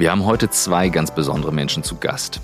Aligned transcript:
Wir 0.00 0.10
haben 0.10 0.24
heute 0.24 0.48
zwei 0.48 0.88
ganz 0.88 1.14
besondere 1.14 1.52
Menschen 1.52 1.82
zu 1.82 1.94
Gast. 1.96 2.40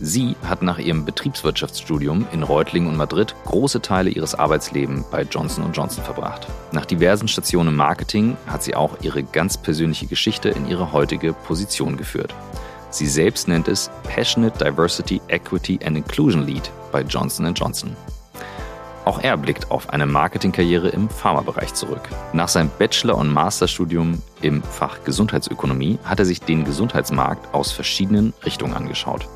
Sie 0.00 0.34
hat 0.44 0.62
nach 0.62 0.80
ihrem 0.80 1.04
Betriebswirtschaftsstudium 1.04 2.26
in 2.32 2.42
Reutlingen 2.42 2.88
und 2.88 2.96
Madrid 2.96 3.32
große 3.44 3.80
Teile 3.80 4.10
ihres 4.10 4.34
Arbeitslebens 4.34 5.06
bei 5.08 5.22
Johnson 5.22 5.70
Johnson 5.72 6.02
verbracht. 6.02 6.48
Nach 6.72 6.84
diversen 6.84 7.28
Stationen 7.28 7.68
im 7.68 7.76
Marketing 7.76 8.36
hat 8.48 8.64
sie 8.64 8.74
auch 8.74 8.96
ihre 9.02 9.22
ganz 9.22 9.56
persönliche 9.56 10.08
Geschichte 10.08 10.48
in 10.48 10.68
ihre 10.68 10.90
heutige 10.90 11.32
Position 11.32 11.96
geführt. 11.96 12.34
Sie 12.90 13.06
selbst 13.06 13.46
nennt 13.46 13.68
es 13.68 13.88
Passionate 14.12 14.58
Diversity, 14.58 15.20
Equity 15.28 15.78
and 15.84 15.96
Inclusion 15.96 16.44
Lead 16.44 16.72
bei 16.90 17.02
Johnson 17.02 17.54
Johnson. 17.54 17.96
Auch 19.06 19.20
er 19.20 19.36
blickt 19.36 19.70
auf 19.70 19.90
eine 19.90 20.04
Marketingkarriere 20.04 20.88
im 20.88 21.08
Pharmabereich 21.08 21.72
zurück. 21.74 22.02
Nach 22.32 22.48
seinem 22.48 22.70
Bachelor- 22.76 23.16
und 23.16 23.32
Masterstudium 23.32 24.20
im 24.42 24.64
Fach 24.64 25.04
Gesundheitsökonomie 25.04 26.00
hat 26.04 26.18
er 26.18 26.24
sich 26.24 26.40
den 26.40 26.64
Gesundheitsmarkt 26.64 27.54
aus 27.54 27.70
verschiedenen 27.70 28.34
Richtungen 28.44 28.74
angeschaut 28.74 29.28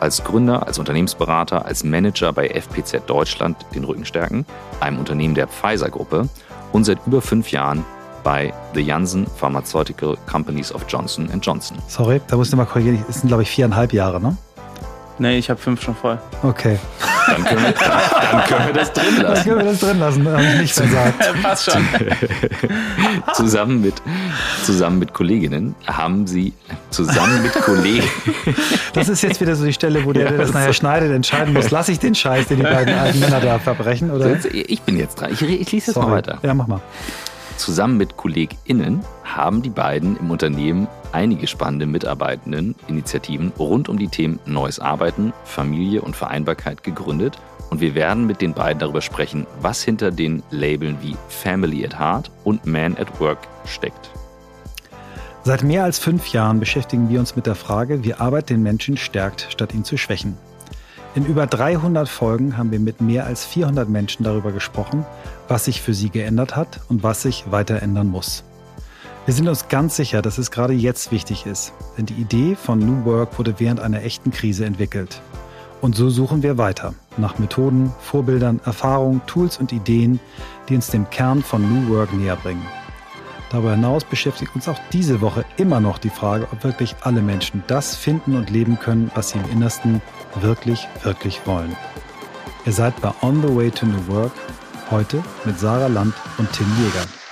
als 0.00 0.24
Gründer, 0.24 0.66
als 0.66 0.78
Unternehmensberater, 0.78 1.64
als 1.64 1.82
Manager 1.82 2.32
bei 2.32 2.48
FPZ 2.48 3.06
Deutschland 3.06 3.56
den 3.74 3.84
Rücken 3.84 4.04
stärken, 4.04 4.44
einem 4.80 4.98
Unternehmen 4.98 5.34
der 5.34 5.46
Pfizer-Gruppe 5.48 6.28
und 6.72 6.84
seit 6.84 6.98
über 7.06 7.22
fünf 7.22 7.50
Jahren 7.50 7.82
bei 8.22 8.52
The 8.74 8.80
Janssen 8.80 9.26
Pharmaceutical 9.26 10.18
Companies 10.30 10.70
of 10.74 10.84
Johnson 10.88 11.30
Johnson. 11.40 11.78
Sorry, 11.86 12.20
da 12.26 12.36
musst 12.36 12.52
du 12.52 12.56
mal 12.56 12.66
korrigieren. 12.66 13.02
Es 13.08 13.20
sind, 13.20 13.28
glaube 13.28 13.44
ich, 13.44 13.50
viereinhalb 13.50 13.92
Jahre, 13.92 14.20
ne? 14.20 14.36
Nee, 15.18 15.38
ich 15.38 15.48
habe 15.48 15.58
fünf 15.58 15.82
schon 15.82 15.94
voll. 15.94 16.18
Okay. 16.42 16.78
Dann 17.26 17.44
können 17.44 17.62
wir, 17.62 17.72
dann 17.72 18.44
können 18.44 18.66
wir 18.66 18.72
das 18.74 18.92
drin 18.92 19.16
lassen. 19.16 19.34
Dann 19.34 19.44
können 19.44 19.58
wir 19.58 19.64
das 19.64 19.80
drin 19.80 19.98
lassen, 19.98 20.28
habe 20.28 20.44
ich 20.44 20.60
nicht 20.60 20.76
gesagt. 20.76 21.42
Passt 21.42 21.70
schon. 21.70 21.88
zusammen, 23.34 23.80
mit, 23.80 23.94
zusammen 24.62 24.98
mit 24.98 25.14
Kolleginnen 25.14 25.74
haben 25.86 26.26
sie 26.26 26.52
zusammen 26.90 27.42
mit 27.42 27.52
Kollegen. 27.52 28.06
Das 28.92 29.10
ist 29.10 29.22
jetzt 29.22 29.40
wieder 29.42 29.54
so 29.56 29.64
die 29.66 29.74
Stelle, 29.74 30.06
wo 30.06 30.12
der, 30.12 30.30
der 30.30 30.38
das 30.38 30.54
nachher 30.54 30.72
schneidet, 30.72 31.12
entscheiden 31.12 31.52
muss, 31.52 31.70
lasse 31.70 31.92
ich 31.92 31.98
den 31.98 32.14
Scheiß, 32.14 32.48
den 32.48 32.58
die 32.58 32.62
beiden 32.62 32.94
alten 32.94 33.20
Männer 33.20 33.40
da 33.40 33.58
verbrechen, 33.58 34.10
oder? 34.10 34.38
Ich 34.52 34.80
bin 34.82 34.98
jetzt 34.98 35.20
dran. 35.20 35.32
Ich, 35.32 35.42
ich 35.42 35.70
lese 35.70 35.86
jetzt 35.86 35.94
Sorry. 35.94 36.08
mal 36.08 36.16
weiter. 36.16 36.38
Ja, 36.42 36.54
mach 36.54 36.66
mal. 36.66 36.80
Zusammen 37.56 37.98
mit 37.98 38.16
KollegInnen 38.16 39.04
haben 39.24 39.60
die 39.60 39.70
beiden 39.70 40.16
im 40.16 40.30
Unternehmen 40.30 40.88
einige 41.12 41.46
spannende 41.46 41.86
Mitarbeitenden 41.86 42.74
Initiativen 42.88 43.52
rund 43.58 43.88
um 43.88 43.98
die 43.98 44.08
Themen 44.08 44.38
Neues 44.46 44.78
Arbeiten, 44.80 45.32
Familie 45.44 46.02
und 46.02 46.16
Vereinbarkeit 46.16 46.82
gegründet. 46.82 47.38
Und 47.70 47.80
wir 47.80 47.94
werden 47.94 48.26
mit 48.26 48.40
den 48.40 48.54
beiden 48.54 48.78
darüber 48.78 49.00
sprechen, 49.00 49.46
was 49.60 49.82
hinter 49.82 50.10
den 50.10 50.42
Labeln 50.50 50.98
wie 51.02 51.16
Family 51.28 51.84
at 51.84 51.98
Heart 51.98 52.30
und 52.44 52.64
Man 52.66 52.96
at 52.96 53.20
Work 53.20 53.48
steckt. 53.64 54.10
Seit 55.42 55.62
mehr 55.62 55.84
als 55.84 55.98
fünf 55.98 56.28
Jahren 56.28 56.58
beschäftigen 56.58 57.08
wir 57.08 57.20
uns 57.20 57.36
mit 57.36 57.46
der 57.46 57.54
Frage, 57.54 58.02
wie 58.02 58.14
Arbeit 58.14 58.50
den 58.50 58.62
Menschen 58.62 58.96
stärkt, 58.96 59.46
statt 59.50 59.74
ihn 59.74 59.84
zu 59.84 59.96
schwächen. 59.96 60.36
In 61.14 61.24
über 61.24 61.46
300 61.46 62.08
Folgen 62.08 62.58
haben 62.58 62.72
wir 62.72 62.78
mit 62.78 63.00
mehr 63.00 63.26
als 63.26 63.44
400 63.44 63.88
Menschen 63.88 64.22
darüber 64.22 64.52
gesprochen, 64.52 65.06
was 65.48 65.64
sich 65.64 65.80
für 65.80 65.94
sie 65.94 66.10
geändert 66.10 66.56
hat 66.56 66.80
und 66.88 67.02
was 67.02 67.22
sich 67.22 67.50
weiter 67.50 67.80
ändern 67.80 68.08
muss. 68.08 68.44
Wir 69.26 69.34
sind 69.34 69.48
uns 69.48 69.66
ganz 69.66 69.96
sicher, 69.96 70.22
dass 70.22 70.38
es 70.38 70.52
gerade 70.52 70.72
jetzt 70.72 71.10
wichtig 71.10 71.46
ist, 71.46 71.72
denn 71.98 72.06
die 72.06 72.14
Idee 72.14 72.54
von 72.54 72.78
New 72.78 73.04
Work 73.04 73.40
wurde 73.40 73.58
während 73.58 73.80
einer 73.80 74.04
echten 74.04 74.30
Krise 74.30 74.64
entwickelt. 74.64 75.20
Und 75.80 75.96
so 75.96 76.10
suchen 76.10 76.44
wir 76.44 76.58
weiter 76.58 76.94
nach 77.16 77.36
Methoden, 77.40 77.92
Vorbildern, 77.98 78.60
Erfahrungen, 78.64 79.20
Tools 79.26 79.58
und 79.58 79.72
Ideen, 79.72 80.20
die 80.68 80.76
uns 80.76 80.90
dem 80.90 81.10
Kern 81.10 81.42
von 81.42 81.60
New 81.60 81.92
Work 81.92 82.14
näher 82.14 82.36
bringen. 82.36 82.64
Darüber 83.50 83.72
hinaus 83.72 84.04
beschäftigt 84.04 84.54
uns 84.54 84.68
auch 84.68 84.78
diese 84.92 85.20
Woche 85.20 85.44
immer 85.56 85.80
noch 85.80 85.98
die 85.98 86.08
Frage, 86.08 86.46
ob 86.52 86.62
wirklich 86.62 86.94
alle 87.00 87.20
Menschen 87.20 87.64
das 87.66 87.96
finden 87.96 88.36
und 88.36 88.50
leben 88.50 88.78
können, 88.78 89.10
was 89.16 89.30
sie 89.30 89.38
im 89.38 89.50
Innersten 89.50 90.02
wirklich, 90.40 90.86
wirklich 91.02 91.44
wollen. 91.48 91.76
Ihr 92.64 92.72
seid 92.72 93.00
bei 93.00 93.10
On 93.22 93.42
the 93.42 93.52
Way 93.52 93.72
to 93.72 93.86
New 93.86 94.06
Work, 94.06 94.32
heute 94.92 95.20
mit 95.44 95.58
Sarah 95.58 95.88
Land 95.88 96.14
und 96.38 96.52
Tim 96.52 96.68
Jäger. 96.78 97.25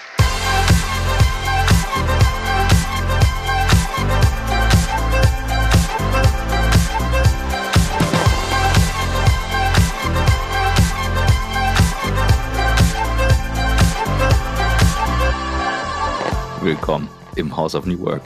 Willkommen 16.64 17.10
im 17.36 17.54
House 17.54 17.74
of 17.74 17.84
New 17.84 18.00
Work. 18.00 18.22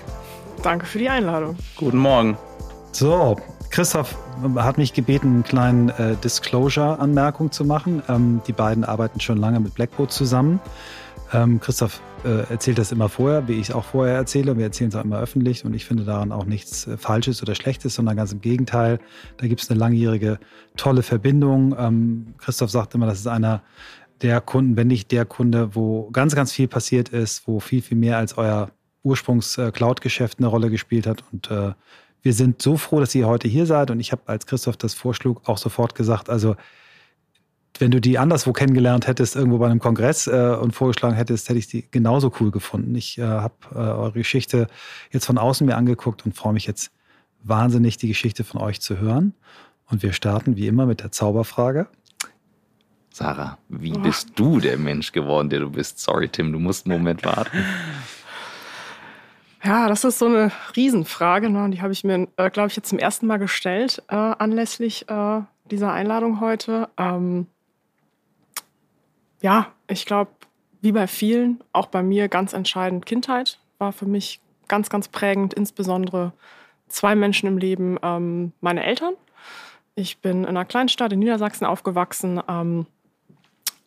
Danke 0.62 0.86
für 0.86 1.00
die 1.00 1.08
Einladung. 1.08 1.56
Guten 1.76 1.98
Morgen. 1.98 2.38
So, 2.92 3.36
Christoph 3.70 4.16
hat 4.54 4.78
mich 4.78 4.92
gebeten, 4.92 5.34
eine 5.34 5.42
kleine 5.42 5.98
äh, 5.98 6.16
Disclosure-Anmerkung 6.22 7.50
zu 7.50 7.64
machen. 7.64 8.00
Ähm, 8.08 8.40
die 8.46 8.52
beiden 8.52 8.84
arbeiten 8.84 9.18
schon 9.18 9.38
lange 9.38 9.58
mit 9.58 9.74
Blackboard 9.74 10.12
zusammen. 10.12 10.60
Ähm, 11.32 11.58
Christoph 11.58 12.00
äh, 12.24 12.48
erzählt 12.50 12.78
das 12.78 12.92
immer 12.92 13.08
vorher, 13.08 13.48
wie 13.48 13.54
ich 13.54 13.70
es 13.70 13.74
auch 13.74 13.84
vorher 13.84 14.14
erzähle. 14.14 14.56
Wir 14.56 14.66
erzählen 14.66 14.90
es 14.90 14.96
auch 14.96 15.04
immer 15.04 15.18
öffentlich 15.18 15.64
und 15.64 15.74
ich 15.74 15.84
finde 15.84 16.04
daran 16.04 16.32
auch 16.32 16.44
nichts 16.44 16.86
äh, 16.86 16.96
Falsches 16.96 17.42
oder 17.42 17.54
Schlechtes, 17.56 17.94
sondern 17.94 18.16
ganz 18.16 18.32
im 18.32 18.40
Gegenteil. 18.40 18.98
Da 19.38 19.46
gibt 19.46 19.60
es 19.60 19.70
eine 19.70 19.78
langjährige, 19.78 20.38
tolle 20.76 21.02
Verbindung. 21.02 21.74
Ähm, 21.78 22.34
Christoph 22.38 22.70
sagt 22.70 22.94
immer, 22.94 23.06
das 23.06 23.18
ist 23.18 23.26
einer 23.26 23.62
der 24.22 24.40
Kunden, 24.40 24.76
wenn 24.76 24.88
nicht 24.88 25.12
der 25.12 25.24
Kunde, 25.24 25.74
wo 25.74 26.10
ganz, 26.10 26.34
ganz 26.34 26.52
viel 26.52 26.68
passiert 26.68 27.08
ist, 27.10 27.46
wo 27.46 27.60
viel, 27.60 27.82
viel 27.82 27.96
mehr 27.96 28.16
als 28.18 28.36
euer 28.36 28.70
Ursprungs-Cloud-Geschäft 29.04 30.38
eine 30.38 30.48
Rolle 30.48 30.70
gespielt 30.70 31.06
hat. 31.06 31.24
Und 31.32 31.50
äh, 31.50 31.72
wir 32.22 32.32
sind 32.32 32.60
so 32.60 32.76
froh, 32.76 33.00
dass 33.00 33.14
ihr 33.14 33.26
heute 33.26 33.48
hier 33.48 33.66
seid. 33.66 33.90
Und 33.90 34.00
ich 34.00 34.12
habe, 34.12 34.22
als 34.26 34.46
Christoph 34.46 34.76
das 34.76 34.94
vorschlug, 34.94 35.48
auch 35.48 35.58
sofort 35.58 35.94
gesagt, 35.94 36.28
also 36.28 36.56
wenn 37.78 37.90
du 37.90 38.00
die 38.00 38.18
anderswo 38.18 38.52
kennengelernt 38.52 39.06
hättest, 39.06 39.36
irgendwo 39.36 39.58
bei 39.58 39.66
einem 39.66 39.78
Kongress 39.78 40.26
äh, 40.26 40.56
und 40.60 40.72
vorgeschlagen 40.72 41.14
hättest, 41.14 41.48
hätte 41.48 41.58
ich 41.58 41.68
die 41.68 41.88
genauso 41.90 42.32
cool 42.40 42.50
gefunden. 42.50 42.94
Ich 42.96 43.18
äh, 43.18 43.22
habe 43.22 43.54
äh, 43.72 43.78
eure 43.78 44.12
Geschichte 44.12 44.66
jetzt 45.12 45.26
von 45.26 45.38
außen 45.38 45.66
mir 45.66 45.76
angeguckt 45.76 46.26
und 46.26 46.34
freue 46.34 46.52
mich 46.52 46.66
jetzt 46.66 46.90
wahnsinnig, 47.44 47.96
die 47.96 48.08
Geschichte 48.08 48.42
von 48.42 48.60
euch 48.60 48.80
zu 48.80 48.98
hören. 48.98 49.34
Und 49.90 50.02
wir 50.02 50.12
starten 50.12 50.56
wie 50.56 50.66
immer 50.66 50.86
mit 50.86 51.00
der 51.00 51.12
Zauberfrage. 51.12 51.86
Sarah, 53.18 53.58
wie 53.68 53.94
oh. 53.96 53.98
bist 53.98 54.30
du 54.36 54.60
der 54.60 54.78
Mensch 54.78 55.10
geworden, 55.10 55.50
der 55.50 55.58
du 55.58 55.70
bist? 55.70 55.98
Sorry, 55.98 56.28
Tim, 56.28 56.52
du 56.52 56.60
musst 56.60 56.86
einen 56.86 56.96
Moment 56.96 57.24
warten. 57.24 57.64
Ja, 59.64 59.88
das 59.88 60.04
ist 60.04 60.20
so 60.20 60.26
eine 60.26 60.52
Riesenfrage. 60.76 61.50
Ne? 61.50 61.68
Die 61.70 61.82
habe 61.82 61.92
ich 61.92 62.04
mir, 62.04 62.28
äh, 62.36 62.48
glaube 62.48 62.68
ich, 62.68 62.76
jetzt 62.76 62.88
zum 62.88 63.00
ersten 63.00 63.26
Mal 63.26 63.38
gestellt, 63.38 64.04
äh, 64.06 64.14
anlässlich 64.14 65.08
äh, 65.08 65.40
dieser 65.68 65.92
Einladung 65.92 66.38
heute. 66.38 66.88
Ähm, 66.96 67.48
ja, 69.42 69.66
ich 69.88 70.06
glaube, 70.06 70.30
wie 70.80 70.92
bei 70.92 71.08
vielen, 71.08 71.64
auch 71.72 71.86
bei 71.86 72.04
mir 72.04 72.28
ganz 72.28 72.52
entscheidend 72.52 73.04
Kindheit 73.04 73.58
war 73.78 73.92
für 73.92 74.06
mich 74.06 74.40
ganz, 74.68 74.90
ganz 74.90 75.08
prägend, 75.08 75.54
insbesondere 75.54 76.34
zwei 76.86 77.16
Menschen 77.16 77.48
im 77.48 77.58
Leben, 77.58 77.98
ähm, 78.00 78.52
meine 78.60 78.84
Eltern. 78.84 79.14
Ich 79.96 80.18
bin 80.18 80.44
in 80.44 80.50
einer 80.50 80.64
Kleinstadt 80.64 81.12
in 81.12 81.18
Niedersachsen 81.18 81.64
aufgewachsen. 81.64 82.40
Ähm, 82.48 82.86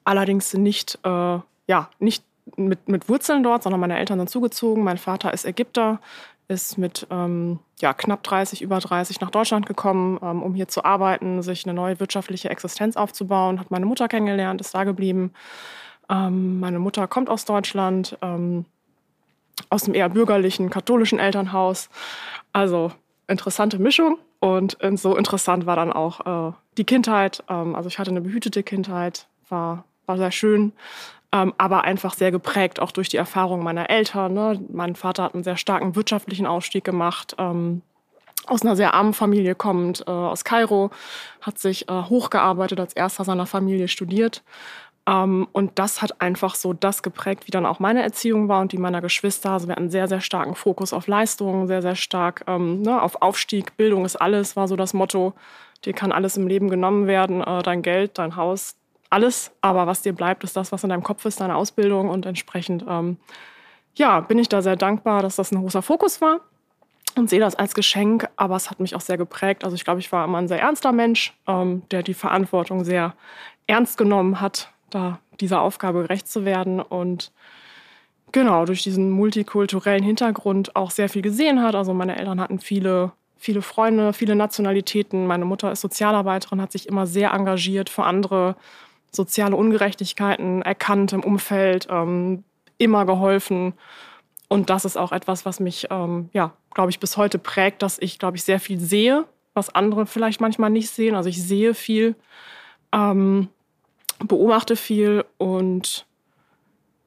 allerdings 0.04 0.54
nicht, 0.54 1.00
äh, 1.04 1.40
ja, 1.68 1.90
nicht 2.00 2.24
mit, 2.56 2.88
mit 2.88 3.10
Wurzeln 3.10 3.44
dort, 3.44 3.64
sondern 3.64 3.80
meine 3.80 3.98
Eltern 3.98 4.20
sind 4.20 4.30
zugezogen. 4.30 4.84
Mein 4.84 4.98
Vater 4.98 5.34
ist 5.34 5.46
Ägypter, 5.46 6.00
ist 6.48 6.78
mit 6.78 7.08
ähm, 7.10 7.60
ja, 7.80 7.94
knapp 7.94 8.24
30, 8.24 8.62
über 8.62 8.80
30 8.80 9.22
nach 9.22 9.32
Deutschland 9.32 9.66
gekommen, 9.66 10.20
ähm, 10.22 10.44
um 10.44 10.54
hier 10.54 10.68
zu 10.68 10.84
arbeiten, 10.84 11.42
sich 11.42 11.66
eine 11.66 11.74
neue 11.74 12.00
wirtschaftliche 12.00 12.50
Existenz 12.50 12.98
aufzubauen, 12.98 13.60
hat 13.60 13.72
meine 13.72 13.86
Mutter 13.86 14.08
kennengelernt, 14.08 14.62
ist 14.62 14.76
da 14.76 14.84
geblieben. 14.84 15.34
Ähm, 16.10 16.60
meine 16.60 16.80
Mutter 16.80 17.08
kommt 17.08 17.30
aus 17.30 17.46
Deutschland, 17.46 18.18
ähm, 18.22 18.66
aus 19.70 19.86
einem 19.86 19.96
eher 19.96 20.10
bürgerlichen, 20.10 20.70
katholischen 20.70 21.20
Elternhaus. 21.20 21.90
Also 22.52 22.92
interessante 23.28 23.80
Mischung. 23.80 24.18
Und 24.40 24.78
so 24.96 25.16
interessant 25.16 25.68
war 25.68 25.76
dann 25.76 25.94
auch 25.94 26.50
äh, 26.50 26.54
die 26.78 26.84
Kindheit. 26.84 27.44
Ähm, 27.48 27.76
also 27.76 27.88
ich 27.88 28.00
hatte 28.00 28.10
eine 28.10 28.22
behütete 28.22 28.64
Kindheit, 28.64 29.28
war 29.50 29.86
war 30.12 30.18
sehr 30.18 30.32
schön, 30.32 30.74
ähm, 31.32 31.54
aber 31.58 31.84
einfach 31.84 32.14
sehr 32.14 32.32
geprägt 32.32 32.80
auch 32.80 32.92
durch 32.92 33.10
die 33.10 33.18
Erfahrungen 33.18 33.64
meiner 33.64 33.90
Eltern. 33.90 34.34
Ne? 34.34 34.60
Mein 34.70 34.96
Vater 34.96 35.24
hat 35.24 35.34
einen 35.34 35.44
sehr 35.44 35.58
starken 35.58 35.96
wirtschaftlichen 35.96 36.46
Ausstieg 36.46 36.84
gemacht. 36.84 37.36
Ähm, 37.38 37.82
aus 38.48 38.64
einer 38.64 38.76
sehr 38.76 38.94
armen 38.94 39.14
Familie 39.14 39.56
kommend, 39.56 40.04
äh, 40.08 40.12
aus 40.12 40.44
Kairo, 40.44 40.90
hat 41.42 41.60
sich 41.60 41.88
äh, 41.88 41.94
hochgearbeitet, 41.94 42.80
als 42.80 42.94
erster 42.94 43.24
seiner 43.24 43.46
Familie 43.46 43.88
studiert. 43.88 44.44
Ähm, 45.08 45.48
und 45.54 45.80
das 45.80 46.02
hat 46.02 46.22
einfach 46.22 46.56
so 46.56 46.74
das 46.74 47.04
geprägt, 47.04 47.48
wie 47.48 47.52
dann 47.52 47.66
auch 47.66 47.80
meine 47.80 48.02
Erziehung 48.02 48.50
war 48.50 48.62
und 48.62 48.72
die 48.72 48.78
meiner 48.78 49.02
Geschwister. 49.02 49.52
Also 49.52 49.68
wir 49.68 49.74
hatten 49.74 49.84
einen 49.84 49.92
sehr, 49.92 50.08
sehr 50.08 50.22
starken 50.22 50.56
Fokus 50.56 50.92
auf 50.92 51.08
Leistung, 51.08 51.68
sehr, 51.68 51.82
sehr 51.82 51.96
stark 51.96 52.44
ähm, 52.48 52.82
ne, 52.82 53.02
auf 53.02 53.22
Aufstieg. 53.22 53.78
Bildung 53.78 54.06
ist 54.06 54.16
alles, 54.18 54.56
war 54.56 54.68
so 54.68 54.76
das 54.76 54.94
Motto. 54.94 55.34
Dir 55.86 55.94
kann 55.94 56.12
alles 56.12 56.36
im 56.36 56.48
Leben 56.48 56.70
genommen 56.70 57.08
werden, 57.08 57.42
äh, 57.42 57.64
dein 57.64 57.82
Geld, 57.84 58.18
dein 58.18 58.36
Haus, 58.36 58.76
alles, 59.12 59.52
aber 59.62 59.88
was 59.88 60.02
dir 60.02 60.14
bleibt, 60.14 60.44
ist 60.44 60.56
das, 60.56 60.72
was 60.72 60.84
in 60.84 60.90
deinem 60.90 61.04
Kopf 61.04 61.26
ist, 61.26 61.42
deine 61.42 61.56
Ausbildung 61.56 62.10
und 62.10 62.26
entsprechend, 62.26 62.86
ähm, 62.88 63.18
ja, 63.94 64.22
bin 64.22 64.40
ich 64.40 64.50
da 64.50 64.62
sehr 64.62 64.78
dankbar, 64.78 65.22
dass 65.22 65.36
das 65.36 65.52
ein 65.52 65.62
großer 65.62 65.82
Fokus 65.82 66.22
war. 66.22 66.40
und 67.18 67.30
sehe 67.30 67.42
das 67.42 67.56
als 67.56 67.74
Geschenk, 67.76 68.30
aber 68.38 68.56
es 68.56 68.70
hat 68.72 68.80
mich 68.80 68.96
auch 68.96 69.02
sehr 69.02 69.18
geprägt. 69.18 69.66
Also 69.66 69.76
ich 69.76 69.84
glaube, 69.84 70.00
ich 70.00 70.14
war 70.14 70.24
immer 70.24 70.38
ein 70.38 70.48
sehr 70.48 70.62
ernster 70.62 70.94
Mensch, 70.94 71.38
ähm, 71.46 71.82
der 71.92 72.04
die 72.04 72.14
Verantwortung 72.14 72.86
sehr 72.86 73.16
ernst 73.68 73.98
genommen 73.98 74.40
hat, 74.40 74.72
da 74.92 75.20
dieser 75.42 75.60
Aufgabe 75.60 76.04
gerecht 76.04 76.30
zu 76.30 76.46
werden 76.46 76.80
und 76.80 77.34
genau 78.32 78.64
durch 78.64 78.82
diesen 78.84 79.10
multikulturellen 79.12 80.04
Hintergrund 80.04 80.76
auch 80.78 80.92
sehr 80.92 81.10
viel 81.10 81.22
gesehen 81.22 81.62
hat. 81.62 81.76
Also 81.76 81.94
meine 81.94 82.18
Eltern 82.18 82.40
hatten 82.40 82.60
viele, 82.60 83.12
viele 83.36 83.62
Freunde, 83.62 84.14
viele 84.14 84.36
Nationalitäten. 84.36 85.28
Meine 85.28 85.44
Mutter 85.44 85.70
ist 85.70 85.82
Sozialarbeiterin, 85.82 86.62
hat 86.62 86.72
sich 86.72 86.88
immer 86.88 87.08
sehr 87.08 87.34
engagiert 87.34 87.90
für 87.90 88.06
andere 88.06 88.56
soziale 89.12 89.56
Ungerechtigkeiten 89.56 90.62
erkannt 90.62 91.14
im 91.14 91.24
Umfeld, 91.24 91.88
ähm, 91.90 92.44
immer 92.78 93.06
geholfen. 93.06 93.74
Und 94.48 94.70
das 94.70 94.86
ist 94.86 94.98
auch 94.98 95.12
etwas, 95.12 95.46
was 95.46 95.60
mich, 95.60 95.88
ähm, 95.92 96.30
ja, 96.34 96.54
glaube 96.74 96.90
ich, 96.90 97.00
bis 97.00 97.18
heute 97.18 97.38
prägt, 97.38 97.82
dass 97.82 98.00
ich, 98.00 98.20
glaube 98.20 98.38
ich, 98.38 98.44
sehr 98.44 98.60
viel 98.60 98.80
sehe, 98.80 99.26
was 99.54 99.74
andere 99.74 100.06
vielleicht 100.06 100.42
manchmal 100.42 100.70
nicht 100.70 100.90
sehen. 100.90 101.16
Also 101.16 101.30
ich 101.30 101.42
sehe 101.42 101.74
viel, 101.74 102.16
ähm, 102.94 103.50
beobachte 104.20 104.76
viel 104.76 105.26
und 105.38 106.06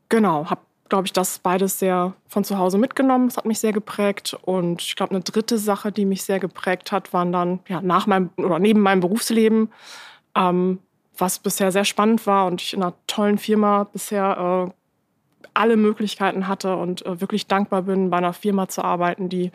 genau, 0.09 0.51
habe 0.51 0.61
glaube 0.89 1.07
ich, 1.07 1.13
das 1.13 1.39
beides 1.39 1.79
sehr 1.79 2.15
von 2.29 2.45
zu 2.45 2.59
Hause 2.59 2.79
mitgenommen. 2.79 3.29
Das 3.29 3.37
hat 3.37 3.47
mich 3.47 3.59
sehr 3.59 3.73
geprägt. 3.73 4.37
Und 4.43 4.83
ich 4.83 4.95
glaube, 4.97 5.11
eine 5.13 5.25
dritte 5.25 5.59
Sache, 5.59 5.91
die 5.91 6.05
mich 6.05 6.23
sehr 6.23 6.39
geprägt 6.39 6.93
hat, 6.93 7.13
waren 7.13 7.33
dann 7.33 7.61
ja, 7.69 7.81
nach 7.81 8.07
meinem 8.07 8.31
oder 8.37 8.59
neben 8.59 8.81
meinem 8.81 9.01
Berufsleben, 9.01 9.71
ähm, 10.37 10.79
was 11.17 11.39
bisher 11.39 11.73
sehr 11.73 11.85
spannend 11.85 12.27
war 12.27 12.47
und 12.47 12.61
ich 12.61 12.75
in 12.75 12.83
einer 12.83 12.95
tollen 13.07 13.39
Firma 13.39 13.85
bisher 13.85 14.69
äh, 14.69 14.73
alle 15.55 15.77
Möglichkeiten 15.77 16.49
hatte 16.49 16.77
und 16.77 17.05
äh, 17.07 17.21
wirklich 17.21 17.47
dankbar 17.47 17.83
bin, 17.83 18.11
bei 18.11 18.19
einer 18.19 18.33
Firma 18.33 18.69
zu 18.69 18.83
arbeiten, 18.83 19.29
die 19.29 19.53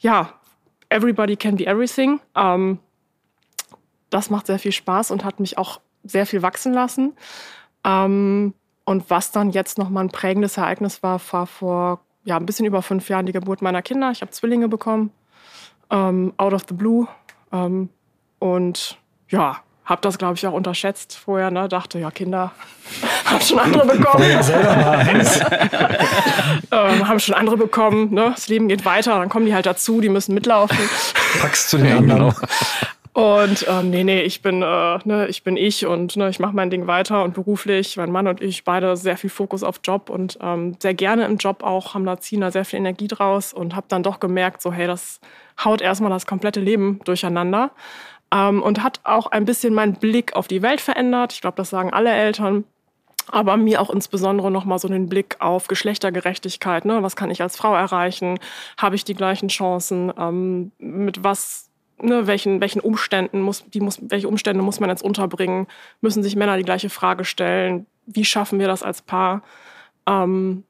ja, 0.00 0.32
everybody 0.90 1.36
can 1.36 1.56
be 1.56 1.66
everything. 1.66 2.20
Ähm, 2.34 2.78
das 4.10 4.30
macht 4.30 4.46
sehr 4.46 4.58
viel 4.58 4.72
Spaß 4.72 5.10
und 5.10 5.24
hat 5.24 5.40
mich 5.40 5.56
auch 5.56 5.80
sehr 6.04 6.26
viel 6.26 6.42
wachsen 6.42 6.72
lassen. 6.72 7.14
Ähm, 7.84 8.54
und 8.84 9.08
was 9.10 9.30
dann 9.30 9.50
jetzt 9.50 9.78
nochmal 9.78 10.04
ein 10.04 10.10
prägendes 10.10 10.56
Ereignis 10.56 11.02
war, 11.02 11.20
war 11.30 11.46
vor 11.46 12.00
ja, 12.24 12.36
ein 12.36 12.46
bisschen 12.46 12.66
über 12.66 12.82
fünf 12.82 13.08
Jahren 13.08 13.26
die 13.26 13.32
Geburt 13.32 13.62
meiner 13.62 13.82
Kinder. 13.82 14.10
Ich 14.10 14.20
habe 14.20 14.30
Zwillinge 14.30 14.68
bekommen, 14.68 15.10
ähm, 15.90 16.32
out 16.36 16.52
of 16.52 16.64
the 16.68 16.74
blue. 16.74 17.08
Ähm, 17.52 17.88
und 18.38 18.98
ja, 19.28 19.62
habe 19.84 20.00
das, 20.02 20.18
glaube 20.18 20.34
ich, 20.36 20.46
auch 20.46 20.52
unterschätzt 20.52 21.16
vorher. 21.16 21.50
Ne? 21.50 21.68
Dachte, 21.68 21.98
ja, 21.98 22.10
Kinder 22.10 22.52
haben 23.24 23.40
schon 23.40 23.58
andere 23.58 23.86
bekommen. 23.86 24.30
Ja, 24.30 24.40
ähm, 26.70 27.08
haben 27.08 27.20
schon 27.20 27.34
andere 27.34 27.56
bekommen. 27.56 28.14
Ne? 28.14 28.32
Das 28.34 28.48
Leben 28.48 28.68
geht 28.68 28.84
weiter, 28.84 29.18
dann 29.18 29.28
kommen 29.28 29.46
die 29.46 29.54
halt 29.54 29.66
dazu, 29.66 30.00
die 30.00 30.08
müssen 30.08 30.34
mitlaufen. 30.34 30.78
Packst 31.40 31.70
zu 31.70 31.78
den 31.78 31.96
anderen. 31.96 32.34
Und 33.14 33.66
ähm, 33.68 33.90
nee, 33.90 34.04
nee, 34.04 34.22
ich 34.22 34.40
bin, 34.40 34.62
äh, 34.62 34.98
ne, 35.04 35.26
ich 35.28 35.42
bin 35.42 35.58
ich 35.58 35.84
und 35.84 36.16
ne, 36.16 36.30
ich 36.30 36.38
mache 36.38 36.56
mein 36.56 36.70
Ding 36.70 36.86
weiter 36.86 37.24
und 37.24 37.34
beruflich, 37.34 37.98
mein 37.98 38.10
Mann 38.10 38.26
und 38.26 38.40
ich 38.40 38.64
beide 38.64 38.96
sehr 38.96 39.18
viel 39.18 39.28
Fokus 39.28 39.62
auf 39.62 39.80
Job 39.84 40.08
und 40.08 40.38
ähm, 40.40 40.76
sehr 40.78 40.94
gerne 40.94 41.26
im 41.26 41.36
Job 41.36 41.62
auch, 41.62 41.92
haben 41.92 42.06
da 42.06 42.18
ziehen 42.18 42.40
da 42.40 42.50
sehr 42.50 42.64
viel 42.64 42.78
Energie 42.78 43.08
draus 43.08 43.52
und 43.52 43.76
habe 43.76 43.84
dann 43.90 44.02
doch 44.02 44.18
gemerkt, 44.18 44.62
so 44.62 44.72
hey, 44.72 44.86
das 44.86 45.20
haut 45.62 45.82
erstmal 45.82 46.10
das 46.10 46.24
komplette 46.24 46.60
Leben 46.60 47.00
durcheinander 47.04 47.72
ähm, 48.32 48.62
und 48.62 48.82
hat 48.82 49.00
auch 49.04 49.26
ein 49.26 49.44
bisschen 49.44 49.74
meinen 49.74 49.94
Blick 49.94 50.34
auf 50.34 50.48
die 50.48 50.62
Welt 50.62 50.80
verändert. 50.80 51.32
Ich 51.32 51.40
glaube, 51.40 51.56
das 51.56 51.70
sagen 51.70 51.92
alle 51.92 52.10
Eltern 52.10 52.64
aber 53.30 53.56
mir 53.56 53.80
auch 53.80 53.90
insbesondere 53.90 54.50
nochmal 54.50 54.78
so 54.78 54.88
den 54.88 55.08
Blick 55.08 55.36
auf 55.38 55.68
Geschlechtergerechtigkeit. 55.68 56.84
Ne? 56.84 57.02
Was 57.02 57.16
kann 57.16 57.30
ich 57.30 57.40
als 57.40 57.56
Frau 57.56 57.74
erreichen? 57.74 58.38
Habe 58.76 58.96
ich 58.96 59.04
die 59.04 59.14
gleichen 59.14 59.48
Chancen? 59.48 60.12
Ähm, 60.18 60.72
mit 60.78 61.22
was 61.22 61.70
ne, 62.00 62.26
welchen, 62.26 62.60
welchen 62.60 62.80
Umständen 62.80 63.40
muss, 63.40 63.64
die 63.70 63.80
muss, 63.80 63.98
welche 64.02 64.28
Umstände 64.28 64.62
muss 64.62 64.80
man 64.80 64.90
jetzt 64.90 65.04
unterbringen? 65.04 65.66
Müssen 66.00 66.22
sich 66.22 66.36
Männer 66.36 66.56
die 66.56 66.64
gleiche 66.64 66.90
Frage 66.90 67.24
stellen? 67.24 67.86
Wie 68.06 68.24
schaffen 68.24 68.58
wir 68.58 68.66
das 68.66 68.82
als 68.82 69.02
Paar? 69.02 69.42
Ähm, 70.06 70.64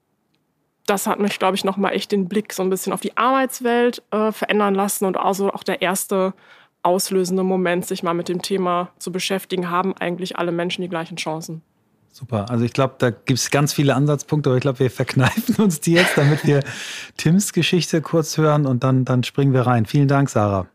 das 0.86 1.06
hat 1.06 1.20
mich, 1.20 1.38
glaube 1.38 1.56
ich, 1.56 1.64
nochmal 1.64 1.94
echt 1.94 2.12
den 2.12 2.28
Blick 2.28 2.52
so 2.52 2.62
ein 2.62 2.70
bisschen 2.70 2.92
auf 2.92 3.00
die 3.00 3.16
Arbeitswelt 3.16 4.02
äh, 4.10 4.32
verändern 4.32 4.74
lassen 4.74 5.04
und 5.04 5.16
also 5.16 5.52
auch 5.52 5.62
der 5.62 5.80
erste 5.80 6.34
auslösende 6.82 7.42
Moment, 7.42 7.86
sich 7.86 8.02
mal 8.02 8.14
mit 8.14 8.28
dem 8.28 8.42
Thema 8.42 8.90
zu 8.98 9.12
beschäftigen, 9.12 9.70
haben 9.70 9.96
eigentlich 9.96 10.36
alle 10.38 10.52
Menschen 10.52 10.82
die 10.82 10.88
gleichen 10.88 11.16
Chancen. 11.16 11.62
Super. 12.10 12.50
Also 12.50 12.64
ich 12.64 12.74
glaube, 12.74 12.96
da 12.98 13.10
gibt 13.10 13.38
es 13.38 13.50
ganz 13.50 13.72
viele 13.72 13.94
Ansatzpunkte, 13.94 14.50
aber 14.50 14.58
ich 14.58 14.62
glaube, 14.62 14.80
wir 14.80 14.90
verkneifen 14.90 15.56
uns 15.56 15.80
die 15.80 15.92
jetzt, 15.92 16.18
damit 16.18 16.46
wir 16.46 16.62
Tims 17.16 17.54
Geschichte 17.54 18.02
kurz 18.02 18.36
hören 18.36 18.66
und 18.66 18.84
dann, 18.84 19.06
dann 19.06 19.22
springen 19.22 19.54
wir 19.54 19.62
rein. 19.62 19.86
Vielen 19.86 20.08
Dank, 20.08 20.28
Sarah. 20.28 20.66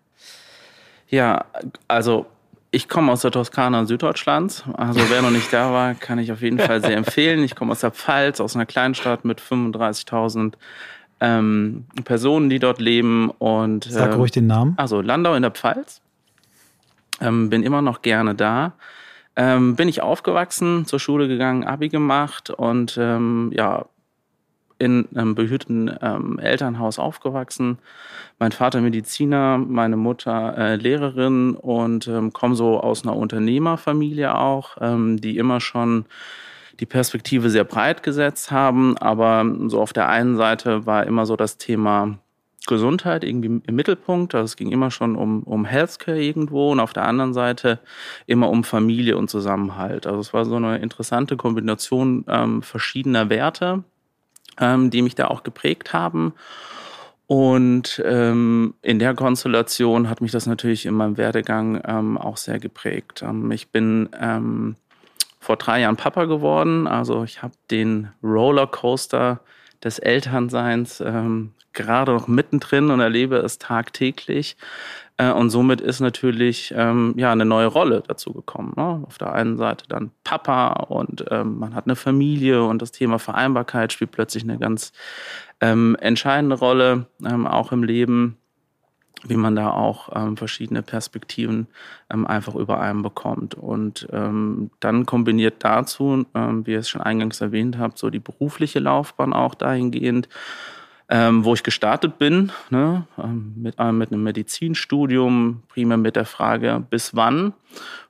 Ja, 1.09 1.45
also 1.88 2.25
ich 2.71 2.89
komme 2.89 3.12
aus 3.12 3.21
der 3.21 3.31
Toskana 3.31 3.86
Süddeutschlands. 3.86 4.63
Also 4.74 5.00
wer 5.10 5.21
noch 5.21 5.30
nicht 5.30 5.53
da 5.53 5.71
war, 5.71 5.94
kann 5.94 6.19
ich 6.19 6.31
auf 6.31 6.42
jeden 6.42 6.60
Fall 6.60 6.81
sehr 6.81 6.98
empfehlen. 6.98 7.44
Ich 7.44 7.56
komme 7.56 7.71
aus 7.71 7.81
der 7.81 7.92
Pfalz, 7.92 8.42
aus 8.42 8.56
einer 8.56 8.65
Kleinstadt 8.65 9.24
mit 9.24 9.39
35.000 9.39 10.53
ähm, 11.19 11.85
Personen, 12.03 12.49
die 12.49 12.59
dort 12.59 12.79
leben. 12.79 13.29
Und, 13.29 13.85
Sag 13.85 14.15
ruhig 14.15 14.31
den 14.31 14.47
Namen. 14.47 14.73
Also 14.77 15.01
Landau 15.01 15.33
in 15.33 15.41
der 15.41 15.51
Pfalz. 15.51 16.01
Ähm, 17.19 17.49
bin 17.49 17.63
immer 17.63 17.81
noch 17.81 18.01
gerne 18.01 18.35
da. 18.35 18.73
Ähm, 19.35 19.75
bin 19.75 19.87
ich 19.87 20.01
aufgewachsen, 20.01 20.85
zur 20.85 20.99
Schule 20.99 21.27
gegangen, 21.27 21.63
Abi 21.63 21.89
gemacht 21.89 22.49
und 22.49 22.97
ähm, 22.99 23.51
ja, 23.55 23.85
in 24.79 25.07
einem 25.15 25.35
behüteten 25.35 25.91
ähm, 26.01 26.39
Elternhaus 26.39 26.99
aufgewachsen. 26.99 27.79
Mein 28.39 28.51
Vater 28.51 28.81
Mediziner, 28.81 29.57
meine 29.57 29.97
Mutter 29.97 30.57
äh, 30.57 30.75
Lehrerin 30.75 31.55
und 31.55 32.07
ähm, 32.07 32.33
komme 32.33 32.55
so 32.55 32.79
aus 32.79 33.03
einer 33.03 33.15
Unternehmerfamilie 33.15 34.35
auch, 34.35 34.77
ähm, 34.79 35.19
die 35.19 35.37
immer 35.37 35.59
schon 35.59 36.05
die 36.79 36.85
Perspektive 36.85 37.50
sehr 37.50 37.63
breit 37.63 38.03
gesetzt 38.03 38.51
haben. 38.51 38.97
Aber 38.97 39.45
so 39.68 39.81
auf 39.81 39.94
der 39.94 40.09
einen 40.09 40.38
Seite 40.38 40.85
war 40.85 41.06
immer 41.06 41.25
so 41.25 41.35
das 41.35 41.57
Thema 41.57 42.19
Gesundheit 42.68 43.24
irgendwie 43.24 43.62
im 43.65 43.75
Mittelpunkt. 43.75 44.35
Also 44.35 44.45
es 44.45 44.56
ging 44.56 44.71
immer 44.71 44.91
schon 44.91 45.15
um, 45.15 45.41
um 45.44 45.65
Healthcare 45.65 46.21
irgendwo 46.21 46.71
und 46.71 46.79
auf 46.79 46.94
der 46.94 47.06
anderen 47.06 47.33
Seite 47.33 47.79
immer 48.27 48.50
um 48.50 48.63
Familie 48.63 49.18
und 49.18 49.29
Zusammenhalt. 49.29 50.06
Also 50.06 50.19
es 50.19 50.33
war 50.33 50.45
so 50.45 50.57
eine 50.57 50.77
interessante 50.77 51.38
Kombination 51.38 52.25
ähm, 52.27 52.62
verschiedener 52.62 53.29
Werte, 53.29 53.83
ähm, 54.59 54.91
die 54.91 55.01
mich 55.01 55.15
da 55.15 55.27
auch 55.27 55.44
geprägt 55.44 55.94
haben. 55.94 56.33
Und 57.25 58.01
ähm, 58.06 58.75
in 58.81 59.00
der 59.00 59.13
Konstellation 59.13 60.09
hat 60.09 60.21
mich 60.21 60.31
das 60.31 60.45
natürlich 60.45 60.86
in 60.86 60.93
meinem 60.93 61.17
Werdegang 61.17 61.81
ähm, 61.86 62.17
auch 62.17 62.38
sehr 62.38 62.60
geprägt. 62.60 63.22
Ähm, 63.22 63.51
ich 63.51 63.69
bin 63.69 64.10
ähm, 64.17 64.75
vor 65.39 65.58
drei 65.58 65.82
Jahren 65.82 65.98
Papa 65.98 66.25
geworden. 66.25 66.88
Also 66.88 67.24
ich 67.24 67.41
habe 67.41 67.53
den 67.72 68.10
Rollercoaster 68.24 69.39
des 69.84 70.00
Elternseins 70.00 71.01
ähm, 71.01 71.53
gerade 71.74 72.12
noch 72.13 72.27
mittendrin 72.27 72.89
und 72.89 73.00
erlebe 73.00 73.38
es 73.38 73.60
tagtäglich. 73.60 74.58
Äh, 75.17 75.32
und 75.32 75.50
somit 75.50 75.82
ist 75.82 76.00
natürlich 76.00 76.74
ähm, 76.75 77.13
ja 77.17 77.32
eine 77.32 77.46
neue 77.46 77.67
Rolle 77.67 78.03
dazu 78.06 78.34
gekommen. 78.34 78.74
Ne? 78.75 79.03
Auf 79.06 79.17
der 79.17 79.34
einen 79.34 79.58
Seite 79.58 79.86
dann 79.88 80.12
Papa 80.24 80.74
und 80.74 81.25
ähm, 81.29 81.60
man 81.60 81.75
hat 81.75 81.86
eine 81.86 81.96
Familie 81.96 82.63
und 82.63 82.82
das 82.82 82.91
Thema 82.91 83.20
Vereinbarkeit 83.20 83.94
spielt 83.94 84.12
plötzlich 84.12 84.44
eine 84.44 84.58
ganz 84.58 84.91
ähm, 85.62 85.96
entscheidende 86.00 86.58
Rolle, 86.58 87.08
ähm, 87.25 87.48
auch 87.48 87.72
im 87.72 87.84
Leben, 87.84 88.38
wie 89.29 89.38
man 89.38 89.55
da 89.55 89.72
auch 89.72 90.10
ähm, 90.15 90.38
verschiedene 90.38 90.81
Perspektiven 90.81 91.67
ähm, 92.12 92.25
einfach 92.25 92.55
über 92.55 92.79
einen 92.79 93.01
bekommt. 93.01 93.55
Und 93.55 94.07
dann 94.10 95.05
kombiniert 95.05 95.55
dazu, 95.60 96.25
wie 96.34 96.72
ihr 96.72 96.79
es 96.79 96.89
schon 96.89 97.01
eingangs 97.01 97.41
erwähnt 97.41 97.77
habt, 97.77 97.98
so 97.98 98.10
die 98.10 98.19
berufliche 98.19 98.79
Laufbahn 98.79 99.34
auch 99.34 99.55
dahingehend 99.55 100.29
ähm, 101.10 101.46
wo 101.46 101.53
ich 101.53 101.63
gestartet 101.63 102.17
bin, 102.17 102.51
ne, 102.69 103.05
ähm, 103.17 103.53
mit, 103.55 103.75
äh, 103.79 103.91
mit 103.91 104.12
einem 104.12 104.24
Medizinstudium, 104.24 105.63
primär 105.69 105.98
mit 105.98 106.15
der 106.15 106.25
Frage, 106.25 106.84
bis 106.89 107.15
wann. 107.15 107.53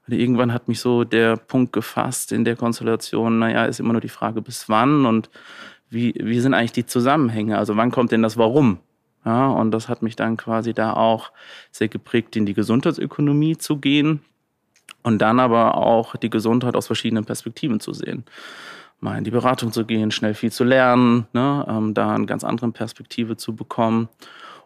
Und 0.07 0.13
irgendwann 0.13 0.53
hat 0.53 0.67
mich 0.67 0.79
so 0.79 1.03
der 1.03 1.37
Punkt 1.37 1.73
gefasst 1.73 2.31
in 2.31 2.43
der 2.43 2.55
Konstellation, 2.55 3.39
naja, 3.39 3.65
ist 3.65 3.79
immer 3.79 3.93
nur 3.93 4.01
die 4.01 4.09
Frage, 4.09 4.41
bis 4.41 4.67
wann 4.67 5.05
und 5.05 5.29
wie, 5.89 6.13
wie 6.17 6.39
sind 6.39 6.53
eigentlich 6.53 6.71
die 6.71 6.85
Zusammenhänge? 6.85 7.57
Also 7.57 7.77
wann 7.77 7.91
kommt 7.91 8.11
denn 8.11 8.23
das 8.23 8.37
Warum? 8.37 8.79
Ja, 9.25 9.47
und 9.47 9.71
das 9.71 9.89
hat 9.89 10.01
mich 10.01 10.15
dann 10.15 10.37
quasi 10.37 10.73
da 10.73 10.93
auch 10.93 11.31
sehr 11.71 11.89
geprägt, 11.89 12.35
in 12.35 12.45
die 12.45 12.53
Gesundheitsökonomie 12.53 13.57
zu 13.57 13.77
gehen 13.77 14.21
und 15.03 15.19
dann 15.19 15.39
aber 15.39 15.75
auch 15.77 16.15
die 16.15 16.29
Gesundheit 16.29 16.75
aus 16.75 16.87
verschiedenen 16.87 17.25
Perspektiven 17.25 17.79
zu 17.79 17.93
sehen 17.93 18.23
mal 18.99 19.17
in 19.17 19.23
die 19.23 19.31
Beratung 19.31 19.71
zu 19.71 19.85
gehen, 19.85 20.11
schnell 20.11 20.33
viel 20.33 20.51
zu 20.51 20.63
lernen, 20.63 21.27
ne, 21.33 21.65
ähm, 21.67 21.93
da 21.93 22.15
eine 22.15 22.25
ganz 22.25 22.43
andere 22.43 22.71
Perspektive 22.71 23.37
zu 23.37 23.55
bekommen. 23.55 24.09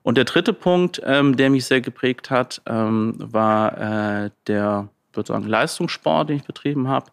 Und 0.03 0.17
der 0.17 0.25
dritte 0.25 0.53
Punkt, 0.53 1.01
ähm, 1.05 1.35
der 1.37 1.49
mich 1.49 1.65
sehr 1.65 1.81
geprägt 1.81 2.29
hat, 2.31 2.61
ähm, 2.65 3.15
war 3.19 3.77
äh, 4.25 4.31
der 4.47 4.89
würde 5.15 5.27
sagen, 5.27 5.47
Leistungssport, 5.47 6.29
den 6.29 6.37
ich 6.37 6.43
betrieben 6.43 6.87
habe. 6.87 7.11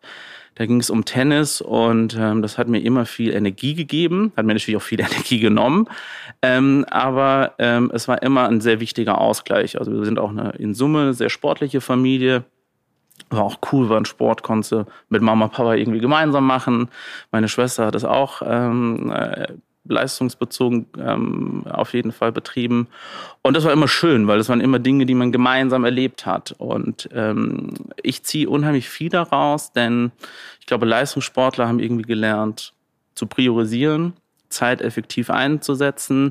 Da 0.58 0.66
ging 0.66 0.80
es 0.80 0.90
um 0.90 1.04
Tennis 1.04 1.60
und 1.60 2.16
ähm, 2.18 2.42
das 2.42 2.58
hat 2.58 2.66
mir 2.66 2.80
immer 2.80 3.06
viel 3.06 3.32
Energie 3.32 3.74
gegeben, 3.74 4.32
hat 4.36 4.44
mir 4.44 4.54
natürlich 4.54 4.76
auch 4.76 4.82
viel 4.82 5.00
Energie 5.00 5.38
genommen. 5.38 5.88
Ähm, 6.42 6.84
aber 6.90 7.54
ähm, 7.58 7.92
es 7.94 8.08
war 8.08 8.22
immer 8.22 8.48
ein 8.48 8.60
sehr 8.60 8.80
wichtiger 8.80 9.20
Ausgleich. 9.20 9.78
Also 9.78 9.92
wir 9.92 10.04
sind 10.04 10.18
auch 10.18 10.30
eine 10.30 10.50
in 10.58 10.74
Summe 10.74 11.14
sehr 11.14 11.30
sportliche 11.30 11.80
Familie. 11.80 12.44
War 13.30 13.44
auch 13.44 13.58
cool, 13.72 13.88
war 13.88 13.98
ein 13.98 14.04
Sport, 14.04 14.42
konnte 14.42 14.86
mit 15.08 15.22
Mama 15.22 15.46
Papa 15.46 15.74
irgendwie 15.74 16.00
gemeinsam 16.00 16.46
machen. 16.46 16.88
Meine 17.30 17.48
Schwester 17.48 17.86
hat 17.86 17.94
es 17.94 18.04
auch 18.04 18.42
ähm, 18.44 19.12
äh, 19.12 19.46
leistungsbezogen 19.84 20.86
ähm, 20.98 21.64
auf 21.68 21.94
jeden 21.94 22.12
Fall 22.12 22.32
betrieben. 22.32 22.88
Und 23.42 23.56
das 23.56 23.64
war 23.64 23.72
immer 23.72 23.88
schön, 23.88 24.26
weil 24.26 24.38
das 24.38 24.48
waren 24.48 24.60
immer 24.60 24.78
Dinge, 24.78 25.06
die 25.06 25.14
man 25.14 25.32
gemeinsam 25.32 25.84
erlebt 25.84 26.26
hat. 26.26 26.54
Und 26.58 27.08
ähm, 27.12 27.74
ich 28.02 28.22
ziehe 28.22 28.48
unheimlich 28.48 28.88
viel 28.88 29.08
daraus, 29.08 29.72
denn 29.72 30.12
ich 30.60 30.66
glaube, 30.66 30.86
Leistungssportler 30.86 31.68
haben 31.68 31.80
irgendwie 31.80 32.02
gelernt 32.02 32.74
zu 33.14 33.26
priorisieren, 33.26 34.14
Zeit 34.48 34.80
effektiv 34.80 35.30
einzusetzen, 35.30 36.30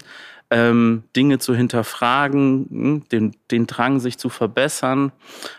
ähm, 0.50 1.04
Dinge 1.16 1.40
zu 1.40 1.54
hinterfragen, 1.56 2.68
hm, 2.70 3.04
den, 3.12 3.36
den 3.52 3.68
Drang, 3.68 4.00
sich 4.00 4.18
zu 4.18 4.30
verbessern. 4.30 5.12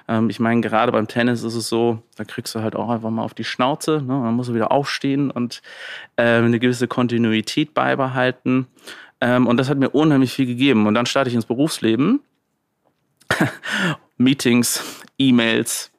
Ähm, 0.09 0.31
ich 0.31 0.41
meine, 0.41 0.61
gerade 0.61 0.93
beim 0.93 1.09
Tennis 1.09 1.43
ist 1.43 1.55
es 1.55 1.69
so, 1.69 2.03
da 2.17 2.25
kriegst 2.25 2.55
du 2.55 2.61
halt 2.61 2.75
auch 2.75 2.89
einfach 2.89 3.11
mal 3.11 3.23
auf 3.23 3.35
die 3.35 3.45
Schnauze. 3.45 4.03
Ne? 4.03 4.23
Dann 4.25 4.35
musst 4.35 4.51
du 4.51 4.55
wieder 4.55 4.73
aufstehen 4.73 5.31
und 5.31 5.63
äh, 6.17 6.23
eine 6.23 6.59
gewisse 6.59 6.89
Kontinuität 6.89 7.75
beibehalten. 7.75 8.67
Ähm, 9.21 9.47
und 9.47 9.59
das 9.59 9.69
hat 9.69 9.79
mir 9.79 9.91
unheimlich 9.91 10.33
viel 10.33 10.47
gegeben. 10.47 10.87
Und 10.87 10.95
dann 10.95 11.07
starte 11.07 11.29
ich 11.29 11.35
ins 11.35 11.47
Berufsleben. 11.47 12.21
Meetings, 14.17 15.05
E-Mails, 15.19 15.93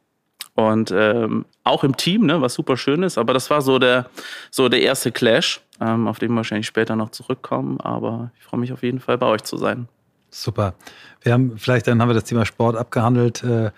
und 0.60 0.92
ähm, 0.94 1.46
auch 1.64 1.86
im 1.86 1.96
Team, 1.96 2.26
ne, 2.26 2.42
was 2.42 2.54
super 2.54 2.76
schön 2.76 3.02
ist. 3.04 3.18
Aber 3.18 3.34
das 3.34 3.50
war 3.50 3.62
so 3.62 3.80
der, 3.80 4.08
so 4.52 4.68
der 4.68 4.82
erste 4.82 5.12
Clash, 5.12 5.62
ähm, 5.80 6.06
auf 6.08 6.20
den 6.20 6.32
wir 6.32 6.38
wahrscheinlich 6.38 6.68
später 6.68 6.98
noch 6.98 7.12
zurückkommen. 7.12 7.80
Aber 7.80 8.32
ich 8.38 8.44
freue 8.44 8.60
mich 8.60 8.74
auf 8.74 8.84
jeden 8.84 9.00
Fall, 9.00 9.18
bei 9.18 9.28
euch 9.28 9.44
zu 9.44 9.56
sein. 9.56 9.88
Super. 10.32 10.74
Wir 11.22 11.32
haben, 11.32 11.58
vielleicht 11.58 11.88
dann 11.88 12.02
haben 12.02 12.10
wir 12.10 12.14
das 12.14 12.26
Thema 12.26 12.46
Sport 12.46 12.76
abgehandelt. 12.76 13.42
Äh, 13.42 13.48
ihr 13.48 13.72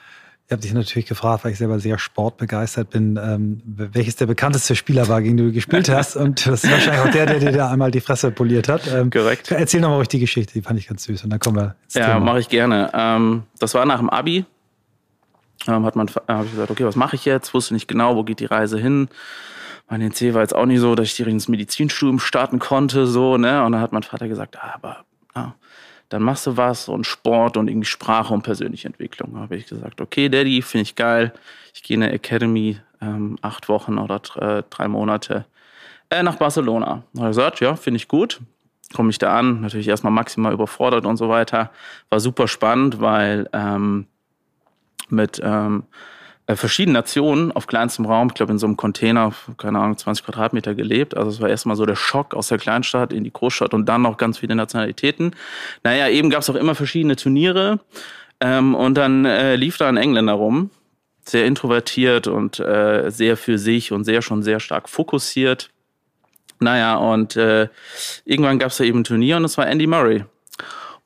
habt 0.50 0.64
dich 0.64 0.74
natürlich 0.74 1.06
gefragt, 1.06 1.46
weil 1.46 1.52
ich 1.52 1.60
selber 1.60 1.80
sehr 1.80 2.00
sportbegeistert 2.00 2.90
bin, 2.90 3.20
ähm, 3.24 3.62
welches 3.64 4.16
der 4.16 4.26
bekannteste 4.26 4.76
Spieler 4.76 5.08
war, 5.08 5.22
gegen 5.22 5.38
den 5.38 5.48
du 5.48 5.54
gespielt 5.54 5.88
hast. 5.94 6.16
Und 6.16 6.48
das 6.48 6.64
ist 6.64 6.72
wahrscheinlich 6.72 7.02
auch 7.02 7.12
der, 7.12 7.28
der 7.28 7.40
dir 7.40 7.52
da 7.52 7.70
einmal 7.70 7.92
die 7.92 8.02
Fresse 8.02 8.32
poliert 8.32 8.70
hat. 8.70 8.92
Ähm, 8.92 9.12
Korrekt. 9.12 9.52
Erzähl 9.52 9.82
nochmal 9.82 9.98
ruhig 9.98 10.08
die 10.08 10.20
Geschichte, 10.20 10.54
die 10.54 10.64
fand 10.64 10.80
ich 10.80 10.88
ganz 10.88 11.04
süß. 11.04 11.26
Und 11.26 11.30
dann 11.30 11.40
kommen 11.40 11.58
wir 11.58 11.76
ins 11.84 11.94
Ja, 11.94 12.20
mache 12.20 12.40
ich 12.40 12.50
gerne. 12.50 12.90
Ähm, 12.96 13.44
das 13.60 13.76
war 13.76 13.86
nach 13.86 14.00
dem 14.00 14.10
Abi 14.10 14.46
ähm, 15.68 15.86
hat 15.86 15.96
man, 15.96 16.08
äh, 16.08 16.12
habe 16.28 16.46
ich 16.46 16.52
gesagt, 16.52 16.72
okay, 16.72 16.86
was 16.86 16.96
mache 16.96 17.16
ich 17.16 17.26
jetzt? 17.26 17.54
Wusste 17.54 17.74
nicht 17.74 17.88
genau, 17.88 18.16
wo 18.16 18.24
geht 18.24 18.40
die 18.40 18.46
Reise 18.46 18.78
hin. 18.78 19.10
Mein 19.90 20.02
NC 20.02 20.34
war 20.34 20.42
jetzt 20.42 20.56
auch 20.56 20.66
nicht 20.66 20.80
so, 20.80 20.96
dass 20.96 21.08
ich 21.08 21.16
direkt 21.16 21.34
ins 21.34 21.48
Medizinstudium 21.48 22.20
starten 22.20 22.60
konnte, 22.60 23.08
so, 23.08 23.38
ne? 23.38 23.64
Und 23.64 23.74
dann 23.74 23.82
hat 23.82 23.92
mein 23.92 24.04
Vater 24.04 24.28
gesagt, 24.28 24.58
ah, 24.58 24.74
aber 24.76 25.06
ah, 25.34 25.52
dann 26.10 26.24
machst 26.24 26.48
du 26.48 26.58
was 26.58 26.88
und 26.88 27.06
Sport 27.06 27.58
und 27.58 27.70
irgendwie 27.70 27.88
Sprache 27.88 28.34
und 28.34 28.42
persönliche 28.42 28.88
Entwicklung. 28.88 29.34
Da 29.34 29.42
habe 29.42 29.56
ich 29.56 29.68
gesagt, 29.68 30.02
okay, 30.02 30.30
Daddy, 30.30 30.62
finde 30.62 30.84
ich 30.84 30.96
geil. 30.96 31.34
Ich 31.74 31.84
gehe 31.84 31.96
in 31.96 32.02
der 32.02 32.14
Academy 32.14 32.80
ähm, 33.02 33.38
acht 33.42 33.70
Wochen 33.70 33.98
oder 33.98 34.22
äh, 34.36 34.64
drei 34.70 34.88
Monate 34.88 35.46
äh, 36.10 36.24
nach 36.24 36.36
Barcelona. 36.36 37.04
Habe 37.18 37.30
ich 37.30 37.36
gesagt, 37.36 37.60
ja, 37.60 37.76
finde 37.76 37.98
ich 37.98 38.08
gut. 38.08 38.42
Komme 38.94 39.10
ich 39.10 39.20
da 39.20 39.38
an, 39.38 39.62
natürlich 39.62 39.88
erstmal 39.88 40.12
maximal 40.12 40.54
überfordert 40.54 41.06
und 41.06 41.16
so 41.16 41.30
weiter. 41.30 41.72
War 42.10 42.20
super 42.20 42.48
spannend, 42.48 43.00
weil 43.00 43.50
ähm, 43.54 44.08
mit 45.12 45.42
ähm, 45.44 45.84
äh, 46.48 46.56
verschiedenen 46.56 46.94
Nationen 46.94 47.52
auf 47.52 47.68
kleinstem 47.68 48.06
Raum, 48.06 48.28
ich 48.30 48.34
glaube 48.34 48.52
in 48.52 48.60
so 48.60 48.66
einem 48.66 48.78
Container, 48.78 49.32
keine 49.58 49.80
Ahnung, 49.80 49.98
20 49.98 50.26
Quadratmeter 50.26 50.76
gelebt. 50.76 51.16
Also 51.16 51.30
es 51.30 51.40
war 51.40 51.50
erstmal 51.50 51.76
so 51.76 51.86
der 51.86 51.96
Schock 51.96 52.34
aus 52.34 52.48
der 52.48 52.58
Kleinstadt 52.58 53.14
in 53.14 53.24
die 53.24 53.32
Großstadt 53.32 53.74
und 53.74 53.88
dann 53.88 54.02
noch 54.02 54.18
ganz 54.18 54.40
viele 54.40 54.56
Nationalitäten. 54.56 55.36
Naja, 55.84 56.10
eben 56.10 56.30
gab 56.30 56.42
es 56.42 56.50
auch 56.50 56.56
immer 56.56 56.76
verschiedene 56.76 57.16
Turniere 57.16 57.80
ähm, 58.40 58.76
und 58.76 58.96
dann 58.96 59.26
äh, 59.26 59.56
lief 59.56 59.78
da 59.78 59.88
ein 59.88 59.98
Engländer 59.98 60.34
rum, 60.34 60.72
sehr 61.24 61.46
introvertiert 61.46 62.28
und 62.28 62.60
äh, 62.60 63.10
sehr 63.12 63.38
für 63.38 63.58
sich 63.58 63.92
und 63.92 64.04
sehr 64.04 64.22
schon 64.22 64.44
sehr 64.44 64.60
stark 64.60 64.90
fokussiert. 64.90 65.70
Naja, 66.60 66.96
und 66.96 67.36
äh, 67.36 67.70
irgendwann 68.26 68.60
gab 68.60 68.72
es 68.72 68.78
da 68.78 68.84
eben 68.84 69.00
ein 69.00 69.04
Turnier 69.04 69.38
und 69.38 69.46
es 69.46 69.58
war 69.58 69.68
Andy 69.68 69.88
Murray. 69.88 70.26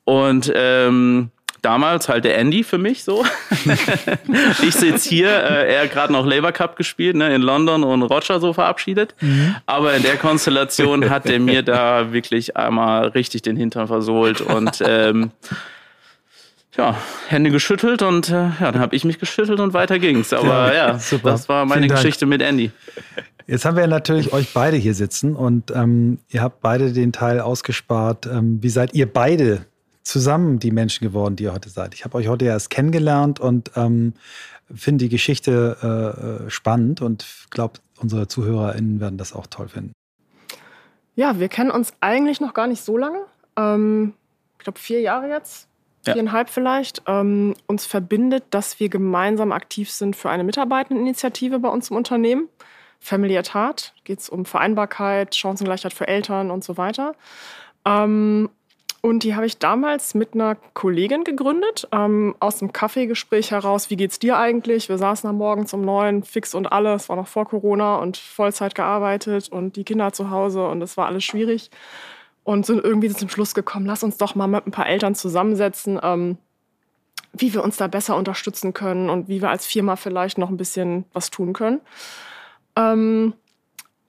Und 0.04 0.52
ähm, 0.54 1.30
damals 1.66 2.08
halt 2.08 2.24
der 2.24 2.38
Andy 2.38 2.62
für 2.62 2.78
mich 2.78 3.02
so. 3.02 3.24
ich 4.62 4.72
sitze 4.72 5.08
hier, 5.08 5.28
äh, 5.28 5.74
er 5.74 5.82
hat 5.82 5.90
gerade 5.90 6.12
noch 6.12 6.24
Labour 6.24 6.52
Cup 6.52 6.76
gespielt, 6.76 7.16
ne, 7.16 7.34
in 7.34 7.42
London 7.42 7.82
und 7.82 8.02
Roger 8.02 8.38
so 8.38 8.52
verabschiedet. 8.52 9.16
Mhm. 9.20 9.56
Aber 9.66 9.94
in 9.94 10.04
der 10.04 10.16
Konstellation 10.16 11.10
hat 11.10 11.26
er 11.26 11.40
mir 11.40 11.64
da 11.64 12.12
wirklich 12.12 12.56
einmal 12.56 13.08
richtig 13.08 13.42
den 13.42 13.56
Hintern 13.56 13.88
versohlt 13.88 14.40
und 14.40 14.80
ähm, 14.86 15.32
ja, 16.76 16.96
Hände 17.26 17.50
geschüttelt 17.50 18.02
und 18.02 18.28
äh, 18.28 18.50
ja, 18.60 18.70
dann 18.70 18.78
habe 18.78 18.94
ich 18.94 19.04
mich 19.04 19.18
geschüttelt 19.18 19.58
und 19.58 19.74
weiter 19.74 19.98
ging's. 19.98 20.32
Aber 20.32 20.72
ja, 20.72 20.90
ja 20.92 20.98
super. 21.00 21.30
das 21.30 21.48
war 21.48 21.64
meine 21.64 21.88
Geschichte 21.88 22.26
mit 22.26 22.42
Andy. 22.42 22.70
Jetzt 23.48 23.64
haben 23.64 23.76
wir 23.76 23.88
natürlich 23.88 24.32
euch 24.32 24.52
beide 24.52 24.76
hier 24.76 24.94
sitzen 24.94 25.34
und 25.34 25.72
ähm, 25.74 26.18
ihr 26.30 26.42
habt 26.42 26.60
beide 26.60 26.92
den 26.92 27.12
Teil 27.12 27.40
ausgespart. 27.40 28.26
Ähm, 28.26 28.58
wie 28.62 28.68
seid 28.68 28.94
ihr 28.94 29.12
beide 29.12 29.66
zusammen 30.06 30.60
die 30.60 30.70
Menschen 30.70 31.04
geworden, 31.04 31.34
die 31.36 31.44
ihr 31.44 31.52
heute 31.52 31.68
seid. 31.68 31.92
Ich 31.94 32.04
habe 32.04 32.16
euch 32.16 32.28
heute 32.28 32.44
erst 32.44 32.70
kennengelernt 32.70 33.40
und 33.40 33.72
ähm, 33.74 34.14
finde 34.72 35.04
die 35.04 35.08
Geschichte 35.08 35.76
äh, 35.82 36.46
äh 36.46 36.50
spannend 36.50 37.02
und 37.02 37.26
glaube, 37.50 37.80
unsere 37.98 38.28
ZuhörerInnen 38.28 39.00
werden 39.00 39.18
das 39.18 39.32
auch 39.32 39.48
toll 39.48 39.68
finden. 39.68 39.92
Ja, 41.16 41.40
wir 41.40 41.48
kennen 41.48 41.70
uns 41.70 41.92
eigentlich 42.00 42.40
noch 42.40 42.54
gar 42.54 42.68
nicht 42.68 42.84
so 42.84 42.96
lange. 42.96 43.18
Ähm, 43.56 44.14
ich 44.58 44.64
glaube, 44.64 44.78
vier 44.78 45.00
Jahre 45.00 45.28
jetzt, 45.28 45.66
viereinhalb 46.04 46.48
ja. 46.48 46.52
vielleicht. 46.52 47.02
Ähm, 47.06 47.54
uns 47.66 47.84
verbindet, 47.84 48.44
dass 48.50 48.78
wir 48.78 48.88
gemeinsam 48.88 49.50
aktiv 49.50 49.90
sind 49.90 50.14
für 50.14 50.30
eine 50.30 50.44
Mitarbeitendeninitiative 50.44 51.58
bei 51.58 51.68
uns 51.68 51.90
im 51.90 51.96
Unternehmen. 51.96 52.48
Family 53.00 53.36
at 53.36 53.54
Heart 53.54 53.92
geht 54.04 54.20
es 54.20 54.28
um 54.28 54.44
Vereinbarkeit, 54.44 55.34
Chancengleichheit 55.34 55.92
für 55.92 56.06
Eltern 56.06 56.50
und 56.50 56.62
so 56.62 56.76
weiter. 56.76 57.14
Ähm, 57.84 58.50
und 59.06 59.22
die 59.22 59.36
habe 59.36 59.46
ich 59.46 59.58
damals 59.58 60.14
mit 60.14 60.34
einer 60.34 60.56
Kollegin 60.74 61.22
gegründet, 61.22 61.86
ähm, 61.92 62.34
aus 62.40 62.58
dem 62.58 62.72
Kaffeegespräch 62.72 63.52
heraus. 63.52 63.88
Wie 63.88 63.96
geht's 63.96 64.18
dir 64.18 64.36
eigentlich? 64.36 64.88
Wir 64.88 64.98
saßen 64.98 65.30
am 65.30 65.36
Morgen 65.36 65.66
zum 65.66 65.82
Neuen, 65.82 66.24
fix 66.24 66.56
und 66.56 66.66
alles. 66.66 67.04
Es 67.04 67.08
war 67.08 67.14
noch 67.14 67.28
vor 67.28 67.46
Corona 67.46 67.96
und 67.96 68.16
Vollzeit 68.16 68.74
gearbeitet 68.74 69.48
und 69.48 69.76
die 69.76 69.84
Kinder 69.84 70.12
zu 70.12 70.30
Hause 70.30 70.66
und 70.66 70.82
es 70.82 70.96
war 70.96 71.06
alles 71.06 71.22
schwierig. 71.22 71.70
Und 72.42 72.66
sind 72.66 72.82
irgendwie 72.82 73.08
zum 73.10 73.28
Schluss 73.28 73.54
gekommen, 73.54 73.86
lass 73.86 74.02
uns 74.02 74.16
doch 74.16 74.34
mal 74.34 74.48
mit 74.48 74.66
ein 74.66 74.72
paar 74.72 74.88
Eltern 74.88 75.14
zusammensetzen, 75.14 76.00
ähm, 76.02 76.38
wie 77.32 77.54
wir 77.54 77.62
uns 77.62 77.76
da 77.76 77.86
besser 77.86 78.16
unterstützen 78.16 78.74
können 78.74 79.08
und 79.08 79.28
wie 79.28 79.40
wir 79.40 79.50
als 79.50 79.66
Firma 79.66 79.94
vielleicht 79.94 80.36
noch 80.36 80.50
ein 80.50 80.56
bisschen 80.56 81.04
was 81.12 81.30
tun 81.30 81.52
können. 81.52 81.80
Ähm, 82.74 83.34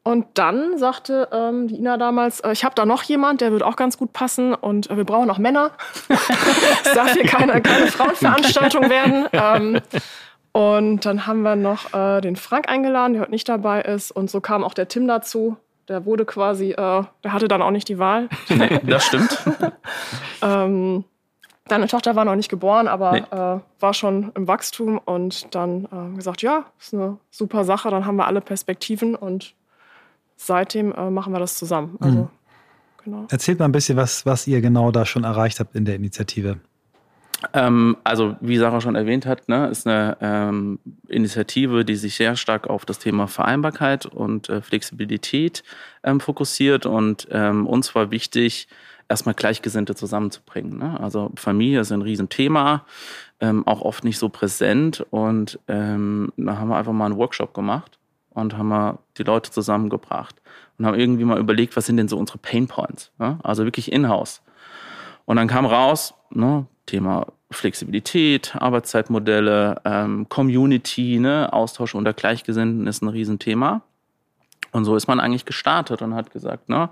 und 0.07 0.25
dann 0.35 0.77
sagte 0.77 1.27
ähm, 1.33 1.67
die 1.67 1.75
Ina 1.75 1.97
damals, 1.97 2.39
äh, 2.39 2.53
ich 2.53 2.63
habe 2.63 2.73
da 2.75 2.85
noch 2.85 3.03
jemand, 3.03 3.41
der 3.41 3.51
wird 3.51 3.61
auch 3.61 3.75
ganz 3.75 3.97
gut 3.97 4.13
passen 4.13 4.53
und 4.53 4.89
äh, 4.89 4.95
wir 4.95 5.03
brauchen 5.03 5.29
auch 5.29 5.37
Männer. 5.37 5.71
es 6.85 6.93
darf 6.93 7.11
hier 7.11 7.25
keine, 7.25 7.61
keine 7.61 7.87
Frauenveranstaltung 7.87 8.89
werden. 8.89 9.27
Ähm, 9.33 9.81
und 10.53 11.05
dann 11.05 11.27
haben 11.27 11.41
wir 11.41 11.57
noch 11.57 11.93
äh, 11.93 12.21
den 12.21 12.37
Frank 12.37 12.69
eingeladen, 12.69 13.13
der 13.13 13.23
heute 13.23 13.31
nicht 13.31 13.49
dabei 13.49 13.81
ist. 13.81 14.11
Und 14.11 14.31
so 14.31 14.39
kam 14.39 14.63
auch 14.63 14.73
der 14.73 14.87
Tim 14.87 15.07
dazu. 15.07 15.57
Der 15.89 16.05
wurde 16.05 16.23
quasi, 16.25 16.71
äh, 16.71 16.75
der 16.75 17.33
hatte 17.33 17.49
dann 17.49 17.61
auch 17.61 17.71
nicht 17.71 17.89
die 17.89 17.99
Wahl. 17.99 18.29
Nee, 18.47 18.79
das 18.83 19.05
stimmt. 19.05 19.37
ähm, 20.41 21.03
Deine 21.67 21.87
Tochter 21.87 22.15
war 22.15 22.23
noch 22.23 22.35
nicht 22.35 22.49
geboren, 22.49 22.87
aber 22.87 23.11
nee. 23.11 23.19
äh, 23.29 23.59
war 23.81 23.93
schon 23.93 24.31
im 24.35 24.47
Wachstum 24.47 24.99
und 25.03 25.53
dann 25.53 25.85
äh, 25.85 26.15
gesagt, 26.15 26.41
ja, 26.41 26.65
ist 26.79 26.93
eine 26.93 27.17
super 27.29 27.65
Sache, 27.65 27.89
dann 27.89 28.05
haben 28.05 28.15
wir 28.15 28.25
alle 28.25 28.39
Perspektiven 28.41 29.15
und 29.15 29.53
seitdem 30.37 30.93
äh, 30.93 31.09
machen 31.09 31.33
wir 31.33 31.39
das 31.39 31.57
zusammen. 31.57 31.97
Also, 31.99 32.17
mhm. 32.17 32.29
genau. 33.03 33.25
Erzählt 33.29 33.59
mal 33.59 33.65
ein 33.65 33.71
bisschen, 33.71 33.97
was, 33.97 34.25
was 34.25 34.47
ihr 34.47 34.61
genau 34.61 34.91
da 34.91 35.05
schon 35.05 35.25
erreicht 35.25 35.59
habt 35.59 35.75
in 35.75 35.83
der 35.83 35.95
Initiative. 35.95 36.59
Ähm, 37.53 37.97
also, 38.03 38.35
wie 38.39 38.57
Sarah 38.57 38.81
schon 38.81 38.95
erwähnt 38.95 39.25
hat, 39.25 39.47
ne, 39.49 39.67
ist 39.67 39.85
eine 39.85 40.17
ähm, 40.21 40.79
Initiative, 41.07 41.85
die 41.85 41.95
sich 41.95 42.15
sehr 42.15 42.35
stark 42.35 42.67
auf 42.67 42.85
das 42.85 42.99
Thema 42.99 43.27
Vereinbarkeit 43.27 44.05
und 44.05 44.49
äh, 44.49 44.61
Flexibilität 44.61 45.63
ähm, 46.03 46.19
fokussiert. 46.19 46.85
Und 46.85 47.27
ähm, 47.31 47.67
uns 47.67 47.93
war 47.93 48.09
wichtig, 48.09 48.67
erstmal 49.07 49.35
Gleichgesinnte 49.35 49.93
zusammenzubringen. 49.93 50.79
Ne? 50.79 50.99
Also 50.99 51.31
Familie 51.35 51.81
ist 51.81 51.91
ein 51.91 52.01
Riesenthema, 52.01 52.85
ähm, 53.39 53.65
auch 53.67 53.81
oft 53.81 54.03
nicht 54.03 54.17
so 54.17 54.29
präsent. 54.29 55.05
Und 55.11 55.59
ähm, 55.67 56.33
da 56.37 56.57
haben 56.57 56.69
wir 56.69 56.77
einfach 56.77 56.93
mal 56.93 57.05
einen 57.05 57.17
Workshop 57.17 57.53
gemacht 57.53 57.99
und 58.37 58.57
haben 58.57 58.69
wir 58.69 58.99
die 59.17 59.23
Leute 59.23 59.51
zusammengebracht 59.51 60.35
und 60.77 60.85
haben 60.85 60.99
irgendwie 60.99 61.25
mal 61.25 61.39
überlegt, 61.39 61.75
was 61.75 61.85
sind 61.85 61.97
denn 61.97 62.07
so 62.07 62.17
unsere 62.17 62.37
Pain 62.37 62.67
Points? 62.67 63.11
Ja? 63.19 63.39
Also 63.43 63.65
wirklich 63.65 63.91
in-house. 63.91 64.41
Und 65.25 65.37
dann 65.37 65.47
kam 65.47 65.65
raus, 65.65 66.13
ne, 66.29 66.65
Thema 66.85 67.27
Flexibilität, 67.51 68.55
Arbeitszeitmodelle, 68.57 69.81
ähm, 69.85 70.29
Community, 70.29 71.19
ne, 71.19 71.51
Austausch 71.51 71.95
unter 71.95 72.13
Gleichgesinnten 72.13 72.87
ist 72.87 73.01
ein 73.01 73.09
Riesenthema. 73.09 73.81
Und 74.71 74.85
so 74.85 74.95
ist 74.95 75.07
man 75.07 75.19
eigentlich 75.19 75.45
gestartet 75.45 76.01
und 76.01 76.13
hat 76.13 76.31
gesagt, 76.31 76.69
ne, 76.69 76.89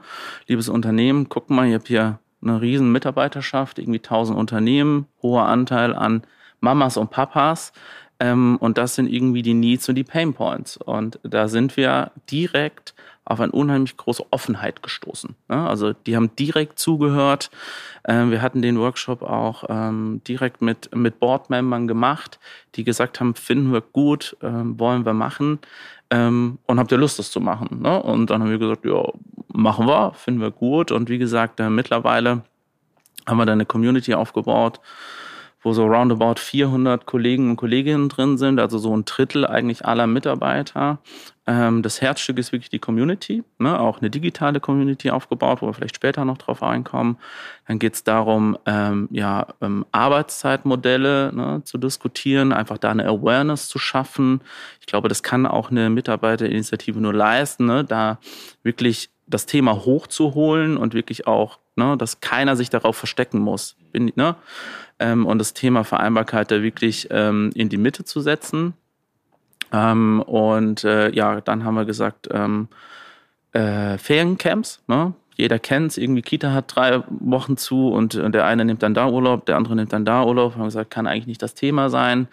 liebes 0.48 0.68
Unternehmen, 0.70 1.30
guck 1.30 1.50
mal, 1.50 1.68
ihr 1.68 1.76
habt 1.76 1.88
hier 1.88 2.20
eine 2.42 2.62
riesen 2.62 2.92
Mitarbeiterschaft, 2.92 3.80
irgendwie 3.80 4.00
1000 4.00 4.38
Unternehmen, 4.38 5.08
hoher 5.22 5.46
Anteil 5.46 5.94
an 5.94 6.24
Mamas 6.60 6.98
und 6.98 7.12
Papas. 7.12 7.74
Ähm, 8.20 8.58
und 8.60 8.78
das 8.78 8.96
sind 8.96 9.12
irgendwie 9.12 9.42
die 9.42 9.54
Needs 9.54 9.90
und 9.90 9.96
die 9.96 10.04
Pain 10.04 10.34
Points. 10.34 10.78
Und 10.78 11.20
da 11.24 11.48
sind 11.48 11.78
wir 11.78 12.12
direkt 12.32 12.94
auf 13.26 13.40
eine 13.40 13.52
unheimlich 13.52 13.98
große 13.98 14.24
Offenheit 14.30 14.84
gestoßen. 14.84 15.36
Ne? 15.50 15.68
Also 15.68 15.94
die 15.94 16.16
haben 16.16 16.36
direkt 16.36 16.78
zugehört. 16.78 17.50
Ähm, 18.08 18.30
wir 18.30 18.42
hatten 18.42 18.62
den 18.62 18.80
Workshop 18.80 19.24
auch 19.24 19.64
ähm, 19.68 20.22
direkt 20.28 20.62
mit, 20.62 20.96
mit 20.96 21.20
Boardmembern 21.20 21.88
gemacht, 21.88 22.40
die 22.76 22.84
gesagt 22.84 23.20
haben, 23.20 23.34
finden 23.34 23.74
wir 23.74 23.82
gut, 23.82 24.38
ähm, 24.44 24.80
wollen 24.80 25.06
wir 25.06 25.14
machen 25.14 25.60
ähm, 26.12 26.60
und 26.68 26.80
habt 26.80 26.92
ihr 26.92 27.00
Lust, 27.00 27.18
das 27.18 27.32
zu 27.32 27.42
machen? 27.42 27.82
Ne? 27.82 28.02
Und 28.02 28.30
dann 28.30 28.44
haben 28.44 28.52
wir 28.52 28.60
gesagt, 28.60 28.86
ja, 28.86 29.04
machen 29.48 29.88
wir, 29.88 30.14
finden 30.14 30.42
wir 30.42 30.52
gut. 30.52 30.92
Und 30.92 31.10
wie 31.10 31.18
gesagt, 31.18 31.60
äh, 31.60 31.70
mittlerweile 31.70 32.44
haben 33.28 33.38
wir 33.38 33.46
da 33.48 33.54
eine 33.54 33.66
Community 33.66 34.14
aufgebaut, 34.14 34.80
wo 35.66 35.74
so 35.74 35.88
roundabout 35.88 36.36
400 36.38 37.08
Kollegen 37.08 37.50
und 37.50 37.58
Kolleginnen 37.58 38.08
drin 38.08 38.38
sind, 38.38 38.60
also 38.60 38.78
so 38.78 38.96
ein 38.96 39.04
Drittel 39.04 39.48
eigentlich 39.48 39.84
aller 39.84 40.06
Mitarbeiter. 40.06 41.00
Ähm, 41.48 41.82
das 41.82 42.02
Herzstück 42.02 42.38
ist 42.38 42.52
wirklich 42.52 42.70
die 42.70 42.78
Community, 42.78 43.44
ne? 43.58 43.80
auch 43.80 44.00
eine 44.00 44.12
digitale 44.12 44.60
Community 44.60 45.10
aufgebaut, 45.10 45.64
wo 45.64 45.66
wir 45.66 45.74
vielleicht 45.74 45.96
später 45.96 46.24
noch 46.24 46.38
drauf 46.38 46.62
einkommen. 46.62 47.18
Dann 47.68 47.80
geht 47.80 47.96
es 47.96 48.04
darum, 48.04 48.56
ähm, 48.68 49.10
ja, 49.10 49.48
ähm, 49.60 49.88
Arbeitszeitmodelle 49.92 51.34
ne, 51.34 51.62
zu 51.64 51.80
diskutieren, 51.80 52.54
einfach 52.54 52.78
da 52.78 52.92
eine 52.92 53.08
Awareness 53.08 53.68
zu 53.68 53.80
schaffen. 53.80 54.42
Ich 54.82 54.86
glaube, 54.86 55.08
das 55.08 55.24
kann 55.24 55.48
auch 55.48 55.72
eine 55.72 55.90
Mitarbeiterinitiative 55.90 57.00
nur 57.00 57.14
leisten, 57.14 57.66
ne? 57.66 57.84
da 57.84 58.20
wirklich 58.62 59.10
das 59.26 59.48
Thema 59.48 59.74
hochzuholen 59.84 60.78
und 60.78 60.94
wirklich 60.94 61.26
auch, 61.26 61.58
ne, 61.76 61.98
dass 61.98 62.20
keiner 62.20 62.56
sich 62.56 62.70
darauf 62.70 62.96
verstecken 62.98 63.40
muss. 63.40 63.76
Bin, 63.92 64.12
ne? 64.16 64.36
Ähm, 65.00 65.26
und 65.26 65.40
das 65.40 65.54
Thema 65.54 65.84
Vereinbarkeit 65.84 66.52
da 66.52 66.62
wirklich 66.62 67.08
ähm, 67.12 67.52
in 67.56 67.70
die 67.70 67.78
Mitte 67.78 68.04
zu 68.04 68.22
setzen. 68.22 68.74
Ähm, 69.72 70.22
und 70.22 70.84
äh, 70.84 71.12
ja, 71.12 71.42
dann 71.42 71.64
haben 71.64 71.76
wir 71.76 71.86
gesagt, 71.86 72.30
ähm, 72.32 72.68
äh, 73.54 73.98
Feriencamps, 73.98 74.82
ne? 74.88 75.14
jeder 75.38 75.60
kennt 75.60 75.92
es, 75.92 75.98
irgendwie 75.98 76.22
Kita 76.22 76.54
hat 76.54 76.74
drei 76.74 77.04
Wochen 77.10 77.58
zu 77.58 77.90
und 77.90 78.14
der 78.14 78.46
eine 78.46 78.64
nimmt 78.64 78.84
dann 78.84 78.94
da 78.94 79.10
Urlaub, 79.10 79.46
der 79.46 79.58
andere 79.58 79.76
nimmt 79.76 79.92
dann 79.92 80.06
da 80.06 80.24
Urlaub. 80.24 80.56
Haben 80.56 80.64
gesagt, 80.64 80.92
kann 80.92 81.08
eigentlich 81.08 81.28
nicht 81.28 81.42
das 81.42 81.56
Thema 81.56 81.90
sein. 81.90 82.30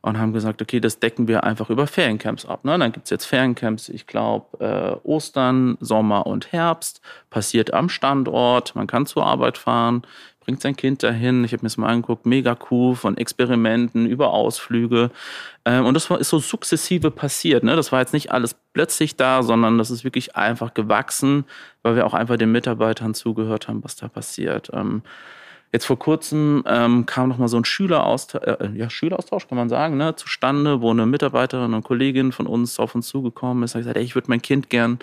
Und 0.00 0.18
haben 0.18 0.32
gesagt, 0.32 0.62
okay, 0.62 0.80
das 0.80 0.98
decken 0.98 1.28
wir 1.28 1.44
einfach 1.44 1.68
über 1.68 1.86
Feriencamps 1.86 2.46
ab. 2.46 2.64
Ne? 2.64 2.78
Dann 2.78 2.92
gibt's 2.92 3.10
jetzt 3.10 3.26
Feriencamps, 3.26 3.90
ich 3.90 4.06
glaube, 4.06 4.58
äh, 4.64 5.06
Ostern, 5.06 5.76
Sommer 5.80 6.26
und 6.26 6.52
Herbst. 6.52 7.02
Passiert 7.28 7.74
am 7.74 7.90
Standort, 7.90 8.74
man 8.74 8.86
kann 8.86 9.04
zur 9.04 9.26
Arbeit 9.26 9.58
fahren 9.58 10.02
bringt 10.46 10.62
sein 10.62 10.76
Kind 10.76 11.02
dahin. 11.02 11.44
Ich 11.44 11.52
habe 11.52 11.62
mir 11.62 11.66
das 11.66 11.76
mal 11.76 11.88
angeguckt, 11.88 12.24
mega 12.24 12.56
cool, 12.70 12.94
von 12.94 13.18
Experimenten 13.18 14.06
über 14.06 14.30
Ausflüge. 14.30 15.10
Ähm, 15.64 15.84
und 15.84 15.94
das 15.94 16.08
ist 16.08 16.30
so 16.30 16.38
sukzessive 16.38 17.10
passiert. 17.10 17.64
Ne? 17.64 17.74
Das 17.74 17.90
war 17.90 17.98
jetzt 17.98 18.12
nicht 18.12 18.30
alles 18.30 18.54
plötzlich 18.72 19.16
da, 19.16 19.42
sondern 19.42 19.76
das 19.76 19.90
ist 19.90 20.04
wirklich 20.04 20.36
einfach 20.36 20.72
gewachsen, 20.72 21.44
weil 21.82 21.96
wir 21.96 22.06
auch 22.06 22.14
einfach 22.14 22.36
den 22.36 22.52
Mitarbeitern 22.52 23.12
zugehört 23.12 23.66
haben, 23.66 23.82
was 23.82 23.96
da 23.96 24.08
passiert. 24.08 24.70
Ähm, 24.72 25.02
Jetzt 25.72 25.86
vor 25.86 25.98
kurzem 25.98 26.62
ähm, 26.66 27.06
kam 27.06 27.28
noch 27.28 27.38
mal 27.38 27.48
so 27.48 27.56
ein 27.56 27.64
Schüleraustausch, 27.64 28.40
äh, 28.44 28.70
ja, 28.76 28.88
Schüleraustausch 28.88 29.48
kann 29.48 29.58
man 29.58 29.68
sagen, 29.68 29.96
ne, 29.96 30.14
zustande, 30.14 30.80
wo 30.80 30.90
eine 30.90 31.06
Mitarbeiterin 31.06 31.74
und 31.74 31.82
Kollegin 31.82 32.30
von 32.30 32.46
uns 32.46 32.78
auf 32.78 32.94
uns 32.94 33.08
zugekommen 33.08 33.64
ist. 33.64 33.74
Hat 33.74 33.80
gesagt, 33.80 33.96
ey, 33.96 34.04
ich 34.04 34.14
würde 34.14 34.30
mein 34.30 34.40
Kind 34.40 34.70
gern, 34.70 35.00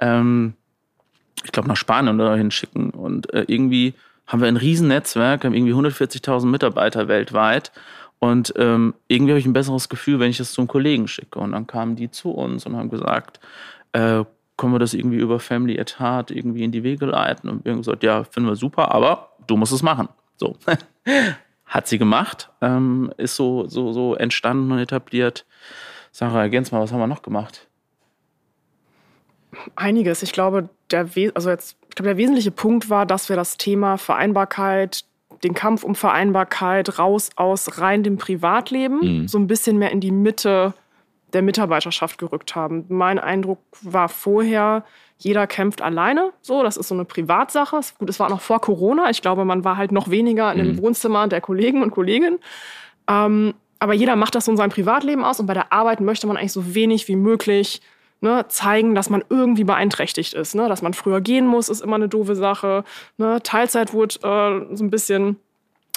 ähm, 0.00 0.52
ich 1.44 1.50
glaube, 1.50 1.68
nach 1.68 1.78
Spanien 1.78 2.20
oder 2.20 2.36
hinschicken. 2.36 2.90
Und 2.90 3.32
äh, 3.32 3.46
irgendwie 3.48 3.94
haben 4.26 4.40
wir 4.40 4.48
ein 4.48 4.56
Riesennetzwerk, 4.56 5.44
haben 5.44 5.54
irgendwie 5.54 5.74
140.000 5.74 6.46
Mitarbeiter 6.46 7.08
weltweit. 7.08 7.72
Und 8.18 8.54
ähm, 8.56 8.94
irgendwie 9.08 9.32
habe 9.32 9.40
ich 9.40 9.46
ein 9.46 9.52
besseres 9.52 9.88
Gefühl, 9.88 10.20
wenn 10.20 10.30
ich 10.30 10.38
das 10.38 10.52
zum 10.52 10.68
Kollegen 10.68 11.08
schicke. 11.08 11.40
Und 11.40 11.52
dann 11.52 11.66
kamen 11.66 11.96
die 11.96 12.10
zu 12.10 12.30
uns 12.30 12.64
und 12.66 12.76
haben 12.76 12.88
gesagt, 12.88 13.40
äh, 13.92 14.24
können 14.56 14.72
wir 14.72 14.78
das 14.78 14.94
irgendwie 14.94 15.16
über 15.16 15.40
Family 15.40 15.78
at 15.80 15.98
Heart 15.98 16.30
irgendwie 16.30 16.62
in 16.62 16.70
die 16.70 16.84
Wege 16.84 17.06
leiten? 17.06 17.50
Und 17.50 17.64
wir 17.64 17.72
haben 17.72 17.80
gesagt, 17.80 18.04
ja, 18.04 18.22
finden 18.24 18.48
wir 18.48 18.56
super, 18.56 18.94
aber 18.94 19.30
du 19.46 19.56
musst 19.56 19.72
es 19.72 19.82
machen. 19.82 20.08
So. 20.36 20.56
Hat 21.66 21.88
sie 21.88 21.98
gemacht, 21.98 22.50
ähm, 22.60 23.12
ist 23.16 23.34
so, 23.34 23.66
so, 23.66 23.92
so 23.92 24.14
entstanden 24.14 24.70
und 24.70 24.78
etabliert. 24.78 25.46
Sarah, 26.12 26.42
ergänz 26.42 26.70
mal, 26.70 26.80
was 26.80 26.92
haben 26.92 27.00
wir 27.00 27.06
noch 27.06 27.22
gemacht? 27.22 27.66
Einiges. 29.76 30.22
Ich 30.22 30.32
glaube, 30.32 30.68
der, 30.90 31.08
also 31.34 31.50
jetzt 31.50 31.76
ich 31.92 31.96
glaube, 31.96 32.08
der 32.08 32.16
wesentliche 32.16 32.50
Punkt 32.50 32.88
war, 32.88 33.04
dass 33.04 33.28
wir 33.28 33.36
das 33.36 33.58
Thema 33.58 33.98
Vereinbarkeit, 33.98 35.04
den 35.44 35.52
Kampf 35.52 35.84
um 35.84 35.94
Vereinbarkeit 35.94 36.98
raus 36.98 37.28
aus 37.36 37.78
rein 37.78 38.02
dem 38.02 38.16
Privatleben 38.16 39.00
mhm. 39.00 39.28
so 39.28 39.38
ein 39.38 39.46
bisschen 39.46 39.78
mehr 39.78 39.90
in 39.90 40.00
die 40.00 40.10
Mitte 40.10 40.72
der 41.34 41.42
Mitarbeiterschaft 41.42 42.16
gerückt 42.16 42.54
haben. 42.54 42.86
Mein 42.88 43.18
Eindruck 43.18 43.58
war 43.82 44.08
vorher, 44.08 44.84
jeder 45.18 45.46
kämpft 45.46 45.82
alleine. 45.82 46.32
So, 46.40 46.62
das 46.62 46.78
ist 46.78 46.88
so 46.88 46.94
eine 46.94 47.04
Privatsache. 47.04 47.78
Gut, 47.98 48.08
es 48.08 48.18
war 48.18 48.30
noch 48.30 48.40
vor 48.40 48.60
Corona. 48.60 49.10
Ich 49.10 49.20
glaube, 49.20 49.44
man 49.44 49.64
war 49.64 49.76
halt 49.76 49.92
noch 49.92 50.08
weniger 50.08 50.50
in 50.52 50.58
den 50.58 50.76
mhm. 50.76 50.82
Wohnzimmern 50.82 51.28
der 51.28 51.42
Kollegen 51.42 51.82
und 51.82 51.90
Kolleginnen. 51.90 52.38
Ähm, 53.06 53.52
aber 53.78 53.92
jeder 53.92 54.16
macht 54.16 54.34
das 54.34 54.46
so 54.46 54.50
in 54.50 54.56
seinem 54.56 54.70
Privatleben 54.70 55.24
aus 55.24 55.40
und 55.40 55.46
bei 55.46 55.54
der 55.54 55.72
Arbeit 55.72 56.00
möchte 56.00 56.26
man 56.26 56.38
eigentlich 56.38 56.52
so 56.52 56.74
wenig 56.74 57.06
wie 57.08 57.16
möglich 57.16 57.82
ne, 58.22 58.46
zeigen, 58.48 58.94
dass 58.94 59.10
man 59.10 59.24
irgendwie 59.28 59.64
beeinträchtigt 59.64 60.32
ist. 60.32 60.54
Ne? 60.54 60.68
Dass 60.68 60.80
man 60.80 60.94
früher 60.94 61.20
gehen 61.20 61.46
muss, 61.46 61.68
ist 61.68 61.82
immer 61.82 61.96
eine 61.96 62.08
doofe 62.08 62.36
Sache. 62.36 62.84
Ne? 63.18 63.40
Teilzeit 63.42 63.92
wurde 63.92 64.14
äh, 64.22 64.76
so 64.76 64.84
ein 64.84 64.90
bisschen 64.90 65.36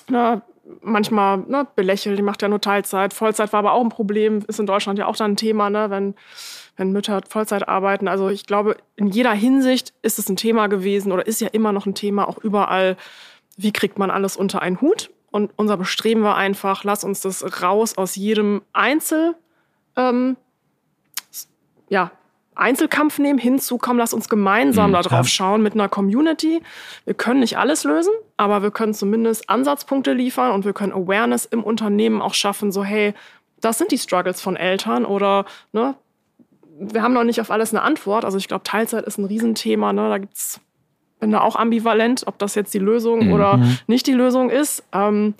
ne, 0.09 0.41
manchmal 0.81 1.37
ne, 1.37 1.67
belächelt, 1.75 2.17
die 2.17 2.23
macht 2.23 2.41
ja 2.41 2.47
nur 2.47 2.59
Teilzeit. 2.59 3.13
Vollzeit 3.13 3.53
war 3.53 3.59
aber 3.59 3.73
auch 3.73 3.83
ein 3.83 3.89
Problem, 3.89 4.43
ist 4.47 4.59
in 4.59 4.65
Deutschland 4.65 4.97
ja 4.97 5.05
auch 5.05 5.15
dann 5.15 5.33
ein 5.33 5.37
Thema, 5.37 5.69
ne, 5.69 5.91
wenn, 5.91 6.15
wenn 6.77 6.91
Mütter 6.91 7.21
Vollzeit 7.29 7.67
arbeiten. 7.67 8.07
Also 8.07 8.29
ich 8.29 8.47
glaube, 8.47 8.77
in 8.95 9.07
jeder 9.07 9.33
Hinsicht 9.33 9.93
ist 10.01 10.17
es 10.17 10.27
ein 10.27 10.35
Thema 10.35 10.65
gewesen 10.65 11.11
oder 11.11 11.27
ist 11.27 11.41
ja 11.41 11.49
immer 11.49 11.71
noch 11.71 11.85
ein 11.85 11.95
Thema, 11.95 12.27
auch 12.27 12.39
überall, 12.39 12.97
wie 13.55 13.71
kriegt 13.71 13.99
man 13.99 14.09
alles 14.09 14.35
unter 14.35 14.63
einen 14.63 14.81
Hut. 14.81 15.11
Und 15.29 15.51
unser 15.57 15.77
Bestreben 15.77 16.23
war 16.23 16.37
einfach, 16.37 16.83
lass 16.83 17.03
uns 17.03 17.21
das 17.21 17.61
raus 17.61 17.99
aus 17.99 18.15
jedem 18.15 18.63
Einzel, 18.73 19.35
ähm, 19.95 20.37
ja, 21.89 22.11
Einzelkampf 22.55 23.19
nehmen, 23.19 23.37
hinzu, 23.37 23.77
komm, 23.77 23.97
lass 23.97 24.13
uns 24.13 24.29
gemeinsam 24.29 24.91
mhm, 24.91 24.93
darauf 24.93 25.27
schauen 25.27 25.61
mit 25.61 25.73
einer 25.73 25.89
Community. 25.89 26.61
Wir 27.03 27.13
können 27.13 27.41
nicht 27.41 27.57
alles 27.57 27.83
lösen, 27.83 28.13
aber 28.37 28.63
wir 28.63 28.71
können 28.71 28.93
zumindest 28.93 29.49
Ansatzpunkte 29.49 30.13
liefern 30.13 30.51
und 30.51 30.63
wir 30.63 30.73
können 30.73 30.93
Awareness 30.93 31.45
im 31.45 31.63
Unternehmen 31.63 32.21
auch 32.21 32.33
schaffen, 32.33 32.71
so 32.71 32.83
hey, 32.83 33.13
das 33.59 33.77
sind 33.77 33.91
die 33.91 33.97
Struggles 33.97 34.41
von 34.41 34.55
Eltern 34.55 35.05
oder 35.05 35.45
ne, 35.73 35.95
wir 36.79 37.01
haben 37.01 37.13
noch 37.13 37.23
nicht 37.23 37.41
auf 37.41 37.51
alles 37.51 37.73
eine 37.73 37.81
Antwort. 37.81 38.25
Also 38.25 38.37
ich 38.37 38.47
glaube, 38.47 38.63
Teilzeit 38.63 39.05
ist 39.05 39.17
ein 39.17 39.25
Riesenthema. 39.25 39.93
Ne? 39.93 40.09
Da 40.09 40.17
gibt's, 40.17 40.59
bin 41.19 41.31
da 41.31 41.41
auch 41.41 41.55
ambivalent, 41.55 42.23
ob 42.27 42.37
das 42.37 42.55
jetzt 42.55 42.73
die 42.73 42.79
Lösung 42.79 43.27
mhm. 43.27 43.33
oder 43.33 43.59
nicht 43.87 44.07
die 44.07 44.13
Lösung 44.13 44.49
ist. 44.49 44.83
Ähm, 44.91 45.35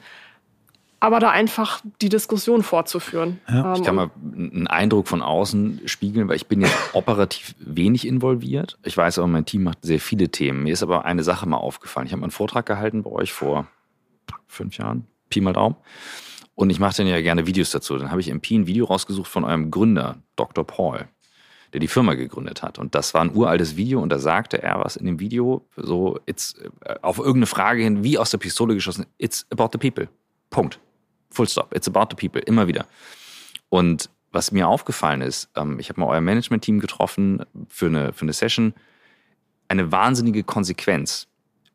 aber 1.00 1.20
da 1.20 1.32
einfach 1.32 1.82
die 2.02 2.10
Diskussion 2.10 2.64
fortzuführen. 2.64 3.40
Ja. 3.48 3.76
Ich 3.76 3.84
kann 3.84 3.96
mal 3.96 4.12
einen 4.24 4.68
Eindruck 4.68 5.08
von 5.08 5.22
außen 5.22 5.82
spiegeln, 5.86 6.28
weil 6.28 6.36
ich 6.36 6.48
bin 6.48 6.62
jetzt 6.62 6.76
operativ 6.94 7.56
wenig 7.60 8.08
involviert. 8.08 8.78
Ich 8.84 8.96
weiß 8.98 9.20
aber, 9.20 9.28
mein 9.28 9.46
Team 9.46 9.64
macht 9.64 9.80
sehr 9.82 10.00
viele 10.00 10.30
Themen. 10.30 10.64
Mir 10.64 10.74
ist 10.74 10.84
aber 10.84 11.06
eine 11.06 11.24
Sache 11.24 11.48
mal 11.48 11.58
aufgefallen. 11.58 12.08
Ich 12.08 12.14
habe 12.14 12.24
einen 12.24 12.32
Vortrag 12.32 12.66
gehalten 12.66 13.04
bei 13.04 13.12
euch 13.12 13.34
vor 13.34 13.68
fünf 14.48 14.78
Jahren, 14.78 15.06
Pi 15.30 15.42
mal 15.42 15.54
Daumen. 15.54 15.76
Und 16.56 16.70
ich 16.70 16.80
mache 16.80 16.96
dann 16.98 17.08
ja 17.08 17.22
gerne 17.22 17.46
Videos 17.46 17.72
dazu. 17.72 17.98
Dann 17.98 18.12
habe 18.12 18.22
ich 18.22 18.30
im 18.30 18.42
Pi 18.42 18.58
ein 18.58 18.68
Video 18.68 18.86
rausgesucht 18.86 19.28
von 19.28 19.44
eurem 19.44 19.72
Gründer, 19.72 20.18
Dr. 20.38 20.66
Paul, 20.66 21.06
der 21.74 21.82
die 21.82 21.90
Firma 21.90 22.14
gegründet 22.14 22.64
hat. 22.64 22.80
Und 22.80 22.96
das 22.96 23.14
war 23.14 23.22
ein 23.22 23.36
uraltes 23.36 23.76
Video 23.76 24.02
und 24.02 24.10
da 24.10 24.20
sagte 24.20 24.64
er 24.64 24.80
was 24.80 24.96
in 24.96 25.06
dem 25.06 25.20
Video, 25.20 25.68
so, 25.76 26.18
it's, 26.26 26.56
äh, 26.82 26.96
auf 27.02 27.18
irgendeine 27.18 27.48
Frage 27.48 27.84
hin, 27.84 28.04
wie 28.04 28.18
aus 28.18 28.32
der 28.32 28.38
Pistole 28.38 28.74
geschossen, 28.74 29.06
it's 29.18 29.46
about 29.52 29.70
the 29.74 29.78
people. 29.78 30.08
Punkt. 30.50 30.80
Full 31.32 31.48
stop. 31.48 31.76
It's 31.76 31.88
about 31.88 32.08
the 32.10 32.16
people. 32.16 32.42
Immer 32.42 32.68
wieder. 32.68 32.86
Und 33.70 34.10
was 34.32 34.52
mir 34.52 34.68
aufgefallen 34.68 35.22
ist, 35.22 35.50
ähm, 35.56 35.80
ich 35.80 35.90
habe 35.90 36.02
mal 36.02 36.08
euer 36.08 36.22
Management-Team 36.22 36.80
getroffen 36.80 37.44
für 37.70 37.88
eine, 37.88 38.14
für 38.14 38.24
eine 38.24 38.34
Session. 38.34 38.74
Eine 39.68 39.92
wahnsinnige 39.92 40.44
Konsequenz. 40.44 41.28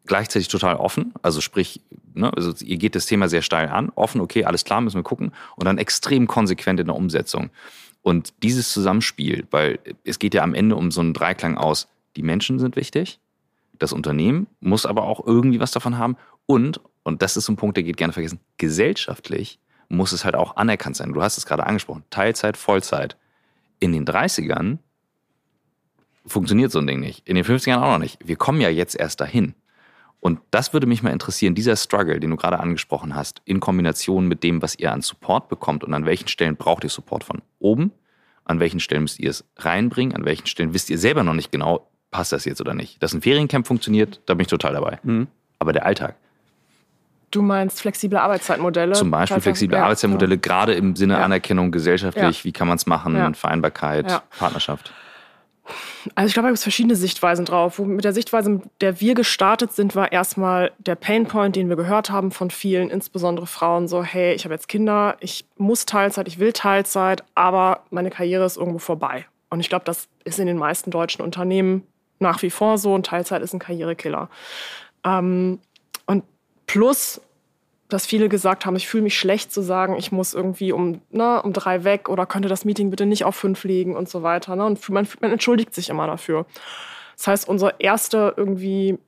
Gleichzeitig 0.06 0.48
total 0.48 0.76
offen, 0.76 1.12
also 1.22 1.40
sprich, 1.40 1.82
ne, 2.14 2.32
also 2.34 2.52
ihr 2.64 2.78
geht 2.78 2.94
das 2.94 3.06
Thema 3.06 3.28
sehr 3.28 3.42
steil 3.42 3.68
an, 3.68 3.90
offen, 3.94 4.20
okay, 4.20 4.44
alles 4.44 4.64
klar, 4.64 4.80
müssen 4.80 4.96
wir 4.96 5.02
gucken, 5.02 5.32
und 5.56 5.66
dann 5.66 5.78
extrem 5.78 6.26
konsequent 6.26 6.80
in 6.80 6.86
der 6.86 6.96
Umsetzung. 6.96 7.50
Und 8.02 8.32
dieses 8.42 8.72
Zusammenspiel, 8.72 9.46
weil 9.50 9.78
es 10.04 10.18
geht 10.18 10.32
ja 10.34 10.42
am 10.42 10.54
Ende 10.54 10.76
um 10.76 10.90
so 10.90 11.00
einen 11.00 11.12
Dreiklang 11.12 11.58
aus, 11.58 11.86
die 12.16 12.22
Menschen 12.22 12.58
sind 12.58 12.76
wichtig, 12.76 13.20
das 13.78 13.92
Unternehmen 13.92 14.46
muss 14.60 14.86
aber 14.86 15.04
auch 15.04 15.26
irgendwie 15.26 15.60
was 15.60 15.70
davon 15.72 15.98
haben 15.98 16.16
Und, 16.50 16.80
und 17.04 17.22
das 17.22 17.36
ist 17.36 17.44
so 17.44 17.52
ein 17.52 17.56
Punkt, 17.56 17.76
der 17.76 17.84
geht 17.84 17.96
gerne 17.96 18.12
vergessen, 18.12 18.40
gesellschaftlich 18.56 19.60
muss 19.88 20.10
es 20.10 20.24
halt 20.24 20.34
auch 20.34 20.56
anerkannt 20.56 20.96
sein. 20.96 21.12
Du 21.12 21.22
hast 21.22 21.38
es 21.38 21.46
gerade 21.46 21.64
angesprochen, 21.64 22.02
Teilzeit, 22.10 22.56
Vollzeit. 22.56 23.16
In 23.78 23.92
den 23.92 24.04
30ern 24.04 24.78
funktioniert 26.26 26.72
so 26.72 26.80
ein 26.80 26.88
Ding 26.88 26.98
nicht. 26.98 27.28
In 27.28 27.36
den 27.36 27.44
50ern 27.44 27.76
auch 27.76 27.92
noch 27.92 27.98
nicht. 27.98 28.18
Wir 28.24 28.34
kommen 28.34 28.60
ja 28.60 28.68
jetzt 28.68 28.96
erst 28.96 29.20
dahin. 29.20 29.54
Und 30.18 30.40
das 30.50 30.72
würde 30.72 30.88
mich 30.88 31.04
mal 31.04 31.10
interessieren, 31.10 31.54
dieser 31.54 31.76
Struggle, 31.76 32.18
den 32.18 32.30
du 32.30 32.36
gerade 32.36 32.58
angesprochen 32.58 33.14
hast, 33.14 33.42
in 33.44 33.60
Kombination 33.60 34.26
mit 34.26 34.42
dem, 34.42 34.60
was 34.60 34.76
ihr 34.76 34.92
an 34.92 35.02
Support 35.02 35.48
bekommt 35.48 35.84
und 35.84 35.94
an 35.94 36.04
welchen 36.04 36.26
Stellen 36.26 36.56
braucht 36.56 36.82
ihr 36.82 36.90
Support 36.90 37.22
von 37.22 37.42
oben, 37.60 37.92
an 38.44 38.58
welchen 38.58 38.80
Stellen 38.80 39.02
müsst 39.02 39.20
ihr 39.20 39.30
es 39.30 39.44
reinbringen, 39.56 40.16
an 40.16 40.24
welchen 40.24 40.48
Stellen 40.48 40.74
wisst 40.74 40.90
ihr 40.90 40.98
selber 40.98 41.22
noch 41.22 41.34
nicht 41.34 41.52
genau, 41.52 41.88
passt 42.10 42.32
das 42.32 42.44
jetzt 42.44 42.60
oder 42.60 42.74
nicht. 42.74 43.00
Dass 43.00 43.14
ein 43.14 43.22
Feriencamp 43.22 43.68
funktioniert, 43.68 44.20
da 44.26 44.34
bin 44.34 44.42
ich 44.42 44.48
total 44.48 44.72
dabei. 44.72 44.98
Mhm. 45.04 45.28
Aber 45.60 45.72
der 45.72 45.86
Alltag. 45.86 46.16
Du 47.30 47.42
meinst 47.42 47.80
flexible 47.80 48.18
Arbeitszeitmodelle? 48.18 48.92
Zum 48.94 49.10
Beispiel 49.10 49.40
flexible 49.40 49.76
ja, 49.76 49.84
Arbeitszeitmodelle, 49.84 50.34
ja. 50.34 50.40
gerade 50.40 50.74
im 50.74 50.96
Sinne 50.96 51.14
ja. 51.14 51.24
Anerkennung 51.24 51.70
gesellschaftlich, 51.70 52.44
wie 52.44 52.52
kann 52.52 52.66
man 52.66 52.76
es 52.76 52.86
machen, 52.86 53.34
Vereinbarkeit, 53.34 54.22
Partnerschaft. 54.38 54.92
Also 56.14 56.28
ich 56.28 56.34
glaube, 56.34 56.46
da 56.46 56.50
gibt 56.50 56.58
es 56.58 56.62
verschiedene 56.62 56.96
Sichtweisen 56.96 57.44
drauf. 57.44 57.78
Mit 57.78 58.04
der 58.04 58.12
Sichtweise, 58.12 58.50
mit 58.50 58.62
der 58.80 59.00
wir 59.00 59.14
gestartet 59.14 59.72
sind, 59.72 59.94
war 59.94 60.10
erstmal 60.10 60.72
der 60.78 60.94
Painpoint, 60.94 61.56
den 61.56 61.68
wir 61.68 61.76
gehört 61.76 62.10
haben 62.10 62.30
von 62.30 62.50
vielen, 62.50 62.90
insbesondere 62.90 63.46
Frauen, 63.46 63.86
so, 63.86 64.02
hey, 64.02 64.34
ich 64.34 64.44
habe 64.44 64.54
jetzt 64.54 64.68
Kinder, 64.68 65.16
ich 65.20 65.44
muss 65.56 65.86
Teilzeit, 65.86 66.26
ich 66.28 66.38
will 66.38 66.52
Teilzeit, 66.52 67.22
aber 67.34 67.84
meine 67.90 68.10
Karriere 68.10 68.44
ist 68.44 68.56
irgendwo 68.56 68.78
vorbei. 68.78 69.26
Und 69.50 69.60
ich 69.60 69.68
glaube, 69.68 69.84
das 69.84 70.08
ist 70.24 70.38
in 70.38 70.46
den 70.46 70.58
meisten 70.58 70.90
deutschen 70.90 71.22
Unternehmen 71.22 71.84
nach 72.18 72.42
wie 72.42 72.50
vor 72.50 72.78
so 72.78 72.94
und 72.94 73.06
Teilzeit 73.06 73.42
ist 73.42 73.54
ein 73.54 73.58
Karrierekiller. 73.58 74.28
Ähm, 75.04 75.58
plus 76.72 77.20
dass 77.92 78.06
viele 78.06 78.28
gesagt 78.28 78.66
haben, 78.66 78.76
ich 78.76 78.88
fühle 78.88 79.02
mich 79.02 79.18
schlecht 79.18 79.52
zu 79.52 79.62
sagen, 79.62 79.96
ich 79.96 80.12
muss 80.12 80.32
irgendwie 80.32 80.72
um, 80.72 81.00
ne, 81.10 81.42
um 81.42 81.52
drei 81.52 81.84
weg 81.84 82.08
oder 82.08 82.26
könnte 82.26 82.48
das 82.48 82.64
Meeting 82.64 82.90
bitte 82.90 83.06
nicht 83.06 83.24
auf 83.24 83.34
fünf 83.34 83.64
legen 83.64 83.96
und 83.96 84.08
so 84.08 84.22
weiter. 84.22 84.56
Ne? 84.56 84.64
Und 84.64 84.88
man, 84.90 85.08
man 85.20 85.32
entschuldigt 85.32 85.74
sich 85.74 85.88
immer 85.88 86.06
dafür. 86.06 86.46
Das 87.16 87.26
heißt, 87.26 87.48
unser 87.48 87.80
erster 87.80 88.34
irgendwie 88.36 88.98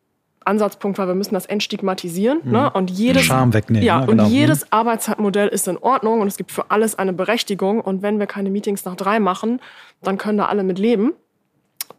Ansatzpunkt 0.44 0.98
war, 0.98 1.06
wir 1.06 1.14
müssen 1.14 1.34
das 1.34 1.46
entstigmatisieren. 1.46 2.40
Mhm. 2.42 2.52
Ne? 2.52 2.70
Und 2.72 2.90
jedes, 2.90 3.22
Scham 3.22 3.54
wegnehmen. 3.54 3.86
Ja, 3.86 4.00
ja 4.00 4.06
genau. 4.06 4.24
und 4.24 4.30
jedes. 4.30 4.70
Arbeitszeitmodell 4.72 5.48
ist 5.48 5.68
in 5.68 5.78
Ordnung 5.78 6.20
und 6.20 6.26
es 6.26 6.36
gibt 6.36 6.50
für 6.50 6.70
alles 6.70 6.98
eine 6.98 7.12
Berechtigung. 7.12 7.80
Und 7.80 8.02
wenn 8.02 8.18
wir 8.18 8.26
keine 8.26 8.50
Meetings 8.50 8.84
nach 8.84 8.96
drei 8.96 9.20
machen, 9.20 9.60
dann 10.02 10.18
können 10.18 10.38
da 10.38 10.46
alle 10.46 10.64
mit 10.64 10.78
leben. 10.78 11.12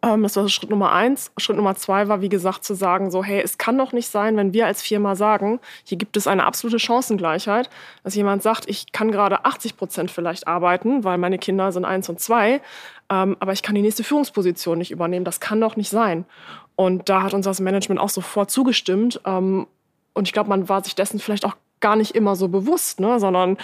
Ähm, 0.01 0.23
das 0.23 0.35
war 0.35 0.47
Schritt 0.49 0.69
Nummer 0.69 0.91
eins. 0.91 1.31
Schritt 1.37 1.57
Nummer 1.57 1.75
zwei 1.75 2.07
war, 2.07 2.21
wie 2.21 2.29
gesagt, 2.29 2.63
zu 2.63 2.73
sagen, 2.73 3.11
so, 3.11 3.23
hey, 3.23 3.41
es 3.41 3.57
kann 3.57 3.77
doch 3.77 3.91
nicht 3.91 4.07
sein, 4.07 4.37
wenn 4.37 4.53
wir 4.53 4.65
als 4.65 4.81
Firma 4.81 5.15
sagen, 5.15 5.59
hier 5.83 5.97
gibt 5.97 6.17
es 6.17 6.27
eine 6.27 6.45
absolute 6.45 6.79
Chancengleichheit, 6.79 7.69
dass 8.03 8.15
jemand 8.15 8.43
sagt, 8.43 8.69
ich 8.69 8.91
kann 8.91 9.11
gerade 9.11 9.45
80 9.45 9.77
Prozent 9.77 10.11
vielleicht 10.11 10.47
arbeiten, 10.47 11.03
weil 11.03 11.17
meine 11.17 11.37
Kinder 11.37 11.71
sind 11.71 11.85
eins 11.85 12.09
und 12.09 12.19
zwei, 12.19 12.61
ähm, 13.09 13.37
aber 13.39 13.53
ich 13.53 13.63
kann 13.63 13.75
die 13.75 13.81
nächste 13.81 14.03
Führungsposition 14.03 14.77
nicht 14.77 14.91
übernehmen. 14.91 15.25
Das 15.25 15.39
kann 15.39 15.61
doch 15.61 15.75
nicht 15.75 15.89
sein. 15.89 16.25
Und 16.75 17.09
da 17.09 17.23
hat 17.23 17.33
uns 17.33 17.45
das 17.45 17.59
Management 17.59 17.99
auch 17.99 18.09
sofort 18.09 18.49
zugestimmt. 18.49 19.21
Ähm, 19.25 19.67
und 20.13 20.27
ich 20.27 20.33
glaube, 20.33 20.49
man 20.49 20.69
war 20.69 20.83
sich 20.83 20.95
dessen 20.95 21.19
vielleicht 21.19 21.45
auch 21.45 21.55
gar 21.79 21.95
nicht 21.95 22.15
immer 22.15 22.35
so 22.35 22.47
bewusst, 22.47 22.99
ne? 22.99 23.19
sondern 23.19 23.57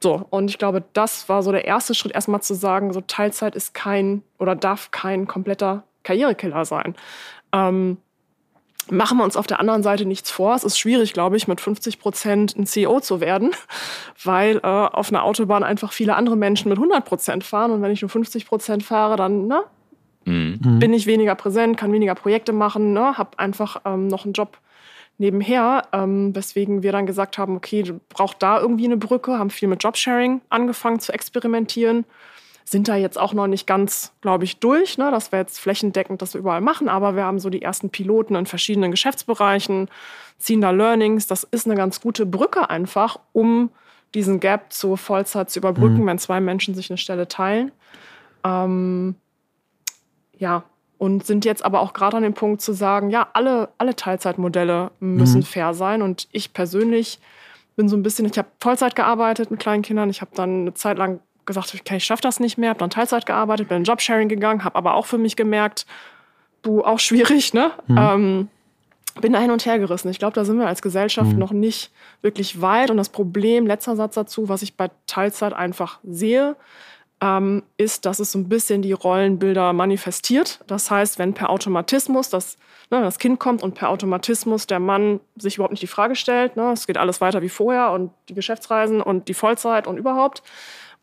so, 0.00 0.26
und 0.30 0.48
ich 0.48 0.58
glaube, 0.58 0.84
das 0.92 1.28
war 1.28 1.42
so 1.42 1.50
der 1.50 1.64
erste 1.64 1.94
Schritt, 1.94 2.12
erstmal 2.12 2.40
zu 2.40 2.54
sagen, 2.54 2.92
so 2.92 3.00
Teilzeit 3.00 3.56
ist 3.56 3.74
kein 3.74 4.22
oder 4.38 4.54
darf 4.54 4.90
kein 4.90 5.26
kompletter 5.26 5.84
Karrierekiller 6.04 6.64
sein. 6.64 6.94
Ähm, 7.52 7.96
machen 8.90 9.18
wir 9.18 9.24
uns 9.24 9.36
auf 9.36 9.48
der 9.48 9.58
anderen 9.58 9.82
Seite 9.82 10.04
nichts 10.04 10.30
vor. 10.30 10.54
Es 10.54 10.62
ist 10.62 10.78
schwierig, 10.78 11.12
glaube 11.12 11.36
ich, 11.36 11.48
mit 11.48 11.60
50 11.60 11.98
Prozent 11.98 12.56
ein 12.56 12.66
CEO 12.66 13.00
zu 13.00 13.20
werden, 13.20 13.50
weil 14.22 14.58
äh, 14.58 14.66
auf 14.66 15.10
einer 15.10 15.24
Autobahn 15.24 15.64
einfach 15.64 15.92
viele 15.92 16.14
andere 16.14 16.36
Menschen 16.36 16.68
mit 16.68 16.78
100 16.78 17.04
Prozent 17.04 17.44
fahren. 17.44 17.72
Und 17.72 17.82
wenn 17.82 17.90
ich 17.90 18.02
nur 18.02 18.08
50 18.08 18.46
Prozent 18.46 18.84
fahre, 18.84 19.16
dann 19.16 19.48
ne, 19.48 19.62
mhm. 20.24 20.78
bin 20.78 20.92
ich 20.92 21.06
weniger 21.06 21.34
präsent, 21.34 21.76
kann 21.76 21.92
weniger 21.92 22.14
Projekte 22.14 22.52
machen, 22.52 22.92
ne, 22.92 23.18
habe 23.18 23.38
einfach 23.38 23.80
ähm, 23.84 24.06
noch 24.06 24.24
einen 24.24 24.32
Job 24.32 24.58
nebenher, 25.18 25.82
ähm, 25.92 26.34
weswegen 26.34 26.82
wir 26.82 26.92
dann 26.92 27.06
gesagt 27.06 27.38
haben, 27.38 27.56
okay, 27.56 27.84
braucht 28.08 28.42
da 28.42 28.60
irgendwie 28.60 28.86
eine 28.86 28.96
Brücke, 28.96 29.38
haben 29.38 29.50
viel 29.50 29.68
mit 29.68 29.82
Jobsharing 29.82 30.40
angefangen 30.48 31.00
zu 31.00 31.12
experimentieren, 31.12 32.04
sind 32.64 32.88
da 32.88 32.96
jetzt 32.96 33.18
auch 33.18 33.32
noch 33.32 33.48
nicht 33.48 33.66
ganz, 33.66 34.12
glaube 34.20 34.44
ich, 34.44 34.58
durch, 34.58 34.96
ne, 34.96 35.10
dass 35.10 35.32
wir 35.32 35.40
jetzt 35.40 35.58
flächendeckend 35.58 36.22
das 36.22 36.34
überall 36.34 36.60
machen, 36.60 36.88
aber 36.88 37.16
wir 37.16 37.24
haben 37.24 37.40
so 37.40 37.50
die 37.50 37.62
ersten 37.62 37.90
Piloten 37.90 38.36
in 38.36 38.46
verschiedenen 38.46 38.90
Geschäftsbereichen, 38.90 39.88
ziehen 40.38 40.60
da 40.60 40.70
Learnings, 40.70 41.26
das 41.26 41.42
ist 41.42 41.66
eine 41.66 41.74
ganz 41.74 42.00
gute 42.00 42.24
Brücke 42.24 42.70
einfach, 42.70 43.18
um 43.32 43.70
diesen 44.14 44.40
Gap 44.40 44.72
zur 44.72 44.96
Vollzeit 44.96 45.50
zu 45.50 45.58
überbrücken, 45.58 46.02
mhm. 46.02 46.06
wenn 46.06 46.18
zwei 46.18 46.40
Menschen 46.40 46.74
sich 46.74 46.90
eine 46.90 46.98
Stelle 46.98 47.28
teilen. 47.28 47.72
Ähm, 48.44 49.16
ja, 50.38 50.62
und 50.98 51.24
sind 51.24 51.44
jetzt 51.44 51.64
aber 51.64 51.80
auch 51.80 51.92
gerade 51.92 52.16
an 52.16 52.24
dem 52.24 52.34
Punkt 52.34 52.60
zu 52.60 52.72
sagen, 52.72 53.10
ja, 53.10 53.28
alle, 53.32 53.68
alle 53.78 53.94
Teilzeitmodelle 53.94 54.90
müssen 55.00 55.38
mhm. 55.38 55.44
fair 55.44 55.72
sein. 55.72 56.02
Und 56.02 56.28
ich 56.32 56.52
persönlich 56.52 57.20
bin 57.76 57.88
so 57.88 57.96
ein 57.96 58.02
bisschen, 58.02 58.26
ich 58.26 58.36
habe 58.36 58.48
Vollzeit 58.60 58.96
gearbeitet 58.96 59.50
mit 59.52 59.60
kleinen 59.60 59.82
Kindern. 59.82 60.10
Ich 60.10 60.20
habe 60.20 60.32
dann 60.34 60.62
eine 60.62 60.74
Zeit 60.74 60.98
lang 60.98 61.20
gesagt, 61.46 61.72
okay, 61.74 61.96
ich 61.96 62.04
schaffe 62.04 62.22
das 62.22 62.40
nicht 62.40 62.58
mehr, 62.58 62.70
habe 62.70 62.80
dann 62.80 62.90
Teilzeit 62.90 63.26
gearbeitet, 63.26 63.68
bin 63.68 63.78
in 63.78 63.84
Jobsharing 63.84 64.28
gegangen, 64.28 64.64
habe 64.64 64.76
aber 64.76 64.94
auch 64.94 65.06
für 65.06 65.18
mich 65.18 65.36
gemerkt, 65.36 65.86
du, 66.62 66.84
auch 66.84 66.98
schwierig, 66.98 67.54
ne? 67.54 67.70
Mhm. 67.86 67.98
Ähm, 67.98 68.48
bin 69.20 69.32
da 69.32 69.40
hin 69.40 69.50
und 69.50 69.66
her 69.66 69.78
gerissen. 69.78 70.10
Ich 70.10 70.18
glaube, 70.18 70.34
da 70.34 70.44
sind 70.44 70.58
wir 70.58 70.66
als 70.66 70.82
Gesellschaft 70.82 71.32
mhm. 71.32 71.38
noch 71.38 71.52
nicht 71.52 71.90
wirklich 72.22 72.60
weit. 72.60 72.90
Und 72.90 72.96
das 72.96 73.08
Problem, 73.08 73.66
letzter 73.66 73.96
Satz 73.96 74.14
dazu, 74.14 74.48
was 74.48 74.62
ich 74.62 74.76
bei 74.76 74.90
Teilzeit 75.06 75.52
einfach 75.52 75.98
sehe, 76.04 76.56
ähm, 77.20 77.62
ist, 77.76 78.06
dass 78.06 78.20
es 78.20 78.32
so 78.32 78.38
ein 78.38 78.48
bisschen 78.48 78.82
die 78.82 78.92
Rollenbilder 78.92 79.72
manifestiert. 79.72 80.60
Das 80.66 80.90
heißt, 80.90 81.18
wenn 81.18 81.34
per 81.34 81.50
Automatismus 81.50 82.30
das, 82.30 82.58
ne, 82.90 83.00
das 83.00 83.18
Kind 83.18 83.40
kommt 83.40 83.62
und 83.62 83.74
per 83.74 83.90
Automatismus 83.90 84.66
der 84.66 84.78
Mann 84.78 85.20
sich 85.36 85.56
überhaupt 85.56 85.72
nicht 85.72 85.82
die 85.82 85.88
Frage 85.88 86.14
stellt, 86.14 86.56
ne, 86.56 86.72
es 86.72 86.86
geht 86.86 86.96
alles 86.96 87.20
weiter 87.20 87.42
wie 87.42 87.48
vorher 87.48 87.90
und 87.90 88.12
die 88.28 88.34
Geschäftsreisen 88.34 89.00
und 89.00 89.28
die 89.28 89.34
Vollzeit 89.34 89.86
und 89.86 89.98
überhaupt, 89.98 90.42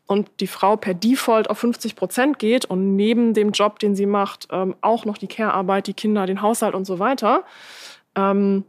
und 0.07 0.29
die 0.39 0.47
Frau 0.47 0.77
per 0.77 0.93
Default 0.93 1.49
auf 1.49 1.57
50 1.59 1.95
Prozent 1.95 2.39
geht 2.39 2.65
und 2.65 2.95
neben 2.95 3.33
dem 3.33 3.51
Job, 3.51 3.79
den 3.79 3.95
sie 3.95 4.05
macht, 4.05 4.47
ähm, 4.51 4.75
auch 4.81 5.05
noch 5.05 5.17
die 5.17 5.27
Care-Arbeit, 5.27 5.87
die 5.87 5.93
Kinder, 5.93 6.25
den 6.27 6.41
Haushalt 6.41 6.75
und 6.75 6.85
so 6.85 6.99
weiter, 6.99 7.43
ähm, 8.15 8.65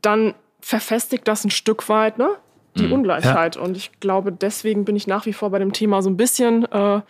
dann 0.00 0.34
verfestigt 0.60 1.28
das 1.28 1.44
ein 1.44 1.50
Stück 1.50 1.88
weit 1.88 2.18
ne, 2.18 2.30
die 2.76 2.86
mhm. 2.86 2.92
Ungleichheit. 2.92 3.56
Ja. 3.56 3.62
Und 3.62 3.76
ich 3.76 3.90
glaube, 4.00 4.32
deswegen 4.32 4.84
bin 4.84 4.96
ich 4.96 5.06
nach 5.06 5.26
wie 5.26 5.32
vor 5.32 5.50
bei 5.50 5.58
dem 5.58 5.72
Thema 5.72 6.02
so 6.02 6.10
ein 6.10 6.16
bisschen 6.16 6.64
äh, 6.70 7.00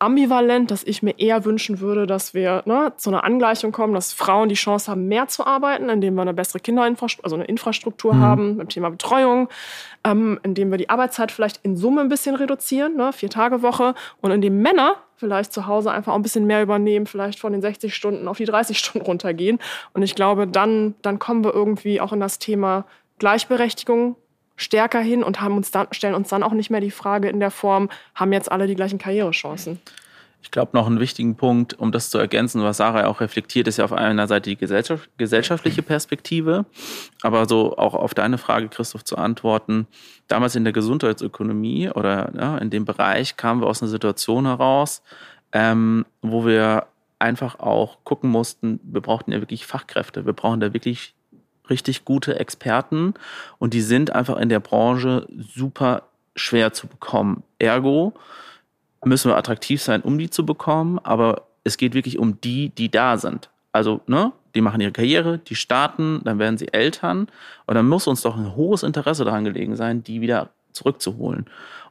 ambivalent, 0.00 0.70
dass 0.70 0.84
ich 0.84 1.02
mir 1.02 1.18
eher 1.18 1.44
wünschen 1.44 1.80
würde, 1.80 2.06
dass 2.06 2.32
wir 2.32 2.62
ne, 2.66 2.92
zu 2.96 3.10
einer 3.10 3.24
Angleichung 3.24 3.72
kommen, 3.72 3.94
dass 3.94 4.12
Frauen 4.12 4.48
die 4.48 4.54
Chance 4.54 4.90
haben, 4.90 5.08
mehr 5.08 5.26
zu 5.26 5.44
arbeiten, 5.44 5.88
indem 5.88 6.14
wir 6.14 6.22
eine 6.22 6.34
bessere 6.34 6.60
Kinderinfrastruktur, 6.60 7.24
also 7.24 7.36
eine 7.36 7.46
Infrastruktur 7.46 8.14
mhm. 8.14 8.20
haben 8.20 8.56
beim 8.58 8.68
Thema 8.68 8.90
Betreuung, 8.90 9.48
ähm, 10.04 10.38
indem 10.44 10.70
wir 10.70 10.78
die 10.78 10.88
Arbeitszeit 10.88 11.32
vielleicht 11.32 11.60
in 11.64 11.76
Summe 11.76 12.02
ein 12.02 12.08
bisschen 12.08 12.36
reduzieren, 12.36 12.96
ne, 12.96 13.12
vier 13.12 13.30
Tage 13.30 13.62
Woche, 13.62 13.94
und 14.20 14.30
indem 14.30 14.62
Männer 14.62 14.96
vielleicht 15.16 15.52
zu 15.52 15.66
Hause 15.66 15.90
einfach 15.90 16.12
auch 16.12 16.16
ein 16.16 16.22
bisschen 16.22 16.46
mehr 16.46 16.62
übernehmen, 16.62 17.06
vielleicht 17.06 17.40
von 17.40 17.50
den 17.50 17.60
60 17.60 17.92
Stunden 17.92 18.28
auf 18.28 18.36
die 18.36 18.44
30 18.44 18.78
Stunden 18.78 19.04
runtergehen. 19.04 19.58
Und 19.94 20.02
ich 20.02 20.14
glaube, 20.14 20.46
dann, 20.46 20.94
dann 21.02 21.18
kommen 21.18 21.42
wir 21.42 21.52
irgendwie 21.52 22.00
auch 22.00 22.12
in 22.12 22.20
das 22.20 22.38
Thema 22.38 22.84
Gleichberechtigung 23.18 24.14
stärker 24.58 25.00
hin 25.00 25.22
und 25.22 25.40
haben 25.40 25.56
uns 25.56 25.70
dann, 25.70 25.86
stellen 25.92 26.14
uns 26.14 26.28
dann 26.28 26.42
auch 26.42 26.52
nicht 26.52 26.68
mehr 26.68 26.82
die 26.82 26.90
Frage 26.90 27.30
in 27.30 27.40
der 27.40 27.50
Form, 27.50 27.88
haben 28.14 28.32
jetzt 28.32 28.52
alle 28.52 28.66
die 28.66 28.74
gleichen 28.74 28.98
Karrierechancen. 28.98 29.80
Ich 30.40 30.50
glaube, 30.52 30.76
noch 30.76 30.86
einen 30.86 31.00
wichtigen 31.00 31.36
Punkt, 31.36 31.78
um 31.78 31.90
das 31.90 32.10
zu 32.10 32.18
ergänzen, 32.18 32.62
was 32.62 32.76
Sarah 32.76 33.06
auch 33.06 33.20
reflektiert, 33.20 33.66
ist 33.66 33.78
ja 33.78 33.84
auf 33.84 33.92
einer 33.92 34.28
Seite 34.28 34.50
die 34.50 34.56
gesellschaft, 34.56 35.10
gesellschaftliche 35.16 35.82
Perspektive, 35.82 36.64
aber 37.22 37.48
so 37.48 37.76
auch 37.76 37.94
auf 37.94 38.14
deine 38.14 38.38
Frage, 38.38 38.68
Christoph, 38.68 39.04
zu 39.04 39.16
antworten. 39.16 39.86
Damals 40.28 40.54
in 40.54 40.64
der 40.64 40.72
Gesundheitsökonomie 40.72 41.90
oder 41.90 42.32
ja, 42.36 42.58
in 42.58 42.70
dem 42.70 42.84
Bereich 42.84 43.36
kamen 43.36 43.60
wir 43.60 43.66
aus 43.66 43.82
einer 43.82 43.90
Situation 43.90 44.46
heraus, 44.46 45.02
ähm, 45.52 46.06
wo 46.22 46.46
wir 46.46 46.86
einfach 47.18 47.58
auch 47.58 47.98
gucken 48.04 48.30
mussten, 48.30 48.78
wir 48.84 49.00
brauchten 49.00 49.32
ja 49.32 49.40
wirklich 49.40 49.66
Fachkräfte, 49.66 50.24
wir 50.24 50.34
brauchen 50.34 50.60
da 50.60 50.72
wirklich 50.72 51.14
richtig 51.70 52.04
gute 52.04 52.38
Experten 52.38 53.14
und 53.58 53.74
die 53.74 53.80
sind 53.80 54.12
einfach 54.14 54.36
in 54.38 54.48
der 54.48 54.60
Branche 54.60 55.26
super 55.54 56.02
schwer 56.36 56.72
zu 56.72 56.86
bekommen. 56.86 57.42
Ergo 57.58 58.14
müssen 59.04 59.30
wir 59.30 59.36
attraktiv 59.36 59.82
sein, 59.82 60.02
um 60.02 60.18
die 60.18 60.30
zu 60.30 60.44
bekommen, 60.44 60.98
aber 61.02 61.42
es 61.64 61.76
geht 61.76 61.94
wirklich 61.94 62.18
um 62.18 62.40
die, 62.40 62.70
die 62.70 62.90
da 62.90 63.16
sind. 63.16 63.50
Also, 63.72 64.00
ne, 64.06 64.32
die 64.54 64.60
machen 64.60 64.80
ihre 64.80 64.92
Karriere, 64.92 65.38
die 65.38 65.54
starten, 65.54 66.20
dann 66.24 66.38
werden 66.38 66.58
sie 66.58 66.72
Eltern 66.72 67.28
und 67.66 67.74
dann 67.74 67.88
muss 67.88 68.06
uns 68.06 68.22
doch 68.22 68.36
ein 68.36 68.56
hohes 68.56 68.82
Interesse 68.82 69.24
daran 69.24 69.44
gelegen 69.44 69.76
sein, 69.76 70.02
die 70.02 70.20
wieder 70.20 70.50
zurückzuholen. 70.72 71.46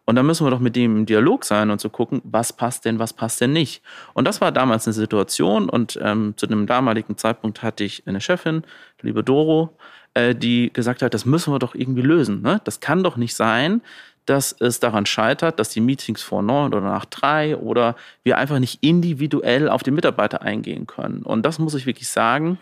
Und 0.08 0.16
dann 0.16 0.26
müssen 0.26 0.46
wir 0.46 0.52
doch 0.52 0.62
mit 0.62 0.78
dem 0.78 1.00
im 1.00 1.06
Dialog 1.06 1.44
sein 1.44 1.70
und 1.70 1.80
zu 1.80 1.88
so 1.88 1.92
gucken, 1.92 2.22
was 2.24 2.54
passt 2.54 2.86
denn, 2.86 2.98
was 2.98 3.12
passt 3.12 3.42
denn 3.42 3.52
nicht. 3.52 3.84
Und 4.14 4.26
das 4.26 4.40
war 4.40 4.54
damals 4.54 4.88
eine 4.88 4.94
Situation 4.94 5.68
und 5.68 6.00
ähm, 6.02 6.34
zu 6.38 6.48
einem 6.48 6.66
damaligen 6.66 7.18
Zeitpunkt 7.18 7.62
hatte 7.62 7.84
ich 7.84 8.08
eine 8.08 8.22
Chefin, 8.22 8.64
liebe 9.02 9.22
Doro, 9.22 9.76
äh, 10.14 10.34
die 10.34 10.72
gesagt 10.72 11.02
hat, 11.02 11.14
das 11.14 11.26
müssen 11.26 11.54
wir 11.54 11.60
doch 11.60 11.76
irgendwie 11.76 12.04
lösen. 12.04 12.42
Ne? 12.42 12.62
Das 12.64 12.80
kann 12.80 13.04
doch 13.04 13.18
nicht 13.18 13.36
sein, 13.36 13.82
dass 14.26 14.56
es 14.58 14.80
daran 14.80 15.06
scheitert, 15.06 15.60
dass 15.60 15.70
die 15.70 15.82
Meetings 15.82 16.22
vor 16.22 16.42
neun 16.42 16.74
oder 16.74 16.88
nach 16.88 17.04
drei 17.04 17.58
oder 17.58 17.98
wir 18.24 18.38
einfach 18.38 18.60
nicht 18.60 18.82
individuell 18.82 19.68
auf 19.68 19.84
die 19.84 19.92
Mitarbeiter 19.92 20.42
eingehen 20.42 20.88
können. 20.88 21.24
Und 21.24 21.46
das 21.46 21.60
muss 21.60 21.74
ich 21.74 21.86
wirklich 21.86 22.08
sagen. 22.08 22.60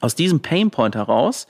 Aus 0.00 0.14
diesem 0.14 0.40
Painpoint 0.40 0.94
heraus 0.94 1.46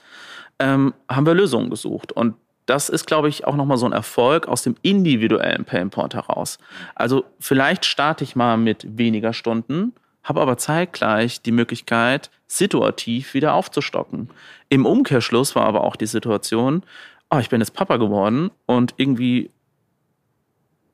ähm, 0.59 0.95
haben 1.09 1.27
wir 1.27 1.35
Lösungen 1.35 1.71
gesucht. 1.71 2.11
Und 2.11 2.35
das 2.73 2.89
ist, 2.89 3.07
glaube 3.07 3.29
ich, 3.29 3.47
auch 3.47 3.55
nochmal 3.55 3.77
so 3.77 3.85
ein 3.85 3.93
Erfolg 3.93 4.49
aus 4.49 4.63
dem 4.63 4.77
individuellen 4.81 5.67
Painpoint 5.67 6.15
heraus. 6.15 6.57
Also 6.95 7.27
vielleicht 7.39 7.85
starte 7.85 8.25
ich 8.25 8.35
mal 8.35 8.57
mit 8.57 8.97
weniger 8.97 9.35
Stunden, 9.35 9.93
habe 10.25 10.41
aber 10.41 10.57
zeitgleich 10.57 11.43
die 11.43 11.53
Möglichkeit, 11.53 12.31
situativ 12.47 13.35
wieder 13.35 13.53
aufzustocken. 13.53 14.31
Im 14.71 14.87
Umkehrschluss 14.87 15.55
war 15.55 15.67
aber 15.67 15.85
auch 15.85 15.97
die 15.97 16.07
Situation, 16.07 16.83
oh, 17.31 17.37
ich 17.41 17.51
bin 17.51 17.61
jetzt 17.61 17.75
Papa 17.75 17.99
geworden 17.99 18.51
und 18.65 18.95
irgendwie 18.97 19.51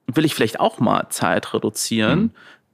will 0.08 0.24
ich 0.24 0.34
vielleicht 0.34 0.58
auch 0.58 0.80
mal 0.80 1.08
Zeit 1.10 1.54
reduzieren. 1.54 2.20
Mhm. 2.20 2.30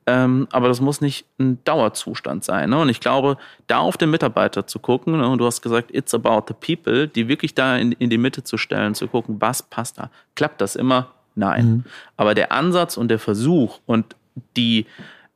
Ähm, 0.07 0.49
aber 0.53 0.69
das 0.69 0.81
muss 0.81 1.01
nicht 1.01 1.27
ein 1.39 1.63
Dauerzustand 1.65 2.45
sein. 2.45 2.71
Ne? 2.71 2.79
Und 2.79 2.89
ich 2.91 3.01
glaube, 3.01 3.39
da 3.67 3.79
auf 3.79 3.97
den 3.97 4.11
Mitarbeiter 4.11 4.67
zu 4.67 4.79
gucken, 4.79 5.17
ne? 5.17 5.29
und 5.29 5.39
du 5.39 5.47
hast 5.47 5.63
gesagt, 5.63 5.95
it's 5.95 6.15
about 6.15 6.45
the 6.49 6.55
people, 6.55 7.09
die 7.09 7.29
wirklich 7.29 7.55
da 7.55 7.77
in, 7.77 7.93
in 7.93 8.11
die 8.11 8.19
Mitte 8.19 8.45
zu 8.45 8.59
stellen, 8.59 8.95
zu 8.95 9.09
gucken, 9.09 9.41
was 9.41 9.63
passt 9.63 9.99
da. 9.99 10.11
Klappt 10.35 10.61
das 10.61 10.77
immer? 10.77 11.13
Nein. 11.35 11.67
Mhm. 11.67 11.85
Aber 12.17 12.35
der 12.35 12.53
Ansatz 12.53 12.97
und 12.97 13.09
der 13.09 13.19
Versuch 13.19 13.81
und 13.87 14.15
die 14.57 14.87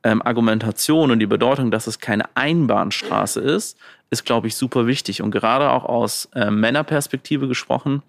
ähm, 0.03 0.21
Argumentation 0.21 1.11
und 1.11 1.19
die 1.19 1.27
Bedeutung, 1.27 1.71
dass 1.71 1.87
es 1.87 1.99
keine 1.99 2.25
Einbahnstraße 2.35 3.41
ist, 3.41 3.77
ist, 4.11 4.25
glaube 4.25 4.47
ich, 4.47 4.55
super 4.55 4.87
wichtig. 4.87 5.21
Und 5.21 5.31
gerade 5.31 5.69
auch 5.71 5.85
aus 5.85 6.29
äh, 6.35 6.51
Männerperspektive 6.51 7.47
gesprochen, 7.47 8.01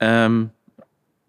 ähm, 0.00 0.50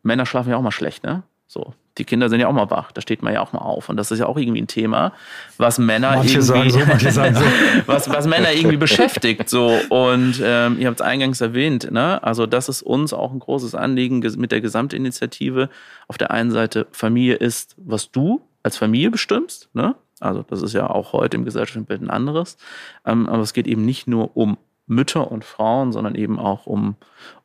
Männer 0.04 0.26
schlafen 0.26 0.52
ja 0.52 0.58
auch 0.58 0.62
mal 0.62 0.72
schlecht, 0.72 1.04
ne? 1.04 1.24
So. 1.48 1.74
Die 2.00 2.06
Kinder 2.06 2.30
sind 2.30 2.40
ja 2.40 2.48
auch 2.48 2.54
mal 2.54 2.70
wach, 2.70 2.92
da 2.92 3.02
steht 3.02 3.22
man 3.22 3.34
ja 3.34 3.42
auch 3.42 3.54
mal 3.54 3.60
auf. 3.60 3.90
Und 3.90 3.98
das 3.98 4.12
ist 4.12 4.20
ja 4.20 4.26
auch 4.26 4.38
irgendwie 4.38 4.62
ein 4.62 4.68
Thema, 4.68 5.14
was 5.58 5.78
Männer 5.78 6.16
manche 6.16 6.40
irgendwie, 6.40 6.70
so, 6.72 6.80
manche 6.80 7.12
sagen 7.12 7.36
so. 7.36 7.44
was, 7.86 8.10
was 8.10 8.26
Männer 8.28 8.54
irgendwie 8.54 8.78
beschäftigt. 8.78 9.50
So. 9.50 9.78
Und 9.90 10.42
ähm, 10.44 10.78
ihr 10.80 10.88
habt 10.88 11.00
es 11.00 11.06
eingangs 11.06 11.42
erwähnt, 11.42 11.92
ne? 11.92 12.24
Also, 12.24 12.46
das 12.46 12.70
ist 12.70 12.82
uns 12.82 13.14
auch 13.14 13.32
ein 13.32 13.40
großes 13.40 13.76
Anliegen 13.76 14.20
mit 14.38 14.52
der 14.52 14.62
Gesamtinitiative. 14.62 15.70
Auf 16.08 16.18
der 16.18 16.32
einen 16.32 16.52
Seite, 16.52 16.88
Familie 16.92 17.36
ist, 17.36 17.76
was 17.78 18.12
du 18.12 18.42
als 18.64 18.78
Familie 18.78 19.12
bestimmst, 19.12 19.70
ne? 19.74 19.96
Also 20.20 20.44
das 20.44 20.62
ist 20.62 20.74
ja 20.74 20.90
auch 20.90 21.14
heute 21.14 21.38
im 21.38 21.46
gesellschaftlichen 21.46 21.86
Bild 21.86 22.02
ein 22.02 22.10
anderes. 22.10 22.58
Ähm, 23.06 23.30
aber 23.30 23.42
es 23.42 23.54
geht 23.54 23.68
eben 23.68 23.86
nicht 23.86 24.08
nur 24.08 24.36
um 24.36 24.58
Mütter 24.86 25.32
und 25.32 25.46
Frauen, 25.46 25.92
sondern 25.92 26.16
eben 26.16 26.40
auch 26.40 26.66
um, 26.66 26.96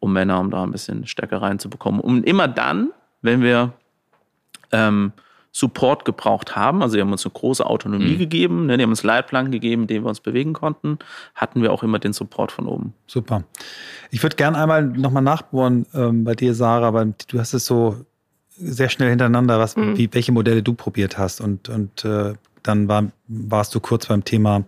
um 0.00 0.12
Männer, 0.12 0.40
um 0.40 0.50
da 0.50 0.62
ein 0.62 0.72
bisschen 0.72 1.06
stärker 1.06 1.42
reinzubekommen. 1.42 2.00
Und 2.00 2.24
immer 2.24 2.48
dann, 2.48 2.90
wenn 3.22 3.42
wir 3.42 3.72
ähm, 4.72 5.12
Support 5.56 6.04
gebraucht 6.04 6.56
haben, 6.56 6.82
also 6.82 6.96
die 6.96 7.00
haben 7.00 7.12
uns 7.12 7.24
eine 7.24 7.32
große 7.32 7.64
Autonomie 7.64 8.14
mhm. 8.14 8.18
gegeben, 8.18 8.66
ne, 8.66 8.76
die 8.76 8.82
haben 8.82 8.90
uns 8.90 9.04
Leitplanken 9.04 9.52
gegeben, 9.52 9.82
in 9.82 9.88
denen 9.88 10.04
wir 10.04 10.08
uns 10.08 10.18
bewegen 10.18 10.52
konnten, 10.52 10.98
hatten 11.36 11.62
wir 11.62 11.72
auch 11.72 11.84
immer 11.84 12.00
den 12.00 12.12
Support 12.12 12.50
von 12.50 12.66
oben. 12.66 12.92
Super. 13.06 13.44
Ich 14.10 14.20
würde 14.24 14.34
gerne 14.34 14.58
einmal 14.58 14.82
nochmal 14.82 15.22
nachbohren 15.22 15.86
ähm, 15.94 16.24
bei 16.24 16.34
dir, 16.34 16.54
Sarah, 16.54 16.92
weil 16.92 17.14
du 17.28 17.38
hast 17.38 17.54
es 17.54 17.66
so 17.66 18.04
sehr 18.56 18.88
schnell 18.88 19.10
hintereinander, 19.10 19.60
was, 19.60 19.76
mhm. 19.76 19.96
wie, 19.96 20.08
welche 20.12 20.32
Modelle 20.32 20.62
du 20.62 20.74
probiert 20.74 21.18
hast 21.18 21.40
und, 21.40 21.68
und 21.68 22.04
äh, 22.04 22.34
dann 22.64 22.88
war, 22.88 23.12
warst 23.28 23.74
du 23.76 23.80
kurz 23.80 24.06
beim 24.06 24.24
Thema 24.24 24.64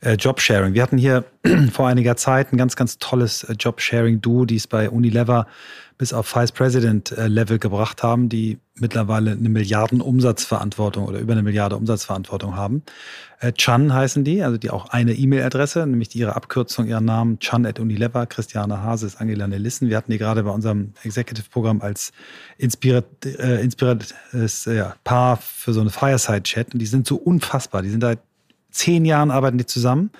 äh, 0.00 0.14
Jobsharing. 0.14 0.74
Wir 0.74 0.82
hatten 0.82 0.98
hier 0.98 1.24
vor 1.72 1.88
einiger 1.88 2.16
Zeit 2.16 2.52
ein 2.52 2.56
ganz, 2.56 2.76
ganz 2.76 2.98
tolles 2.98 3.44
äh, 3.44 3.52
Jobsharing-Duo, 3.52 4.44
die 4.46 4.56
es 4.56 4.66
bei 4.66 4.88
Unilever 4.88 5.46
bis 5.98 6.12
auf 6.12 6.34
Vice 6.34 6.52
President 6.52 7.12
äh, 7.12 7.28
Level 7.28 7.58
gebracht 7.58 8.02
haben, 8.02 8.28
die 8.28 8.58
mittlerweile 8.74 9.32
eine 9.32 9.48
Milliarden 9.48 10.00
Umsatzverantwortung 10.00 11.06
oder 11.06 11.18
über 11.18 11.32
eine 11.32 11.42
Milliarde 11.42 11.76
Umsatzverantwortung 11.76 12.56
haben. 12.56 12.82
Äh, 13.40 13.52
Chan 13.52 13.92
heißen 13.92 14.24
die, 14.24 14.42
also 14.42 14.56
die 14.56 14.70
auch 14.70 14.88
eine 14.90 15.12
E-Mail-Adresse, 15.12 15.86
nämlich 15.86 16.14
ihre 16.16 16.36
Abkürzung, 16.36 16.86
ihren 16.86 17.04
Namen 17.04 17.38
Chan 17.38 17.66
at 17.66 17.80
Unilever, 17.80 18.26
Christiane 18.26 18.82
Hase 18.82 19.06
ist 19.06 19.20
Angela 19.20 19.46
Nelissen. 19.46 19.88
Wir 19.88 19.96
hatten 19.96 20.10
die 20.10 20.18
gerade 20.18 20.42
bei 20.42 20.50
unserem 20.50 20.94
Executive-Programm 21.02 21.82
als 21.82 22.12
inspiriert, 22.56 23.26
äh, 23.26 23.60
inspiriertes 23.62 24.66
äh, 24.66 24.84
Paar 25.04 25.36
für 25.36 25.72
so 25.72 25.80
eine 25.80 25.90
Fireside-Chat 25.90 26.72
und 26.72 26.78
die 26.78 26.86
sind 26.86 27.06
so 27.06 27.16
unfassbar. 27.16 27.82
Die 27.82 27.90
sind 27.90 28.02
da 28.02 28.14
zehn 28.72 29.04
Jahren 29.04 29.30
arbeiten 29.30 29.58
die 29.58 29.66
zusammen, 29.66 30.10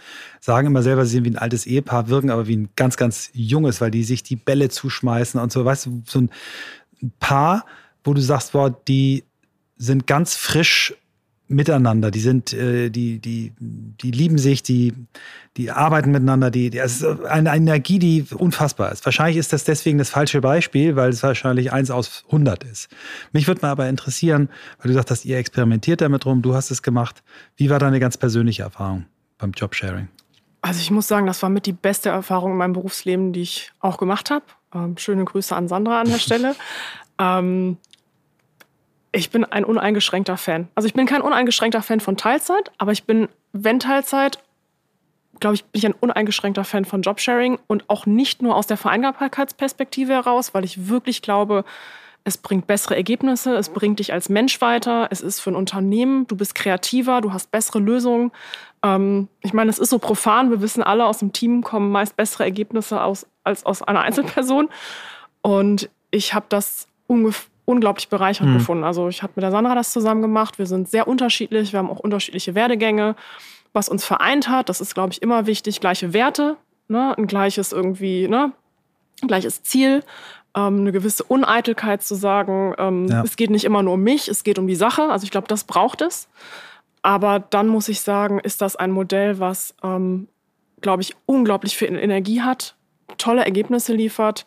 sagen 0.41 0.69
immer 0.69 0.83
selber, 0.83 1.05
sie 1.05 1.13
sind 1.13 1.25
wie 1.25 1.31
ein 1.31 1.39
altes 1.39 1.67
Ehepaar, 1.67 2.09
wirken 2.09 2.31
aber 2.31 2.47
wie 2.47 2.57
ein 2.57 2.69
ganz, 2.77 2.97
ganz 2.97 3.31
junges, 3.33 3.81
weil 3.81 3.91
die 3.91 4.05
sich 4.05 4.23
die 4.23 4.37
Bälle 4.37 4.69
zuschmeißen 4.69 5.41
und 5.41 5.51
so. 5.53 5.65
Weißt 5.65 5.87
du, 5.87 6.03
so 6.07 6.21
ein 6.21 6.31
Paar, 7.19 7.67
wo 8.05 8.15
du 8.15 8.21
sagst, 8.21 8.53
boah, 8.53 8.71
die 8.71 9.25
sind 9.77 10.07
ganz 10.07 10.37
frisch 10.37 10.95
miteinander, 11.53 12.11
die 12.11 12.21
sind, 12.21 12.53
äh, 12.53 12.91
die, 12.91 13.19
die, 13.19 13.53
die 13.59 14.11
lieben 14.11 14.39
sich, 14.39 14.63
die, 14.63 14.93
die 15.57 15.71
arbeiten 15.71 16.11
miteinander, 16.11 16.51
die, 16.51 16.71
die 16.71 16.79
es 16.79 17.03
ist 17.03 17.05
eine, 17.25 17.51
eine 17.51 17.71
Energie, 17.71 17.99
die 17.99 18.27
unfassbar 18.35 18.91
ist. 18.91 19.05
Wahrscheinlich 19.05 19.37
ist 19.37 19.53
das 19.53 19.65
deswegen 19.65 19.99
das 19.99 20.11
falsche 20.11 20.41
Beispiel, 20.41 20.97
weil 20.97 21.11
es 21.11 21.23
wahrscheinlich 21.23 21.73
eins 21.73 21.91
aus 21.91 22.25
100 22.27 22.65
ist. 22.65 22.89
Mich 23.33 23.47
würde 23.47 23.63
mal 23.63 23.71
aber 23.71 23.89
interessieren, 23.89 24.49
weil 24.79 24.93
du 24.93 24.95
sagst, 24.95 25.25
ihr 25.25 25.39
experimentiert 25.39 26.01
damit 26.01 26.27
rum, 26.27 26.43
du 26.43 26.55
hast 26.55 26.71
es 26.71 26.83
gemacht. 26.83 27.23
Wie 27.57 27.71
war 27.71 27.79
deine 27.79 28.01
ganz 28.01 28.17
persönliche 28.17 28.63
Erfahrung 28.63 29.07
beim 29.39 29.53
Jobsharing? 29.53 30.09
Also 30.63 30.81
ich 30.81 30.91
muss 30.91 31.09
sagen, 31.09 31.27
das 31.27 31.43
war 31.43 31.51
mit 31.51 31.67
die 31.67 31.73
beste 31.73 32.09
Erfahrung 32.09 32.53
in 32.53 32.57
meinem 32.57 32.73
Berufsleben, 32.73 33.33
die 33.33 33.43
ich 33.43 33.73
auch 33.81 33.99
gemacht 33.99 34.31
habe. 34.31 34.45
Ähm, 34.75 34.97
schöne 34.97 35.25
Grüße 35.25 35.55
an 35.55 35.69
Sandra 35.69 36.01
an 36.01 36.09
der 36.09 36.19
Stelle. 36.19 36.55
ähm, 37.19 37.77
ich 39.13 39.31
bin 39.31 39.45
ein 39.45 39.65
uneingeschränkter 39.65 40.37
Fan. 40.39 40.69
Also 40.75 40.87
ich 40.87 40.95
bin 40.95 41.07
kein 41.07 41.21
uneingeschränkter 41.21 41.83
Fan 41.83 42.01
von 42.01 42.17
Teilzeit, 42.17 42.73
aber 42.79 42.93
ich 42.93 43.05
bin, 43.05 43.29
wenn 43.53 43.79
Teilzeit, 43.79 44.39
glaube 45.39 45.55
ich, 45.55 45.65
bin 45.67 45.79
ich 45.79 45.87
ein 45.87 45.93
uneingeschränkter 45.93 46.65
Fan 46.65 46.87
von 46.87 47.03
Jobsharing 47.03 47.59
und 47.67 47.89
auch 47.91 48.07
nicht 48.07 48.41
nur 48.41 48.57
aus 48.57 48.67
der 48.67 48.79
Vereinbarkeitsperspektive 48.79 50.15
heraus, 50.15 50.55
weil 50.55 50.65
ich 50.65 50.89
wirklich 50.89 51.21
glaube, 51.21 51.65
es 52.25 52.39
bringt 52.39 52.67
bessere 52.67 52.97
Ergebnisse, 52.97 53.55
es 53.57 53.69
bringt 53.69 53.99
dich 53.99 54.13
als 54.13 54.29
Mensch 54.29 54.61
weiter, 54.61 55.09
es 55.11 55.21
ist 55.21 55.41
für 55.41 55.51
ein 55.51 55.57
Unternehmen, 55.57 56.27
du 56.27 56.37
bist 56.37 56.55
kreativer, 56.55 57.21
du 57.21 57.33
hast 57.33 57.51
bessere 57.51 57.81
Lösungen. 57.81 58.31
Ähm, 58.83 59.29
ich 59.41 59.53
meine, 59.53 59.71
es 59.71 59.79
ist 59.79 59.91
so 59.91 59.99
profan, 59.99 60.51
wir 60.51 60.63
wissen 60.63 60.83
alle, 60.83 61.05
aus 61.05 61.19
dem 61.19 61.33
Team 61.33 61.63
kommen 61.63 61.91
meist 61.91 62.17
bessere 62.17 62.45
Ergebnisse 62.45 63.03
aus, 63.03 63.27
als 63.45 63.67
aus 63.67 63.83
einer 63.83 64.01
Einzelperson. 64.03 64.71
Und 65.43 65.91
ich 66.11 66.33
habe 66.33 66.47
das 66.49 66.87
ungefähr 67.09 67.52
unglaublich 67.65 68.09
bereichernd 68.09 68.51
mhm. 68.51 68.59
gefunden. 68.59 68.85
Also 68.85 69.09
ich 69.09 69.23
habe 69.23 69.33
mit 69.37 69.43
der 69.43 69.51
Sandra 69.51 69.75
das 69.75 69.93
zusammen 69.93 70.23
gemacht. 70.23 70.59
Wir 70.59 70.67
sind 70.67 70.89
sehr 70.89 71.07
unterschiedlich. 71.07 71.73
Wir 71.73 71.79
haben 71.79 71.91
auch 71.91 72.01
unterschiedliche 72.01 72.55
Werdegänge. 72.55 73.15
Was 73.73 73.89
uns 73.89 74.05
vereint 74.05 74.49
hat, 74.49 74.69
das 74.69 74.81
ist, 74.81 74.95
glaube 74.95 75.13
ich, 75.13 75.23
immer 75.23 75.47
wichtig, 75.47 75.81
gleiche 75.81 76.13
Werte, 76.13 76.57
ne? 76.89 77.17
ein 77.17 77.27
gleiches 77.27 77.73
irgendwie, 77.73 78.29
ne? 78.29 78.53
gleiches 79.27 79.63
Ziel, 79.63 80.03
ähm, 80.55 80.81
eine 80.81 80.93
gewisse 80.93 81.25
Uneitelkeit 81.25 82.03
zu 82.03 82.15
sagen, 82.15 82.75
ähm, 82.79 83.07
ja. 83.07 83.23
es 83.23 83.37
geht 83.37 83.51
nicht 83.51 83.65
immer 83.65 83.83
nur 83.83 83.95
um 83.95 84.03
mich, 84.03 84.29
es 84.29 84.45
geht 84.45 84.59
um 84.59 84.67
die 84.67 84.75
Sache. 84.75 85.05
Also 85.05 85.25
ich 85.25 85.31
glaube, 85.31 85.49
das 85.49 85.65
braucht 85.65 86.03
es. 86.03 86.29
Aber 87.01 87.41
dann 87.41 87.69
muss 87.69 87.89
ich 87.89 88.03
sagen, 88.03 88.39
ist 88.39 88.61
das 88.61 88.77
ein 88.77 88.91
Modell, 88.91 89.39
was, 89.39 89.75
ähm, 89.83 90.29
glaube 90.81 91.03
ich, 91.03 91.17
unglaublich 91.25 91.77
viel 91.77 91.97
Energie 91.97 92.43
hat, 92.43 92.77
tolle 93.17 93.45
Ergebnisse 93.45 93.95
liefert 93.95 94.47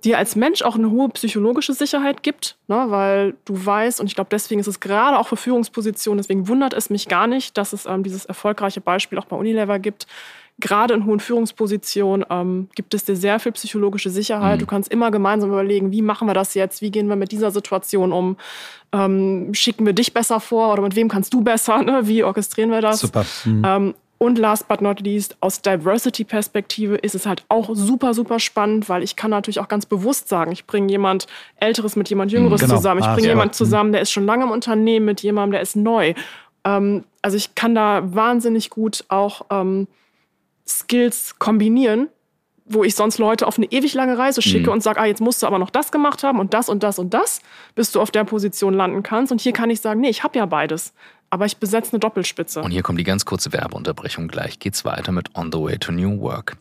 dir 0.00 0.18
als 0.18 0.36
Mensch 0.36 0.62
auch 0.62 0.76
eine 0.76 0.90
hohe 0.90 1.08
psychologische 1.10 1.72
Sicherheit 1.72 2.22
gibt, 2.22 2.56
ne, 2.68 2.86
weil 2.88 3.34
du 3.44 3.64
weißt, 3.64 4.00
und 4.00 4.06
ich 4.06 4.14
glaube, 4.14 4.28
deswegen 4.30 4.60
ist 4.60 4.66
es 4.66 4.80
gerade 4.80 5.18
auch 5.18 5.28
für 5.28 5.36
Führungspositionen, 5.36 6.18
deswegen 6.18 6.48
wundert 6.48 6.72
es 6.72 6.90
mich 6.90 7.08
gar 7.08 7.26
nicht, 7.26 7.56
dass 7.56 7.72
es 7.72 7.86
ähm, 7.86 8.02
dieses 8.02 8.24
erfolgreiche 8.24 8.80
Beispiel 8.80 9.18
auch 9.18 9.26
bei 9.26 9.36
Unilever 9.36 9.78
gibt. 9.78 10.06
Gerade 10.58 10.92
in 10.92 11.06
hohen 11.06 11.20
Führungspositionen 11.20 12.26
ähm, 12.28 12.68
gibt 12.74 12.92
es 12.92 13.04
dir 13.04 13.16
sehr 13.16 13.40
viel 13.40 13.52
psychologische 13.52 14.10
Sicherheit. 14.10 14.56
Mhm. 14.56 14.60
Du 14.60 14.66
kannst 14.66 14.92
immer 14.92 15.10
gemeinsam 15.10 15.48
überlegen, 15.48 15.90
wie 15.90 16.02
machen 16.02 16.28
wir 16.28 16.34
das 16.34 16.52
jetzt, 16.54 16.82
wie 16.82 16.90
gehen 16.90 17.08
wir 17.08 17.16
mit 17.16 17.32
dieser 17.32 17.50
Situation 17.50 18.12
um, 18.12 18.36
ähm, 18.92 19.54
schicken 19.54 19.86
wir 19.86 19.94
dich 19.94 20.12
besser 20.12 20.38
vor 20.38 20.72
oder 20.72 20.82
mit 20.82 20.96
wem 20.96 21.08
kannst 21.08 21.32
du 21.32 21.40
besser, 21.42 21.82
ne? 21.82 22.00
wie 22.04 22.24
orchestrieren 22.24 22.70
wir 22.70 22.82
das? 22.82 23.00
Super. 23.00 23.24
Mhm. 23.44 23.94
Und 24.22 24.36
last 24.36 24.68
but 24.68 24.82
not 24.82 25.00
least, 25.00 25.34
aus 25.40 25.62
Diversity-Perspektive 25.62 26.96
ist 26.96 27.14
es 27.14 27.24
halt 27.24 27.42
auch 27.48 27.70
super, 27.72 28.12
super 28.12 28.38
spannend, 28.38 28.90
weil 28.90 29.02
ich 29.02 29.16
kann 29.16 29.30
natürlich 29.30 29.60
auch 29.60 29.68
ganz 29.68 29.86
bewusst 29.86 30.28
sagen, 30.28 30.52
ich 30.52 30.66
bringe 30.66 30.92
jemand 30.92 31.26
Älteres 31.56 31.96
mit 31.96 32.10
jemand 32.10 32.30
Jüngeres 32.30 32.60
genau. 32.60 32.76
zusammen. 32.76 33.00
Ich 33.00 33.06
ah, 33.06 33.14
bringe 33.14 33.28
ah, 33.28 33.30
jemand 33.30 33.54
zusammen, 33.54 33.92
der 33.92 34.02
ist 34.02 34.10
schon 34.10 34.26
lange 34.26 34.44
im 34.44 34.50
Unternehmen, 34.50 35.06
mit 35.06 35.22
jemandem, 35.22 35.52
der 35.52 35.62
ist 35.62 35.74
neu. 35.74 36.12
Ähm, 36.64 37.04
also 37.22 37.38
ich 37.38 37.54
kann 37.54 37.74
da 37.74 38.02
wahnsinnig 38.14 38.68
gut 38.68 39.06
auch 39.08 39.46
ähm, 39.48 39.88
Skills 40.68 41.38
kombinieren, 41.38 42.08
wo 42.66 42.84
ich 42.84 42.96
sonst 42.96 43.16
Leute 43.16 43.46
auf 43.46 43.56
eine 43.56 43.72
ewig 43.72 43.94
lange 43.94 44.18
Reise 44.18 44.42
schicke 44.42 44.66
mhm. 44.66 44.74
und 44.74 44.82
sage, 44.82 45.00
ah, 45.00 45.06
jetzt 45.06 45.22
musst 45.22 45.42
du 45.42 45.46
aber 45.46 45.58
noch 45.58 45.70
das 45.70 45.92
gemacht 45.92 46.24
haben 46.24 46.40
und 46.40 46.52
das 46.52 46.68
und 46.68 46.82
das 46.82 46.98
und 46.98 47.14
das, 47.14 47.40
bis 47.74 47.90
du 47.90 48.02
auf 48.02 48.10
der 48.10 48.24
Position 48.24 48.74
landen 48.74 49.02
kannst. 49.02 49.32
Und 49.32 49.40
hier 49.40 49.52
kann 49.52 49.70
ich 49.70 49.80
sagen, 49.80 50.02
nee, 50.02 50.10
ich 50.10 50.24
habe 50.24 50.38
ja 50.38 50.44
beides 50.44 50.92
aber 51.30 51.46
ich 51.46 51.56
besetze 51.56 51.92
eine 51.92 52.00
Doppelspitze. 52.00 52.60
Und 52.60 52.72
hier 52.72 52.82
kommt 52.82 52.98
die 52.98 53.04
ganz 53.04 53.24
kurze 53.24 53.52
Werbeunterbrechung. 53.52 54.28
Gleich 54.28 54.58
geht's 54.58 54.84
weiter 54.84 55.12
mit 55.12 55.34
On 55.36 55.50
the 55.52 55.58
Way 55.58 55.78
to 55.78 55.92
New 55.92 56.20
Work. 56.20 56.56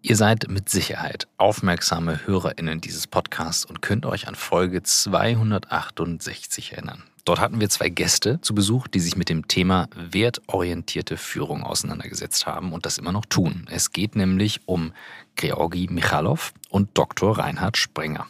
Ihr 0.00 0.16
seid 0.16 0.48
mit 0.48 0.68
Sicherheit 0.68 1.28
aufmerksame 1.38 2.26
HörerInnen 2.26 2.80
dieses 2.80 3.06
Podcasts 3.06 3.64
und 3.64 3.80
könnt 3.80 4.06
euch 4.06 4.28
an 4.28 4.34
Folge 4.34 4.82
268 4.82 6.72
erinnern. 6.72 7.02
Dort 7.24 7.40
hatten 7.40 7.58
wir 7.58 7.70
zwei 7.70 7.88
Gäste 7.88 8.38
zu 8.42 8.54
Besuch, 8.54 8.86
die 8.86 9.00
sich 9.00 9.16
mit 9.16 9.30
dem 9.30 9.48
Thema 9.48 9.88
wertorientierte 9.96 11.16
Führung 11.16 11.62
auseinandergesetzt 11.62 12.44
haben 12.44 12.74
und 12.74 12.84
das 12.84 12.98
immer 12.98 13.12
noch 13.12 13.24
tun. 13.24 13.66
Es 13.70 13.92
geht 13.92 14.14
nämlich 14.14 14.60
um 14.66 14.92
Georgi 15.36 15.88
Michalov 15.90 16.52
und 16.68 16.90
Dr. 16.98 17.38
Reinhard 17.38 17.78
Sprenger. 17.78 18.26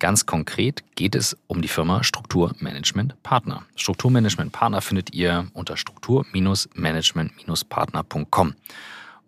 Ganz 0.00 0.24
konkret 0.24 0.82
geht 0.94 1.14
es 1.14 1.36
um 1.46 1.60
die 1.60 1.68
Firma 1.68 2.02
Strukturmanagement 2.02 3.22
Partner. 3.22 3.66
Strukturmanagement 3.76 4.50
Partner 4.50 4.80
findet 4.80 5.14
ihr 5.14 5.48
unter 5.52 5.76
struktur-management-partner.com. 5.76 8.54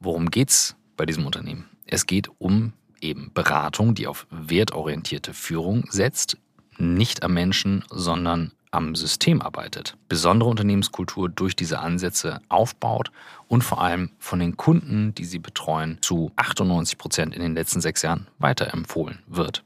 Worum 0.01 0.31
geht's 0.31 0.75
bei 0.97 1.05
diesem 1.05 1.27
Unternehmen? 1.27 1.67
Es 1.87 2.07
geht 2.07 2.31
um 2.39 2.73
eben 3.03 3.31
Beratung, 3.35 3.95
die 3.95 4.07
auf 4.07 4.27
wertorientierte 4.31 5.35
Führung 5.35 5.85
setzt, 5.91 6.39
nicht 6.79 7.23
am 7.23 7.35
Menschen, 7.35 7.85
sondern 7.91 8.53
am 8.71 8.95
System 8.95 9.43
arbeitet, 9.43 9.99
besondere 10.09 10.49
Unternehmenskultur 10.49 11.29
durch 11.29 11.55
diese 11.55 11.81
Ansätze 11.81 12.41
aufbaut 12.49 13.13
und 13.47 13.63
vor 13.63 13.83
allem 13.83 14.09
von 14.19 14.39
den 14.39 14.57
Kunden, 14.57 15.15
die 15.15 15.27
sie 15.27 15.39
betreuen, 15.39 15.99
zu 16.01 16.33
98 16.37 16.97
Prozent 16.97 17.35
in 17.35 17.43
den 17.43 17.55
letzten 17.55 17.83
sechs 17.83 18.01
Jahren 18.01 18.27
weiterempfohlen 18.39 19.19
wird. 19.27 19.63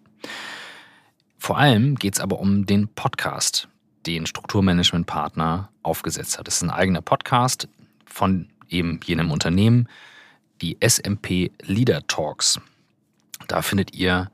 Vor 1.38 1.58
allem 1.58 1.96
geht 1.96 2.14
es 2.14 2.20
aber 2.20 2.40
um 2.40 2.66
den 2.66 2.88
Podcast, 2.88 3.68
den 4.06 4.26
Strukturmanagement 4.26 5.06
Partner 5.06 5.70
aufgesetzt 5.82 6.38
hat. 6.38 6.48
Es 6.48 6.56
ist 6.56 6.62
ein 6.62 6.70
eigener 6.70 7.02
Podcast 7.02 7.68
von 8.06 8.48
eben 8.68 9.00
jenem 9.04 9.30
Unternehmen, 9.30 9.88
die 10.62 10.76
SMP 10.80 11.50
Leader 11.62 12.06
Talks. 12.06 12.60
Da 13.48 13.62
findet 13.62 13.94
ihr 13.94 14.30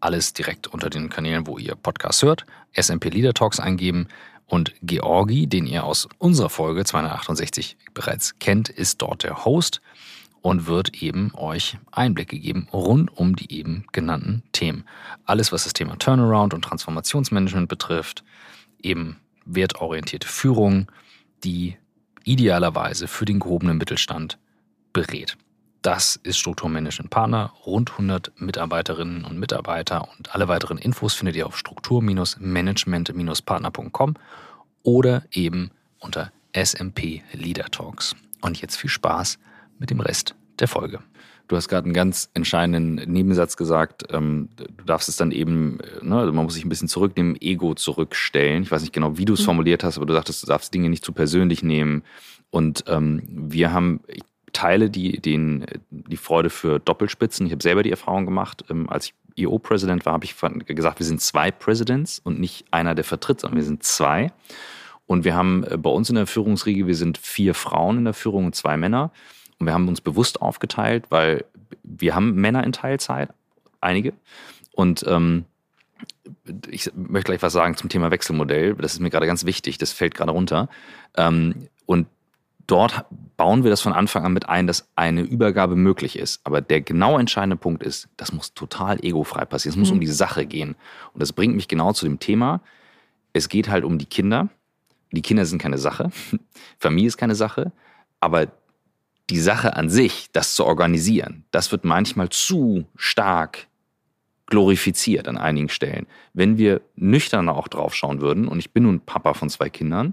alles 0.00 0.32
direkt 0.32 0.66
unter 0.66 0.90
den 0.90 1.08
Kanälen, 1.08 1.46
wo 1.46 1.58
ihr 1.58 1.74
Podcast 1.74 2.22
hört. 2.22 2.44
SMP 2.74 3.08
Leader 3.08 3.34
Talks 3.34 3.60
eingeben 3.60 4.08
und 4.46 4.74
Georgi, 4.82 5.46
den 5.46 5.66
ihr 5.66 5.84
aus 5.84 6.08
unserer 6.18 6.50
Folge 6.50 6.84
268 6.84 7.76
bereits 7.94 8.38
kennt, 8.38 8.68
ist 8.68 9.00
dort 9.00 9.22
der 9.22 9.44
Host 9.44 9.80
und 10.42 10.66
wird 10.66 11.02
eben 11.02 11.32
euch 11.34 11.78
Einblicke 11.90 12.38
geben 12.38 12.68
rund 12.72 13.16
um 13.16 13.36
die 13.36 13.56
eben 13.56 13.86
genannten 13.92 14.42
Themen. 14.52 14.84
Alles, 15.24 15.52
was 15.52 15.64
das 15.64 15.72
Thema 15.72 15.98
Turnaround 15.98 16.52
und 16.52 16.62
Transformationsmanagement 16.62 17.68
betrifft, 17.68 18.22
eben 18.82 19.16
wertorientierte 19.46 20.28
Führung, 20.28 20.92
die 21.44 21.78
idealerweise 22.24 23.08
für 23.08 23.24
den 23.24 23.40
gehobenen 23.40 23.78
Mittelstand 23.78 24.38
berät. 24.92 25.38
Das 25.80 26.20
ist 26.22 26.36
Strukturmanagement 26.38 27.08
Partner, 27.10 27.54
rund 27.66 27.92
100 27.92 28.32
Mitarbeiterinnen 28.40 29.24
und 29.24 29.38
Mitarbeiter 29.38 30.06
und 30.16 30.34
alle 30.34 30.46
weiteren 30.46 30.78
Infos 30.78 31.14
findet 31.14 31.34
ihr 31.34 31.46
auf 31.46 31.58
struktur-management-partner.com 31.58 34.14
oder 34.84 35.24
eben 35.32 35.70
unter 35.98 36.30
SMP 36.52 37.22
Leader 37.32 37.68
Talks. 37.70 38.14
Und 38.42 38.60
jetzt 38.60 38.76
viel 38.76 38.90
Spaß 38.90 39.38
mit 39.82 39.90
dem 39.90 40.00
Rest 40.00 40.36
der 40.60 40.68
Folge. 40.68 41.00
Du 41.48 41.56
hast 41.56 41.68
gerade 41.68 41.86
einen 41.86 41.92
ganz 41.92 42.30
entscheidenden 42.34 42.94
Nebensatz 43.12 43.56
gesagt. 43.56 44.04
Ähm, 44.10 44.48
du 44.56 44.84
darfst 44.84 45.08
es 45.08 45.16
dann 45.16 45.32
eben, 45.32 45.80
äh, 45.80 46.04
ne, 46.04 46.18
also 46.18 46.32
man 46.32 46.44
muss 46.44 46.54
sich 46.54 46.64
ein 46.64 46.68
bisschen 46.68 46.88
zurücknehmen, 46.88 47.36
Ego 47.40 47.74
zurückstellen. 47.74 48.62
Ich 48.62 48.70
weiß 48.70 48.80
nicht 48.82 48.94
genau, 48.94 49.18
wie 49.18 49.24
du 49.24 49.34
es 49.34 49.40
mhm. 49.40 49.46
formuliert 49.46 49.82
hast, 49.82 49.96
aber 49.96 50.06
du 50.06 50.14
sagtest, 50.14 50.44
du 50.44 50.46
darfst 50.46 50.72
Dinge 50.72 50.88
nicht 50.88 51.04
zu 51.04 51.12
persönlich 51.12 51.62
nehmen. 51.64 52.04
Und 52.50 52.84
ähm, 52.86 53.22
wir 53.26 53.72
haben, 53.72 54.00
ich 54.06 54.22
teile 54.52 54.88
die, 54.88 55.20
den, 55.20 55.66
die 55.90 56.16
Freude 56.16 56.48
für 56.48 56.78
Doppelspitzen. 56.78 57.44
Ich 57.46 57.52
habe 57.52 57.62
selber 57.62 57.82
die 57.82 57.90
Erfahrung 57.90 58.24
gemacht, 58.24 58.64
ähm, 58.70 58.88
als 58.88 59.06
ich 59.06 59.14
EO-Präsident 59.44 60.06
war, 60.06 60.12
habe 60.12 60.24
ich 60.24 60.36
gesagt, 60.66 61.00
wir 61.00 61.06
sind 61.06 61.20
zwei 61.20 61.50
Presidents 61.50 62.20
und 62.22 62.38
nicht 62.38 62.66
einer, 62.70 62.94
der 62.94 63.04
vertritt, 63.04 63.40
sondern 63.40 63.56
wir 63.56 63.64
sind 63.64 63.82
zwei. 63.82 64.32
Und 65.06 65.24
wir 65.24 65.34
haben 65.34 65.64
äh, 65.64 65.76
bei 65.76 65.90
uns 65.90 66.08
in 66.08 66.14
der 66.14 66.26
Führungsriege, 66.26 66.86
wir 66.86 66.94
sind 66.94 67.18
vier 67.18 67.54
Frauen 67.54 67.98
in 67.98 68.04
der 68.04 68.14
Führung 68.14 68.46
und 68.46 68.54
zwei 68.54 68.76
Männer. 68.76 69.10
Und 69.62 69.66
wir 69.66 69.74
haben 69.74 69.86
uns 69.86 70.00
bewusst 70.00 70.42
aufgeteilt, 70.42 71.04
weil 71.10 71.44
wir 71.84 72.16
haben 72.16 72.34
Männer 72.34 72.64
in 72.64 72.72
Teilzeit, 72.72 73.28
einige. 73.80 74.12
Und 74.72 75.04
ähm, 75.06 75.44
ich 76.68 76.90
möchte 76.96 77.30
gleich 77.30 77.42
was 77.42 77.52
sagen 77.52 77.76
zum 77.76 77.88
Thema 77.88 78.10
Wechselmodell. 78.10 78.74
Das 78.74 78.94
ist 78.94 78.98
mir 78.98 79.10
gerade 79.10 79.28
ganz 79.28 79.44
wichtig, 79.44 79.78
das 79.78 79.92
fällt 79.92 80.16
gerade 80.16 80.32
runter. 80.32 80.68
Ähm, 81.16 81.68
und 81.86 82.08
dort 82.66 83.04
bauen 83.36 83.62
wir 83.62 83.70
das 83.70 83.80
von 83.80 83.92
Anfang 83.92 84.24
an 84.24 84.32
mit 84.32 84.48
ein, 84.48 84.66
dass 84.66 84.88
eine 84.96 85.20
Übergabe 85.20 85.76
möglich 85.76 86.18
ist. 86.18 86.40
Aber 86.42 86.60
der 86.60 86.80
genau 86.80 87.20
entscheidende 87.20 87.56
Punkt 87.56 87.84
ist, 87.84 88.08
das 88.16 88.32
muss 88.32 88.52
total 88.52 88.98
egofrei 89.04 89.44
passieren. 89.44 89.74
Es 89.74 89.78
muss 89.78 89.90
mhm. 89.90 89.98
um 89.98 90.00
die 90.00 90.08
Sache 90.08 90.44
gehen. 90.44 90.74
Und 91.14 91.22
das 91.22 91.32
bringt 91.32 91.54
mich 91.54 91.68
genau 91.68 91.92
zu 91.92 92.04
dem 92.04 92.18
Thema. 92.18 92.62
Es 93.32 93.48
geht 93.48 93.68
halt 93.68 93.84
um 93.84 93.96
die 93.96 94.06
Kinder. 94.06 94.48
Die 95.12 95.22
Kinder 95.22 95.46
sind 95.46 95.62
keine 95.62 95.78
Sache. 95.78 96.10
Familie 96.80 97.06
ist 97.06 97.16
keine 97.16 97.36
Sache. 97.36 97.70
Aber 98.18 98.48
die 99.32 99.40
Sache 99.40 99.76
an 99.76 99.88
sich, 99.88 100.28
das 100.32 100.54
zu 100.54 100.66
organisieren, 100.66 101.44
das 101.52 101.72
wird 101.72 101.84
manchmal 101.84 102.28
zu 102.28 102.84
stark 102.96 103.66
glorifiziert 104.46 105.26
an 105.26 105.38
einigen 105.38 105.70
Stellen. 105.70 106.06
Wenn 106.34 106.58
wir 106.58 106.82
nüchterner 106.96 107.56
auch 107.56 107.68
drauf 107.68 107.94
schauen 107.94 108.20
würden, 108.20 108.46
und 108.46 108.58
ich 108.58 108.72
bin 108.72 108.82
nun 108.82 109.00
Papa 109.00 109.32
von 109.32 109.48
zwei 109.48 109.70
Kindern, 109.70 110.12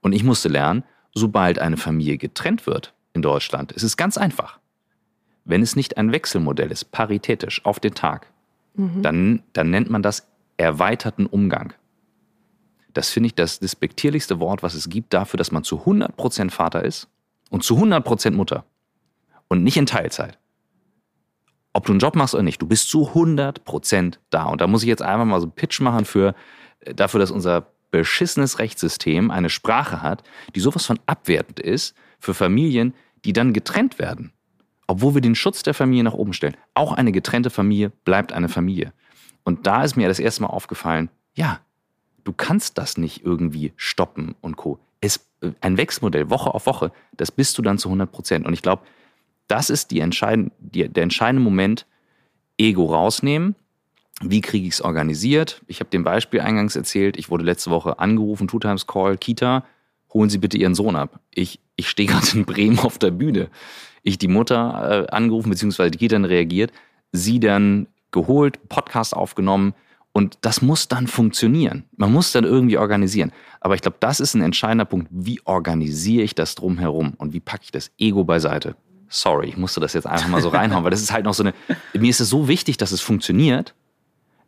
und 0.00 0.14
ich 0.14 0.24
musste 0.24 0.48
lernen, 0.48 0.82
sobald 1.12 1.58
eine 1.58 1.76
Familie 1.76 2.16
getrennt 2.16 2.66
wird 2.66 2.94
in 3.12 3.20
Deutschland, 3.20 3.70
ist 3.72 3.82
es 3.82 3.98
ganz 3.98 4.16
einfach. 4.16 4.58
Wenn 5.44 5.60
es 5.60 5.76
nicht 5.76 5.98
ein 5.98 6.12
Wechselmodell 6.12 6.72
ist, 6.72 6.90
paritätisch 6.90 7.66
auf 7.66 7.80
den 7.80 7.94
Tag, 7.94 8.32
mhm. 8.76 9.02
dann, 9.02 9.42
dann 9.52 9.68
nennt 9.68 9.90
man 9.90 10.02
das 10.02 10.26
erweiterten 10.56 11.26
Umgang. 11.26 11.74
Das 12.94 13.10
finde 13.10 13.26
ich 13.26 13.34
das 13.34 13.58
despektierlichste 13.58 14.40
Wort, 14.40 14.62
was 14.62 14.72
es 14.72 14.88
gibt 14.88 15.12
dafür, 15.12 15.36
dass 15.36 15.52
man 15.52 15.64
zu 15.64 15.82
100% 15.82 16.50
Vater 16.50 16.82
ist 16.82 17.08
und 17.50 17.64
zu 17.64 17.76
100% 17.76 18.32
Mutter. 18.32 18.64
Und 19.48 19.62
nicht 19.62 19.76
in 19.76 19.86
Teilzeit. 19.86 20.38
Ob 21.72 21.86
du 21.86 21.92
einen 21.92 21.98
Job 21.98 22.16
machst 22.16 22.34
oder 22.34 22.42
nicht, 22.42 22.62
du 22.62 22.66
bist 22.66 22.88
zu 22.88 23.10
100% 23.10 24.18
da. 24.30 24.44
Und 24.44 24.60
da 24.60 24.66
muss 24.66 24.82
ich 24.82 24.88
jetzt 24.88 25.02
einfach 25.02 25.24
mal 25.24 25.40
so 25.40 25.46
einen 25.46 25.52
Pitch 25.52 25.80
machen 25.80 26.04
für, 26.04 26.34
äh, 26.80 26.94
dafür, 26.94 27.20
dass 27.20 27.30
unser 27.30 27.66
beschissenes 27.90 28.58
Rechtssystem 28.58 29.30
eine 29.30 29.50
Sprache 29.50 30.02
hat, 30.02 30.22
die 30.54 30.60
sowas 30.60 30.86
von 30.86 30.98
abwertend 31.06 31.60
ist 31.60 31.94
für 32.18 32.34
Familien, 32.34 32.94
die 33.24 33.32
dann 33.32 33.52
getrennt 33.52 33.98
werden. 33.98 34.32
Obwohl 34.86 35.14
wir 35.14 35.20
den 35.20 35.34
Schutz 35.34 35.62
der 35.62 35.74
Familie 35.74 36.04
nach 36.04 36.14
oben 36.14 36.32
stellen. 36.32 36.56
Auch 36.74 36.92
eine 36.92 37.12
getrennte 37.12 37.50
Familie 37.50 37.90
bleibt 38.04 38.32
eine 38.32 38.48
Familie. 38.48 38.92
Und 39.44 39.66
da 39.66 39.84
ist 39.84 39.96
mir 39.96 40.08
das 40.08 40.18
erste 40.18 40.42
Mal 40.42 40.48
aufgefallen, 40.48 41.10
ja, 41.34 41.60
du 42.24 42.32
kannst 42.32 42.78
das 42.78 42.96
nicht 42.96 43.24
irgendwie 43.24 43.72
stoppen 43.76 44.34
und 44.40 44.56
co. 44.56 44.78
Es, 45.04 45.26
ein 45.60 45.76
Wechselmodell 45.76 46.30
Woche 46.30 46.54
auf 46.54 46.66
Woche, 46.66 46.92
das 47.16 47.30
bist 47.30 47.58
du 47.58 47.62
dann 47.62 47.78
zu 47.78 47.88
100 47.88 48.10
Prozent. 48.10 48.46
Und 48.46 48.52
ich 48.52 48.62
glaube, 48.62 48.82
das 49.48 49.70
ist 49.70 49.90
die 49.90 50.00
entscheidend, 50.00 50.52
die, 50.58 50.88
der 50.88 51.02
entscheidende 51.02 51.42
Moment, 51.42 51.86
Ego 52.56 52.86
rausnehmen 52.86 53.56
wie 54.22 54.40
kriege 54.40 54.66
ich 54.66 54.74
es 54.74 54.82
organisiert? 54.82 55.62
Ich 55.66 55.80
habe 55.80 55.90
dem 55.90 56.04
Beispiel 56.04 56.40
eingangs 56.40 56.76
erzählt, 56.76 57.16
ich 57.16 57.30
wurde 57.30 57.44
letzte 57.44 57.70
Woche 57.70 57.98
angerufen, 57.98 58.46
Two 58.46 58.60
Times 58.60 58.86
Call, 58.86 59.16
Kita, 59.16 59.64
holen 60.12 60.30
Sie 60.30 60.38
bitte 60.38 60.56
Ihren 60.56 60.74
Sohn 60.74 60.96
ab. 60.96 61.20
Ich, 61.34 61.60
ich 61.76 61.88
stehe 61.88 62.08
gerade 62.10 62.26
in 62.32 62.44
Bremen 62.44 62.78
auf 62.78 62.98
der 62.98 63.10
Bühne. 63.10 63.48
Ich 64.02 64.18
die 64.18 64.28
Mutter 64.28 65.06
äh, 65.08 65.14
angerufen, 65.14 65.50
beziehungsweise 65.50 65.90
die 65.90 65.98
Kita 65.98 66.14
dann 66.14 66.24
reagiert, 66.24 66.72
sie 67.10 67.40
dann 67.40 67.88
geholt, 68.12 68.68
Podcast 68.68 69.16
aufgenommen 69.16 69.74
und 70.16 70.38
das 70.42 70.62
muss 70.62 70.86
dann 70.86 71.08
funktionieren. 71.08 71.86
Man 71.96 72.12
muss 72.12 72.30
dann 72.30 72.44
irgendwie 72.44 72.78
organisieren. 72.78 73.32
Aber 73.60 73.74
ich 73.74 73.82
glaube, 73.82 73.96
das 73.98 74.20
ist 74.20 74.34
ein 74.34 74.42
entscheidender 74.42 74.84
Punkt. 74.84 75.08
Wie 75.10 75.40
organisiere 75.44 76.22
ich 76.22 76.36
das 76.36 76.54
drumherum 76.54 77.14
und 77.18 77.32
wie 77.32 77.40
packe 77.40 77.64
ich 77.64 77.72
das 77.72 77.90
Ego 77.98 78.22
beiseite? 78.22 78.76
Sorry, 79.08 79.48
ich 79.48 79.56
musste 79.56 79.80
das 79.80 79.92
jetzt 79.92 80.06
einfach 80.06 80.28
mal 80.28 80.40
so 80.40 80.48
reinhauen, 80.50 80.84
weil 80.84 80.92
das 80.92 81.02
ist 81.02 81.12
halt 81.12 81.24
noch 81.24 81.34
so 81.34 81.42
eine, 81.42 81.52
mir 81.94 82.10
ist 82.10 82.20
es 82.20 82.30
so 82.30 82.46
wichtig, 82.46 82.76
dass 82.76 82.92
es 82.92 83.00
funktioniert, 83.00 83.74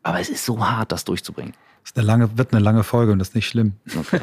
aber 0.04 0.20
es 0.20 0.28
ist 0.28 0.44
so 0.44 0.64
hart, 0.64 0.92
das 0.92 1.04
durchzubringen. 1.04 1.52
Das 1.82 1.90
ist 1.90 1.98
eine 1.98 2.06
lange, 2.06 2.38
wird 2.38 2.52
eine 2.52 2.62
lange 2.62 2.84
Folge 2.84 3.10
und 3.10 3.18
das 3.18 3.30
ist 3.30 3.34
nicht 3.34 3.48
schlimm. 3.48 3.72
Okay. 3.98 4.20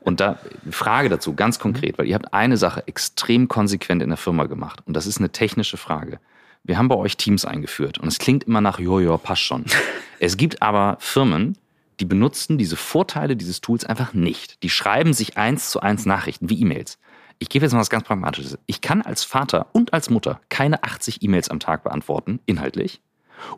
Und 0.00 0.20
da 0.20 0.38
Frage 0.70 1.08
dazu, 1.08 1.34
ganz 1.34 1.58
konkret, 1.58 1.98
weil 1.98 2.06
ihr 2.06 2.14
habt 2.14 2.32
eine 2.32 2.56
Sache 2.56 2.86
extrem 2.86 3.48
konsequent 3.48 4.00
in 4.00 4.10
der 4.10 4.16
Firma 4.16 4.44
gemacht 4.44 4.80
und 4.86 4.94
das 4.94 5.08
ist 5.08 5.18
eine 5.18 5.30
technische 5.30 5.76
Frage. 5.76 6.20
Wir 6.64 6.78
haben 6.78 6.88
bei 6.88 6.96
euch 6.96 7.16
Teams 7.16 7.44
eingeführt 7.44 7.98
und 7.98 8.08
es 8.08 8.18
klingt 8.18 8.44
immer 8.44 8.60
nach 8.60 8.78
Jojo, 8.78 9.18
passt 9.18 9.42
schon. 9.42 9.64
es 10.20 10.36
gibt 10.36 10.62
aber 10.62 10.96
Firmen, 11.00 11.56
die 12.00 12.04
benutzen 12.04 12.58
diese 12.58 12.76
Vorteile 12.76 13.36
dieses 13.36 13.60
Tools 13.60 13.84
einfach 13.84 14.14
nicht. 14.14 14.62
Die 14.62 14.70
schreiben 14.70 15.12
sich 15.12 15.36
eins 15.36 15.70
zu 15.70 15.80
eins 15.80 16.06
Nachrichten 16.06 16.48
wie 16.48 16.60
E-Mails. 16.60 16.98
Ich 17.40 17.48
gebe 17.48 17.64
jetzt 17.64 17.72
mal 17.72 17.80
was 17.80 17.90
ganz 17.90 18.04
Pragmatisches. 18.04 18.58
Ich 18.66 18.80
kann 18.80 19.02
als 19.02 19.24
Vater 19.24 19.66
und 19.72 19.92
als 19.92 20.10
Mutter 20.10 20.40
keine 20.48 20.82
80 20.82 21.22
E-Mails 21.22 21.50
am 21.50 21.60
Tag 21.60 21.84
beantworten, 21.84 22.40
inhaltlich 22.46 23.00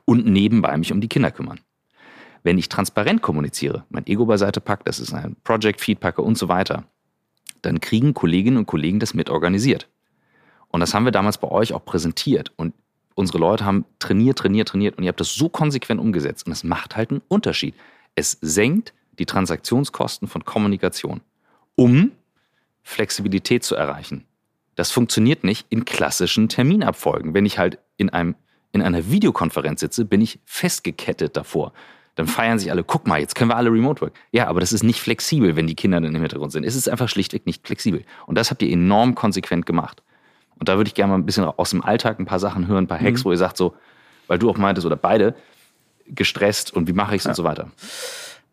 und 0.05 0.27
nebenbei 0.27 0.77
mich 0.77 0.93
um 0.93 1.01
die 1.01 1.09
Kinder 1.09 1.31
kümmern. 1.31 1.61
Wenn 2.43 2.59
ich 2.59 2.69
transparent 2.69 3.23
kommuniziere, 3.23 3.85
mein 3.91 4.07
Ego 4.07 4.27
beiseite 4.27 4.61
packe, 4.61 4.85
das 4.85 4.99
ist 4.99 5.13
ein 5.13 5.37
Project 5.45 5.81
Feed 5.81 6.01
packe 6.01 6.23
und 6.23 6.39
so 6.39 6.49
weiter, 6.49 6.85
dann 7.63 7.81
kriegen 7.81 8.15
Kolleginnen 8.15 8.57
und 8.57 8.67
Kollegen 8.67 9.01
das 9.01 9.15
mit 9.15 9.29
organisiert. 9.29 9.89
Und 10.69 10.81
das 10.81 10.95
haben 10.95 11.05
wir 11.05 11.13
damals 11.13 11.39
bei 11.39 11.49
euch 11.49 11.75
auch 11.75 11.85
präsentiert. 11.85 12.53
Und 12.57 12.75
unsere 13.21 13.39
Leute 13.39 13.65
haben 13.65 13.85
trainiert, 13.99 14.39
trainiert, 14.39 14.69
trainiert 14.69 14.99
und 14.99 15.05
ihr 15.05 15.09
habt 15.09 15.21
das 15.21 15.35
so 15.35 15.49
konsequent 15.49 16.01
umgesetzt 16.01 16.47
und 16.47 16.53
es 16.53 16.65
macht 16.65 16.97
halt 16.97 17.11
einen 17.11 17.23
Unterschied. 17.29 17.75
Es 18.15 18.39
senkt 18.41 18.93
die 19.19 19.27
Transaktionskosten 19.27 20.27
von 20.27 20.45
Kommunikation, 20.45 21.21
um 21.77 22.13
Flexibilität 22.83 23.63
zu 23.63 23.77
erreichen. 23.77 24.25
Das 24.75 24.91
funktioniert 24.91 25.45
nicht 25.45 25.67
in 25.69 25.85
klassischen 25.85 26.49
Terminabfolgen. 26.49 27.35
Wenn 27.35 27.45
ich 27.45 27.59
halt 27.59 27.79
in, 27.99 28.09
einem, 28.09 28.35
in 28.73 28.83
einer 28.83 29.11
Videokonferenz 29.11 29.81
sitze, 29.81 30.07
bin 30.07 30.23
ich 30.23 30.41
festgekettet 30.47 31.37
davor. 31.37 31.73
Dann 32.15 32.27
feiern 32.27 32.59
sich 32.59 32.71
alle, 32.71 32.83
guck 32.83 33.07
mal, 33.07 33.21
jetzt 33.21 33.35
können 33.35 33.51
wir 33.51 33.57
alle 33.57 33.71
Remote 33.71 34.01
Work. 34.01 34.15
Ja, 34.33 34.49
aber 34.49 34.61
das 34.61 34.73
ist 34.73 34.83
nicht 34.83 35.01
flexibel, 35.01 35.55
wenn 35.55 35.67
die 35.67 35.75
Kinder 35.75 36.01
dann 36.01 36.15
im 36.15 36.21
Hintergrund 36.21 36.53
sind. 36.53 36.65
Es 36.65 36.75
ist 36.75 36.89
einfach 36.89 37.09
schlichtweg 37.09 37.47
nicht 37.47 37.67
flexibel. 37.67 38.05
Und 38.27 38.37
das 38.37 38.51
habt 38.51 38.63
ihr 38.63 38.73
enorm 38.73 39.15
konsequent 39.15 39.67
gemacht. 39.67 40.03
Und 40.61 40.69
da 40.69 40.77
würde 40.77 40.89
ich 40.89 40.95
gerne 40.95 41.11
mal 41.11 41.19
ein 41.19 41.27
bisschen 41.27 41.45
aus 41.45 41.71
dem 41.71 41.83
Alltag 41.83 42.21
ein 42.21 42.27
paar 42.27 42.39
Sachen 42.39 42.69
hören, 42.69 42.85
ein 42.85 42.89
paar 42.89 43.01
Hacks, 43.01 43.21
mhm. 43.21 43.25
wo 43.25 43.33
ihr 43.33 43.39
sagt 43.39 43.57
so, 43.57 43.75
weil 44.29 44.39
du 44.39 44.49
auch 44.49 44.59
meintest, 44.59 44.87
oder 44.87 44.97
beide, 44.97 45.35
gestresst 46.07 46.73
und 46.73 46.87
wie 46.87 46.93
mache 46.93 47.17
ich 47.17 47.21
es 47.21 47.25
ja. 47.25 47.31
und 47.31 47.35
so 47.35 47.45
weiter. 47.45 47.71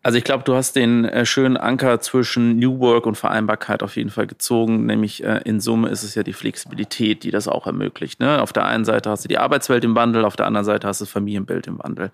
Also 0.02 0.16
ich 0.16 0.24
glaube, 0.24 0.44
du 0.44 0.54
hast 0.54 0.76
den 0.76 1.04
äh, 1.04 1.26
schönen 1.26 1.56
Anker 1.56 2.00
zwischen 2.00 2.56
New 2.58 2.78
Work 2.78 3.04
und 3.04 3.16
Vereinbarkeit 3.16 3.82
auf 3.82 3.96
jeden 3.96 4.10
Fall 4.10 4.28
gezogen. 4.28 4.86
Nämlich 4.86 5.24
äh, 5.24 5.40
in 5.44 5.60
Summe 5.60 5.88
ist 5.88 6.04
es 6.04 6.14
ja 6.14 6.22
die 6.22 6.32
Flexibilität, 6.32 7.24
die 7.24 7.30
das 7.30 7.48
auch 7.48 7.66
ermöglicht. 7.66 8.20
Ne? 8.20 8.40
Auf 8.40 8.52
der 8.52 8.64
einen 8.64 8.84
Seite 8.84 9.10
hast 9.10 9.24
du 9.24 9.28
die 9.28 9.38
Arbeitswelt 9.38 9.84
im 9.84 9.96
Wandel, 9.96 10.24
auf 10.24 10.36
der 10.36 10.46
anderen 10.46 10.64
Seite 10.64 10.86
hast 10.86 11.00
du 11.00 11.04
das 11.04 11.12
Familienbild 11.12 11.66
im 11.66 11.80
Wandel. 11.80 12.10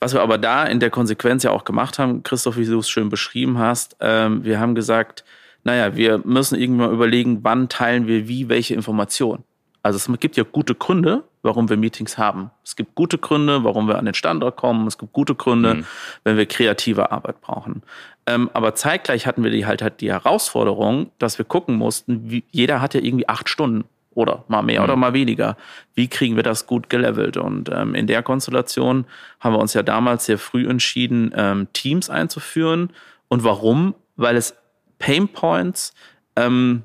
Was 0.00 0.14
wir 0.14 0.22
aber 0.22 0.38
da 0.38 0.64
in 0.64 0.80
der 0.80 0.90
Konsequenz 0.90 1.42
ja 1.42 1.50
auch 1.50 1.64
gemacht 1.64 1.98
haben, 1.98 2.22
Christoph, 2.22 2.56
wie 2.56 2.64
du 2.64 2.78
es 2.78 2.88
schön 2.88 3.10
beschrieben 3.10 3.58
hast, 3.58 3.96
ähm, 4.00 4.42
wir 4.42 4.58
haben 4.58 4.74
gesagt, 4.74 5.22
naja, 5.64 5.96
wir 5.96 6.18
müssen 6.24 6.58
irgendwann 6.58 6.88
mal 6.88 6.94
überlegen, 6.94 7.40
wann 7.42 7.68
teilen 7.68 8.06
wir 8.06 8.28
wie 8.28 8.48
welche 8.48 8.74
Informationen. 8.74 9.44
Also 9.82 9.96
es 9.96 10.20
gibt 10.20 10.36
ja 10.36 10.44
gute 10.44 10.74
Gründe, 10.74 11.24
warum 11.42 11.68
wir 11.70 11.76
Meetings 11.76 12.18
haben. 12.18 12.50
Es 12.64 12.76
gibt 12.76 12.94
gute 12.94 13.16
Gründe, 13.16 13.64
warum 13.64 13.88
wir 13.88 13.98
an 13.98 14.04
den 14.04 14.14
Standort 14.14 14.56
kommen. 14.56 14.86
Es 14.86 14.98
gibt 14.98 15.12
gute 15.12 15.34
Gründe, 15.34 15.76
mhm. 15.76 15.84
wenn 16.24 16.36
wir 16.36 16.46
kreative 16.46 17.10
Arbeit 17.12 17.40
brauchen. 17.40 17.82
Ähm, 18.26 18.50
aber 18.52 18.74
zeitgleich 18.74 19.26
hatten 19.26 19.42
wir 19.42 19.50
die 19.50 19.66
halt, 19.66 19.80
halt 19.80 20.00
die 20.02 20.12
Herausforderung, 20.12 21.10
dass 21.18 21.38
wir 21.38 21.46
gucken 21.46 21.76
mussten, 21.76 22.30
wie, 22.30 22.44
jeder 22.50 22.80
hat 22.82 22.94
ja 22.94 23.00
irgendwie 23.00 23.28
acht 23.28 23.48
Stunden 23.48 23.84
oder 24.14 24.44
mal 24.48 24.62
mehr 24.62 24.80
mhm. 24.80 24.84
oder 24.84 24.96
mal 24.96 25.14
weniger. 25.14 25.56
Wie 25.94 26.08
kriegen 26.08 26.36
wir 26.36 26.42
das 26.42 26.66
gut 26.66 26.90
gelevelt? 26.90 27.38
Und 27.38 27.70
ähm, 27.72 27.94
in 27.94 28.06
der 28.06 28.22
Konstellation 28.22 29.06
haben 29.40 29.54
wir 29.54 29.60
uns 29.60 29.72
ja 29.72 29.82
damals 29.82 30.26
sehr 30.26 30.38
früh 30.38 30.68
entschieden, 30.68 31.32
ähm, 31.34 31.68
Teams 31.72 32.10
einzuführen. 32.10 32.90
Und 33.28 33.44
warum? 33.44 33.94
Weil 34.16 34.36
es 34.36 34.59
Pain 35.00 35.26
Points 35.26 35.92
ähm, 36.36 36.84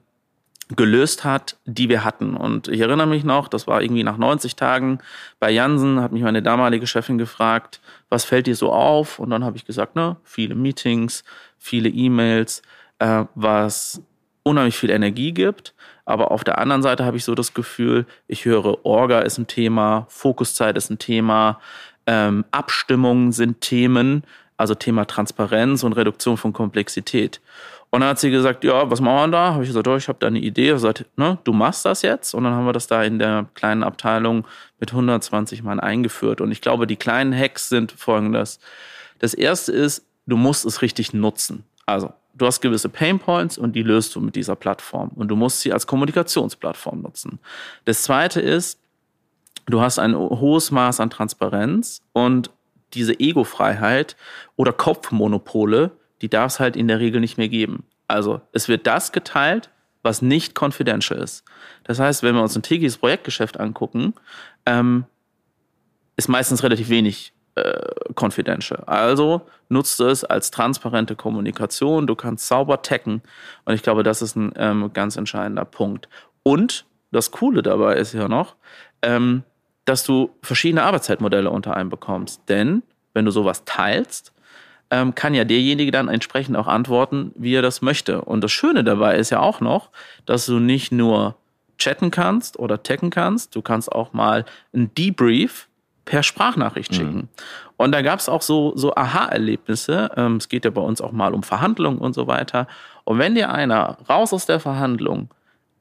gelöst 0.69 1.23
hat, 1.23 1.57
die 1.65 1.89
wir 1.89 2.03
hatten. 2.03 2.35
Und 2.35 2.67
ich 2.69 2.79
erinnere 2.79 3.05
mich 3.05 3.23
noch, 3.23 3.47
das 3.47 3.67
war 3.67 3.83
irgendwie 3.83 4.03
nach 4.03 4.17
90 4.17 4.55
Tagen 4.55 4.97
bei 5.39 5.51
Jansen, 5.51 6.01
hat 6.01 6.11
mich 6.11 6.23
meine 6.23 6.41
damalige 6.41 6.87
Chefin 6.87 7.19
gefragt, 7.19 7.81
was 8.09 8.25
fällt 8.25 8.47
dir 8.47 8.55
so 8.55 8.71
auf? 8.71 9.19
Und 9.19 9.29
dann 9.29 9.43
habe 9.43 9.57
ich 9.57 9.65
gesagt, 9.65 9.95
ne, 9.95 10.17
viele 10.23 10.55
Meetings, 10.55 11.23
viele 11.59 11.89
E-Mails, 11.89 12.63
äh, 12.97 13.25
was 13.35 14.01
unheimlich 14.41 14.77
viel 14.77 14.89
Energie 14.89 15.33
gibt. 15.33 15.75
Aber 16.03 16.31
auf 16.31 16.43
der 16.43 16.57
anderen 16.57 16.81
Seite 16.81 17.05
habe 17.05 17.17
ich 17.17 17.25
so 17.25 17.35
das 17.35 17.53
Gefühl, 17.53 18.07
ich 18.27 18.45
höre, 18.45 18.85
Orga 18.85 19.19
ist 19.19 19.37
ein 19.37 19.47
Thema, 19.47 20.07
Fokuszeit 20.09 20.77
ist 20.77 20.89
ein 20.89 20.99
Thema, 20.99 21.59
ähm, 22.07 22.45
Abstimmungen 22.51 23.31
sind 23.31 23.61
Themen, 23.61 24.23
also 24.57 24.75
Thema 24.75 25.05
Transparenz 25.05 25.83
und 25.83 25.93
Reduktion 25.93 26.37
von 26.37 26.53
Komplexität. 26.53 27.41
Und 27.89 28.01
dann 28.01 28.09
hat 28.09 28.19
sie 28.19 28.31
gesagt, 28.31 28.63
ja, 28.63 28.89
was 28.89 28.99
machen 28.99 29.31
wir 29.31 29.37
da? 29.37 29.53
Habe 29.53 29.63
ich 29.63 29.69
gesagt, 29.69 29.87
oh, 29.87 29.95
ich 29.95 30.07
habe 30.07 30.19
da 30.19 30.27
eine 30.27 30.39
Idee. 30.39 30.69
Er 30.69 30.79
sagt, 30.79 31.05
ne, 31.15 31.37
du 31.43 31.53
machst 31.53 31.85
das 31.85 32.01
jetzt. 32.01 32.33
Und 32.33 32.43
dann 32.43 32.53
haben 32.53 32.65
wir 32.65 32.73
das 32.73 32.87
da 32.87 33.03
in 33.03 33.19
der 33.19 33.45
kleinen 33.53 33.83
Abteilung 33.83 34.45
mit 34.79 34.91
120 34.91 35.63
Mann 35.63 35.79
eingeführt. 35.79 36.41
Und 36.41 36.51
ich 36.51 36.61
glaube, 36.61 36.87
die 36.87 36.97
kleinen 36.97 37.33
Hacks 37.33 37.69
sind 37.69 37.93
folgendes. 37.93 38.59
Das 39.19 39.33
erste 39.33 39.71
ist, 39.71 40.05
du 40.25 40.35
musst 40.35 40.65
es 40.65 40.81
richtig 40.81 41.13
nutzen. 41.13 41.63
Also, 41.85 42.11
du 42.33 42.45
hast 42.45 42.61
gewisse 42.61 42.89
Pain 42.89 43.19
Points 43.19 43.57
und 43.57 43.73
die 43.77 43.83
löst 43.83 44.13
du 44.15 44.19
mit 44.19 44.35
dieser 44.35 44.55
Plattform. 44.55 45.09
Und 45.15 45.29
du 45.29 45.35
musst 45.35 45.61
sie 45.61 45.71
als 45.71 45.87
Kommunikationsplattform 45.87 47.01
nutzen. 47.01 47.39
Das 47.85 48.03
zweite 48.03 48.41
ist, 48.41 48.79
du 49.67 49.81
hast 49.81 49.99
ein 49.99 50.15
hohes 50.15 50.71
Maß 50.71 50.99
an 50.99 51.09
Transparenz 51.09 52.01
und 52.11 52.49
diese 52.95 53.19
Ego-Freiheit 53.19 54.15
oder 54.55 54.73
Kopfmonopole, 54.73 55.91
die 56.21 56.29
darf 56.29 56.53
es 56.53 56.59
halt 56.59 56.75
in 56.75 56.87
der 56.87 56.99
Regel 56.99 57.21
nicht 57.21 57.37
mehr 57.37 57.49
geben. 57.49 57.83
Also 58.07 58.41
es 58.51 58.67
wird 58.67 58.87
das 58.87 59.11
geteilt, 59.11 59.69
was 60.03 60.21
nicht 60.21 60.59
confidential 60.59 61.19
ist. 61.19 61.43
Das 61.83 61.99
heißt, 61.99 62.23
wenn 62.23 62.35
wir 62.35 62.41
uns 62.41 62.55
ein 62.55 62.61
tägliches 62.61 62.97
Projektgeschäft 62.97 63.59
angucken, 63.59 64.13
ähm, 64.65 65.05
ist 66.15 66.29
meistens 66.29 66.63
relativ 66.63 66.89
wenig 66.89 67.33
äh, 67.55 67.79
confidential. 68.15 68.83
Also 68.85 69.41
nutzt 69.69 69.99
es 69.99 70.23
als 70.23 70.51
transparente 70.51 71.15
Kommunikation. 71.15 72.07
Du 72.07 72.15
kannst 72.15 72.47
sauber 72.47 72.81
taggen. 72.81 73.21
Und 73.65 73.73
ich 73.73 73.81
glaube, 73.81 74.03
das 74.03 74.21
ist 74.21 74.35
ein 74.35 74.53
ähm, 74.55 74.91
ganz 74.93 75.17
entscheidender 75.17 75.65
Punkt. 75.65 76.07
Und 76.43 76.85
das 77.11 77.31
Coole 77.31 77.63
dabei 77.63 77.95
ist 77.95 78.13
ja 78.13 78.27
noch, 78.27 78.55
ähm, 79.01 79.43
dass 79.85 80.03
du 80.03 80.31
verschiedene 80.41 80.83
Arbeitszeitmodelle 80.83 81.49
unter 81.49 81.75
einem 81.75 81.89
bekommst. 81.89 82.41
Denn 82.49 82.83
wenn 83.13 83.25
du 83.25 83.31
sowas 83.31 83.63
teilst, 83.65 84.33
ähm, 84.91 85.15
kann 85.15 85.33
ja 85.33 85.45
derjenige 85.45 85.91
dann 85.91 86.09
entsprechend 86.09 86.57
auch 86.57 86.67
antworten, 86.67 87.31
wie 87.35 87.55
er 87.55 87.61
das 87.61 87.81
möchte. 87.81 88.21
Und 88.21 88.43
das 88.43 88.51
Schöne 88.51 88.83
dabei 88.83 89.17
ist 89.17 89.29
ja 89.29 89.39
auch 89.39 89.61
noch, 89.61 89.89
dass 90.25 90.45
du 90.45 90.59
nicht 90.59 90.91
nur 90.91 91.35
chatten 91.77 92.11
kannst 92.11 92.57
oder 92.57 92.83
taggen 92.83 93.09
kannst, 93.09 93.55
du 93.55 93.61
kannst 93.61 93.91
auch 93.91 94.13
mal 94.13 94.45
ein 94.73 94.93
Debrief 94.95 95.67
per 96.05 96.23
Sprachnachricht 96.23 96.91
mhm. 96.91 96.95
schicken. 96.95 97.29
Und 97.77 97.91
da 97.91 98.01
gab 98.01 98.19
es 98.19 98.29
auch 98.29 98.41
so, 98.41 98.73
so 98.75 98.95
Aha-Erlebnisse. 98.95 100.11
Ähm, 100.15 100.37
es 100.37 100.47
geht 100.49 100.65
ja 100.65 100.71
bei 100.71 100.81
uns 100.81 101.01
auch 101.01 101.11
mal 101.11 101.33
um 101.33 101.43
Verhandlungen 101.43 101.97
und 101.97 102.13
so 102.13 102.27
weiter. 102.27 102.67
Und 103.03 103.19
wenn 103.19 103.35
dir 103.35 103.51
einer 103.51 103.97
raus 104.07 104.31
aus 104.31 104.45
der 104.45 104.59
Verhandlung 104.59 105.29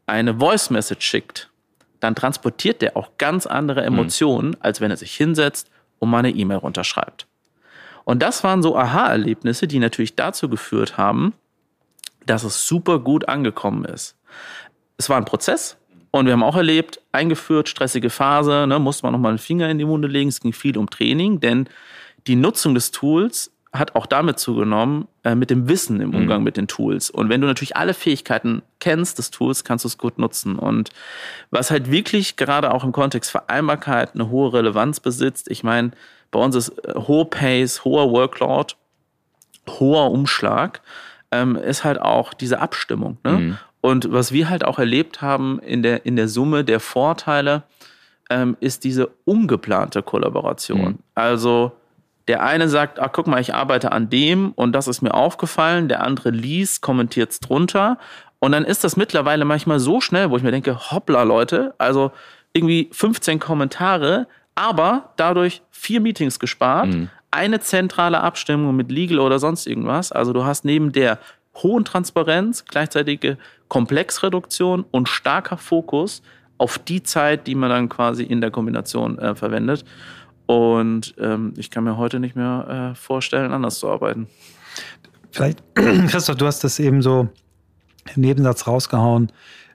eine 0.06 0.34
Voice-Message 0.38 1.06
schickt, 1.06 1.50
dann 2.04 2.14
transportiert 2.14 2.82
der 2.82 2.96
auch 2.96 3.10
ganz 3.18 3.46
andere 3.46 3.80
mhm. 3.80 3.86
Emotionen, 3.86 4.48
mhm. 4.50 4.56
als 4.60 4.80
wenn 4.80 4.90
er 4.90 4.96
sich 4.96 5.14
hinsetzt 5.14 5.70
und 5.98 6.10
mal 6.10 6.18
eine 6.18 6.30
E-Mail 6.30 6.58
runterschreibt. 6.58 7.26
Und 8.04 8.22
das 8.22 8.44
waren 8.44 8.62
so 8.62 8.76
Aha-Erlebnisse, 8.76 9.66
die 9.66 9.78
natürlich 9.78 10.14
dazu 10.14 10.48
geführt 10.48 10.98
haben, 10.98 11.32
dass 12.26 12.44
es 12.44 12.66
super 12.66 12.98
gut 12.98 13.28
angekommen 13.28 13.84
ist. 13.86 14.16
Es 14.98 15.08
war 15.08 15.16
ein 15.16 15.24
Prozess 15.24 15.78
und 16.10 16.26
wir 16.26 16.34
haben 16.34 16.42
auch 16.42 16.56
erlebt, 16.56 17.00
eingeführt, 17.12 17.68
stressige 17.68 18.10
Phase, 18.10 18.66
ne, 18.66 18.78
musste 18.78 19.06
man 19.06 19.12
nochmal 19.12 19.30
einen 19.30 19.38
Finger 19.38 19.68
in 19.70 19.78
die 19.78 19.88
Wunde 19.88 20.08
legen. 20.08 20.28
Es 20.28 20.40
ging 20.40 20.52
viel 20.52 20.76
um 20.76 20.88
Training, 20.88 21.40
denn 21.40 21.68
die 22.26 22.36
Nutzung 22.36 22.74
des 22.74 22.90
Tools 22.90 23.50
hat 23.74 23.96
auch 23.96 24.06
damit 24.06 24.38
zugenommen, 24.38 25.08
äh, 25.24 25.34
mit 25.34 25.50
dem 25.50 25.68
Wissen 25.68 26.00
im 26.00 26.14
Umgang 26.14 26.38
mhm. 26.38 26.44
mit 26.44 26.56
den 26.56 26.68
Tools. 26.68 27.10
Und 27.10 27.28
wenn 27.28 27.40
du 27.40 27.48
natürlich 27.48 27.76
alle 27.76 27.92
Fähigkeiten 27.92 28.62
kennst 28.78 29.18
des 29.18 29.32
Tools, 29.32 29.64
kannst 29.64 29.84
du 29.84 29.88
es 29.88 29.98
gut 29.98 30.16
nutzen. 30.16 30.56
Und 30.56 30.90
was 31.50 31.72
halt 31.72 31.90
wirklich 31.90 32.36
gerade 32.36 32.72
auch 32.72 32.84
im 32.84 32.92
Kontext 32.92 33.32
Vereinbarkeit 33.32 34.14
eine 34.14 34.30
hohe 34.30 34.52
Relevanz 34.52 35.00
besitzt, 35.00 35.50
ich 35.50 35.64
meine, 35.64 35.90
bei 36.30 36.38
uns 36.38 36.54
ist 36.54 36.68
äh, 36.84 36.94
hohe 36.94 37.24
Pace, 37.24 37.84
hoher 37.84 38.12
Workload, 38.12 38.74
hoher 39.68 40.12
Umschlag, 40.12 40.80
ähm, 41.32 41.56
ist 41.56 41.82
halt 41.82 42.00
auch 42.00 42.32
diese 42.32 42.60
Abstimmung. 42.60 43.18
Ne? 43.24 43.32
Mhm. 43.32 43.58
Und 43.80 44.12
was 44.12 44.30
wir 44.30 44.48
halt 44.48 44.64
auch 44.64 44.78
erlebt 44.78 45.20
haben 45.20 45.58
in 45.58 45.82
der, 45.82 46.06
in 46.06 46.14
der 46.14 46.28
Summe 46.28 46.64
der 46.64 46.78
Vorteile, 46.78 47.64
ähm, 48.30 48.56
ist 48.60 48.84
diese 48.84 49.10
ungeplante 49.24 50.02
Kollaboration. 50.02 50.80
Mhm. 50.80 50.98
Also 51.14 51.72
der 52.28 52.42
eine 52.42 52.68
sagt, 52.68 52.98
ach 53.00 53.10
guck 53.12 53.26
mal, 53.26 53.40
ich 53.40 53.54
arbeite 53.54 53.92
an 53.92 54.08
dem 54.08 54.52
und 54.52 54.72
das 54.72 54.88
ist 54.88 55.02
mir 55.02 55.14
aufgefallen. 55.14 55.88
Der 55.88 56.02
andere 56.02 56.30
liest, 56.30 56.80
kommentiert 56.80 57.32
es 57.32 57.40
drunter. 57.40 57.98
Und 58.38 58.52
dann 58.52 58.64
ist 58.64 58.84
das 58.84 58.96
mittlerweile 58.96 59.44
manchmal 59.44 59.78
so 59.78 60.00
schnell, 60.00 60.30
wo 60.30 60.36
ich 60.36 60.42
mir 60.42 60.50
denke, 60.50 60.90
hoppla 60.90 61.22
Leute, 61.22 61.74
also 61.78 62.12
irgendwie 62.52 62.88
15 62.92 63.40
Kommentare, 63.40 64.26
aber 64.54 65.12
dadurch 65.16 65.62
vier 65.70 66.00
Meetings 66.00 66.38
gespart, 66.38 66.88
mhm. 66.88 67.10
eine 67.30 67.60
zentrale 67.60 68.20
Abstimmung 68.20 68.76
mit 68.76 68.90
Legal 68.90 69.18
oder 69.18 69.38
sonst 69.38 69.66
irgendwas. 69.66 70.12
Also 70.12 70.32
du 70.32 70.44
hast 70.44 70.64
neben 70.64 70.92
der 70.92 71.18
hohen 71.62 71.84
Transparenz 71.84 72.64
gleichzeitige 72.64 73.38
Komplexreduktion 73.68 74.84
und 74.90 75.08
starker 75.08 75.56
Fokus 75.56 76.22
auf 76.58 76.78
die 76.78 77.02
Zeit, 77.02 77.46
die 77.46 77.54
man 77.54 77.70
dann 77.70 77.88
quasi 77.88 78.22
in 78.22 78.40
der 78.40 78.50
Kombination 78.50 79.18
äh, 79.18 79.34
verwendet. 79.34 79.84
Und 80.46 81.14
ähm, 81.18 81.54
ich 81.56 81.70
kann 81.70 81.84
mir 81.84 81.96
heute 81.96 82.20
nicht 82.20 82.36
mehr 82.36 82.92
äh, 82.92 82.94
vorstellen, 82.94 83.52
anders 83.52 83.78
zu 83.78 83.88
arbeiten. 83.88 84.26
Vielleicht, 85.30 85.62
Christoph, 85.74 86.36
du 86.36 86.46
hast 86.46 86.64
das 86.64 86.78
eben 86.78 87.02
so 87.02 87.28
im 88.14 88.22
Nebensatz 88.22 88.66
rausgehauen 88.66 89.32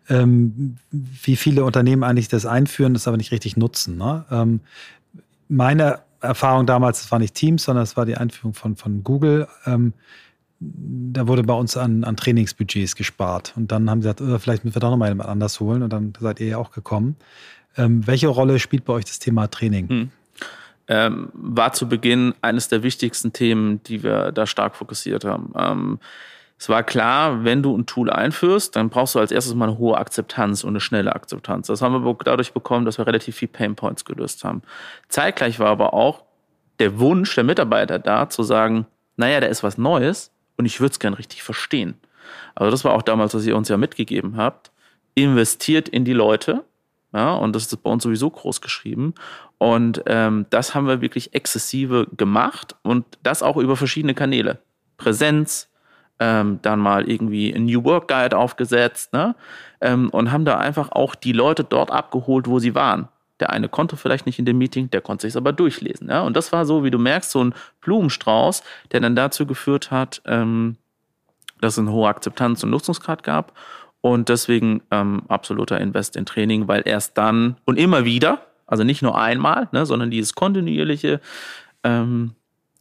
ähm, 0.09 0.77
wie 0.91 1.35
viele 1.35 1.63
Unternehmen 1.63 2.03
eigentlich 2.03 2.27
das 2.27 2.45
einführen, 2.45 2.93
das 2.93 3.07
aber 3.07 3.17
nicht 3.17 3.31
richtig 3.31 3.57
nutzen. 3.57 3.97
Ne? 3.97 4.25
Ähm, 4.31 4.59
meine 5.47 5.99
Erfahrung 6.21 6.65
damals, 6.65 7.01
das 7.01 7.11
war 7.11 7.19
nicht 7.19 7.35
Teams, 7.35 7.63
sondern 7.63 7.83
das 7.83 7.95
war 7.95 8.05
die 8.05 8.17
Einführung 8.17 8.53
von, 8.53 8.75
von 8.75 9.03
Google. 9.03 9.47
Ähm, 9.65 9.93
da 10.59 11.27
wurde 11.27 11.43
bei 11.43 11.53
uns 11.53 11.77
an, 11.77 12.03
an 12.03 12.17
Trainingsbudgets 12.17 12.95
gespart. 12.95 13.53
Und 13.55 13.71
dann 13.71 13.89
haben 13.89 14.01
sie 14.01 14.09
gesagt, 14.09 14.21
oh, 14.21 14.39
vielleicht 14.39 14.65
müssen 14.65 14.75
wir 14.75 14.81
doch 14.81 14.89
nochmal 14.89 15.09
jemand 15.09 15.29
anders 15.29 15.59
holen. 15.59 15.83
Und 15.83 15.93
dann 15.93 16.13
seid 16.19 16.39
ihr 16.39 16.47
ja 16.47 16.57
auch 16.57 16.71
gekommen. 16.71 17.15
Ähm, 17.77 18.05
welche 18.05 18.27
Rolle 18.27 18.59
spielt 18.59 18.83
bei 18.83 18.93
euch 18.93 19.05
das 19.05 19.19
Thema 19.19 19.47
Training? 19.47 19.87
Hm. 19.87 20.11
Ähm, 20.89 21.29
war 21.33 21.71
zu 21.71 21.87
Beginn 21.87 22.33
eines 22.41 22.67
der 22.67 22.83
wichtigsten 22.83 23.31
Themen, 23.31 23.81
die 23.83 24.03
wir 24.03 24.31
da 24.31 24.45
stark 24.45 24.75
fokussiert 24.75 25.23
haben. 25.23 25.53
Ähm, 25.55 25.99
es 26.57 26.67
war 26.67 26.83
klar, 26.83 27.45
wenn 27.45 27.63
du 27.63 27.77
ein 27.77 27.85
Tool 27.85 28.09
einführst, 28.09 28.75
dann 28.75 28.89
brauchst 28.89 29.15
du 29.15 29.19
als 29.19 29.31
erstes 29.31 29.55
mal 29.55 29.69
eine 29.69 29.77
hohe 29.77 29.97
Akzeptanz 29.97 30.65
und 30.65 30.71
eine 30.71 30.81
schnelle 30.81 31.15
Akzeptanz. 31.15 31.67
Das 31.67 31.81
haben 31.81 32.03
wir 32.03 32.17
dadurch 32.25 32.51
bekommen, 32.51 32.85
dass 32.85 32.97
wir 32.97 33.07
relativ 33.07 33.37
viel 33.37 33.47
Painpoints 33.47 34.03
gelöst 34.03 34.43
haben. 34.43 34.61
Zeitgleich 35.07 35.59
war 35.59 35.69
aber 35.69 35.93
auch 35.93 36.25
der 36.79 36.99
Wunsch 36.99 37.33
der 37.33 37.45
Mitarbeiter 37.45 37.97
da, 37.97 38.29
zu 38.29 38.43
sagen, 38.43 38.87
naja, 39.15 39.39
da 39.39 39.47
ist 39.47 39.63
was 39.63 39.77
Neues 39.77 40.31
und 40.57 40.65
ich 40.65 40.81
würde 40.81 40.91
es 40.91 40.99
gern 40.99 41.13
richtig 41.13 41.43
verstehen. 41.43 41.95
Also 42.55 42.71
das 42.71 42.83
war 42.83 42.93
auch 42.93 43.03
damals, 43.03 43.33
was 43.33 43.45
ihr 43.45 43.55
uns 43.55 43.69
ja 43.69 43.77
mitgegeben 43.77 44.35
habt. 44.35 44.71
Investiert 45.15 45.87
in 45.87 46.03
die 46.03 46.13
Leute. 46.13 46.65
Ja, 47.13 47.33
und 47.33 47.55
das 47.55 47.63
ist 47.63 47.83
bei 47.83 47.89
uns 47.89 48.03
sowieso 48.03 48.29
groß 48.29 48.61
geschrieben. 48.61 49.15
Und 49.59 50.01
ähm, 50.07 50.45
das 50.49 50.73
haben 50.73 50.87
wir 50.87 51.01
wirklich 51.01 51.35
exzessive 51.35 52.07
gemacht 52.17 52.75
und 52.81 53.05
das 53.23 53.43
auch 53.43 53.57
über 53.57 53.75
verschiedene 53.75 54.15
Kanäle. 54.15 54.59
Präsenz, 54.97 55.69
ähm, 56.19 56.59
dann 56.61 56.79
mal 56.79 57.09
irgendwie 57.09 57.51
ein 57.53 57.65
New 57.65 57.83
Work 57.83 58.07
Guide 58.07 58.37
aufgesetzt 58.37 59.13
ne? 59.13 59.35
Ähm, 59.81 60.09
und 60.09 60.31
haben 60.31 60.45
da 60.45 60.57
einfach 60.57 60.91
auch 60.91 61.15
die 61.15 61.33
Leute 61.33 61.63
dort 61.63 61.91
abgeholt, 61.91 62.47
wo 62.47 62.59
sie 62.59 62.73
waren. 62.73 63.09
Der 63.39 63.51
eine 63.51 63.69
konnte 63.69 63.95
vielleicht 63.95 64.25
nicht 64.25 64.39
in 64.39 64.45
dem 64.45 64.57
Meeting, 64.57 64.89
der 64.89 65.01
konnte 65.01 65.27
sich 65.27 65.37
aber 65.37 65.53
durchlesen. 65.53 66.09
Ja? 66.09 66.21
Und 66.21 66.35
das 66.35 66.51
war 66.51 66.65
so, 66.65 66.83
wie 66.83 66.91
du 66.91 66.97
merkst, 66.97 67.31
so 67.31 67.43
ein 67.43 67.53
Blumenstrauß, 67.81 68.63
der 68.91 68.99
dann 68.99 69.15
dazu 69.15 69.45
geführt 69.45 69.91
hat, 69.91 70.21
ähm, 70.25 70.75
dass 71.61 71.73
es 71.73 71.79
eine 71.79 71.91
hohe 71.91 72.09
Akzeptanz 72.09 72.63
und 72.63 72.69
Nutzungsgrad 72.69 73.23
gab. 73.23 73.53
Und 74.01 74.29
deswegen 74.29 74.81
ähm, 74.91 75.23
absoluter 75.27 75.79
Invest 75.79 76.15
in 76.15 76.25
Training, 76.25 76.67
weil 76.67 76.83
erst 76.85 77.17
dann 77.17 77.57
und 77.65 77.77
immer 77.77 78.05
wieder, 78.05 78.41
also 78.69 78.83
nicht 78.83 79.01
nur 79.01 79.17
einmal, 79.19 79.67
ne, 79.71 79.85
sondern 79.85 80.11
dieses 80.11 80.35
kontinuierliche, 80.35 81.19
ähm, 81.83 82.31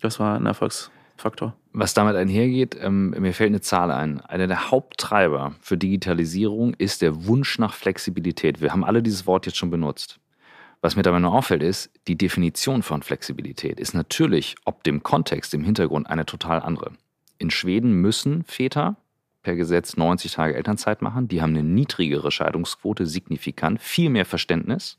das 0.01 0.21
war 0.21 0.37
ein 0.37 0.47
Erfolgs 0.47 0.91
Faktor. 1.17 1.55
Was 1.73 1.95
damit 1.95 2.15
einhergeht, 2.17 2.77
ähm, 2.81 3.11
mir 3.11 3.35
fällt 3.35 3.49
eine 3.49 3.61
Zahl 3.61 3.91
ein. 3.91 4.21
Einer 4.21 4.47
der 4.47 4.71
Haupttreiber 4.71 5.55
für 5.61 5.77
Digitalisierung 5.77 6.75
ist 6.75 7.03
der 7.03 7.27
Wunsch 7.27 7.59
nach 7.59 7.75
Flexibilität. 7.75 8.61
Wir 8.61 8.73
haben 8.73 8.85
alle 8.85 9.03
dieses 9.03 9.27
Wort 9.27 9.47
jetzt 9.47 9.59
schon 9.59 9.71
benutzt. 9.71 10.21
Was 10.81 10.95
mir 10.95 11.03
dabei 11.03 11.19
nur 11.19 11.33
auffällt, 11.33 11.63
ist, 11.63 11.91
die 12.07 12.17
Definition 12.17 12.85
von 12.85 13.03
Flexibilität 13.03 13.81
ist 13.81 13.95
natürlich, 13.95 14.55
ob 14.65 14.85
dem 14.85 15.03
Kontext, 15.03 15.53
im 15.55 15.65
Hintergrund, 15.65 16.09
eine 16.09 16.25
total 16.25 16.61
andere. 16.61 16.93
In 17.39 17.51
Schweden 17.51 17.95
müssen 17.95 18.45
Väter 18.45 18.97
per 19.43 19.57
Gesetz 19.57 19.97
90 19.97 20.33
Tage 20.33 20.55
Elternzeit 20.55 21.03
machen. 21.03 21.27
Die 21.27 21.43
haben 21.43 21.51
eine 21.51 21.65
niedrigere 21.65 22.31
Scheidungsquote, 22.31 23.07
signifikant, 23.07 23.81
viel 23.81 24.11
mehr 24.11 24.25
Verständnis. 24.25 24.99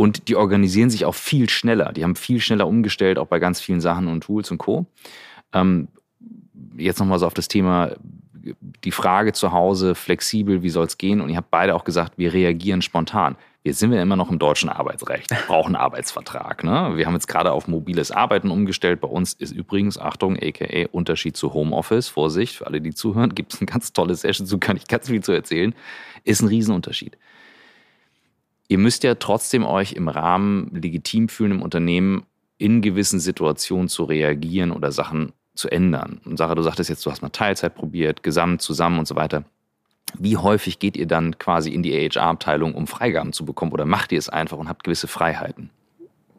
Und 0.00 0.28
die 0.28 0.36
organisieren 0.36 0.88
sich 0.88 1.04
auch 1.04 1.14
viel 1.14 1.50
schneller. 1.50 1.92
Die 1.92 2.04
haben 2.04 2.16
viel 2.16 2.40
schneller 2.40 2.66
umgestellt, 2.66 3.18
auch 3.18 3.26
bei 3.26 3.38
ganz 3.38 3.60
vielen 3.60 3.82
Sachen 3.82 4.08
und 4.08 4.22
Tools 4.22 4.50
und 4.50 4.56
Co. 4.56 4.86
Ähm, 5.52 5.88
jetzt 6.78 7.00
nochmal 7.00 7.18
so 7.18 7.26
auf 7.26 7.34
das 7.34 7.48
Thema, 7.48 7.90
die 8.82 8.92
Frage 8.92 9.34
zu 9.34 9.52
Hause, 9.52 9.94
flexibel, 9.94 10.62
wie 10.62 10.70
soll 10.70 10.86
es 10.86 10.96
gehen? 10.96 11.20
Und 11.20 11.28
ihr 11.28 11.36
habt 11.36 11.50
beide 11.50 11.74
auch 11.74 11.84
gesagt, 11.84 12.14
wir 12.16 12.32
reagieren 12.32 12.80
spontan. 12.80 13.36
Jetzt 13.62 13.80
sind 13.80 13.90
wir 13.90 14.00
immer 14.00 14.16
noch 14.16 14.30
im 14.30 14.38
deutschen 14.38 14.70
Arbeitsrecht, 14.70 15.34
brauchen 15.46 15.76
einen 15.76 15.84
Arbeitsvertrag. 15.84 16.64
Ne? 16.64 16.92
Wir 16.94 17.04
haben 17.04 17.12
jetzt 17.12 17.28
gerade 17.28 17.52
auf 17.52 17.68
mobiles 17.68 18.10
Arbeiten 18.10 18.50
umgestellt. 18.50 19.02
Bei 19.02 19.08
uns 19.08 19.34
ist 19.34 19.52
übrigens, 19.52 19.98
Achtung, 19.98 20.38
aka 20.40 20.86
Unterschied 20.92 21.36
zu 21.36 21.52
Homeoffice, 21.52 22.08
Vorsicht, 22.08 22.56
für 22.56 22.66
alle, 22.66 22.80
die 22.80 22.94
zuhören, 22.94 23.34
gibt 23.34 23.52
es 23.52 23.60
ein 23.60 23.66
ganz 23.66 23.92
tolles 23.92 24.22
Session, 24.22 24.46
zu 24.46 24.56
kann 24.56 24.78
ich 24.78 24.88
ganz 24.88 25.10
viel 25.10 25.22
zu 25.22 25.32
erzählen, 25.32 25.74
ist 26.24 26.40
ein 26.40 26.48
Riesenunterschied 26.48 27.18
ihr 28.70 28.78
müsst 28.78 29.02
ja 29.02 29.16
trotzdem 29.16 29.66
euch 29.66 29.92
im 29.92 30.08
Rahmen 30.08 30.70
legitim 30.72 31.28
fühlen 31.28 31.50
im 31.50 31.62
Unternehmen 31.62 32.22
in 32.56 32.82
gewissen 32.82 33.18
Situationen 33.18 33.88
zu 33.88 34.04
reagieren 34.04 34.70
oder 34.70 34.92
Sachen 34.92 35.32
zu 35.56 35.68
ändern. 35.68 36.20
Und 36.24 36.36
Sarah, 36.36 36.54
du 36.54 36.62
sagtest 36.62 36.88
jetzt, 36.88 37.04
du 37.04 37.10
hast 37.10 37.20
mal 37.20 37.30
Teilzeit 37.30 37.74
probiert, 37.74 38.22
gesamt, 38.22 38.62
zusammen 38.62 39.00
und 39.00 39.08
so 39.08 39.16
weiter. 39.16 39.42
Wie 40.16 40.36
häufig 40.36 40.78
geht 40.78 40.96
ihr 40.96 41.06
dann 41.06 41.36
quasi 41.38 41.70
in 41.70 41.82
die 41.82 41.92
HR-Abteilung, 41.92 42.74
um 42.74 42.86
Freigaben 42.86 43.32
zu 43.32 43.44
bekommen 43.44 43.72
oder 43.72 43.86
macht 43.86 44.12
ihr 44.12 44.18
es 44.20 44.28
einfach 44.28 44.56
und 44.56 44.68
habt 44.68 44.84
gewisse 44.84 45.08
Freiheiten? 45.08 45.70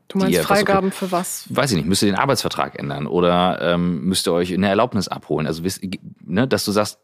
Du 0.08 0.18
meinst 0.18 0.40
Freigaben 0.40 0.88
okay, 0.88 0.96
für 0.96 1.12
was? 1.12 1.46
Weiß 1.50 1.72
ich 1.72 1.78
nicht. 1.78 1.88
Müsst 1.88 2.02
ihr 2.02 2.12
den 2.12 2.20
Arbeitsvertrag 2.20 2.80
ändern 2.80 3.08
oder 3.08 3.60
ähm, 3.62 4.06
müsst 4.06 4.26
ihr 4.28 4.34
euch 4.34 4.54
eine 4.54 4.70
Erlaubnis 4.70 5.10
abholen? 5.10 5.48
Also, 5.48 5.64
ne, 6.22 6.48
dass 6.48 6.64
du 6.64 6.72
sagst, 6.72 7.00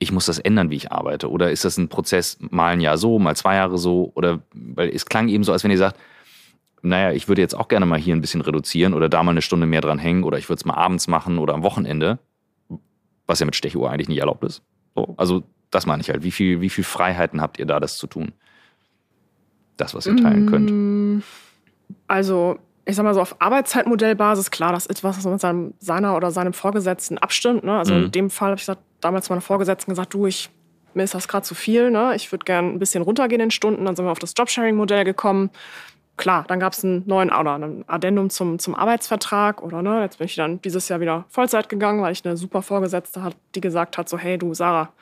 ich 0.00 0.12
muss 0.12 0.26
das 0.26 0.38
ändern, 0.38 0.70
wie 0.70 0.76
ich 0.76 0.90
arbeite? 0.90 1.30
Oder 1.30 1.50
ist 1.50 1.64
das 1.64 1.76
ein 1.76 1.88
Prozess, 1.88 2.38
mal 2.40 2.72
ein 2.72 2.80
Jahr 2.80 2.96
so, 2.96 3.18
mal 3.18 3.36
zwei 3.36 3.56
Jahre 3.56 3.76
so? 3.76 4.10
Oder 4.14 4.40
weil 4.54 4.88
es 4.88 5.04
klang 5.04 5.28
eben 5.28 5.44
so, 5.44 5.52
als 5.52 5.62
wenn 5.62 5.70
ihr 5.70 5.78
sagt, 5.78 6.00
naja, 6.82 7.12
ich 7.12 7.28
würde 7.28 7.42
jetzt 7.42 7.54
auch 7.54 7.68
gerne 7.68 7.84
mal 7.84 7.98
hier 7.98 8.16
ein 8.16 8.22
bisschen 8.22 8.40
reduzieren 8.40 8.94
oder 8.94 9.10
da 9.10 9.22
mal 9.22 9.32
eine 9.32 9.42
Stunde 9.42 9.66
mehr 9.66 9.82
dran 9.82 9.98
hängen 9.98 10.24
oder 10.24 10.38
ich 10.38 10.48
würde 10.48 10.58
es 10.58 10.64
mal 10.64 10.74
abends 10.74 11.06
machen 11.06 11.38
oder 11.38 11.52
am 11.52 11.62
Wochenende, 11.62 12.18
was 13.26 13.40
ja 13.40 13.46
mit 13.46 13.54
Stechuhr 13.54 13.90
eigentlich 13.90 14.08
nicht 14.08 14.20
erlaubt 14.20 14.42
ist. 14.42 14.62
So, 14.94 15.14
also 15.18 15.42
das 15.70 15.84
meine 15.84 16.00
ich 16.00 16.08
halt. 16.08 16.22
Wie 16.22 16.30
viel, 16.30 16.62
wie 16.62 16.70
viel 16.70 16.82
Freiheiten 16.82 17.42
habt 17.42 17.58
ihr 17.58 17.66
da, 17.66 17.78
das 17.78 17.98
zu 17.98 18.06
tun? 18.06 18.32
Das, 19.76 19.94
was 19.94 20.06
ihr 20.06 20.16
teilen 20.16 20.46
könnt. 20.46 20.70
Mm, 20.70 21.22
also 22.08 22.58
ich 22.86 22.96
sag 22.96 23.04
mal 23.04 23.12
so, 23.12 23.20
auf 23.20 23.36
Arbeitszeitmodellbasis, 23.40 24.50
klar, 24.50 24.72
das 24.72 24.86
ist 24.86 25.04
was, 25.04 25.18
was 25.18 25.24
man 25.24 25.34
mit 25.34 25.40
seinem, 25.42 25.74
seiner 25.78 26.16
oder 26.16 26.30
seinem 26.30 26.54
Vorgesetzten 26.54 27.18
abstimmt. 27.18 27.64
Ne? 27.64 27.78
Also 27.78 27.94
mhm. 27.94 28.04
in 28.04 28.12
dem 28.12 28.30
Fall 28.30 28.48
habe 28.48 28.56
ich 28.56 28.62
gesagt, 28.62 28.80
damals 29.00 29.30
meine 29.30 29.40
Vorgesetzten 29.40 29.90
gesagt, 29.90 30.14
du, 30.14 30.26
ich, 30.26 30.50
mir 30.94 31.04
ist 31.04 31.14
das 31.14 31.28
gerade 31.28 31.44
zu 31.44 31.54
viel, 31.54 31.90
ne? 31.90 32.14
ich 32.14 32.30
würde 32.32 32.44
gerne 32.44 32.68
ein 32.68 32.78
bisschen 32.78 33.02
runtergehen 33.02 33.40
in 33.40 33.50
Stunden. 33.50 33.84
Dann 33.84 33.96
sind 33.96 34.04
wir 34.04 34.12
auf 34.12 34.18
das 34.18 34.34
Jobsharing-Modell 34.36 35.04
gekommen. 35.04 35.50
Klar, 36.16 36.44
dann 36.48 36.60
gab 36.60 36.74
es 36.74 36.84
einen 36.84 37.02
neuen 37.06 37.30
oder 37.30 37.58
ein 37.58 37.84
Addendum 37.86 38.28
zum, 38.28 38.58
zum 38.58 38.74
Arbeitsvertrag 38.74 39.62
oder 39.62 39.80
ne, 39.80 40.02
jetzt 40.02 40.18
bin 40.18 40.26
ich 40.26 40.36
dann 40.36 40.60
dieses 40.60 40.88
Jahr 40.88 41.00
wieder 41.00 41.24
Vollzeit 41.30 41.70
gegangen, 41.70 42.02
weil 42.02 42.12
ich 42.12 42.24
eine 42.26 42.36
super 42.36 42.60
Vorgesetzte 42.60 43.22
hatte, 43.22 43.36
die 43.54 43.62
gesagt 43.62 43.96
hat, 43.96 44.06
so 44.08 44.18
hey 44.18 44.36
du 44.36 44.52
Sarah, 44.52 44.92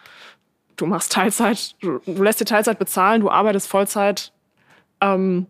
du 0.76 0.86
machst 0.86 1.10
Teilzeit, 1.12 1.74
du, 1.80 1.98
du 2.06 2.22
lässt 2.22 2.40
dir 2.40 2.44
Teilzeit 2.44 2.78
bezahlen, 2.78 3.20
du 3.20 3.30
arbeitest 3.30 3.66
Vollzeit, 3.66 4.32
ähm, 5.00 5.46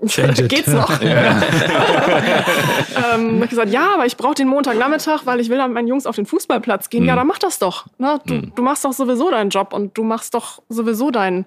Geht's 0.00 0.68
noch? 0.68 1.00
Ja. 1.04 1.42
ähm, 3.14 3.42
ich 3.42 3.50
gesagt, 3.50 3.70
ja, 3.70 3.94
aber 3.94 4.06
ich 4.06 4.16
brauche 4.16 4.34
den 4.34 4.48
Montagnachmittag, 4.48 5.26
weil 5.26 5.40
ich 5.40 5.50
will 5.50 5.58
dann 5.58 5.70
mit 5.70 5.74
meinen 5.74 5.88
Jungs 5.88 6.06
auf 6.06 6.16
den 6.16 6.26
Fußballplatz 6.26 6.88
gehen. 6.88 7.02
Mhm. 7.02 7.08
Ja, 7.08 7.16
dann 7.16 7.26
mach 7.26 7.38
das 7.38 7.58
doch. 7.58 7.86
Ne? 7.98 8.20
Du, 8.24 8.34
mhm. 8.34 8.52
du, 8.54 8.62
machst 8.62 8.84
doch 8.84 8.92
sowieso 8.92 9.30
deinen 9.30 9.50
Job 9.50 9.72
und 9.72 9.96
du 9.96 10.02
machst 10.02 10.34
doch 10.34 10.62
sowieso 10.68 11.10
deinen 11.10 11.44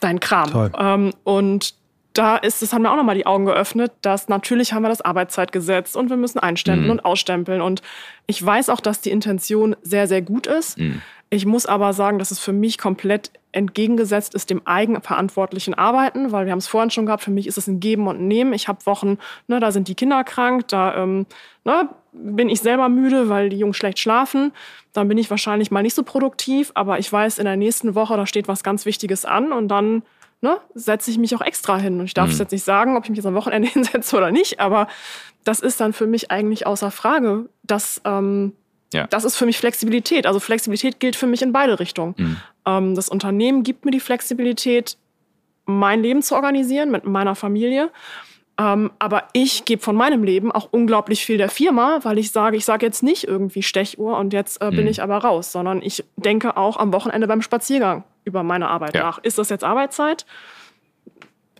dein 0.00 0.20
Kram. 0.20 0.70
Ähm, 0.78 1.12
und 1.24 1.74
da 2.18 2.36
ist, 2.36 2.62
das 2.62 2.72
haben 2.72 2.82
wir 2.82 2.90
auch 2.90 2.96
nochmal 2.96 3.14
die 3.14 3.26
Augen 3.26 3.46
geöffnet, 3.46 3.92
dass 4.02 4.28
natürlich 4.28 4.72
haben 4.72 4.82
wir 4.82 4.88
das 4.88 5.00
Arbeitszeitgesetz 5.00 5.94
und 5.94 6.10
wir 6.10 6.16
müssen 6.16 6.40
einstempeln 6.40 6.86
mhm. 6.86 6.90
und 6.90 7.04
ausstempeln. 7.04 7.60
Und 7.60 7.80
ich 8.26 8.44
weiß 8.44 8.70
auch, 8.70 8.80
dass 8.80 9.00
die 9.00 9.10
Intention 9.10 9.76
sehr, 9.82 10.08
sehr 10.08 10.20
gut 10.20 10.48
ist. 10.48 10.78
Mhm. 10.78 11.00
Ich 11.30 11.46
muss 11.46 11.66
aber 11.66 11.92
sagen, 11.92 12.18
dass 12.18 12.30
es 12.30 12.40
für 12.40 12.52
mich 12.52 12.78
komplett 12.78 13.30
entgegengesetzt 13.52 14.34
ist 14.34 14.50
dem 14.50 14.66
eigenverantwortlichen 14.66 15.74
Arbeiten, 15.74 16.32
weil 16.32 16.46
wir 16.46 16.52
haben 16.52 16.58
es 16.58 16.66
vorhin 16.66 16.90
schon 16.90 17.06
gehabt, 17.06 17.22
für 17.22 17.30
mich 17.30 17.46
ist 17.46 17.58
es 17.58 17.66
ein 17.66 17.80
Geben 17.80 18.08
und 18.08 18.20
ein 18.20 18.28
Nehmen. 18.28 18.52
Ich 18.52 18.66
habe 18.66 18.84
Wochen, 18.86 19.18
ne, 19.46 19.60
da 19.60 19.70
sind 19.70 19.88
die 19.88 19.94
Kinder 19.94 20.24
krank, 20.24 20.66
da 20.68 20.96
ähm, 20.96 21.26
ne, 21.64 21.88
bin 22.12 22.48
ich 22.48 22.60
selber 22.60 22.88
müde, 22.88 23.28
weil 23.28 23.48
die 23.48 23.58
Jungs 23.58 23.76
schlecht 23.76 23.98
schlafen. 23.98 24.52
Dann 24.92 25.06
bin 25.06 25.18
ich 25.18 25.30
wahrscheinlich 25.30 25.70
mal 25.70 25.82
nicht 25.82 25.94
so 25.94 26.02
produktiv, 26.02 26.72
aber 26.74 26.98
ich 26.98 27.12
weiß, 27.12 27.38
in 27.38 27.44
der 27.44 27.56
nächsten 27.56 27.94
Woche, 27.94 28.16
da 28.16 28.26
steht 28.26 28.48
was 28.48 28.64
ganz 28.64 28.86
Wichtiges 28.86 29.24
an 29.24 29.52
und 29.52 29.68
dann 29.68 30.02
ne, 30.40 30.58
setze 30.74 31.10
ich 31.10 31.18
mich 31.18 31.34
auch 31.34 31.40
extra 31.40 31.78
hin. 31.78 31.98
Und 32.00 32.06
ich 32.06 32.14
darf 32.14 32.32
mhm. 32.32 32.38
jetzt 32.38 32.52
nicht 32.52 32.64
sagen, 32.64 32.96
ob 32.96 33.04
ich 33.04 33.10
mich 33.10 33.16
jetzt 33.18 33.26
am 33.26 33.34
Wochenende 33.34 33.68
hinsetze 33.72 34.16
oder 34.16 34.30
nicht, 34.30 34.60
aber 34.60 34.88
das 35.44 35.60
ist 35.60 35.80
dann 35.80 35.92
für 35.92 36.06
mich 36.06 36.30
eigentlich 36.30 36.66
außer 36.66 36.90
Frage, 36.90 37.48
dass 37.62 38.00
ähm, 38.04 38.52
ja. 38.92 39.06
Das 39.06 39.24
ist 39.24 39.36
für 39.36 39.46
mich 39.46 39.58
Flexibilität. 39.58 40.26
Also 40.26 40.40
Flexibilität 40.40 41.00
gilt 41.00 41.16
für 41.16 41.26
mich 41.26 41.42
in 41.42 41.52
beide 41.52 41.78
Richtungen. 41.78 42.14
Mhm. 42.16 42.36
Ähm, 42.66 42.94
das 42.94 43.08
Unternehmen 43.08 43.62
gibt 43.62 43.84
mir 43.84 43.90
die 43.90 44.00
Flexibilität, 44.00 44.96
mein 45.66 46.02
Leben 46.02 46.22
zu 46.22 46.34
organisieren 46.34 46.90
mit 46.90 47.04
meiner 47.04 47.34
Familie. 47.34 47.90
Ähm, 48.60 48.90
aber 48.98 49.28
ich 49.32 49.64
gebe 49.64 49.80
von 49.80 49.94
meinem 49.94 50.24
Leben 50.24 50.50
auch 50.50 50.68
unglaublich 50.72 51.24
viel 51.24 51.38
der 51.38 51.48
Firma, 51.48 52.00
weil 52.02 52.18
ich 52.18 52.32
sage, 52.32 52.56
ich 52.56 52.64
sage 52.64 52.84
jetzt 52.84 53.04
nicht 53.04 53.24
irgendwie 53.24 53.62
Stechuhr 53.62 54.18
und 54.18 54.32
jetzt 54.32 54.60
äh, 54.60 54.70
bin 54.70 54.82
mhm. 54.82 54.88
ich 54.88 55.00
aber 55.00 55.18
raus, 55.18 55.52
sondern 55.52 55.80
ich 55.80 56.04
denke 56.16 56.56
auch 56.56 56.76
am 56.76 56.92
Wochenende 56.92 57.28
beim 57.28 57.40
Spaziergang 57.40 58.02
über 58.24 58.42
meine 58.42 58.68
Arbeit 58.68 58.96
ja. 58.96 59.04
nach. 59.04 59.18
Ist 59.18 59.38
das 59.38 59.48
jetzt 59.48 59.62
Arbeitszeit? 59.62 60.26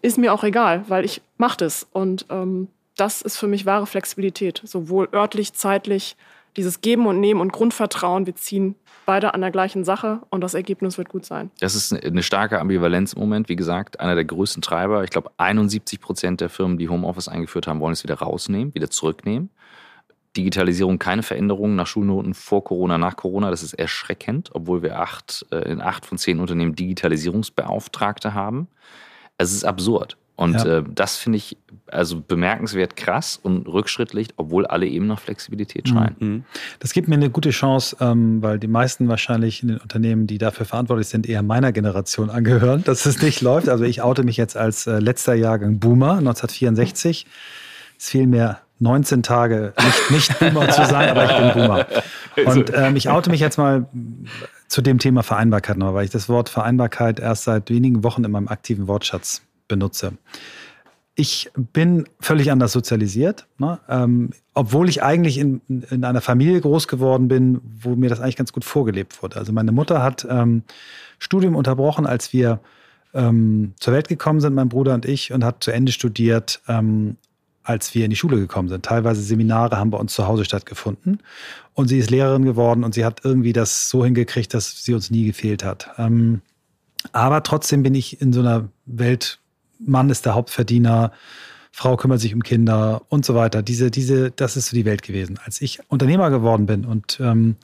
Ist 0.03 0.19
mir 0.19 0.35
auch 0.35 0.43
egal, 0.43 0.85
weil 0.89 1.05
ich 1.05 1.23
mache 1.37 1.59
das. 1.59 1.87
Und 1.93 2.27
ähm, 2.31 2.67
das 2.97 3.23
ist 3.23 3.37
für 3.37 3.47
mich 3.47 3.65
wahre 3.65 3.87
Flexibilität, 3.87 4.61
sowohl 4.65 5.09
örtlich, 5.13 5.53
zeitlich, 5.53 6.17
dieses 6.57 6.81
Geben 6.81 7.07
und 7.07 7.21
Nehmen 7.21 7.41
und 7.41 7.53
Grundvertrauen, 7.53 8.27
wir 8.27 8.35
ziehen 8.35 8.75
beide 9.09 9.33
an 9.33 9.41
der 9.41 9.51
gleichen 9.51 9.85
Sache 9.85 10.21
und 10.29 10.43
das 10.43 10.53
Ergebnis 10.53 10.99
wird 10.99 11.09
gut 11.09 11.25
sein. 11.25 11.51
Das 11.61 11.75
ist 11.75 11.95
eine 11.95 12.23
starke 12.23 12.61
Ambivalenz 12.61 13.15
im 13.15 13.21
Moment. 13.21 13.49
Wie 13.49 13.57
gesagt, 13.57 14.01
einer 14.01 14.15
der 14.15 14.27
größten 14.27 14.61
Treiber. 14.61 15.03
Ich 15.03 15.09
glaube, 15.09 15.31
71 15.39 15.99
Prozent 15.99 16.43
der 16.43 16.51
Firmen, 16.51 16.77
die 16.77 16.91
Homeoffice 16.91 17.27
eingeführt 17.27 17.67
haben, 17.67 17.81
wollen 17.81 17.95
es 17.95 18.05
wieder 18.05 18.17
rausnehmen, 18.17 18.75
wieder 18.75 18.91
zurücknehmen. 18.91 19.49
Digitalisierung 20.37 20.99
keine 20.99 21.23
Veränderungen 21.23 21.75
nach 21.75 21.87
Schulnoten 21.87 22.35
vor 22.35 22.63
Corona, 22.65 22.99
nach 22.99 23.17
Corona. 23.17 23.49
Das 23.49 23.63
ist 23.63 23.73
erschreckend, 23.73 24.51
obwohl 24.53 24.83
wir 24.83 25.01
acht, 25.01 25.47
äh, 25.53 25.73
in 25.73 25.81
acht 25.81 26.05
von 26.05 26.19
zehn 26.19 26.39
Unternehmen 26.39 26.75
Digitalisierungsbeauftragte 26.75 28.35
haben. 28.35 28.69
es 29.39 29.55
ist 29.55 29.65
absurd. 29.65 30.19
Und 30.39 30.55
ja. 30.55 30.79
äh, 30.79 30.85
das 30.95 31.17
finde 31.17 31.39
ich 31.39 31.57
also 31.89 32.21
bemerkenswert 32.21 32.95
krass 32.95 33.41
und 33.43 33.67
rückschrittlich, 33.67 34.29
obwohl 34.37 34.67
alle 34.67 34.87
eben 34.87 35.09
nach 35.09 35.19
Flexibilität 35.19 35.87
mhm. 35.87 35.91
schreien. 35.91 36.17
Mhm. 36.21 36.45
Das 36.79 36.93
gibt 36.93 37.09
mir 37.09 37.17
eine 37.17 37.29
gute 37.29 37.51
Chance, 37.51 37.97
ähm, 37.99 38.41
weil 38.41 38.61
die 38.61 38.69
meisten 38.69 39.09
wahrscheinlich 39.09 39.63
in 39.65 39.69
den 39.71 39.79
Unternehmen, 39.79 40.29
die 40.29 40.39
dafür 40.39 40.65
verantwortlich 40.65 41.09
sind, 41.09 41.29
eher 41.29 41.43
meiner 41.43 41.73
Generation 41.73 42.31
angehören, 42.31 42.83
dass 42.87 43.05
es 43.05 43.21
nicht 43.21 43.41
läuft. 43.41 43.69
Also 43.69 43.83
ich 43.83 44.01
oute 44.01 44.23
mich 44.23 44.37
jetzt 44.37 44.57
als 44.57 44.87
äh, 44.87 45.01
letzter 45.01 45.35
Jahrgang 45.35 45.81
Boomer 45.81 46.19
1964. 46.19 47.27
Es 47.99 48.09
fiel 48.09 48.29
mir 48.29 48.59
19 48.79 49.25
Tage 49.25 49.73
nicht, 49.77 50.11
nicht 50.13 50.39
Boomer 50.39 50.69
zu 50.69 50.87
sein, 50.87 51.09
aber 51.09 51.25
ich 51.25 51.37
bin 51.37 51.63
Boomer. 51.63 51.87
Und 52.47 52.73
ähm, 52.77 52.95
ich 52.95 53.09
oute 53.09 53.29
mich 53.29 53.41
jetzt 53.41 53.59
mal 53.59 53.89
zu 54.69 54.83
dem 54.83 55.01
Thema 55.01 55.25
Vereinbarkeit 55.25 55.79
noch, 55.79 55.95
weil 55.95 56.05
ich 56.05 56.13
das 56.13 56.29
Wort 56.29 56.49
Vereinbarkeit 56.49 57.19
erst 57.19 57.43
seit 57.43 57.71
wenigen 57.71 58.05
Wochen 58.05 58.23
in 58.23 58.31
meinem 58.31 58.47
aktiven 58.47 58.87
Wortschatz 58.87 59.43
benutze. 59.69 60.13
Ich 61.15 61.51
bin 61.57 62.05
völlig 62.21 62.53
anders 62.53 62.73
sozialisiert, 62.73 63.49
ne? 63.59 63.81
ähm, 63.89 64.31
obwohl 64.55 64.89
ich 64.89 65.03
eigentlich 65.03 65.39
in, 65.39 65.61
in 65.69 66.05
einer 66.05 66.21
Familie 66.21 66.61
groß 66.61 66.87
geworden 66.87 67.27
bin, 67.27 67.61
wo 67.81 67.97
mir 67.97 68.09
das 68.09 68.21
eigentlich 68.21 68.37
ganz 68.37 68.53
gut 68.53 68.65
vorgelebt 68.65 69.21
wurde. 69.23 69.37
Also 69.37 69.53
meine 69.53 69.73
Mutter 69.73 70.03
hat 70.03 70.27
ähm, 70.31 70.63
Studium 71.19 71.57
unterbrochen, 71.57 72.07
als 72.07 72.33
wir 72.33 72.61
ähm, 73.15 73.73
zur 73.81 73.95
Welt 73.95 74.09
gekommen 74.09 74.41
sind, 74.41 74.55
mein 74.55 74.69
Bruder 74.69 74.95
und 74.95 75.07
ich, 75.07 75.33
und 75.33 75.45
hat 75.45 75.65
zu 75.65 75.73
Ende 75.73 75.91
studiert, 75.91 76.61
ähm, 76.69 77.17
als 77.65 77.95
wir 77.95 78.05
in 78.05 78.11
die 78.11 78.17
Schule 78.17 78.39
gekommen 78.39 78.69
sind. 78.69 78.85
Teilweise 78.85 79.21
Seminare 79.21 79.77
haben 79.77 79.91
bei 79.91 79.99
uns 79.99 80.15
zu 80.15 80.27
Hause 80.27 80.45
stattgefunden. 80.45 81.21
Und 81.75 81.89
sie 81.89 81.99
ist 81.99 82.11
Lehrerin 82.11 82.45
geworden 82.45 82.83
und 82.83 82.95
sie 82.95 83.05
hat 83.05 83.25
irgendwie 83.25 83.53
das 83.53 83.91
so 83.91 84.05
hingekriegt, 84.05 84.55
dass 84.55 84.85
sie 84.85 84.95
uns 84.95 85.11
nie 85.11 85.27
gefehlt 85.27 85.65
hat. 85.65 85.91
Ähm, 85.99 86.41
aber 87.13 87.43
trotzdem 87.43 87.83
bin 87.83 87.95
ich 87.95 88.21
in 88.21 88.33
so 88.33 88.41
einer 88.41 88.69
Welt 88.87 89.39
Mann 89.79 90.11
ist 90.11 90.27
der 90.27 90.35
Hauptverdiener, 90.35 91.13
Frau 91.73 91.97
kümmert 91.97 92.21
sich 92.21 92.35
um 92.35 92.43
Kinder 92.43 93.03
und 93.09 93.25
so 93.25 93.35
weiter. 93.35 93.63
Diese, 93.63 93.91
diese, 93.91 94.31
das 94.31 94.57
ist 94.57 94.71
so 94.71 94.77
die 94.77 94.85
Welt 94.85 95.03
gewesen. 95.03 95.39
Als 95.45 95.61
ich 95.61 95.79
Unternehmer 95.89 96.31
geworden 96.31 96.67
bin 96.67 96.85
und 96.85 97.21
ähm, 97.21 97.57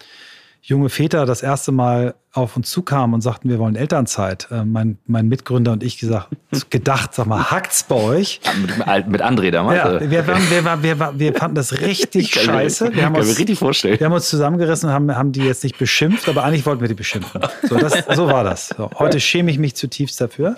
junge 0.63 0.89
Väter 0.89 1.27
das 1.27 1.43
erste 1.43 1.73
Mal 1.73 2.15
auf 2.33 2.57
uns 2.57 2.71
zukamen 2.71 3.15
und 3.15 3.21
sagten, 3.21 3.49
wir 3.49 3.59
wollen 3.59 3.77
Elternzeit. 3.77 4.49
Äh, 4.51 4.65
mein, 4.65 4.99
mein 5.07 5.29
Mitgründer 5.29 5.73
und 5.73 5.83
ich 5.83 5.99
gesagt, 5.99 6.29
gedacht, 6.71 7.13
sag 7.13 7.27
mal, 7.27 7.51
hackt's 7.51 7.83
bei 7.83 7.97
euch? 7.97 8.41
Mit, 8.61 9.09
mit 9.09 9.23
André 9.23 9.51
damals? 9.51 9.79
Ja, 9.79 10.11
wir, 10.11 10.27
waren, 10.27 10.51
wir, 10.51 10.65
waren, 10.65 10.83
wir, 10.83 10.99
waren, 10.99 11.19
wir 11.19 11.35
fanden 11.35 11.57
das 11.57 11.81
richtig 11.81 12.33
scheiße. 12.35 12.95
Wir 12.95 13.05
haben, 13.05 13.17
uns, 13.17 13.39
richtig 13.39 13.59
vorstellen. 13.59 13.99
wir 14.01 14.07
haben 14.07 14.15
uns 14.15 14.29
zusammengerissen 14.29 14.89
und 14.89 14.95
haben, 14.95 15.15
haben 15.15 15.33
die 15.33 15.43
jetzt 15.43 15.65
nicht 15.65 15.77
beschimpft, 15.77 16.29
aber 16.29 16.45
eigentlich 16.45 16.65
wollten 16.65 16.81
wir 16.81 16.89
die 16.89 16.95
beschimpfen. 16.95 17.43
So, 17.69 17.77
das, 17.77 17.95
so 18.15 18.27
war 18.29 18.45
das. 18.45 18.69
So, 18.69 18.91
heute 18.99 19.21
schäme 19.21 19.51
ich 19.51 19.59
mich 19.59 19.75
zutiefst 19.75 20.21
dafür. 20.21 20.57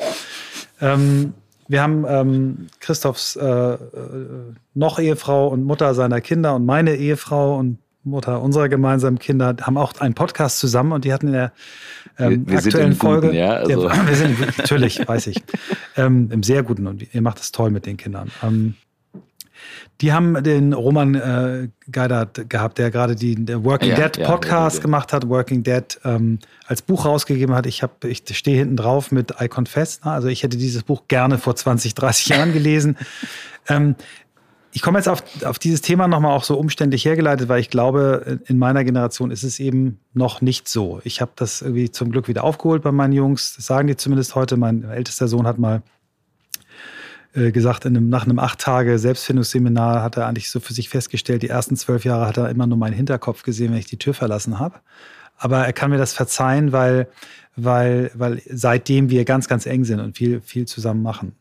Ähm, 0.81 1.35
wir 1.69 1.83
haben 1.83 2.05
ähm, 2.09 2.67
Christophs 2.81 3.37
äh, 3.37 3.45
äh, 3.45 3.79
noch 4.75 4.99
Ehefrau 4.99 5.49
und 5.49 5.65
Mutter 5.65 5.95
seiner 5.95 6.21
Kinder 6.21 6.55
und 6.55 6.67
meine 6.67 6.95
Ehefrau 6.95 7.59
und 7.59 7.79
Mutter 8.05 8.41
unserer 8.41 8.69
gemeinsamen 8.69 9.19
Kinder 9.19 9.57
haben 9.61 9.77
auch 9.77 10.01
einen 10.01 10.15
Podcast 10.15 10.59
zusammen 10.61 10.93
und 10.93 11.05
die 11.05 11.13
hatten 11.13 11.27
in 11.27 11.33
der 11.33 11.53
ähm, 12.19 12.47
wir, 12.47 12.53
wir 12.53 12.59
aktuellen 12.59 12.95
Folge. 12.95 13.29
Guten, 13.29 13.39
ja, 13.39 13.55
also. 13.55 13.89
ja, 13.89 14.09
wir 14.09 14.15
sind 14.15 14.59
natürlich, 14.59 15.07
weiß 15.07 15.27
ich, 15.27 15.43
ähm, 15.97 16.29
im 16.31 16.43
sehr 16.43 16.63
guten 16.63 16.87
und 16.87 17.15
ihr 17.15 17.23
macht 17.23 17.41
es 17.41 17.53
toll 17.53 17.71
mit 17.71 17.85
den 17.85 17.97
Kindern. 17.97 18.31
Ähm, 18.43 18.75
die 20.01 20.13
haben 20.13 20.43
den 20.43 20.73
Roman 20.73 21.15
äh, 21.15 21.69
Geidert 21.91 22.51
gehabt, 22.51 22.79
der 22.79 22.91
gerade 22.91 23.17
die 23.17 23.35
der 23.35 23.65
Working 23.65 23.91
ja, 23.91 24.09
Dead 24.09 24.27
Podcast 24.27 24.77
ja, 24.77 24.83
gemacht 24.83 25.13
hat, 25.13 25.29
Working 25.29 25.63
Dead 25.63 25.99
ähm, 26.05 26.39
als 26.67 26.83
Buch 26.83 27.05
rausgegeben 27.07 27.55
hat. 27.55 27.67
Ich, 27.67 27.83
hab, 27.83 28.05
ich 28.05 28.23
stehe 28.33 28.59
hinten 28.59 28.77
drauf 28.77 29.11
mit 29.11 29.35
I 29.41 29.49
Confess. 29.49 30.05
Ne? 30.05 30.11
Also 30.11 30.29
ich 30.29 30.43
hätte 30.43 30.57
dieses 30.57 30.83
Buch 30.83 31.05
gerne 31.09 31.39
vor 31.39 31.57
20, 31.57 31.95
30 31.95 32.29
Jahren 32.29 32.53
gelesen. 32.53 32.97
ähm, 33.69 33.97
ich 34.77 34.83
komme 34.83 34.99
jetzt 34.99 35.09
auf, 35.09 35.23
auf 35.47 35.59
dieses 35.59 35.81
Thema 35.81 36.07
nochmal 36.07 36.33
auch 36.33 36.45
so 36.45 36.59
umständlich 36.59 37.07
hergeleitet, 37.07 37.49
weil 37.49 37.61
ich 37.61 37.71
glaube, 37.71 38.41
in 38.45 38.59
meiner 38.59 38.85
Generation 38.85 39.31
ist 39.31 39.43
es 39.43 39.59
eben 39.59 40.01
noch 40.13 40.43
nicht 40.43 40.69
so. 40.69 41.01
Ich 41.03 41.23
habe 41.23 41.31
das 41.35 41.63
irgendwie 41.63 41.91
zum 41.91 42.11
Glück 42.11 42.29
wieder 42.29 42.45
aufgeholt 42.45 42.83
bei 42.83 42.93
meinen 42.93 43.15
Jungs. 43.15 43.55
Das 43.57 43.65
sagen 43.65 43.89
die 43.89 43.97
zumindest 43.97 44.35
heute. 44.35 44.59
Mein 44.59 44.85
ältester 44.85 45.29
Sohn 45.29 45.47
hat 45.47 45.59
mal 45.59 45.83
gesagt, 47.37 47.85
in 47.85 47.97
einem, 47.97 48.09
nach 48.09 48.25
einem 48.25 48.39
acht 48.39 48.59
Tage 48.61 48.99
Selbstfindungsseminar 48.99 50.03
hat 50.03 50.17
er 50.17 50.27
eigentlich 50.27 50.51
so 50.51 50.59
für 50.59 50.73
sich 50.73 50.89
festgestellt, 50.89 51.43
die 51.43 51.49
ersten 51.49 51.77
zwölf 51.77 52.05
Jahre 52.05 52.27
hat 52.27 52.39
er 52.39 52.49
immer 52.49 52.67
nur 52.67 52.79
meinen 52.79 52.95
Hinterkopf 52.95 53.43
gesehen, 53.43 53.73
wenn 53.73 53.79
ich 53.79 53.87
die 53.87 53.99
Tür 53.99 54.15
verlassen 54.15 54.59
habe. 54.59 54.81
Aber 55.37 55.67
er 55.67 55.73
kann 55.73 55.91
mir 55.91 55.99
das 55.99 56.15
verzeihen, 56.15 56.73
weil, 56.73 57.09
weil, 57.55 58.11
weil 58.15 58.41
seitdem 58.51 59.11
wir 59.11 59.25
ganz, 59.25 59.49
ganz 59.49 59.67
eng 59.67 59.85
sind 59.85 60.01
und 60.01 60.17
viel, 60.17 60.41
viel 60.41 60.67
zusammen 60.67 61.03
machen. 61.03 61.33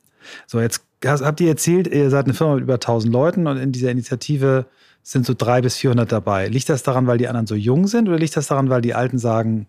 So, 0.47 0.59
jetzt 0.59 0.81
habt 1.05 1.39
ihr 1.39 1.49
erzählt, 1.49 1.87
ihr 1.87 2.09
seid 2.09 2.25
eine 2.25 2.33
Firma 2.33 2.55
mit 2.55 2.63
über 2.63 2.73
1000 2.75 3.13
Leuten 3.13 3.47
und 3.47 3.57
in 3.57 3.71
dieser 3.71 3.91
Initiative 3.91 4.65
sind 5.01 5.25
so 5.25 5.33
drei 5.37 5.61
bis 5.61 5.77
400 5.77 6.11
dabei. 6.11 6.47
Liegt 6.47 6.67
das 6.67 6.83
daran, 6.83 7.07
weil 7.07 7.19
die 7.19 7.27
anderen 7.27 7.47
so 7.47 7.55
jung 7.55 7.87
sind 7.87 8.09
oder 8.09 8.17
liegt 8.17 8.35
das 8.35 8.47
daran, 8.47 8.69
weil 8.69 8.81
die 8.81 8.95
Alten 8.95 9.19
sagen, 9.19 9.67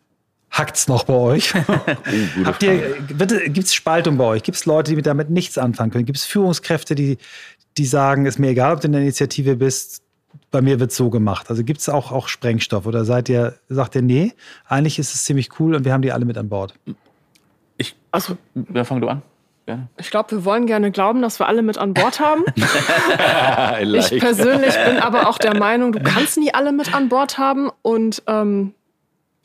Hackt's 0.51 0.89
noch 0.89 1.05
bei 1.05 1.15
euch? 1.15 1.55
oh, 1.69 2.45
Habt 2.45 2.63
ihr, 2.63 3.01
gibt 3.01 3.67
es 3.67 3.75
Spaltung 3.75 4.17
bei 4.17 4.25
euch? 4.25 4.43
Gibt 4.43 4.57
es 4.57 4.65
Leute, 4.65 4.95
die 4.95 5.03
damit 5.03 5.31
nichts 5.31 5.59
anfangen 5.59 5.91
können? 5.91 6.07
Gibt 6.07 6.19
es 6.19 6.25
Führungskräfte, 6.25 6.95
die, 6.95 7.19
die 7.77 7.85
sagen, 7.85 8.27
ist 8.27 8.39
mir 8.39 8.51
egal, 8.51 8.75
ob 8.75 8.81
du 8.81 8.87
in 8.87 8.93
der 8.93 9.03
Initiative 9.03 9.57
bist, 9.57 10.03
bei 10.51 10.63
mir 10.63 10.81
wird 10.81 10.93
so 10.93 11.11
gemacht? 11.11 11.51
Also 11.51 11.65
gibt 11.65 11.81
es 11.81 11.89
auch, 11.89 12.13
auch 12.13 12.29
Sprengstoff 12.29 12.87
oder 12.87 13.05
seid 13.05 13.29
ihr, 13.29 13.55
sagt 13.69 13.95
ihr, 13.95 14.03
nee, 14.03 14.33
eigentlich 14.67 14.99
ist 14.99 15.15
es 15.15 15.25
ziemlich 15.25 15.61
cool 15.61 15.75
und 15.75 15.85
wir 15.85 15.93
haben 15.93 16.03
die 16.03 16.13
alle 16.13 16.25
mit 16.25 16.39
an 16.39 16.49
Bord? 16.49 16.75
Ich, 17.77 17.95
also, 18.11 18.39
wer 18.55 18.85
fang 18.85 19.01
du 19.01 19.09
an? 19.09 19.23
Gerne. 19.67 19.89
Ich 19.99 20.11
glaube, 20.11 20.31
wir 20.31 20.45
wollen 20.45 20.67
gerne 20.67 20.93
glauben, 20.93 21.23
dass 21.23 21.41
wir 21.41 21.49
alle 21.49 21.61
mit 21.61 21.77
an 21.77 21.93
Bord 21.93 22.21
haben. 22.21 22.45
ich 22.55 24.21
persönlich 24.21 24.75
bin 24.87 24.99
aber 24.99 25.29
auch 25.29 25.39
der 25.39 25.57
Meinung, 25.57 25.91
du 25.91 26.01
kannst 26.01 26.39
nie 26.39 26.55
alle 26.55 26.71
mit 26.71 26.95
an 26.95 27.09
Bord 27.09 27.37
haben 27.37 27.71
und 27.83 28.23
ähm, 28.29 28.75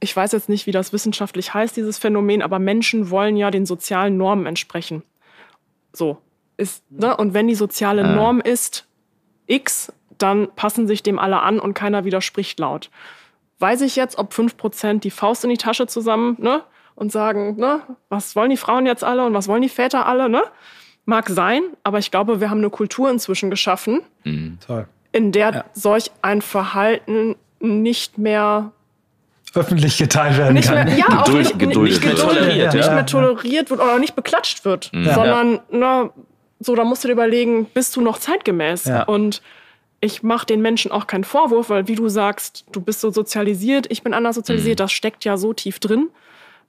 ich 0.02 0.16
weiß 0.16 0.32
jetzt 0.34 0.50
nicht, 0.50 0.66
wie 0.66 0.72
das 0.72 0.92
wissenschaftlich 0.92 1.54
heißt, 1.54 1.78
dieses 1.78 2.00
Phänomen, 2.00 2.42
aber 2.42 2.60
Menschen 2.60 3.12
wollen 3.12 3.38
ja 3.38 3.52
den 3.52 3.66
sozialen 3.66 4.18
Normen 4.18 4.48
entsprechen. 4.48 5.04
So. 5.94 6.18
Ist, 6.58 6.84
ne? 6.92 7.16
Und 7.16 7.34
wenn 7.34 7.48
die 7.48 7.56
soziale 7.56 8.04
ah. 8.04 8.16
Norm 8.16 8.42
ist 8.42 8.88
X, 9.46 9.94
dann 10.18 10.50
passen 10.56 10.88
sich 10.88 11.04
dem 11.04 11.20
alle 11.20 11.42
an 11.42 11.60
und 11.60 11.76
keiner 11.76 12.04
widerspricht 12.04 12.60
laut. 12.60 12.90
Weiß 13.60 13.82
ich 13.82 13.96
jetzt, 13.96 14.18
ob 14.18 14.34
5% 14.34 15.00
die 15.00 15.12
Faust 15.12 15.44
in 15.44 15.52
die 15.52 15.58
Tasche 15.58 15.88
zusammen 15.88 16.36
ne? 16.40 16.64
und 16.96 17.12
sagen, 17.12 17.58
ne? 17.58 17.82
was 18.10 18.36
wollen 18.36 18.50
die 18.50 18.58
Frauen 18.58 18.88
jetzt 18.88 19.04
alle 19.04 19.24
und 19.26 19.34
was 19.36 19.48
wollen 19.48 19.62
die 19.62 19.70
Väter 19.70 20.08
alle? 20.08 20.30
Ne? 20.30 20.44
Mag 21.06 21.30
sein, 21.30 21.62
aber 21.84 22.00
ich 22.00 22.10
glaube, 22.10 22.42
wir 22.42 22.50
haben 22.50 22.60
eine 22.60 22.70
Kultur 22.72 23.10
inzwischen 23.10 23.50
geschaffen, 23.50 24.02
mhm. 24.24 24.58
in 25.12 25.32
der 25.32 25.54
ja. 25.54 25.66
solch 25.74 26.12
ein 26.22 26.42
Verhalten 26.42 27.36
nicht 27.60 28.18
mehr 28.18 28.72
öffentlich 29.54 29.98
geteilt 29.98 30.38
werden 30.38 30.54
nicht 30.54 30.70
kann. 30.70 30.86
Mehr, 30.86 30.98
ja, 30.98 31.06
Geduld, 31.06 31.28
auch 31.28 31.34
nicht, 31.34 31.60
geduldet, 31.60 32.06
nicht, 32.06 32.18
toleriert, 32.18 32.74
nicht 32.74 32.92
mehr 32.92 33.06
toleriert 33.06 33.70
wird 33.70 33.80
oder 33.80 34.00
nicht 34.00 34.16
beklatscht 34.16 34.64
wird, 34.66 34.92
ja. 34.94 35.14
sondern 35.14 35.60
na, 35.72 36.12
so, 36.60 36.76
da 36.76 36.84
musst 36.84 37.04
du 37.04 37.08
dir 37.08 37.14
überlegen, 37.14 37.66
bist 37.66 37.96
du 37.96 38.02
noch 38.02 38.20
zeitgemäß? 38.20 38.86
Ja. 38.86 39.04
Und 39.04 39.42
ich 40.00 40.24
mache 40.24 40.46
den 40.46 40.62
Menschen 40.62 40.92
auch 40.92 41.08
keinen 41.08 41.24
Vorwurf, 41.24 41.70
weil 41.70 41.88
wie 41.88 41.96
du 41.96 42.08
sagst, 42.08 42.66
du 42.72 42.82
bist 42.82 43.02
so 43.02 43.12
sozialisiert, 43.12 43.88
ich 43.90 44.04
bin 44.04 44.14
anders 44.14 44.36
sozialisiert, 44.36 44.80
mhm. 44.80 44.84
das 44.84 44.92
steckt 44.92 45.26
ja 45.26 45.38
so 45.38 45.54
tief 45.54 45.80
drin. 45.80 46.10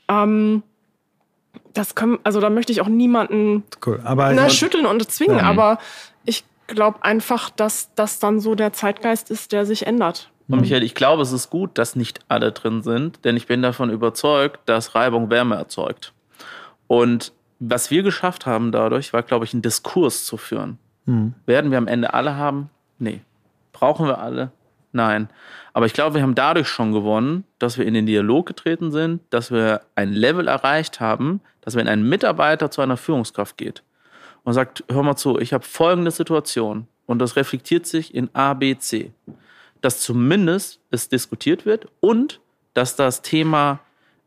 Ähm, 0.08 0.62
das 1.74 1.94
können, 1.94 2.18
also 2.24 2.40
da 2.40 2.50
möchte 2.50 2.72
ich 2.72 2.80
auch 2.80 2.88
niemanden 2.88 3.64
cool. 3.86 4.00
aber, 4.04 4.32
na, 4.32 4.50
schütteln 4.50 4.86
und 4.86 5.10
zwingen, 5.10 5.38
ja. 5.38 5.44
aber 5.44 5.78
ich 6.24 6.44
glaube 6.66 7.02
einfach, 7.04 7.50
dass 7.50 7.94
das 7.94 8.18
dann 8.18 8.40
so 8.40 8.54
der 8.54 8.72
Zeitgeist 8.72 9.30
ist, 9.30 9.52
der 9.52 9.66
sich 9.66 9.86
ändert. 9.86 10.31
Und 10.48 10.56
mhm. 10.56 10.60
Michael, 10.62 10.82
ich 10.82 10.94
glaube, 10.94 11.22
es 11.22 11.32
ist 11.32 11.50
gut, 11.50 11.78
dass 11.78 11.96
nicht 11.96 12.20
alle 12.28 12.52
drin 12.52 12.82
sind, 12.82 13.24
denn 13.24 13.36
ich 13.36 13.46
bin 13.46 13.62
davon 13.62 13.90
überzeugt, 13.90 14.60
dass 14.66 14.94
Reibung 14.94 15.30
Wärme 15.30 15.56
erzeugt. 15.56 16.12
Und 16.86 17.32
was 17.58 17.90
wir 17.90 18.02
geschafft 18.02 18.44
haben 18.44 18.72
dadurch, 18.72 19.12
war, 19.12 19.22
glaube 19.22 19.44
ich, 19.44 19.52
einen 19.52 19.62
Diskurs 19.62 20.24
zu 20.24 20.36
führen. 20.36 20.78
Mhm. 21.06 21.34
Werden 21.46 21.70
wir 21.70 21.78
am 21.78 21.86
Ende 21.86 22.12
alle 22.12 22.36
haben? 22.36 22.70
Nee. 22.98 23.20
Brauchen 23.72 24.06
wir 24.06 24.18
alle? 24.18 24.50
Nein. 24.92 25.28
Aber 25.72 25.86
ich 25.86 25.94
glaube, 25.94 26.16
wir 26.16 26.22
haben 26.22 26.34
dadurch 26.34 26.68
schon 26.68 26.92
gewonnen, 26.92 27.44
dass 27.58 27.78
wir 27.78 27.86
in 27.86 27.94
den 27.94 28.04
Dialog 28.04 28.46
getreten 28.46 28.90
sind, 28.90 29.22
dass 29.30 29.50
wir 29.50 29.80
ein 29.94 30.12
Level 30.12 30.48
erreicht 30.48 31.00
haben, 31.00 31.40
dass 31.62 31.76
wenn 31.76 31.88
ein 31.88 32.06
Mitarbeiter 32.06 32.70
zu 32.70 32.82
einer 32.82 32.96
Führungskraft 32.96 33.56
geht 33.56 33.82
und 34.44 34.52
sagt, 34.52 34.84
hör 34.90 35.02
mal 35.02 35.16
zu, 35.16 35.38
ich 35.38 35.52
habe 35.52 35.64
folgende 35.64 36.10
Situation 36.10 36.88
und 37.06 37.20
das 37.20 37.36
reflektiert 37.36 37.86
sich 37.86 38.14
in 38.14 38.28
A, 38.34 38.54
B, 38.54 38.76
C 38.76 39.12
dass 39.82 40.00
zumindest 40.00 40.80
es 40.90 41.08
diskutiert 41.08 41.66
wird 41.66 41.86
und 42.00 42.40
dass 42.72 42.96
das 42.96 43.20
Thema, 43.20 43.80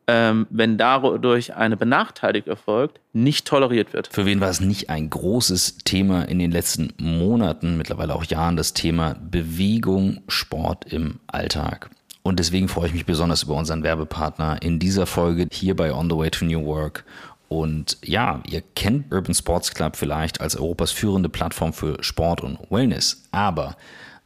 ähm, 0.08 0.46
wenn 0.52 0.78
dadurch 0.78 1.56
eine 1.56 1.78
Benachteiligung 1.78 2.52
erfolgt, 2.52 3.00
nicht 3.14 3.48
toleriert 3.48 3.94
wird. 3.94 4.10
Für 4.12 4.26
wen 4.26 4.40
war 4.40 4.50
es 4.50 4.60
nicht 4.60 4.92
ein 4.92 5.10
großes 5.10 5.80
Thema 5.80 6.24
in 6.24 6.38
den 6.38 6.52
letzten 6.52 6.94
Monaten, 6.98 7.78
mittlerweile 7.78 8.14
auch 8.14 8.26
Jahren, 8.26 8.58
das 8.58 8.74
Thema 8.74 9.16
Bewegung, 9.16 10.22
Sport 10.28 10.86
im 10.94 11.20
Alltag? 11.26 11.90
Und 12.22 12.40
deswegen 12.40 12.68
freue 12.68 12.88
ich 12.88 12.94
mich 12.94 13.06
besonders 13.06 13.44
über 13.44 13.56
unseren 13.56 13.84
Werbepartner 13.84 14.62
in 14.62 14.80
dieser 14.80 15.06
Folge 15.06 15.48
hier 15.52 15.76
bei 15.76 15.94
On 15.94 16.10
the 16.10 16.18
Way 16.18 16.32
to 16.32 16.46
New 16.46 16.66
Work 16.66 17.06
Und 17.48 17.98
ja, 18.04 18.42
ihr 18.50 18.64
kennt 18.76 19.14
Urban 19.14 19.36
Sports 19.36 19.74
Club 19.74 19.96
vielleicht 19.96 20.42
als 20.42 20.56
Europas 20.56 20.92
führende 20.92 21.30
Plattform 21.30 21.72
für 21.72 22.04
Sport 22.04 22.42
und 22.42 22.60
Wellness, 22.72 23.24
aber 23.32 23.76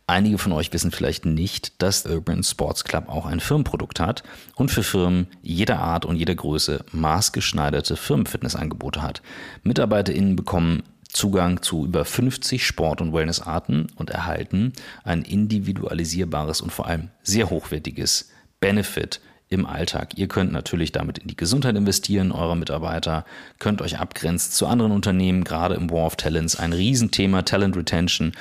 Einige 0.10 0.39
von 0.39 0.53
euch 0.53 0.74
wissen 0.74 0.89
vielleicht 0.89 1.28
nicht, 1.28 1.84
dass 1.84 2.03
Urban 2.07 2.41
Sports 2.41 2.84
Club 2.84 3.10
auch 3.10 3.28
ein 3.28 3.39
Firmenprodukt 3.39 3.99
hat 3.99 4.24
und 4.55 4.72
für 4.72 4.82
Firmen 4.82 5.28
jeder 5.43 5.82
Art 5.82 6.03
und 6.03 6.16
jeder 6.16 6.34
Größe 6.34 6.84
maßgeschneiderte 6.91 7.95
Firmenfitnessangebote 7.95 9.03
hat. 9.03 9.22
MitarbeiterInnen 9.62 10.36
bekommen 10.36 10.82
Zugang 11.10 11.62
zu 11.62 11.86
über 11.86 12.05
50 12.05 12.66
Sport- 12.66 13.01
und 13.01 13.14
Wellnessarten 13.14 13.86
und 13.97 14.10
erhalten 14.10 14.74
ein 15.03 15.22
individualisierbares 15.22 16.62
und 16.62 16.72
vor 16.72 16.88
allem 16.88 17.10
sehr 17.22 17.51
hochwertiges 17.51 18.32
Benefit 18.60 19.22
im 19.49 19.66
Alltag. 19.66 20.18
Ihr 20.18 20.28
könnt 20.28 20.51
natürlich 20.51 20.91
damit 20.91 21.18
in 21.18 21.28
die 21.28 21.36
Gesundheit 21.36 21.76
investieren 21.76 22.32
eurer 22.32 22.55
Mitarbeiter, 22.55 23.26
könnt 23.57 23.82
euch 23.82 23.99
abgrenzen 23.99 24.53
zu 24.53 24.68
anderen 24.68 24.91
Unternehmen, 24.91 25.43
gerade 25.43 25.76
im 25.76 25.89
War 25.89 26.05
of 26.05 26.16
Talents, 26.16 26.55
ein 26.55 26.74
Riesenthema, 26.74 27.41
Talent 27.41 27.76
Retention. 27.76 28.32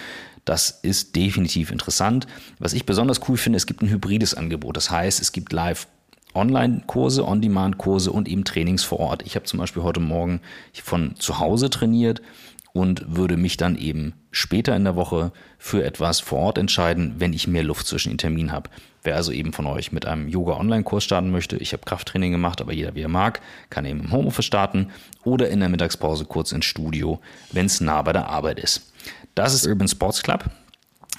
Das 0.48 0.70
ist 0.70 1.14
definitiv 1.14 1.70
interessant. 1.70 2.26
Was 2.58 2.72
ich 2.72 2.86
besonders 2.86 3.28
cool 3.28 3.36
finde, 3.36 3.58
es 3.58 3.66
gibt 3.66 3.82
ein 3.82 3.90
hybrides 3.90 4.32
Angebot. 4.32 4.78
Das 4.78 4.90
heißt, 4.90 5.20
es 5.20 5.32
gibt 5.32 5.52
live 5.52 5.86
Online-Kurse, 6.34 7.28
On-Demand-Kurse 7.28 8.10
und 8.10 8.28
eben 8.28 8.44
Trainings 8.44 8.82
vor 8.82 8.98
Ort. 8.98 9.26
Ich 9.26 9.34
habe 9.34 9.44
zum 9.44 9.58
Beispiel 9.58 9.82
heute 9.82 10.00
Morgen 10.00 10.40
von 10.82 11.16
zu 11.16 11.38
Hause 11.38 11.68
trainiert 11.68 12.22
und 12.72 13.14
würde 13.14 13.36
mich 13.36 13.58
dann 13.58 13.76
eben 13.76 14.14
später 14.30 14.74
in 14.74 14.84
der 14.84 14.96
Woche 14.96 15.32
für 15.58 15.84
etwas 15.84 16.20
vor 16.20 16.38
Ort 16.38 16.56
entscheiden, 16.56 17.16
wenn 17.18 17.34
ich 17.34 17.46
mehr 17.46 17.62
Luft 17.62 17.86
zwischen 17.86 18.08
den 18.12 18.18
Terminen 18.18 18.50
habe. 18.50 18.70
Wer 19.02 19.16
also 19.16 19.32
eben 19.32 19.52
von 19.52 19.66
euch 19.66 19.92
mit 19.92 20.06
einem 20.06 20.28
Yoga-Online-Kurs 20.28 21.04
starten 21.04 21.30
möchte, 21.30 21.58
ich 21.58 21.74
habe 21.74 21.84
Krafttraining 21.84 22.32
gemacht, 22.32 22.62
aber 22.62 22.72
jeder 22.72 22.94
wie 22.94 23.02
er 23.02 23.08
mag, 23.08 23.42
kann 23.68 23.84
eben 23.84 24.00
im 24.00 24.12
Homeoffice 24.12 24.46
starten 24.46 24.88
oder 25.24 25.50
in 25.50 25.60
der 25.60 25.68
Mittagspause 25.68 26.24
kurz 26.24 26.52
ins 26.52 26.64
Studio, 26.64 27.20
wenn 27.52 27.66
es 27.66 27.82
nah 27.82 28.00
bei 28.00 28.14
der 28.14 28.28
Arbeit 28.28 28.58
ist. 28.60 28.92
Das 29.38 29.54
ist 29.54 29.66
Urban 29.68 29.86
Sports 29.86 30.24
Club. 30.24 30.50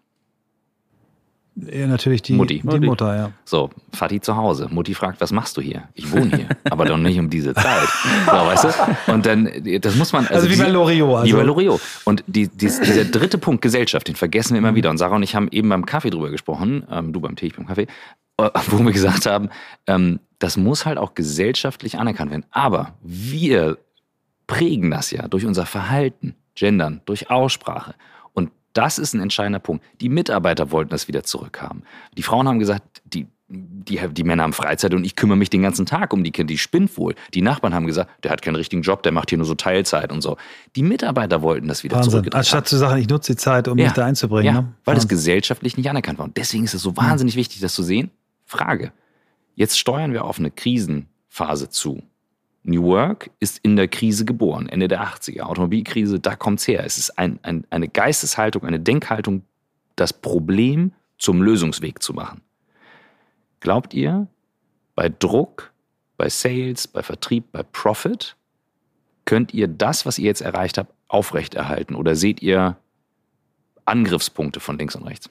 Ja, 1.56 1.86
natürlich 1.86 2.22
die, 2.22 2.34
Mutti. 2.34 2.62
die 2.64 2.80
Mutter, 2.80 3.16
ja. 3.16 3.32
So, 3.44 3.70
Vati 3.92 4.20
zu 4.20 4.36
Hause. 4.36 4.68
Mutti 4.70 4.94
fragt, 4.94 5.20
was 5.20 5.32
machst 5.32 5.56
du 5.56 5.60
hier? 5.60 5.88
Ich 5.94 6.10
wohne 6.12 6.36
hier, 6.36 6.48
aber 6.70 6.84
doch 6.84 6.96
nicht 6.96 7.18
um 7.18 7.28
diese 7.28 7.54
Zeit. 7.54 7.88
So, 8.26 8.32
weißt 8.32 8.64
du? 8.64 9.12
Und 9.12 9.26
dann, 9.26 9.50
das 9.80 9.96
muss 9.96 10.12
man. 10.12 10.26
Also, 10.26 10.46
also 10.46 10.50
wie 10.50 10.62
bei 10.62 10.68
Loriot. 10.68 11.16
Also. 11.20 11.26
Wie 11.26 11.32
bei 11.36 11.42
Loriot. 11.42 11.80
Und 12.04 12.24
die, 12.26 12.48
die, 12.48 12.66
dieser 12.66 13.04
dritte 13.04 13.36
Punkt, 13.38 13.62
Gesellschaft, 13.62 14.08
den 14.08 14.16
vergessen 14.16 14.54
wir 14.54 14.58
immer 14.58 14.74
wieder. 14.74 14.90
Und 14.90 14.98
Sarah 14.98 15.16
und 15.16 15.22
ich 15.22 15.34
haben 15.34 15.48
eben 15.50 15.68
beim 15.68 15.86
Kaffee 15.86 16.10
drüber 16.10 16.30
gesprochen, 16.30 16.84
ähm, 16.90 17.12
du 17.12 17.20
beim 17.20 17.36
Tee, 17.36 17.46
ich 17.46 17.56
beim 17.56 17.66
Kaffee, 17.66 17.88
äh, 18.38 18.50
wo 18.68 18.78
wir 18.78 18.92
gesagt 18.92 19.26
haben, 19.26 19.50
ähm, 19.86 20.20
das 20.38 20.56
muss 20.56 20.86
halt 20.86 20.98
auch 20.98 21.14
gesellschaftlich 21.14 21.98
anerkannt 21.98 22.30
werden. 22.30 22.46
Aber 22.50 22.94
wir 23.02 23.78
prägen 24.46 24.90
das 24.90 25.10
ja 25.10 25.28
durch 25.28 25.46
unser 25.46 25.66
Verhalten, 25.66 26.34
Gendern, 26.54 27.02
durch 27.04 27.30
Aussprache. 27.30 27.94
Das 28.72 28.98
ist 28.98 29.14
ein 29.14 29.20
entscheidender 29.20 29.58
Punkt. 29.58 29.84
Die 30.00 30.08
Mitarbeiter 30.08 30.70
wollten 30.70 30.90
das 30.90 31.08
wieder 31.08 31.24
zurückhaben. 31.24 31.82
Die 32.16 32.22
Frauen 32.22 32.46
haben 32.46 32.58
gesagt, 32.60 33.02
die, 33.04 33.26
die, 33.48 34.00
die 34.12 34.22
Männer 34.22 34.44
haben 34.44 34.52
Freizeit 34.52 34.94
und 34.94 35.04
ich 35.04 35.16
kümmere 35.16 35.36
mich 35.36 35.50
den 35.50 35.62
ganzen 35.62 35.86
Tag 35.86 36.12
um 36.12 36.22
die 36.22 36.30
Kinder, 36.30 36.52
die 36.52 36.58
spinnt 36.58 36.96
wohl. 36.96 37.16
Die 37.34 37.42
Nachbarn 37.42 37.74
haben 37.74 37.86
gesagt, 37.86 38.10
der 38.22 38.30
hat 38.30 38.42
keinen 38.42 38.54
richtigen 38.54 38.82
Job, 38.82 39.02
der 39.02 39.10
macht 39.10 39.30
hier 39.30 39.38
nur 39.38 39.46
so 39.46 39.56
Teilzeit 39.56 40.12
und 40.12 40.22
so. 40.22 40.36
Die 40.76 40.82
Mitarbeiter 40.82 41.42
wollten 41.42 41.66
das 41.66 41.82
wieder 41.82 41.96
Wahnsinn. 41.96 42.12
zurück. 42.12 42.28
Anstatt 42.32 42.68
zu 42.68 42.76
sagen, 42.76 43.00
ich 43.00 43.08
nutze 43.08 43.32
die 43.32 43.36
Zeit, 43.36 43.66
um 43.66 43.76
ja. 43.76 43.86
mich 43.86 43.94
da 43.94 44.06
einzubringen. 44.06 44.54
Ja, 44.54 44.62
ne? 44.62 44.72
weil 44.84 44.94
das 44.94 45.08
gesellschaftlich 45.08 45.76
nicht 45.76 45.90
anerkannt 45.90 46.18
war. 46.18 46.26
Und 46.26 46.36
deswegen 46.36 46.64
ist 46.64 46.74
es 46.74 46.82
so 46.82 46.96
wahnsinnig 46.96 47.34
wichtig, 47.34 47.60
das 47.60 47.74
zu 47.74 47.82
sehen. 47.82 48.10
Frage. 48.44 48.92
Jetzt 49.56 49.78
steuern 49.78 50.12
wir 50.12 50.24
auf 50.24 50.38
eine 50.38 50.50
Krisenphase 50.50 51.68
zu. 51.70 52.02
New 52.62 52.82
Work 52.84 53.30
ist 53.40 53.58
in 53.62 53.76
der 53.76 53.88
Krise 53.88 54.24
geboren, 54.24 54.68
Ende 54.68 54.88
der 54.88 55.02
80er. 55.02 55.40
Automobilkrise, 55.42 56.20
da 56.20 56.36
kommt's 56.36 56.68
her. 56.68 56.84
Es 56.84 56.98
ist 56.98 57.18
ein, 57.18 57.38
ein, 57.42 57.66
eine 57.70 57.88
Geisteshaltung, 57.88 58.64
eine 58.64 58.80
Denkhaltung, 58.80 59.42
das 59.96 60.12
Problem 60.12 60.92
zum 61.18 61.42
Lösungsweg 61.42 62.02
zu 62.02 62.12
machen. 62.12 62.42
Glaubt 63.60 63.94
ihr, 63.94 64.26
bei 64.94 65.08
Druck, 65.08 65.72
bei 66.16 66.28
Sales, 66.28 66.86
bei 66.86 67.02
Vertrieb, 67.02 67.52
bei 67.52 67.62
Profit, 67.62 68.36
könnt 69.24 69.54
ihr 69.54 69.68
das, 69.68 70.04
was 70.04 70.18
ihr 70.18 70.26
jetzt 70.26 70.40
erreicht 70.42 70.76
habt, 70.76 70.92
aufrechterhalten? 71.08 71.94
Oder 71.94 72.14
seht 72.16 72.42
ihr 72.42 72.76
Angriffspunkte 73.84 74.60
von 74.60 74.78
links 74.78 74.96
und 74.96 75.04
rechts? 75.04 75.30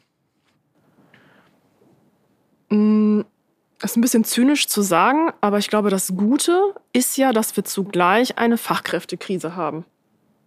Das 3.80 3.91
ist 3.91 3.97
ein 3.97 4.01
bisschen 4.01 4.25
zynisch 4.25 4.67
zu 4.67 4.82
sagen, 4.82 5.32
aber 5.39 5.57
ich 5.57 5.69
glaube, 5.69 5.89
das 5.89 6.13
Gute 6.15 6.75
ist 6.91 7.17
ja, 7.17 7.32
dass 7.32 7.55
wir 7.55 7.63
zugleich 7.63 8.38
eine 8.38 8.57
Fachkräftekrise 8.57 9.55
haben. 9.55 9.86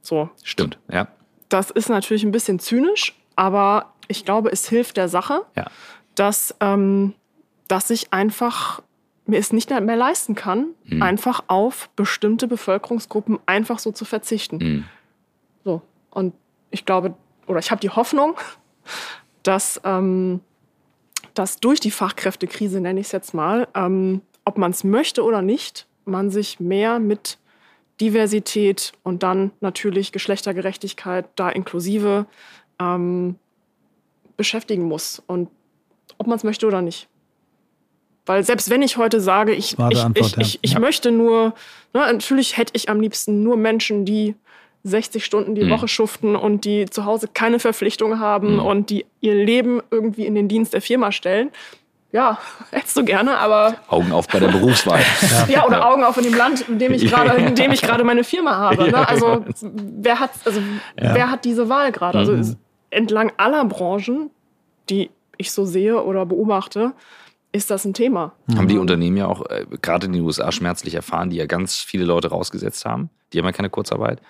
So. 0.03 0.28
Stimmt, 0.43 0.78
ja. 0.91 1.09
Das 1.49 1.70
ist 1.70 1.89
natürlich 1.89 2.24
ein 2.24 2.33
bisschen 2.33 2.59
zynisch, 2.59 3.14
aber 3.37 3.93
ich 4.09 4.24
glaube, 4.24 4.53
es 4.53 4.68
hilft 4.68 4.99
der 4.99 5.09
Sache, 5.09 5.43
ja. 5.57 5.66
dass, 6.14 6.55
ähm, 6.61 7.14
dass 7.68 7.89
ich 7.91 8.12
einfach 8.12 8.83
mir 9.24 9.39
es 9.39 9.53
nicht 9.53 9.70
mehr 9.70 9.97
leisten 9.97 10.35
kann, 10.35 10.68
mhm. 10.85 11.03
einfach 11.03 11.45
auf 11.47 11.89
bestimmte 11.97 12.49
Bevölkerungsgruppen 12.49 13.39
einfach 13.47 13.78
so 13.78 13.93
zu 13.93 14.05
verzichten. 14.05 14.57
Mhm. 14.57 14.85
So. 15.64 15.83
Und 16.11 16.35
ich 16.70 16.85
glaube, 16.85 17.14
oder 17.47 17.61
ich 17.61 17.70
habe 17.70 17.80
die 17.80 17.91
Hoffnung, 17.91 18.37
dass 19.43 19.80
ähm, 19.85 20.41
dass 21.35 21.59
durch 21.59 21.80
die 21.80 21.91
Fachkräftekrise, 21.91 22.80
nenne 22.80 23.01
ich 23.01 23.07
es 23.07 23.12
jetzt 23.12 23.35
mal, 23.35 23.68
ähm, 23.74 24.22
ob 24.45 24.59
man 24.59 24.70
es 24.72 24.85
möchte 24.85 25.22
oder 25.22 25.43
nicht, 25.43 25.87
man 26.05 26.30
sich 26.30 26.61
mehr 26.61 26.99
mit 26.99 27.39
Diversität 28.01 28.93
und 29.03 29.22
dann 29.22 29.53
natürlich 29.61 30.12
Geschlechtergerechtigkeit 30.12 31.26
da 31.37 31.49
inklusive 31.51 32.26
ähm, 32.80 33.37
beschäftigen 34.37 34.85
muss. 34.85 35.22
Und 35.26 35.49
ob 36.18 36.26
man 36.26 36.37
es 36.37 36.45
möchte 36.45 36.66
oder 36.66 36.83
nicht. 36.83 37.09
Weil 38.26 38.45
selbst 38.45 38.70
wenn 38.70 38.83
ich 38.83 38.97
heute 38.97 39.20
sage, 39.20 39.53
ich, 39.53 39.72
ich, 39.72 39.78
Antwort, 39.80 40.16
ich, 40.16 40.39
ich, 40.39 40.59
ich 40.62 40.72
ja. 40.72 40.80
möchte 40.80 41.11
nur, 41.11 41.55
ne, 41.93 42.12
natürlich 42.12 42.57
hätte 42.57 42.72
ich 42.76 42.89
am 42.89 43.01
liebsten 43.01 43.43
nur 43.43 43.57
Menschen, 43.57 44.05
die 44.05 44.37
60 44.85 45.24
Stunden 45.24 45.55
die 45.55 45.64
mhm. 45.64 45.70
Woche 45.70 45.89
schuften 45.89 46.35
und 46.37 46.64
die 46.64 46.87
zu 46.87 47.05
Hause 47.05 47.28
keine 47.33 47.59
Verpflichtung 47.59 48.18
haben 48.18 48.55
mhm. 48.55 48.61
und 48.61 48.91
die 48.91 49.07
ihr 49.20 49.35
Leben 49.35 49.80
irgendwie 49.91 50.26
in 50.26 50.35
den 50.35 50.49
Dienst 50.49 50.74
der 50.74 50.83
Firma 50.83 51.12
stellen. 51.12 51.51
Ja, 52.11 52.39
hättest 52.70 52.97
du 52.97 53.05
gerne, 53.05 53.39
aber. 53.39 53.76
Augen 53.89 54.12
auf 54.12 54.28
bei 54.28 54.41
der 54.41 54.49
Berufswahl. 54.53 55.01
ja. 55.30 55.47
ja, 55.49 55.66
oder 55.66 55.87
Augen 55.89 56.05
auf 56.05 56.16
in 56.16 56.24
dem 56.24 56.35
Land, 56.35 56.68
in 56.68 56.78
dem 56.78 56.93
ich 56.93 57.09
gerade, 57.09 57.37
in 57.41 57.55
dem 57.55 57.70
ich 57.72 57.83
gerade 57.83 58.05
meine 58.05 58.24
Firma 58.24 58.57
habe. 58.57 58.91
Ne? 58.91 59.09
Also 59.09 59.45
wer 59.61 60.20
hat, 60.20 60.33
also 60.45 60.61
ja. 61.01 61.14
wer 61.14 61.30
hat 61.30 61.45
diese 61.45 61.68
Wahl 61.68 61.93
gerade? 61.93 62.18
Also 62.18 62.33
mhm. 62.33 62.57
entlang 62.91 63.33
aller 63.37 63.64
Branchen, 63.64 64.30
die 64.91 65.11
ich 65.39 65.53
so 65.53 65.64
sehe 65.64 66.03
oder 66.03 66.26
beobachte, 66.26 66.93
ist 67.53 67.70
das 67.70 67.85
ein 67.85 67.95
Thema. 67.95 68.33
Haben 68.57 68.68
die 68.68 68.78
Unternehmen 68.78 69.16
ja 69.16 69.26
auch 69.26 69.45
äh, 69.47 69.66
gerade 69.83 70.07
in 70.07 70.12
den 70.12 70.22
USA 70.22 70.51
schmerzlich 70.53 70.95
erfahren, 70.95 71.30
die 71.30 71.37
ja 71.37 71.47
ganz 71.47 71.76
viele 71.76 72.05
Leute 72.05 72.28
rausgesetzt 72.28 72.85
haben. 72.85 73.11
Die 73.33 73.39
haben 73.39 73.45
ja 73.47 73.53
keine 73.53 73.70
Kurzarbeit. 73.70 74.20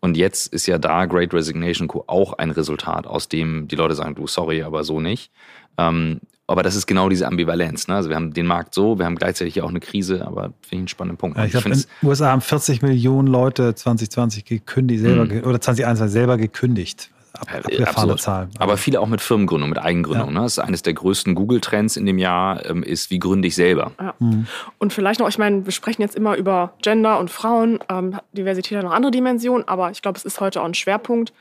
Und 0.00 0.16
jetzt 0.16 0.52
ist 0.52 0.66
ja 0.66 0.78
da 0.78 1.04
Great 1.06 1.34
Resignation 1.34 1.88
Co. 1.88 2.04
auch 2.06 2.32
ein 2.34 2.50
Resultat, 2.50 3.06
aus 3.06 3.28
dem 3.28 3.68
die 3.68 3.76
Leute 3.76 3.94
sagen, 3.94 4.14
du, 4.14 4.26
sorry, 4.26 4.62
aber 4.62 4.82
so 4.82 5.00
nicht. 5.00 5.30
Ähm, 5.76 6.20
aber 6.46 6.64
das 6.64 6.74
ist 6.74 6.86
genau 6.86 7.08
diese 7.08 7.28
Ambivalenz. 7.28 7.86
Ne? 7.86 7.94
Also 7.94 8.08
wir 8.08 8.16
haben 8.16 8.32
den 8.32 8.46
Markt 8.46 8.74
so, 8.74 8.98
wir 8.98 9.06
haben 9.06 9.14
gleichzeitig 9.14 9.62
auch 9.62 9.68
eine 9.68 9.78
Krise, 9.78 10.26
aber 10.26 10.52
finde 10.62 10.64
ich 10.70 10.78
einen 10.78 10.88
spannenden 10.88 11.16
Punkt. 11.16 11.36
Ja, 11.36 11.44
ich 11.44 11.52
glaube, 11.52 11.68
in 11.68 11.74
den 11.74 11.84
USA 12.02 12.32
haben 12.32 12.40
40 12.40 12.82
Millionen 12.82 13.28
Leute 13.28 13.74
2020 13.74 14.44
gekündigt, 14.46 15.02
selber, 15.02 15.26
mhm. 15.26 15.44
oder 15.44 15.60
2021 15.60 16.12
selber 16.12 16.38
gekündigt. 16.38 17.10
Ab, 17.32 17.48
abgefahrene 17.52 18.16
Zahl. 18.16 18.48
Aber 18.58 18.76
viele 18.76 19.00
auch 19.00 19.06
mit 19.06 19.20
Firmengründung, 19.20 19.70
mit 19.70 19.78
Eigengründung. 19.78 20.28
Ja. 20.28 20.34
Ne? 20.34 20.40
Das 20.40 20.52
ist 20.52 20.58
eines 20.58 20.82
der 20.82 20.94
größten 20.94 21.34
Google-Trends 21.34 21.96
in 21.96 22.06
dem 22.06 22.18
Jahr, 22.18 22.64
ähm, 22.66 22.82
ist, 22.82 23.10
wie 23.10 23.18
gründe 23.18 23.48
ich 23.48 23.54
selber. 23.54 23.92
Ja. 24.00 24.14
Mhm. 24.18 24.46
Und 24.78 24.92
vielleicht 24.92 25.20
noch, 25.20 25.28
ich 25.28 25.38
meine, 25.38 25.64
wir 25.64 25.72
sprechen 25.72 26.02
jetzt 26.02 26.16
immer 26.16 26.36
über 26.36 26.74
Gender 26.82 27.18
und 27.18 27.30
Frauen, 27.30 27.80
ähm, 27.88 28.18
Diversität 28.32 28.78
hat 28.78 28.84
noch 28.84 28.92
andere 28.92 29.10
Dimensionen, 29.10 29.66
aber 29.68 29.90
ich 29.90 30.02
glaube, 30.02 30.18
es 30.18 30.24
ist 30.24 30.40
heute 30.40 30.60
auch 30.60 30.66
ein 30.66 30.74
Schwerpunkt. 30.74 31.32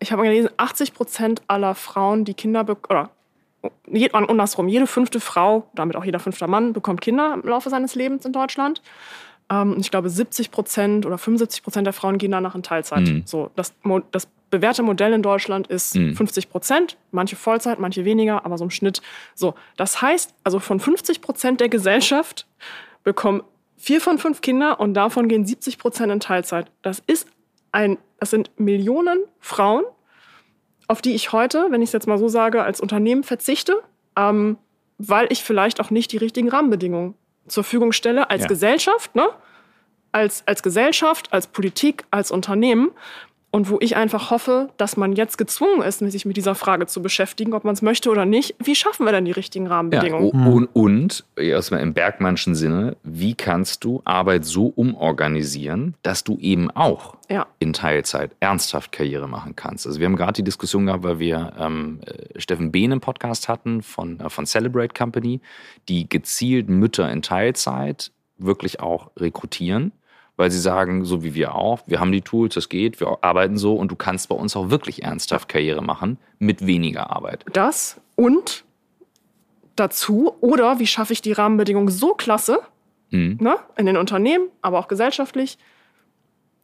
Ich 0.00 0.12
habe 0.12 0.22
gelesen, 0.22 0.50
80 0.56 0.94
Prozent 0.94 1.42
aller 1.46 1.74
Frauen, 1.74 2.24
die 2.24 2.34
Kinder 2.34 2.64
bekommen, 2.64 2.98
oder 2.98 3.10
andersrum, 4.12 4.68
jede 4.68 4.86
fünfte 4.86 5.20
Frau, 5.20 5.68
damit 5.74 5.96
auch 5.96 6.04
jeder 6.04 6.18
fünfte 6.18 6.46
Mann, 6.46 6.72
bekommt 6.72 7.00
Kinder 7.00 7.34
im 7.34 7.48
Laufe 7.48 7.70
seines 7.70 7.94
Lebens 7.94 8.24
in 8.24 8.32
Deutschland. 8.32 8.82
Ähm, 9.50 9.76
ich 9.78 9.90
glaube, 9.90 10.10
70 10.10 10.50
Prozent 10.50 11.06
oder 11.06 11.18
75 11.18 11.62
Prozent 11.62 11.86
der 11.86 11.92
Frauen 11.92 12.18
gehen 12.18 12.32
danach 12.32 12.54
in 12.54 12.62
Teilzeit. 12.62 13.02
Mhm. 13.02 13.22
So, 13.26 13.50
das, 13.54 13.74
das 14.10 14.28
bewährte 14.52 14.82
Modell 14.82 15.14
in 15.14 15.22
Deutschland 15.22 15.66
ist 15.66 15.96
mhm. 15.96 16.14
50 16.14 16.50
Prozent, 16.50 16.98
manche 17.10 17.36
Vollzeit, 17.36 17.78
manche 17.80 18.04
weniger, 18.04 18.44
aber 18.44 18.58
so 18.58 18.64
im 18.64 18.70
Schnitt. 18.70 19.00
So, 19.34 19.54
das 19.78 20.02
heißt, 20.02 20.34
also 20.44 20.60
von 20.60 20.78
50 20.78 21.22
Prozent 21.22 21.60
der 21.60 21.70
Gesellschaft 21.70 22.46
bekommen 23.02 23.42
vier 23.78 24.00
von 24.00 24.18
fünf 24.18 24.42
Kinder 24.42 24.78
und 24.78 24.92
davon 24.92 25.26
gehen 25.26 25.46
70 25.46 25.78
Prozent 25.78 26.12
in 26.12 26.20
Teilzeit. 26.20 26.70
Das 26.82 27.02
ist 27.06 27.26
ein, 27.72 27.96
das 28.20 28.28
sind 28.28 28.50
Millionen 28.58 29.24
Frauen, 29.40 29.84
auf 30.86 31.00
die 31.00 31.14
ich 31.14 31.32
heute, 31.32 31.68
wenn 31.70 31.80
ich 31.80 31.88
es 31.88 31.92
jetzt 31.94 32.06
mal 32.06 32.18
so 32.18 32.28
sage, 32.28 32.62
als 32.62 32.78
Unternehmen 32.78 33.24
verzichte, 33.24 33.82
ähm, 34.16 34.58
weil 34.98 35.26
ich 35.30 35.42
vielleicht 35.42 35.80
auch 35.80 35.90
nicht 35.90 36.12
die 36.12 36.18
richtigen 36.18 36.50
Rahmenbedingungen 36.50 37.14
zur 37.48 37.64
Verfügung 37.64 37.92
stelle 37.92 38.28
als 38.28 38.42
ja. 38.42 38.48
Gesellschaft, 38.48 39.14
ne? 39.14 39.30
als, 40.12 40.46
als 40.46 40.62
Gesellschaft, 40.62 41.32
als 41.32 41.46
Politik, 41.46 42.04
als 42.10 42.30
Unternehmen. 42.30 42.90
Und 43.54 43.68
wo 43.68 43.76
ich 43.80 43.96
einfach 43.96 44.30
hoffe, 44.30 44.70
dass 44.78 44.96
man 44.96 45.12
jetzt 45.12 45.36
gezwungen 45.36 45.82
ist, 45.82 45.98
sich 45.98 46.24
mit 46.24 46.38
dieser 46.38 46.54
Frage 46.54 46.86
zu 46.86 47.02
beschäftigen, 47.02 47.52
ob 47.52 47.64
man 47.64 47.74
es 47.74 47.82
möchte 47.82 48.08
oder 48.08 48.24
nicht. 48.24 48.54
Wie 48.58 48.74
schaffen 48.74 49.04
wir 49.04 49.12
denn 49.12 49.26
die 49.26 49.32
richtigen 49.32 49.66
Rahmenbedingungen? 49.66 50.30
Ja, 50.32 50.46
und, 50.46 50.68
und 50.72 51.24
erstmal 51.36 51.80
im 51.82 51.92
Bergmannschen 51.92 52.54
Sinne, 52.54 52.96
wie 53.02 53.34
kannst 53.34 53.84
du 53.84 54.00
Arbeit 54.06 54.46
so 54.46 54.68
umorganisieren, 54.68 55.96
dass 56.02 56.24
du 56.24 56.38
eben 56.38 56.70
auch 56.70 57.16
ja. 57.28 57.46
in 57.58 57.74
Teilzeit 57.74 58.30
ernsthaft 58.40 58.90
Karriere 58.90 59.28
machen 59.28 59.54
kannst? 59.54 59.86
Also 59.86 60.00
wir 60.00 60.06
haben 60.06 60.16
gerade 60.16 60.32
die 60.32 60.44
Diskussion 60.44 60.86
gehabt, 60.86 61.02
weil 61.02 61.18
wir 61.18 61.52
ähm, 61.58 62.00
äh, 62.06 62.40
Steffen 62.40 62.72
Behn 62.72 62.90
im 62.90 63.00
Podcast 63.02 63.50
hatten 63.50 63.82
von, 63.82 64.18
äh, 64.18 64.30
von 64.30 64.46
Celebrate 64.46 64.94
Company, 64.94 65.42
die 65.90 66.08
gezielt 66.08 66.70
Mütter 66.70 67.12
in 67.12 67.20
Teilzeit 67.20 68.12
wirklich 68.38 68.80
auch 68.80 69.10
rekrutieren 69.18 69.92
weil 70.42 70.50
sie 70.50 70.58
sagen, 70.58 71.04
so 71.04 71.22
wie 71.22 71.34
wir 71.34 71.54
auch, 71.54 71.82
wir 71.86 72.00
haben 72.00 72.10
die 72.10 72.20
Tools, 72.20 72.54
das 72.54 72.68
geht, 72.68 72.98
wir 72.98 73.18
arbeiten 73.20 73.56
so 73.56 73.76
und 73.76 73.92
du 73.92 73.94
kannst 73.94 74.28
bei 74.28 74.34
uns 74.34 74.56
auch 74.56 74.70
wirklich 74.70 75.04
ernsthaft 75.04 75.48
Karriere 75.48 75.84
machen 75.84 76.18
mit 76.40 76.66
weniger 76.66 77.10
Arbeit. 77.10 77.44
Das 77.52 78.00
und 78.16 78.64
dazu, 79.76 80.34
oder 80.40 80.80
wie 80.80 80.88
schaffe 80.88 81.12
ich 81.12 81.22
die 81.22 81.30
Rahmenbedingungen 81.30 81.90
so 81.90 82.14
klasse, 82.14 82.58
mhm. 83.10 83.38
ne, 83.40 83.54
in 83.76 83.86
den 83.86 83.96
Unternehmen, 83.96 84.48
aber 84.62 84.80
auch 84.80 84.88
gesellschaftlich, 84.88 85.58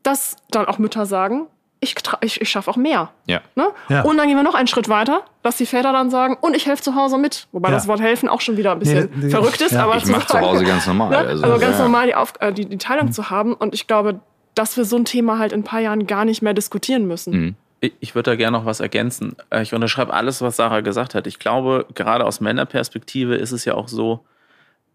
dass 0.02 0.34
dann 0.50 0.66
auch 0.66 0.78
Mütter 0.78 1.06
sagen, 1.06 1.46
ich, 1.80 1.94
ich, 2.22 2.40
ich 2.40 2.48
schaffe 2.48 2.70
auch 2.70 2.76
mehr. 2.76 3.10
Ja. 3.26 3.40
Ne? 3.54 3.68
ja. 3.88 4.02
Und 4.02 4.16
dann 4.16 4.26
gehen 4.26 4.36
wir 4.36 4.42
noch 4.42 4.54
einen 4.54 4.66
Schritt 4.66 4.88
weiter, 4.88 5.22
dass 5.42 5.56
die 5.56 5.66
Väter 5.66 5.92
dann 5.92 6.10
sagen, 6.10 6.36
und 6.40 6.56
ich 6.56 6.66
helfe 6.66 6.82
zu 6.82 6.94
Hause 6.94 7.18
mit. 7.18 7.46
Wobei 7.52 7.68
ja. 7.68 7.74
das 7.74 7.86
Wort 7.86 8.00
helfen 8.00 8.28
auch 8.28 8.40
schon 8.40 8.56
wieder 8.56 8.72
ein 8.72 8.80
bisschen 8.80 9.10
nee, 9.14 9.26
nee, 9.26 9.30
verrückt 9.30 9.60
ist. 9.60 9.72
Ja. 9.72 9.84
Aber 9.84 9.96
ich 9.96 10.06
mache 10.06 10.26
zu 10.26 10.40
Hause 10.40 10.64
ganz 10.64 10.86
normal. 10.86 11.10
Ne? 11.10 11.18
Also, 11.18 11.44
also, 11.44 11.58
ganz 11.58 11.78
normal 11.78 12.06
die, 12.08 12.14
Auf 12.14 12.32
äh, 12.40 12.52
die, 12.52 12.66
die 12.66 12.78
Teilung 12.78 13.06
mhm. 13.06 13.12
zu 13.12 13.30
haben. 13.30 13.54
Und 13.54 13.74
ich 13.74 13.86
glaube, 13.86 14.20
dass 14.54 14.76
wir 14.76 14.84
so 14.84 14.96
ein 14.96 15.04
Thema 15.04 15.38
halt 15.38 15.52
in 15.52 15.60
ein 15.60 15.64
paar 15.64 15.80
Jahren 15.80 16.06
gar 16.06 16.24
nicht 16.24 16.42
mehr 16.42 16.54
diskutieren 16.54 17.06
müssen. 17.06 17.32
Mhm. 17.32 17.54
Ich 18.00 18.16
würde 18.16 18.32
da 18.32 18.36
gerne 18.36 18.58
noch 18.58 18.66
was 18.66 18.80
ergänzen. 18.80 19.36
Äh, 19.50 19.62
ich 19.62 19.72
unterschreibe 19.72 20.12
alles, 20.12 20.42
was 20.42 20.56
Sarah 20.56 20.80
gesagt 20.80 21.14
hat. 21.14 21.28
Ich 21.28 21.38
glaube, 21.38 21.86
gerade 21.94 22.24
aus 22.24 22.40
Männerperspektive 22.40 23.36
ist 23.36 23.52
es 23.52 23.64
ja 23.64 23.74
auch 23.74 23.86
so, 23.86 24.24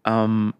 ähm, 0.04 0.52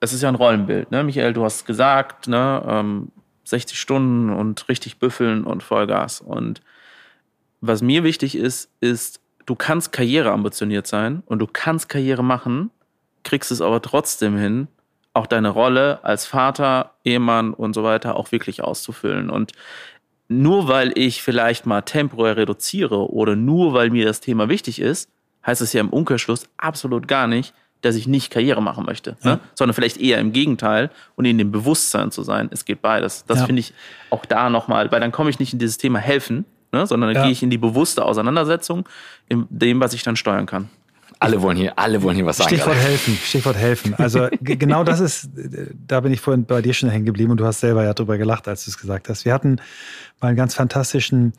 es 0.00 0.14
ist 0.14 0.22
ja 0.22 0.30
ein 0.30 0.36
Rollenbild. 0.36 0.90
Ne? 0.90 1.04
Michael, 1.04 1.34
du 1.34 1.44
hast 1.44 1.66
gesagt, 1.66 2.28
ne, 2.28 2.62
ähm, 2.66 3.12
60 3.44 3.78
Stunden 3.78 4.30
und 4.30 4.68
richtig 4.68 4.98
büffeln 4.98 5.44
und 5.44 5.62
Vollgas. 5.62 6.20
Und 6.20 6.60
was 7.60 7.82
mir 7.82 8.04
wichtig 8.04 8.36
ist, 8.36 8.70
ist, 8.80 9.20
du 9.46 9.54
kannst 9.54 9.92
Karriere 9.92 10.30
ambitioniert 10.30 10.86
sein 10.86 11.22
und 11.26 11.38
du 11.40 11.46
kannst 11.46 11.88
Karriere 11.88 12.24
machen, 12.24 12.70
kriegst 13.22 13.50
es 13.50 13.60
aber 13.60 13.82
trotzdem 13.82 14.36
hin, 14.36 14.68
auch 15.12 15.26
deine 15.26 15.48
Rolle 15.48 16.04
als 16.04 16.26
Vater, 16.26 16.94
Ehemann 17.04 17.52
und 17.52 17.74
so 17.74 17.82
weiter 17.82 18.16
auch 18.16 18.32
wirklich 18.32 18.62
auszufüllen. 18.62 19.28
Und 19.28 19.52
nur 20.28 20.68
weil 20.68 20.96
ich 20.96 21.22
vielleicht 21.22 21.66
mal 21.66 21.82
temporär 21.82 22.36
reduziere 22.36 23.10
oder 23.10 23.34
nur 23.34 23.74
weil 23.74 23.90
mir 23.90 24.06
das 24.06 24.20
Thema 24.20 24.48
wichtig 24.48 24.80
ist, 24.80 25.10
heißt 25.44 25.60
es 25.60 25.72
ja 25.72 25.80
im 25.80 25.90
Umkehrschluss 25.90 26.48
absolut 26.56 27.08
gar 27.08 27.26
nicht, 27.26 27.52
dass 27.82 27.94
ich 27.94 28.06
nicht 28.06 28.30
Karriere 28.30 28.62
machen 28.62 28.84
möchte, 28.84 29.16
ja. 29.22 29.34
ne? 29.34 29.40
sondern 29.54 29.74
vielleicht 29.74 29.98
eher 29.98 30.18
im 30.18 30.32
Gegenteil 30.32 30.90
und 31.16 31.24
in 31.24 31.38
dem 31.38 31.50
Bewusstsein 31.50 32.10
zu 32.10 32.22
sein, 32.22 32.48
es 32.52 32.64
geht 32.64 32.82
beides. 32.82 33.24
Das 33.26 33.40
ja. 33.40 33.46
finde 33.46 33.60
ich 33.60 33.72
auch 34.10 34.24
da 34.24 34.50
nochmal, 34.50 34.90
weil 34.92 35.00
dann 35.00 35.12
komme 35.12 35.30
ich 35.30 35.38
nicht 35.38 35.52
in 35.52 35.58
dieses 35.58 35.78
Thema 35.78 35.98
helfen, 35.98 36.44
ne? 36.72 36.86
sondern 36.86 37.08
dann 37.08 37.16
ja. 37.16 37.22
gehe 37.24 37.32
ich 37.32 37.42
in 37.42 37.50
die 37.50 37.58
bewusste 37.58 38.04
Auseinandersetzung 38.04 38.88
in 39.28 39.46
dem, 39.50 39.80
was 39.80 39.94
ich 39.94 40.02
dann 40.02 40.16
steuern 40.16 40.46
kann. 40.46 40.68
Alle 41.22 41.42
wollen 41.42 41.56
hier, 41.58 41.78
alle 41.78 42.02
wollen 42.02 42.16
hier 42.16 42.24
was 42.24 42.38
sagen. 42.38 42.48
Stichwort 42.48 42.76
helfen, 42.76 43.14
Stichwort 43.22 43.56
helfen. 43.56 43.94
Also 43.98 44.28
genau 44.40 44.84
das 44.84 45.00
ist, 45.00 45.28
da 45.86 46.00
bin 46.00 46.14
ich 46.14 46.20
vorhin 46.22 46.46
bei 46.46 46.62
dir 46.62 46.72
schon 46.72 46.88
hängen 46.88 47.04
geblieben 47.04 47.30
und 47.32 47.36
du 47.36 47.44
hast 47.44 47.60
selber 47.60 47.84
ja 47.84 47.92
drüber 47.92 48.16
gelacht, 48.16 48.48
als 48.48 48.64
du 48.64 48.70
es 48.70 48.78
gesagt 48.78 49.10
hast. 49.10 49.26
Wir 49.26 49.34
hatten 49.34 49.56
mal 50.20 50.28
einen 50.28 50.38
ganz 50.38 50.54
fantastischen 50.54 51.34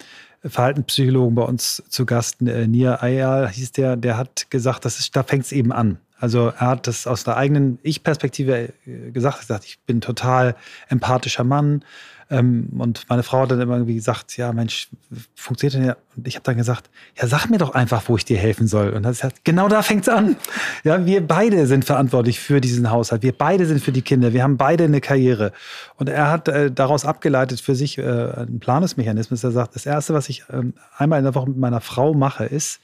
Verhaltenspsychologen 0.45 1.35
bei 1.35 1.43
uns 1.43 1.83
zu 1.89 2.05
Gast, 2.05 2.41
äh, 2.41 2.67
Nia 2.67 3.01
Ayal 3.01 3.49
hieß 3.49 3.71
der, 3.73 3.95
der 3.95 4.17
hat 4.17 4.49
gesagt, 4.49 4.85
das 4.85 4.99
ist, 4.99 5.15
da 5.15 5.23
fängt 5.23 5.45
es 5.45 5.51
eben 5.51 5.71
an. 5.71 5.97
Also 6.21 6.53
er 6.57 6.67
hat 6.67 6.87
das 6.87 7.07
aus 7.07 7.23
der 7.23 7.35
eigenen 7.35 7.79
Ich-Perspektive 7.81 8.73
äh, 8.85 9.11
gesagt, 9.11 9.37
er 9.37 9.41
gesagt, 9.41 9.65
ich 9.65 9.79
bin 9.85 10.01
total 10.01 10.55
empathischer 10.87 11.43
Mann. 11.43 11.83
Ähm, 12.29 12.69
und 12.77 13.09
meine 13.09 13.23
Frau 13.23 13.41
hat 13.41 13.51
dann 13.51 13.59
immer 13.59 13.73
irgendwie 13.73 13.95
gesagt, 13.95 14.37
ja 14.37 14.53
Mensch, 14.53 14.87
funktioniert 15.35 15.73
denn 15.73 15.85
ja? 15.85 15.97
Und 16.15 16.27
ich 16.27 16.35
habe 16.35 16.43
dann 16.43 16.55
gesagt, 16.55 16.89
ja 17.19 17.27
sag 17.27 17.47
mir 17.47 17.57
doch 17.57 17.73
einfach, 17.73 18.03
wo 18.07 18.15
ich 18.15 18.23
dir 18.23 18.37
helfen 18.37 18.67
soll. 18.67 18.91
Und 18.91 19.03
das 19.03 19.23
hat, 19.23 19.43
genau 19.43 19.67
da 19.67 19.81
fängt's 19.81 20.07
an. 20.07 20.37
Ja, 20.83 21.05
wir 21.05 21.27
beide 21.27 21.67
sind 21.67 21.83
verantwortlich 21.83 22.39
für 22.39 22.61
diesen 22.61 22.89
Haushalt. 22.89 23.23
Wir 23.23 23.33
beide 23.33 23.65
sind 23.65 23.81
für 23.81 23.91
die 23.91 24.01
Kinder. 24.01 24.31
Wir 24.31 24.43
haben 24.43 24.55
beide 24.55 24.85
eine 24.85 25.01
Karriere. 25.01 25.51
Und 25.97 26.07
er 26.07 26.31
hat 26.31 26.47
äh, 26.47 26.71
daraus 26.71 27.03
abgeleitet 27.03 27.59
für 27.59 27.75
sich 27.75 27.97
äh, 27.97 28.03
einen 28.03 28.59
Planungsmechanismus. 28.59 29.43
Er 29.43 29.51
sagt, 29.51 29.75
das 29.75 29.85
Erste, 29.85 30.13
was 30.13 30.29
ich 30.29 30.43
ähm, 30.53 30.73
einmal 30.97 31.19
in 31.19 31.25
der 31.25 31.35
Woche 31.35 31.49
mit 31.49 31.57
meiner 31.57 31.81
Frau 31.81 32.13
mache, 32.13 32.45
ist, 32.45 32.79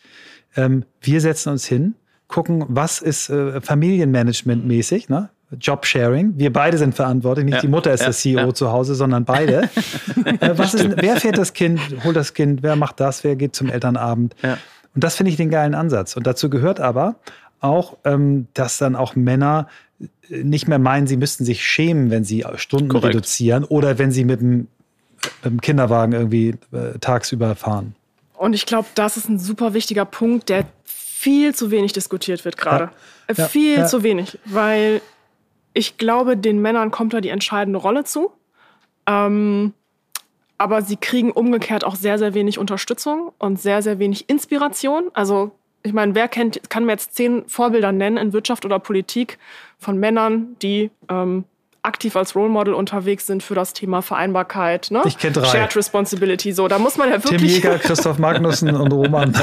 ähm, 0.58 0.84
wir 1.02 1.22
setzen 1.22 1.52
uns 1.52 1.66
hin 1.66 1.96
gucken, 2.28 2.66
was 2.68 3.02
ist 3.02 3.30
äh, 3.30 3.62
Familienmanagement-mäßig, 3.62 5.10
ne? 5.10 5.30
Jobsharing. 5.60 6.34
Wir 6.36 6.52
beide 6.52 6.78
sind 6.78 6.94
verantwortlich. 6.94 7.46
Nicht 7.46 7.56
ja, 7.56 7.62
die 7.62 7.70
Mutter 7.70 7.94
ist 7.94 8.02
ja, 8.02 8.08
der 8.08 8.14
CEO 8.14 8.40
ja. 8.40 8.54
zu 8.54 8.72
Hause, 8.72 8.96
sondern 8.96 9.24
beide. 9.24 9.64
äh, 10.26 10.58
was 10.58 10.74
ist, 10.74 10.98
wer 10.98 11.16
fährt 11.18 11.38
das 11.38 11.54
Kind, 11.54 11.80
holt 12.04 12.18
das 12.18 12.34
Kind, 12.34 12.64
wer 12.64 12.76
macht 12.76 13.00
das, 13.00 13.24
wer 13.24 13.38
geht 13.38 13.56
zum 13.56 13.70
Elternabend? 13.70 14.36
Und 14.44 15.04
das 15.04 15.16
finde 15.16 15.32
ich 15.32 15.38
den 15.38 15.50
geilen 15.50 15.74
Ansatz. 15.74 16.18
Und 16.18 16.28
dazu 16.28 16.50
gehört 16.50 16.82
aber 16.82 17.16
auch, 17.62 17.98
ähm, 18.04 18.48
dass 18.54 18.78
dann 18.78 18.96
auch 18.96 19.16
Männer 19.16 19.68
äh, 20.30 20.44
nicht 20.44 20.68
mehr 20.68 20.80
meinen, 20.80 21.08
sie 21.08 21.18
müssten 21.18 21.46
sich 21.46 21.64
schämen, 21.66 22.12
wenn 22.12 22.24
sie 22.24 22.46
Stunden 22.56 22.90
Korrekt. 22.90 23.16
reduzieren 23.16 23.64
oder 23.64 23.98
wenn 23.98 24.12
sie 24.12 24.26
mit 24.26 24.42
dem, 24.42 24.68
mit 25.44 25.46
dem 25.46 25.62
Kinderwagen 25.62 26.12
irgendwie 26.12 26.56
äh, 26.72 27.00
tagsüber 27.00 27.56
fahren. 27.56 27.96
Und 28.36 28.54
ich 28.54 28.66
glaube, 28.66 28.88
das 28.96 29.18
ist 29.18 29.30
ein 29.30 29.40
super 29.40 29.74
wichtiger 29.74 30.06
Punkt, 30.06 30.50
der 30.50 30.66
viel 31.18 31.56
zu 31.56 31.72
wenig 31.72 31.94
diskutiert 31.94 32.46
wird 32.46 32.58
gerade. 32.58 32.92
Ja. 33.28 33.36
Ja. 33.36 33.48
Viel 33.48 33.78
ja. 33.78 33.86
zu 33.88 34.04
wenig, 34.04 34.38
weil 34.46 35.02
ich 35.74 35.98
glaube, 35.98 36.38
den 36.38 36.62
Männern 36.62 36.92
kommt 36.92 37.14
da 37.14 37.22
die 37.22 37.30
entscheidende 37.30 37.80
Rolle 37.80 38.04
zu. 38.04 38.32
Ähm, 39.08 39.74
aber 40.60 40.82
sie 40.84 40.96
kriegen 40.96 41.32
umgekehrt 41.32 41.84
auch 41.84 41.96
sehr, 41.96 42.20
sehr 42.20 42.36
wenig 42.36 42.60
Unterstützung 42.60 43.32
und 43.40 43.60
sehr, 43.60 43.82
sehr 43.82 43.98
wenig 43.98 44.30
Inspiration. 44.30 45.10
Also 45.14 45.52
ich 45.82 45.94
meine, 45.94 46.14
wer 46.14 46.28
kennt, 46.28 46.70
kann 46.70 46.86
mir 46.86 46.94
jetzt 46.94 47.16
zehn 47.16 47.48
Vorbilder 47.48 47.92
nennen 47.92 48.18
in 48.18 48.34
Wirtschaft 48.34 48.64
oder 48.64 48.78
Politik 48.78 49.40
von 49.80 49.98
Männern, 49.98 50.56
die 50.62 50.92
ähm, 51.10 51.46
aktiv 51.88 52.16
als 52.16 52.36
Role 52.36 52.50
Model 52.50 52.74
unterwegs 52.74 53.26
sind 53.26 53.42
für 53.42 53.56
das 53.56 53.74
Thema 53.74 54.02
Vereinbarkeit. 54.02 54.92
Ne? 54.92 55.02
Ich 55.06 55.18
kenne 55.18 55.34
drei. 55.34 55.48
Shared 55.48 55.76
Responsibility. 55.76 56.52
So, 56.52 56.68
da 56.68 56.78
muss 56.78 56.98
man 56.98 57.10
ja 57.10 57.24
wirklich. 57.24 57.42
Tim 57.42 57.50
Jäger, 57.50 57.80
Christoph 57.80 58.20
Magnussen 58.20 58.76
und 58.76 58.92
Roman. 58.92 59.30
und, 59.30 59.38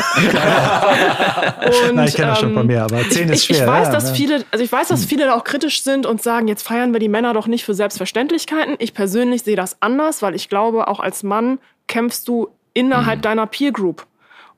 Nein, 1.94 2.08
ich 2.08 2.14
kenne 2.14 2.28
das 2.28 2.40
schon 2.40 2.54
paar 2.54 2.64
mehr, 2.64 2.84
aber 2.84 3.00
zehn 3.08 3.28
ist 3.30 3.46
schwer. 3.46 3.62
Ich 3.62 3.66
weiß, 3.66 3.88
ja, 3.88 3.92
dass 3.92 4.10
ja. 4.10 4.14
viele, 4.14 4.44
also 4.50 4.64
ich 4.64 4.70
weiß, 4.70 4.88
dass 4.88 5.00
hm. 5.02 5.08
viele 5.08 5.24
da 5.24 5.34
auch 5.34 5.44
kritisch 5.44 5.82
sind 5.82 6.06
und 6.06 6.22
sagen, 6.22 6.46
jetzt 6.46 6.62
feiern 6.62 6.92
wir 6.92 7.00
die 7.00 7.08
Männer 7.08 7.32
doch 7.32 7.46
nicht 7.46 7.64
für 7.64 7.74
Selbstverständlichkeiten. 7.74 8.76
Ich 8.78 8.94
persönlich 8.94 9.42
sehe 9.42 9.56
das 9.56 9.80
anders, 9.80 10.22
weil 10.22 10.34
ich 10.34 10.48
glaube, 10.48 10.88
auch 10.88 11.00
als 11.00 11.22
Mann 11.22 11.58
kämpfst 11.88 12.28
du 12.28 12.48
innerhalb 12.74 13.18
mhm. 13.18 13.22
deiner 13.22 13.46
Peer 13.46 13.72
Group. 13.72 14.06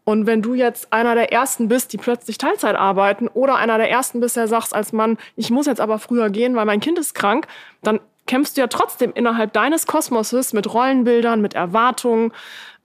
Und 0.08 0.24
wenn 0.24 0.40
du 0.40 0.54
jetzt 0.54 0.92
einer 0.92 1.16
der 1.16 1.32
Ersten 1.32 1.66
bist, 1.66 1.92
die 1.92 1.96
plötzlich 1.96 2.38
Teilzeit 2.38 2.76
arbeiten 2.76 3.26
oder 3.26 3.56
einer 3.56 3.76
der 3.76 3.90
Ersten 3.90 4.20
bist, 4.20 4.36
der 4.36 4.46
sagst 4.46 4.72
als 4.72 4.92
Mann, 4.92 5.18
ich 5.34 5.50
muss 5.50 5.66
jetzt 5.66 5.80
aber 5.80 5.98
früher 5.98 6.30
gehen, 6.30 6.54
weil 6.54 6.64
mein 6.64 6.78
Kind 6.78 6.96
ist 6.96 7.12
krank, 7.12 7.48
dann 7.82 7.98
kämpfst 8.28 8.56
du 8.56 8.60
ja 8.60 8.68
trotzdem 8.68 9.12
innerhalb 9.12 9.52
deines 9.52 9.88
Kosmoses 9.88 10.52
mit 10.52 10.72
Rollenbildern, 10.72 11.40
mit 11.40 11.54
Erwartungen. 11.54 12.32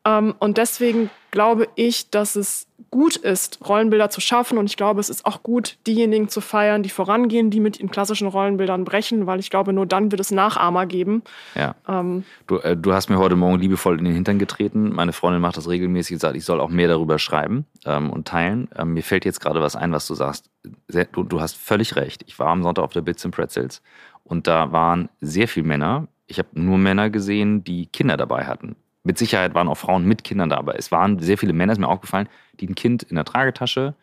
Ähm, 0.06 0.34
und 0.40 0.58
deswegen 0.58 1.10
glaube 1.30 1.68
ich, 1.76 2.10
dass 2.10 2.36
es 2.36 2.68
gut 2.90 3.16
ist, 3.16 3.60
Rollenbilder 3.66 4.10
zu 4.10 4.20
schaffen. 4.20 4.58
Und 4.58 4.66
ich 4.66 4.76
glaube, 4.76 5.00
es 5.00 5.10
ist 5.10 5.26
auch 5.26 5.44
gut, 5.44 5.78
diejenigen 5.88 6.28
zu 6.28 6.42
feiern, 6.42 6.84
die 6.84 6.90
vorangehen, 6.90 7.50
die 7.50 7.62
mit 7.62 7.80
den 7.80 7.90
klassischen 7.90 8.28
Rollenbildern 8.28 8.84
brechen, 8.84 9.28
weil 9.28 9.40
ich 9.40 9.50
glaube, 9.50 9.72
nur 9.72 9.86
dann 9.86 10.12
wird 10.12 10.20
es 10.20 10.32
Nachahmer 10.32 10.86
geben. 10.86 11.24
Ja. 11.56 11.76
Ähm, 11.88 12.26
du, 12.48 12.58
äh, 12.58 12.76
du 12.76 12.94
hast 12.94 13.10
mir 13.10 13.18
heute 13.18 13.36
Morgen 13.36 13.60
liebevoll 13.60 13.98
in 13.98 14.06
den 14.06 14.14
Hintern 14.14 14.40
getreten. 14.40 14.92
Meine 14.94 15.14
Freundin 15.14 15.42
macht 15.42 15.56
das 15.56 15.70
regelmäßig, 15.70 16.20
sagt, 16.20 16.36
ich 16.36 16.44
soll 16.44 16.60
auch 16.60 16.70
mehr 16.70 16.90
darüber 16.90 17.18
schreiben 17.18 17.66
ähm, 17.86 18.10
und 18.10 18.28
teilen. 18.28 18.68
Ähm, 18.76 18.94
mir 18.94 19.04
fällt 19.04 19.24
jetzt 19.24 19.40
gerade 19.40 19.62
was 19.62 19.76
ein, 19.76 19.94
was 19.94 20.06
du 20.08 20.16
sagst. 20.16 20.50
Sehr, 20.88 21.06
du, 21.06 21.24
du 21.24 21.40
hast 21.40 21.56
völlig 21.56 21.96
recht. 21.96 22.24
Ich 22.28 22.38
war 22.40 22.48
am 22.48 22.64
Sonntag 22.64 22.84
auf 22.84 22.94
der 22.94 23.02
Bits 23.02 23.24
and 23.24 23.34
Pretzels 23.34 23.82
und 24.24 24.48
da 24.48 24.72
waren 24.72 25.10
sehr 25.22 25.48
viele 25.48 25.68
Männer. 25.68 26.08
Ich 26.28 26.40
habe 26.40 26.50
nur 26.54 26.78
Männer 26.78 27.10
gesehen, 27.10 27.64
die 27.64 27.88
Kinder 27.88 28.18
dabei 28.18 28.46
hatten. 28.46 28.76
Mit 29.04 29.18
Sicherheit 29.18 29.56
waren 29.56 29.68
auch 29.68 29.78
Frauen 29.78 30.06
mit 30.06 30.24
Kindern 30.24 30.50
da, 30.50 30.58
aber 30.58 30.78
es 30.78 30.92
waren 30.92 31.20
sehr 31.20 31.38
viele 31.38 31.54
Männer, 31.54 31.74
ist 31.74 31.80
mir 31.80 31.88
aufgefallen, 31.88 32.30
die 32.60 32.68
ein 32.68 32.76
Kind 32.76 33.04
in 33.04 33.16
der 33.16 33.26
Tragetasche, 33.26 33.96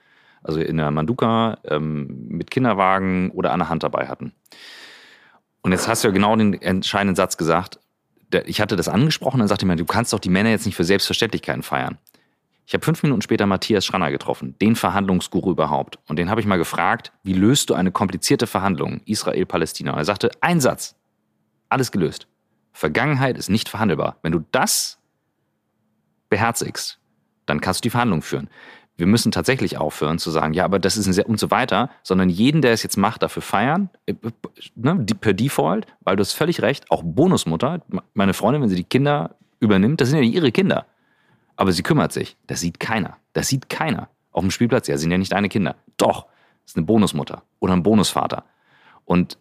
also 0.42 0.60
in 0.60 0.76
der 0.76 0.90
Manduka, 0.90 1.58
ähm, 1.64 2.26
mit 2.28 2.50
Kinderwagen 2.50 3.30
oder 3.30 3.52
an 3.52 3.60
der 3.60 3.68
Hand 3.68 3.82
dabei 3.82 4.08
hatten. 4.08 4.32
Und 5.62 5.72
jetzt 5.72 5.86
hast 5.86 6.02
du 6.02 6.08
ja 6.08 6.14
genau 6.14 6.34
den 6.34 6.54
entscheidenden 6.54 7.16
Satz 7.16 7.36
gesagt. 7.36 7.78
Ich 8.46 8.60
hatte 8.60 8.76
das 8.76 8.88
angesprochen, 8.88 9.38
dann 9.38 9.48
sagte 9.48 9.66
mir, 9.66 9.76
du 9.76 9.84
kannst 9.84 10.12
doch 10.12 10.18
die 10.18 10.30
Männer 10.30 10.50
jetzt 10.50 10.66
nicht 10.66 10.76
für 10.76 10.84
Selbstverständlichkeiten 10.84 11.62
feiern. 11.62 11.98
Ich 12.66 12.74
habe 12.74 12.84
fünf 12.84 13.02
Minuten 13.02 13.22
später 13.22 13.46
Matthias 13.46 13.86
Schranner 13.86 14.10
getroffen, 14.10 14.54
den 14.60 14.76
Verhandlungsguru 14.76 15.52
überhaupt. 15.52 15.98
Und 16.06 16.18
den 16.18 16.28
habe 16.28 16.42
ich 16.42 16.46
mal 16.46 16.58
gefragt, 16.58 17.12
wie 17.22 17.32
löst 17.32 17.70
du 17.70 17.74
eine 17.74 17.90
komplizierte 17.90 18.46
Verhandlung 18.46 19.00
Israel-Palästina? 19.06 19.96
Er 19.96 20.04
sagte, 20.04 20.30
ein 20.42 20.60
Satz, 20.60 20.94
alles 21.70 21.90
gelöst. 21.92 22.28
Vergangenheit 22.78 23.36
ist 23.36 23.50
nicht 23.50 23.68
verhandelbar. 23.68 24.18
Wenn 24.22 24.30
du 24.30 24.44
das 24.52 25.00
beherzigst, 26.28 27.00
dann 27.44 27.60
kannst 27.60 27.80
du 27.80 27.82
die 27.82 27.90
Verhandlung 27.90 28.22
führen. 28.22 28.48
Wir 28.96 29.08
müssen 29.08 29.32
tatsächlich 29.32 29.78
aufhören 29.78 30.20
zu 30.20 30.30
sagen, 30.30 30.54
ja, 30.54 30.64
aber 30.64 30.78
das 30.78 30.96
ist 30.96 31.08
ein 31.08 31.12
sehr 31.12 31.28
und 31.28 31.40
so 31.40 31.50
weiter, 31.50 31.90
sondern 32.04 32.28
jeden, 32.28 32.62
der 32.62 32.72
es 32.72 32.84
jetzt 32.84 32.96
macht, 32.96 33.24
dafür 33.24 33.42
feiern, 33.42 33.90
äh, 34.06 34.14
ne, 34.76 35.04
per 35.20 35.34
Default, 35.34 35.86
weil 36.02 36.14
du 36.14 36.20
hast 36.20 36.34
völlig 36.34 36.62
recht, 36.62 36.88
auch 36.88 37.02
Bonusmutter, 37.04 37.82
meine 38.14 38.32
Freundin, 38.32 38.62
wenn 38.62 38.68
sie 38.68 38.76
die 38.76 38.84
Kinder 38.84 39.34
übernimmt, 39.58 40.00
das 40.00 40.10
sind 40.10 40.18
ja 40.18 40.24
nicht 40.24 40.34
ihre 40.34 40.52
Kinder. 40.52 40.86
Aber 41.56 41.72
sie 41.72 41.82
kümmert 41.82 42.12
sich. 42.12 42.36
Das 42.46 42.60
sieht 42.60 42.78
keiner. 42.78 43.16
Das 43.32 43.48
sieht 43.48 43.68
keiner. 43.68 44.08
Auf 44.30 44.42
dem 44.42 44.52
Spielplatz, 44.52 44.86
ja, 44.86 44.96
sind 44.98 45.10
ja 45.10 45.18
nicht 45.18 45.32
deine 45.32 45.48
Kinder. 45.48 45.74
Doch, 45.96 46.26
das 46.62 46.72
ist 46.72 46.76
eine 46.76 46.86
Bonusmutter 46.86 47.42
oder 47.58 47.72
ein 47.72 47.82
Bonusvater. 47.82 48.44
Und 49.04 49.36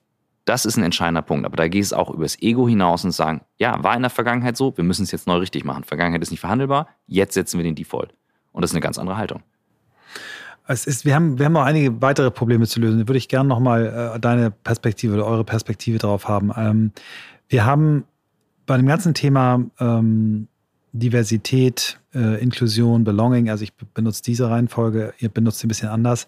das 0.48 0.66
ist 0.66 0.78
ein 0.78 0.84
entscheidender 0.84 1.22
Punkt. 1.22 1.46
Aber 1.46 1.58
da 1.58 1.68
geht 1.68 1.84
es 1.84 1.94
auch 1.94 2.10
übers 2.10 2.42
Ego 2.42 2.68
hinaus 2.68 3.04
und 3.04 3.12
sagen, 3.12 3.42
ja, 3.58 3.84
war 3.84 3.96
in 3.96 4.02
der 4.02 4.10
Vergangenheit 4.10 4.56
so, 4.56 4.76
wir 4.78 4.84
müssen 4.84 5.04
es 5.04 5.12
jetzt 5.12 5.28
neu 5.28 5.38
richtig 5.38 5.66
machen. 5.66 5.84
Vergangenheit 5.84 6.22
ist 6.22 6.32
nicht 6.32 6.40
verhandelbar, 6.40 6.88
jetzt 7.08 7.34
setzen 7.34 7.58
wir 7.58 7.64
den 7.64 7.76
Default. 7.76 8.14
Und 8.54 8.62
das 8.62 8.72
ist 8.72 8.76
eine 8.76 8.82
ganz 8.82 8.98
andere 8.98 9.18
Haltung. 9.18 9.44
Es 10.68 10.86
ist, 10.86 11.06
wir, 11.06 11.16
haben, 11.16 11.38
wir 11.38 11.46
haben 11.46 11.54
noch 11.54 11.64
einige 11.64 12.02
weitere 12.02 12.32
Probleme 12.32 12.66
zu 12.66 12.80
lösen. 12.80 13.00
Da 13.00 13.08
würde 13.08 13.18
ich 13.18 13.30
gerne 13.30 13.48
nochmal 13.48 14.14
äh, 14.16 14.20
deine 14.20 14.52
Perspektive 14.52 15.14
oder 15.14 15.26
eure 15.26 15.44
Perspektive 15.44 15.98
darauf 15.98 16.28
haben. 16.28 16.52
Ähm, 16.56 16.92
wir 17.50 17.66
haben 17.66 18.06
bei 18.66 18.76
dem 18.78 18.86
ganzen 18.86 19.14
Thema 19.14 19.64
ähm, 19.80 20.48
Diversität, 20.92 22.00
äh, 22.14 22.42
Inklusion, 22.42 23.04
Belonging, 23.04 23.50
also 23.50 23.64
ich 23.64 23.74
benutze 23.76 24.24
diese 24.24 24.50
Reihenfolge, 24.50 25.14
ihr 25.20 25.30
benutzt 25.30 25.60
sie 25.60 25.68
ein 25.68 25.70
bisschen 25.70 25.90
anders, 25.90 26.28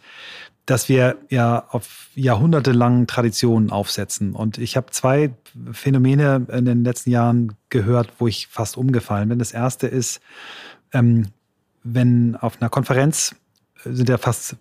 dass 0.69 0.87
wir 0.87 1.17
ja 1.29 1.65
auf 1.69 2.09
jahrhundertelangen 2.13 3.07
Traditionen 3.07 3.71
aufsetzen. 3.71 4.35
Und 4.35 4.59
ich 4.59 4.77
habe 4.77 4.91
zwei 4.91 5.31
Phänomene 5.71 6.45
in 6.51 6.65
den 6.65 6.83
letzten 6.83 7.09
Jahren 7.09 7.53
gehört, 7.69 8.13
wo 8.19 8.27
ich 8.27 8.47
fast 8.47 8.77
umgefallen 8.77 9.29
bin. 9.29 9.39
Das 9.39 9.51
erste 9.51 9.87
ist, 9.87 10.21
ähm, 10.93 11.27
wenn 11.83 12.35
auf 12.35 12.61
einer 12.61 12.69
Konferenz 12.69 13.35
äh, 13.83 13.93
sind 13.93 14.09
ja 14.09 14.19
fast 14.19 14.57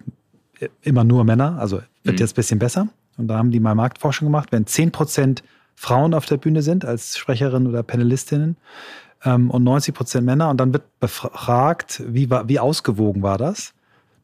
immer 0.82 1.04
nur 1.04 1.24
Männer, 1.24 1.58
also 1.58 1.82
wird 2.02 2.16
mhm. 2.16 2.20
jetzt 2.20 2.32
ein 2.32 2.36
bisschen 2.36 2.58
besser. 2.58 2.88
Und 3.18 3.28
da 3.28 3.36
haben 3.36 3.50
die 3.50 3.60
mal 3.60 3.74
Marktforschung 3.74 4.26
gemacht, 4.28 4.48
wenn 4.50 4.66
10 4.66 4.92
Prozent 4.92 5.42
Frauen 5.74 6.14
auf 6.14 6.24
der 6.24 6.38
Bühne 6.38 6.62
sind 6.62 6.86
als 6.86 7.18
Sprecherinnen 7.18 7.68
oder 7.68 7.82
Panelistinnen 7.82 8.56
ähm, 9.24 9.50
und 9.50 9.62
90 9.62 9.94
Prozent 9.94 10.24
Männer 10.24 10.48
und 10.48 10.56
dann 10.56 10.72
wird 10.72 10.84
befragt, 11.00 12.02
wie, 12.06 12.30
wie 12.30 12.58
ausgewogen 12.58 13.22
war 13.22 13.36
das? 13.36 13.74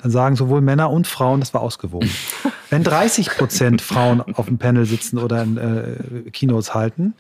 Dann 0.05 0.11
sagen 0.11 0.37
sowohl 0.37 0.61
Männer 0.61 0.91
und 0.91 1.07
Frauen, 1.07 1.41
das 1.41 1.55
war 1.55 1.63
ausgewogen. 1.63 2.11
Wenn 2.71 2.85
30 2.85 3.31
Prozent 3.31 3.81
Frauen 3.81 4.21
auf 4.21 4.45
dem 4.45 4.59
Panel 4.59 4.85
sitzen 4.85 5.17
oder 5.17 5.43
in 5.43 5.57
äh, 5.57 6.31
Keynotes 6.31 6.75
halten, 6.75 7.15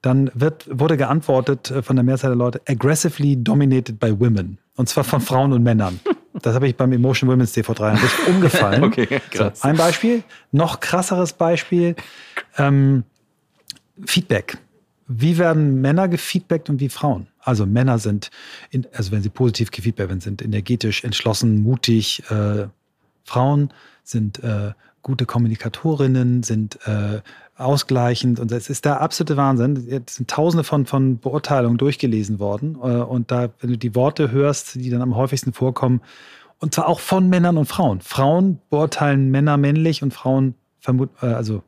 dann 0.00 0.30
wird, 0.32 0.66
wurde 0.70 0.96
geantwortet 0.96 1.70
äh, 1.70 1.82
von 1.82 1.96
der 1.96 2.02
Mehrzahl 2.02 2.30
der 2.30 2.38
Leute, 2.38 2.62
aggressively 2.66 3.36
dominated 3.36 4.00
by 4.00 4.18
women. 4.18 4.56
Und 4.74 4.88
zwar 4.88 5.04
von 5.04 5.20
Frauen 5.20 5.52
und 5.52 5.62
Männern. 5.62 6.00
Das 6.40 6.54
habe 6.54 6.66
ich 6.66 6.74
beim 6.76 6.92
Emotion 6.92 7.28
Women's 7.28 7.52
Day 7.52 7.62
vor 7.62 7.74
drei 7.74 7.88
Jahren 7.88 7.98
richtig 7.98 8.28
umgefallen. 8.34 8.84
okay, 8.84 9.20
krass. 9.30 9.60
So, 9.60 9.68
ein 9.68 9.76
Beispiel, 9.76 10.22
noch 10.50 10.80
krasseres 10.80 11.34
Beispiel, 11.34 11.94
ähm, 12.56 13.04
Feedback. 14.06 14.56
Wie 15.08 15.36
werden 15.36 15.82
Männer 15.82 16.08
gefeedbackt 16.08 16.70
und 16.70 16.80
wie 16.80 16.88
Frauen? 16.88 17.26
Also 17.44 17.66
Männer 17.66 17.98
sind, 17.98 18.30
in, 18.70 18.86
also 18.94 19.12
wenn 19.12 19.22
sie 19.22 19.28
positiv 19.28 19.70
gefeedbackt 19.70 20.08
werden, 20.08 20.20
sind 20.20 20.42
energetisch, 20.42 21.04
entschlossen, 21.04 21.62
mutig. 21.62 22.22
Äh, 22.30 22.68
Frauen 23.24 23.72
sind 24.02 24.42
äh, 24.42 24.72
gute 25.02 25.26
Kommunikatorinnen, 25.26 26.42
sind 26.42 26.78
äh, 26.86 27.20
ausgleichend 27.56 28.40
und 28.40 28.50
es 28.50 28.68
ist 28.68 28.84
der 28.84 29.00
absolute 29.00 29.36
Wahnsinn. 29.36 29.86
Es 29.88 30.16
sind 30.16 30.28
tausende 30.28 30.64
von, 30.64 30.86
von 30.86 31.18
Beurteilungen 31.18 31.78
durchgelesen 31.78 32.40
worden 32.40 32.76
äh, 32.82 32.86
und 32.86 33.30
da, 33.30 33.50
wenn 33.60 33.70
du 33.70 33.78
die 33.78 33.94
Worte 33.94 34.32
hörst, 34.32 34.74
die 34.74 34.90
dann 34.90 35.02
am 35.02 35.14
häufigsten 35.14 35.52
vorkommen, 35.52 36.00
und 36.58 36.74
zwar 36.74 36.88
auch 36.88 37.00
von 37.00 37.28
Männern 37.28 37.58
und 37.58 37.66
Frauen. 37.66 38.00
Frauen 38.00 38.58
beurteilen 38.70 39.30
Männer 39.30 39.56
männlich 39.56 40.02
und 40.02 40.14
Frauen 40.14 40.54
vermuten, 40.80 41.14
äh, 41.24 41.32
also 41.32 41.62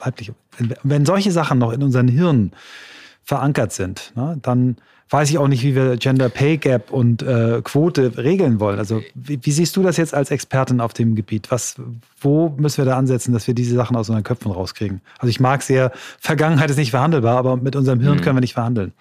weiblich. 0.00 0.32
Wenn 0.82 1.06
solche 1.06 1.32
Sachen 1.32 1.58
noch 1.58 1.72
in 1.72 1.82
unseren 1.82 2.08
Hirnen 2.08 2.52
verankert 3.24 3.72
sind, 3.72 4.12
ne, 4.16 4.38
dann 4.42 4.76
weiß 5.12 5.28
ich 5.30 5.38
auch 5.38 5.48
nicht, 5.48 5.62
wie 5.62 5.74
wir 5.74 5.96
Gender 5.98 6.30
Pay 6.30 6.56
Gap 6.56 6.90
und 6.90 7.22
äh, 7.22 7.60
Quote 7.62 8.16
regeln 8.16 8.60
wollen. 8.60 8.78
Also 8.78 9.02
wie, 9.14 9.38
wie, 9.42 9.52
siehst 9.52 9.76
du 9.76 9.82
das 9.82 9.98
jetzt 9.98 10.14
als 10.14 10.30
Expertin 10.30 10.80
auf 10.80 10.94
dem 10.94 11.14
Gebiet? 11.14 11.50
Was, 11.50 11.76
wo 12.20 12.48
müssen 12.56 12.78
wir 12.78 12.86
da 12.86 12.96
ansetzen, 12.96 13.32
dass 13.32 13.46
wir 13.46 13.54
diese 13.54 13.74
Sachen 13.74 13.94
aus 13.94 14.08
unseren 14.08 14.24
Köpfen 14.24 14.50
rauskriegen? 14.50 15.02
Also 15.18 15.28
ich 15.28 15.38
mag 15.38 15.62
sehr, 15.62 15.92
Vergangenheit 16.18 16.70
ist 16.70 16.78
nicht 16.78 16.92
verhandelbar, 16.92 17.36
aber 17.36 17.58
mit 17.58 17.76
unserem 17.76 18.00
Hirn 18.00 18.16
mhm. 18.16 18.20
können 18.22 18.36
wir 18.36 18.40
nicht 18.40 18.54
verhandeln. 18.54 18.92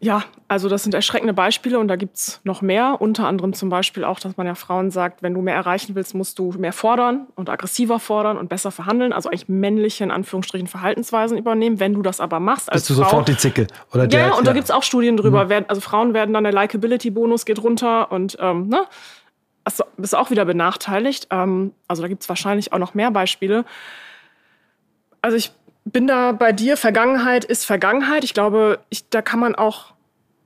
Ja, 0.00 0.22
also 0.46 0.68
das 0.68 0.84
sind 0.84 0.94
erschreckende 0.94 1.34
Beispiele 1.34 1.76
und 1.76 1.88
da 1.88 1.96
gibt 1.96 2.16
es 2.16 2.40
noch 2.44 2.62
mehr. 2.62 2.98
Unter 3.00 3.26
anderem 3.26 3.52
zum 3.52 3.68
Beispiel 3.68 4.04
auch, 4.04 4.20
dass 4.20 4.36
man 4.36 4.46
ja 4.46 4.54
Frauen 4.54 4.92
sagt, 4.92 5.24
wenn 5.24 5.34
du 5.34 5.42
mehr 5.42 5.56
erreichen 5.56 5.96
willst, 5.96 6.14
musst 6.14 6.38
du 6.38 6.52
mehr 6.52 6.72
fordern 6.72 7.26
und 7.34 7.50
aggressiver 7.50 7.98
fordern 7.98 8.38
und 8.38 8.48
besser 8.48 8.70
verhandeln. 8.70 9.12
Also 9.12 9.28
eigentlich 9.28 9.48
männliche, 9.48 10.04
in 10.04 10.12
Anführungsstrichen, 10.12 10.68
Verhaltensweisen 10.68 11.36
übernehmen. 11.36 11.80
Wenn 11.80 11.94
du 11.94 12.02
das 12.02 12.20
aber 12.20 12.38
machst 12.38 12.70
als 12.70 12.82
Bist 12.82 12.90
du 12.90 12.94
Frau, 12.94 13.10
sofort 13.10 13.28
die 13.28 13.36
Zicke? 13.36 13.66
Oder 13.92 14.04
ja, 14.04 14.08
der, 14.08 14.38
und 14.38 14.46
da 14.46 14.52
gibt 14.52 14.66
es 14.66 14.70
auch 14.70 14.84
Studien 14.84 15.16
drüber. 15.16 15.46
Mhm. 15.46 15.64
Also 15.66 15.80
Frauen 15.80 16.14
werden 16.14 16.32
dann, 16.32 16.44
der 16.44 16.52
Likability-Bonus 16.52 17.44
geht 17.44 17.60
runter 17.60 18.12
und 18.12 18.36
ähm, 18.40 18.68
ne? 18.68 18.84
Also 19.64 19.84
bist 19.96 20.16
auch 20.16 20.30
wieder 20.30 20.44
benachteiligt. 20.44 21.26
Ähm, 21.30 21.72
also 21.88 22.02
da 22.02 22.08
gibt 22.08 22.22
es 22.22 22.28
wahrscheinlich 22.28 22.72
auch 22.72 22.78
noch 22.78 22.94
mehr 22.94 23.10
Beispiele. 23.10 23.64
Also 25.20 25.36
ich 25.36 25.50
bin 25.92 26.06
da 26.06 26.32
bei 26.32 26.52
dir, 26.52 26.76
Vergangenheit 26.76 27.44
ist 27.44 27.64
Vergangenheit. 27.64 28.24
Ich 28.24 28.34
glaube, 28.34 28.80
ich, 28.90 29.08
da 29.08 29.22
kann 29.22 29.40
man 29.40 29.54
auch 29.54 29.94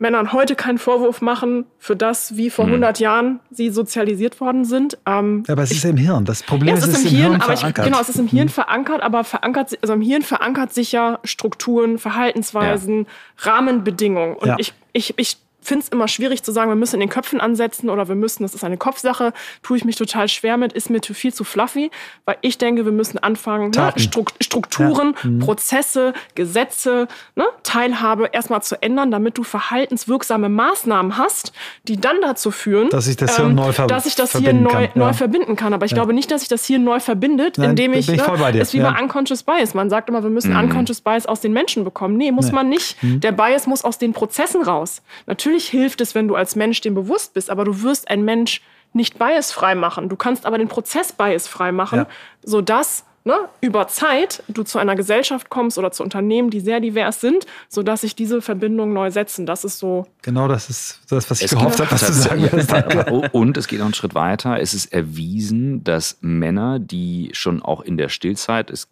Männern 0.03 0.33
heute 0.33 0.57
keinen 0.57 0.79
Vorwurf 0.79 1.21
machen 1.21 1.65
für 1.79 1.95
das, 1.95 2.37
wie 2.37 2.51
vor 2.51 2.67
mhm. 2.67 2.73
100 2.73 2.99
Jahren 2.99 3.41
sie 3.51 3.71
sozialisiert 3.71 4.41
worden 4.41 4.65
sind. 4.65 4.99
Ähm, 5.07 5.45
aber 5.47 5.63
es 5.63 5.71
ist 5.71 5.85
im 5.85 5.97
Hirn. 5.97 6.25
Das 6.25 6.43
Problem 6.43 6.71
ja, 6.71 6.75
ist, 6.75 6.89
es 6.89 6.99
ist 6.99 7.05
im 7.05 7.11
Hirn, 7.11 7.31
Hirn 7.31 7.41
aber 7.41 7.55
ich, 7.55 7.75
genau, 7.75 8.01
es 8.01 8.09
ist 8.09 8.19
im 8.19 8.27
Hirn 8.27 8.47
mhm. 8.47 8.51
verankert, 8.51 9.01
aber 9.01 9.23
verankert, 9.23 9.79
also 9.81 9.95
im 9.95 10.03
Hirn 10.03 10.23
verankert 10.23 10.75
sich 10.75 10.91
ja 10.91 11.21
Strukturen, 11.23 11.99
Verhaltensweisen, 11.99 13.05
ja. 13.05 13.51
Rahmenbedingungen. 13.53 14.37
Und 14.37 14.49
ja. 14.49 14.57
ich, 14.59 14.75
ich, 14.93 15.15
ich 15.19 15.39
finde 15.63 15.85
es 15.85 15.89
immer 15.89 16.09
schwierig 16.09 16.43
zu 16.43 16.53
sagen, 16.53 16.71
wir 16.71 16.77
müssen 16.77 16.97
in 16.97 17.01
den 17.01 17.09
Köpfen 17.09 17.41
ansetzen 17.41 17.91
oder 17.91 18.09
wir 18.09 18.15
müssen, 18.15 18.43
das 18.43 18.55
ist 18.55 18.65
eine 18.65 18.77
Kopfsache, 18.77 19.33
tue 19.63 19.77
ich 19.77 19.85
mich 19.85 19.97
total 19.97 20.29
schwer 20.29 20.57
mit, 20.57 20.73
ist 20.73 20.91
mir 20.91 21.01
viel 21.03 21.33
zu 21.33 21.45
fluffy, 21.45 21.91
weil 22.25 22.37
ich 22.41 22.59
denke, 22.59 22.85
wir 22.85 22.93
müssen 22.93 23.19
anfangen, 23.19 23.71
ne, 23.71 23.93
Strukturen, 24.41 25.15
ja. 25.23 25.31
mhm. 25.31 25.39
Prozesse, 25.41 26.15
Gesetze, 26.35 27.09
ne, 27.35 27.45
Teilhabe 27.63 28.31
erstmal 28.33 28.63
zu 28.63 28.81
ändern, 28.83 29.11
damit 29.11 29.39
du 29.39 29.43
verhaltenswirksame 29.43 30.49
Maßnahmen 30.49 31.19
hast, 31.19 31.53
die 31.89 32.01
dann 32.01 32.21
dazu 32.21 32.51
führen, 32.51 32.89
dass 32.91 33.07
ich 33.07 33.17
das 33.17 33.37
hier 33.37 33.47
ähm, 33.47 33.55
neu, 33.55 33.73
ver 33.73 33.87
dass 33.87 34.07
ich 34.07 34.15
das 34.15 34.37
hier 34.37 34.53
neu, 34.53 34.83
ja. 34.83 34.91
neu 34.95 35.13
verbinden 35.13 35.57
kann. 35.57 35.75
Aber 35.75 35.85
ich 35.85 35.93
ja. 35.93 35.97
glaube 35.97 36.13
nicht, 36.13 36.31
dass 36.31 36.41
sich 36.41 36.49
das 36.49 36.65
hier 36.65 36.79
neu 36.79 37.01
verbindet, 37.01 37.59
Nein, 37.59 37.71
indem 37.71 37.93
ich, 37.93 38.09
ich 38.09 38.17
ne, 38.17 38.59
ist 38.59 38.75
wie 38.75 38.81
bei 38.81 39.01
Unconscious 39.01 39.43
Bias. 39.43 39.75
Man 39.75 39.91
sagt 39.91 40.09
immer, 40.09 40.23
wir 40.23 40.31
müssen 40.31 40.53
mhm. 40.53 40.61
Unconscious 40.61 41.01
Bias 41.01 41.27
aus 41.27 41.41
den 41.41 41.53
Menschen 41.53 41.85
bekommen. 41.85 42.17
Nee, 42.17 42.33
muss 42.33 42.47
nee. 42.47 42.53
man 42.53 42.69
nicht. 42.69 43.03
Mhm. 43.03 43.21
Der 43.21 43.33
Bias 43.33 43.67
muss 43.67 43.85
aus 43.85 43.99
den 43.99 44.13
Prozessen 44.13 44.63
raus. 44.63 45.03
Natürlich 45.27 45.52
natürlich 45.53 45.69
hilft 45.69 46.01
es, 46.01 46.15
wenn 46.15 46.29
du 46.29 46.35
als 46.35 46.57
Mensch 46.57 46.81
dem 46.81 46.95
bewusst 46.95 47.35
bist, 47.35 47.51
aber 47.51 47.65
du 47.65 47.83
wirst 47.83 48.09
ein 48.09 48.25
Mensch 48.25 48.63
nicht 48.95 49.19
biasfrei 49.19 49.75
machen. 49.75 50.09
Du 50.09 50.17
kannst 50.17 50.47
aber 50.47 50.59
den 50.59 50.69
Prozess 50.69 51.13
biasfrei 51.13 51.73
machen, 51.73 52.01
ja. 52.01 52.07
sodass 52.43 53.05
ne, 53.25 53.35
über 53.61 53.87
Zeit 53.89 54.43
du 54.49 54.63
zu 54.63 54.79
einer 54.79 54.97
Gesellschaft 54.97 55.51
kommst 55.51 55.79
oder 55.79 55.93
zu 55.93 56.03
Unternehmen, 56.03 56.51
die 56.51 56.61
sehr 56.61 56.81
divers 56.81 57.21
sind, 57.21 57.47
sodass 57.69 58.01
sich 58.01 58.17
diese 58.17 58.41
Verbindungen 58.41 58.95
neu 58.95 59.11
setzen. 59.11 59.45
Das 59.45 59.65
ist 59.65 59.79
so. 59.79 60.07
Genau, 60.23 60.49
das 60.49 60.71
ist 60.71 61.01
das, 61.11 61.31
was 61.31 61.41
ich 61.41 61.47
es 61.47 61.51
gehofft 61.53 61.81
habe, 61.81 61.91
was 61.91 62.07
du 62.07 62.13
sagen 62.13 62.51
wirst. 62.51 63.33
Und 63.35 63.57
es 63.57 63.69
geht 63.69 63.79
noch 63.79 63.87
einen 63.87 63.95
Schritt 63.95 64.15
weiter. 64.15 64.59
Es 64.59 64.73
ist 64.73 64.93
erwiesen, 64.93 65.85
dass 65.85 66.17
Männer, 66.23 66.79
die 66.79 67.31
schon 67.33 67.63
auch 67.63 67.83
in 67.83 67.99
der 67.99 68.09
Stillzeit, 68.09 68.71
es 68.71 68.89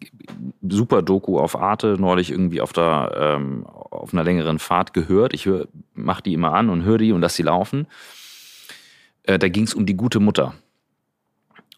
super 0.67 1.01
Doku 1.01 1.39
auf 1.39 1.55
Arte, 1.55 1.97
neulich 1.99 2.31
irgendwie 2.31 2.61
auf 2.61 2.73
der 2.73 3.11
ähm, 3.15 3.65
auf 3.91 4.13
einer 4.13 4.23
längeren 4.23 4.59
Fahrt 4.59 4.93
gehört. 4.93 5.33
Ich 5.33 5.45
höre, 5.45 5.67
mach 5.93 6.21
die 6.21 6.33
immer 6.33 6.53
an 6.53 6.69
und 6.69 6.83
höre 6.83 6.97
die 6.97 7.11
und 7.11 7.21
lass 7.21 7.35
sie 7.35 7.43
laufen. 7.43 7.87
Äh, 9.23 9.37
da 9.37 9.49
ging 9.49 9.65
es 9.65 9.73
um 9.73 9.85
die 9.85 9.95
gute 9.95 10.19
Mutter. 10.19 10.53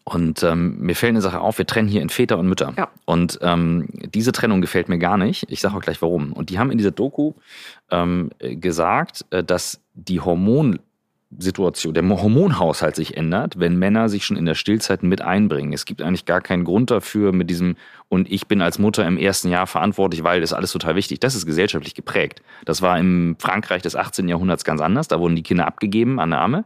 Und 0.04 0.42
ähm, 0.42 0.78
mir 0.80 0.94
fällt 0.94 1.10
eine 1.10 1.22
Sache 1.22 1.40
auf, 1.40 1.56
wir 1.56 1.66
trennen 1.66 1.88
hier 1.88 2.02
in 2.02 2.10
Väter 2.10 2.38
und 2.38 2.46
Mütter. 2.46 2.74
Ja. 2.76 2.90
Und 3.06 3.38
ähm, 3.40 3.88
diese 3.90 4.32
Trennung 4.32 4.60
gefällt 4.60 4.90
mir 4.90 4.98
gar 4.98 5.16
nicht. 5.16 5.46
Ich 5.48 5.60
sage 5.60 5.74
auch 5.74 5.80
gleich 5.80 6.02
warum. 6.02 6.34
Und 6.34 6.50
die 6.50 6.58
haben 6.58 6.70
in 6.70 6.76
dieser 6.76 6.90
Doku 6.90 7.32
ähm, 7.90 8.30
gesagt, 8.38 9.24
äh, 9.30 9.42
dass 9.42 9.80
die 9.94 10.20
Hormonsituation, 11.34 11.94
der 11.94 12.08
Hormonhaushalt 12.08 12.94
sich 12.94 13.16
ändert, 13.16 13.58
wenn 13.58 13.76
Männer 13.76 14.08
sich 14.08 14.24
schon 14.24 14.36
in 14.36 14.46
der 14.46 14.54
Stillzeit 14.54 15.02
mit 15.02 15.20
einbringen. 15.20 15.72
Es 15.72 15.84
gibt 15.84 16.02
eigentlich 16.02 16.24
gar 16.26 16.40
keinen 16.40 16.64
Grund 16.64 16.90
dafür 16.90 17.32
mit 17.32 17.50
diesem 17.50 17.76
und 18.08 18.30
ich 18.30 18.46
bin 18.46 18.62
als 18.62 18.78
Mutter 18.78 19.06
im 19.06 19.16
ersten 19.16 19.48
Jahr 19.48 19.66
verantwortlich, 19.66 20.22
weil 20.22 20.40
das 20.40 20.50
ist 20.50 20.56
alles 20.56 20.72
total 20.72 20.94
wichtig. 20.94 21.20
Das 21.20 21.34
ist 21.34 21.46
gesellschaftlich 21.46 21.94
geprägt. 21.94 22.42
Das 22.64 22.82
war 22.82 22.98
im 22.98 23.36
Frankreich 23.38 23.82
des 23.82 23.96
18. 23.96 24.28
Jahrhunderts 24.28 24.64
ganz 24.64 24.80
anders. 24.80 25.08
Da 25.08 25.18
wurden 25.18 25.36
die 25.36 25.42
Kinder 25.42 25.66
abgegeben 25.66 26.20
an 26.20 26.32
Arme. 26.32 26.64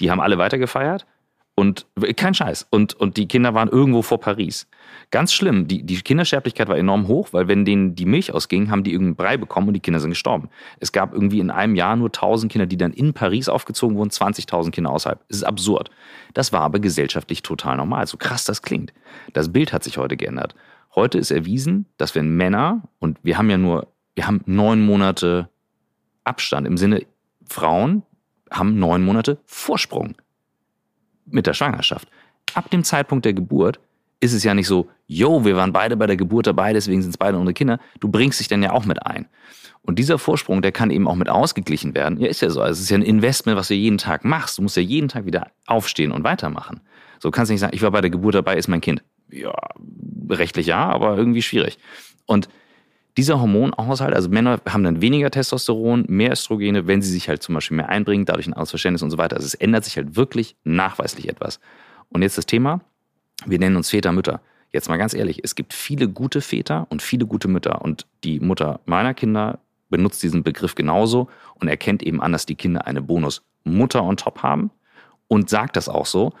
Die 0.00 0.10
haben 0.10 0.20
alle 0.20 0.38
weitergefeiert 0.38 1.06
und 1.54 1.86
kein 2.16 2.34
Scheiß. 2.34 2.66
Und, 2.70 2.94
und 2.94 3.16
die 3.16 3.28
Kinder 3.28 3.54
waren 3.54 3.68
irgendwo 3.68 4.02
vor 4.02 4.20
Paris. 4.20 4.66
Ganz 5.12 5.32
schlimm. 5.32 5.68
Die, 5.68 5.84
die 5.84 6.00
Kindersterblichkeit 6.00 6.68
war 6.68 6.76
enorm 6.76 7.06
hoch, 7.06 7.28
weil 7.32 7.46
wenn 7.46 7.64
denen 7.64 7.94
die 7.94 8.06
Milch 8.06 8.32
ausging, 8.32 8.70
haben 8.70 8.82
die 8.82 8.92
irgendeinen 8.92 9.16
Brei 9.16 9.36
bekommen 9.36 9.68
und 9.68 9.74
die 9.74 9.80
Kinder 9.80 10.00
sind 10.00 10.10
gestorben. 10.10 10.48
Es 10.80 10.90
gab 10.90 11.12
irgendwie 11.12 11.38
in 11.38 11.50
einem 11.50 11.76
Jahr 11.76 11.94
nur 11.96 12.08
1000 12.08 12.50
Kinder, 12.50 12.66
die 12.66 12.76
dann 12.76 12.92
in 12.92 13.12
Paris 13.12 13.48
aufgezogen 13.48 13.96
wurden, 13.96 14.10
20.000 14.10 14.72
Kinder 14.72 14.90
außerhalb. 14.90 15.20
Es 15.28 15.38
ist 15.38 15.44
absurd. 15.44 15.90
Das 16.34 16.52
war 16.52 16.62
aber 16.62 16.80
gesellschaftlich 16.80 17.42
total 17.42 17.76
normal. 17.76 18.06
So 18.06 18.16
krass 18.16 18.44
das 18.44 18.62
klingt. 18.62 18.92
Das 19.32 19.52
Bild 19.52 19.72
hat 19.72 19.84
sich 19.84 19.96
heute 19.96 20.16
geändert. 20.16 20.54
Heute 20.94 21.18
ist 21.18 21.30
erwiesen, 21.30 21.86
dass 21.98 22.14
wenn 22.14 22.36
Männer, 22.36 22.82
und 22.98 23.18
wir 23.22 23.38
haben 23.38 23.50
ja 23.50 23.58
nur, 23.58 23.88
wir 24.14 24.26
haben 24.26 24.40
neun 24.46 24.84
Monate 24.84 25.48
Abstand 26.24 26.66
im 26.66 26.76
Sinne, 26.76 27.06
Frauen 27.48 28.02
haben 28.50 28.78
neun 28.78 29.04
Monate 29.04 29.38
Vorsprung 29.44 30.16
mit 31.26 31.46
der 31.46 31.54
Schwangerschaft. 31.54 32.08
Ab 32.54 32.70
dem 32.70 32.82
Zeitpunkt 32.82 33.24
der 33.24 33.34
Geburt 33.34 33.78
ist 34.20 34.32
es 34.32 34.44
ja 34.44 34.54
nicht 34.54 34.66
so, 34.66 34.88
yo, 35.06 35.44
wir 35.44 35.56
waren 35.56 35.72
beide 35.72 35.96
bei 35.96 36.06
der 36.06 36.16
Geburt 36.16 36.46
dabei, 36.46 36.72
deswegen 36.72 37.02
sind 37.02 37.10
es 37.10 37.18
beide 37.18 37.36
unsere 37.36 37.54
Kinder. 37.54 37.78
Du 38.00 38.08
bringst 38.08 38.40
dich 38.40 38.48
dann 38.48 38.62
ja 38.62 38.72
auch 38.72 38.84
mit 38.84 39.04
ein. 39.04 39.26
Und 39.82 39.98
dieser 39.98 40.18
Vorsprung, 40.18 40.62
der 40.62 40.72
kann 40.72 40.90
eben 40.90 41.06
auch 41.06 41.14
mit 41.14 41.28
ausgeglichen 41.28 41.94
werden. 41.94 42.18
Ja, 42.18 42.26
ist 42.26 42.42
ja 42.42 42.50
so. 42.50 42.60
Also 42.60 42.72
es 42.72 42.80
ist 42.80 42.90
ja 42.90 42.98
ein 42.98 43.02
Investment, 43.02 43.56
was 43.56 43.68
du 43.68 43.74
jeden 43.74 43.98
Tag 43.98 44.24
machst. 44.24 44.58
Du 44.58 44.62
musst 44.62 44.76
ja 44.76 44.82
jeden 44.82 45.08
Tag 45.08 45.26
wieder 45.26 45.48
aufstehen 45.66 46.10
und 46.10 46.24
weitermachen. 46.24 46.80
So 47.20 47.30
kannst 47.30 47.50
du 47.50 47.54
nicht 47.54 47.60
sagen, 47.60 47.74
ich 47.74 47.82
war 47.82 47.92
bei 47.92 48.00
der 48.00 48.10
Geburt 48.10 48.34
dabei, 48.34 48.56
ist 48.56 48.68
mein 48.68 48.80
Kind. 48.80 49.04
Ja, 49.30 49.54
rechtlich 50.28 50.66
ja, 50.66 50.86
aber 50.86 51.16
irgendwie 51.16 51.42
schwierig. 51.42 51.78
Und 52.26 52.48
dieser 53.16 53.40
Hormonhaushalt, 53.40 54.14
also 54.14 54.28
Männer 54.28 54.60
haben 54.68 54.84
dann 54.84 55.00
weniger 55.00 55.30
Testosteron, 55.30 56.04
mehr 56.08 56.32
Östrogene, 56.32 56.86
wenn 56.86 57.00
sie 57.00 57.10
sich 57.10 57.28
halt 57.28 57.42
zum 57.42 57.54
Beispiel 57.54 57.76
mehr 57.76 57.88
einbringen, 57.88 58.26
dadurch 58.26 58.46
ein 58.46 58.52
anderes 58.52 58.70
Verständnis 58.70 59.02
und 59.02 59.10
so 59.10 59.18
weiter. 59.18 59.36
Also 59.36 59.46
es 59.46 59.54
ändert 59.54 59.84
sich 59.84 59.96
halt 59.96 60.16
wirklich 60.16 60.56
nachweislich 60.64 61.28
etwas. 61.28 61.60
Und 62.10 62.22
jetzt 62.22 62.36
das 62.36 62.46
Thema, 62.46 62.80
wir 63.44 63.58
nennen 63.58 63.76
uns 63.76 63.90
Väter, 63.90 64.12
Mütter. 64.12 64.40
Jetzt 64.72 64.88
mal 64.88 64.96
ganz 64.96 65.14
ehrlich, 65.14 65.40
es 65.44 65.54
gibt 65.54 65.72
viele 65.72 66.08
gute 66.08 66.40
Väter 66.40 66.86
und 66.90 67.02
viele 67.02 67.26
gute 67.26 67.48
Mütter. 67.48 67.82
Und 67.82 68.06
die 68.24 68.40
Mutter 68.40 68.80
meiner 68.86 69.14
Kinder 69.14 69.58
benutzt 69.88 70.22
diesen 70.22 70.42
Begriff 70.42 70.74
genauso 70.74 71.28
und 71.54 71.68
erkennt 71.68 72.02
eben 72.02 72.20
an, 72.20 72.32
dass 72.32 72.46
die 72.46 72.56
Kinder 72.56 72.86
eine 72.86 73.02
Bonus-Mutter 73.02 74.02
on 74.02 74.16
top 74.16 74.42
haben 74.42 74.70
und 75.28 75.48
sagt 75.48 75.76
das 75.76 75.88
auch 75.88 76.06
so. 76.06 76.32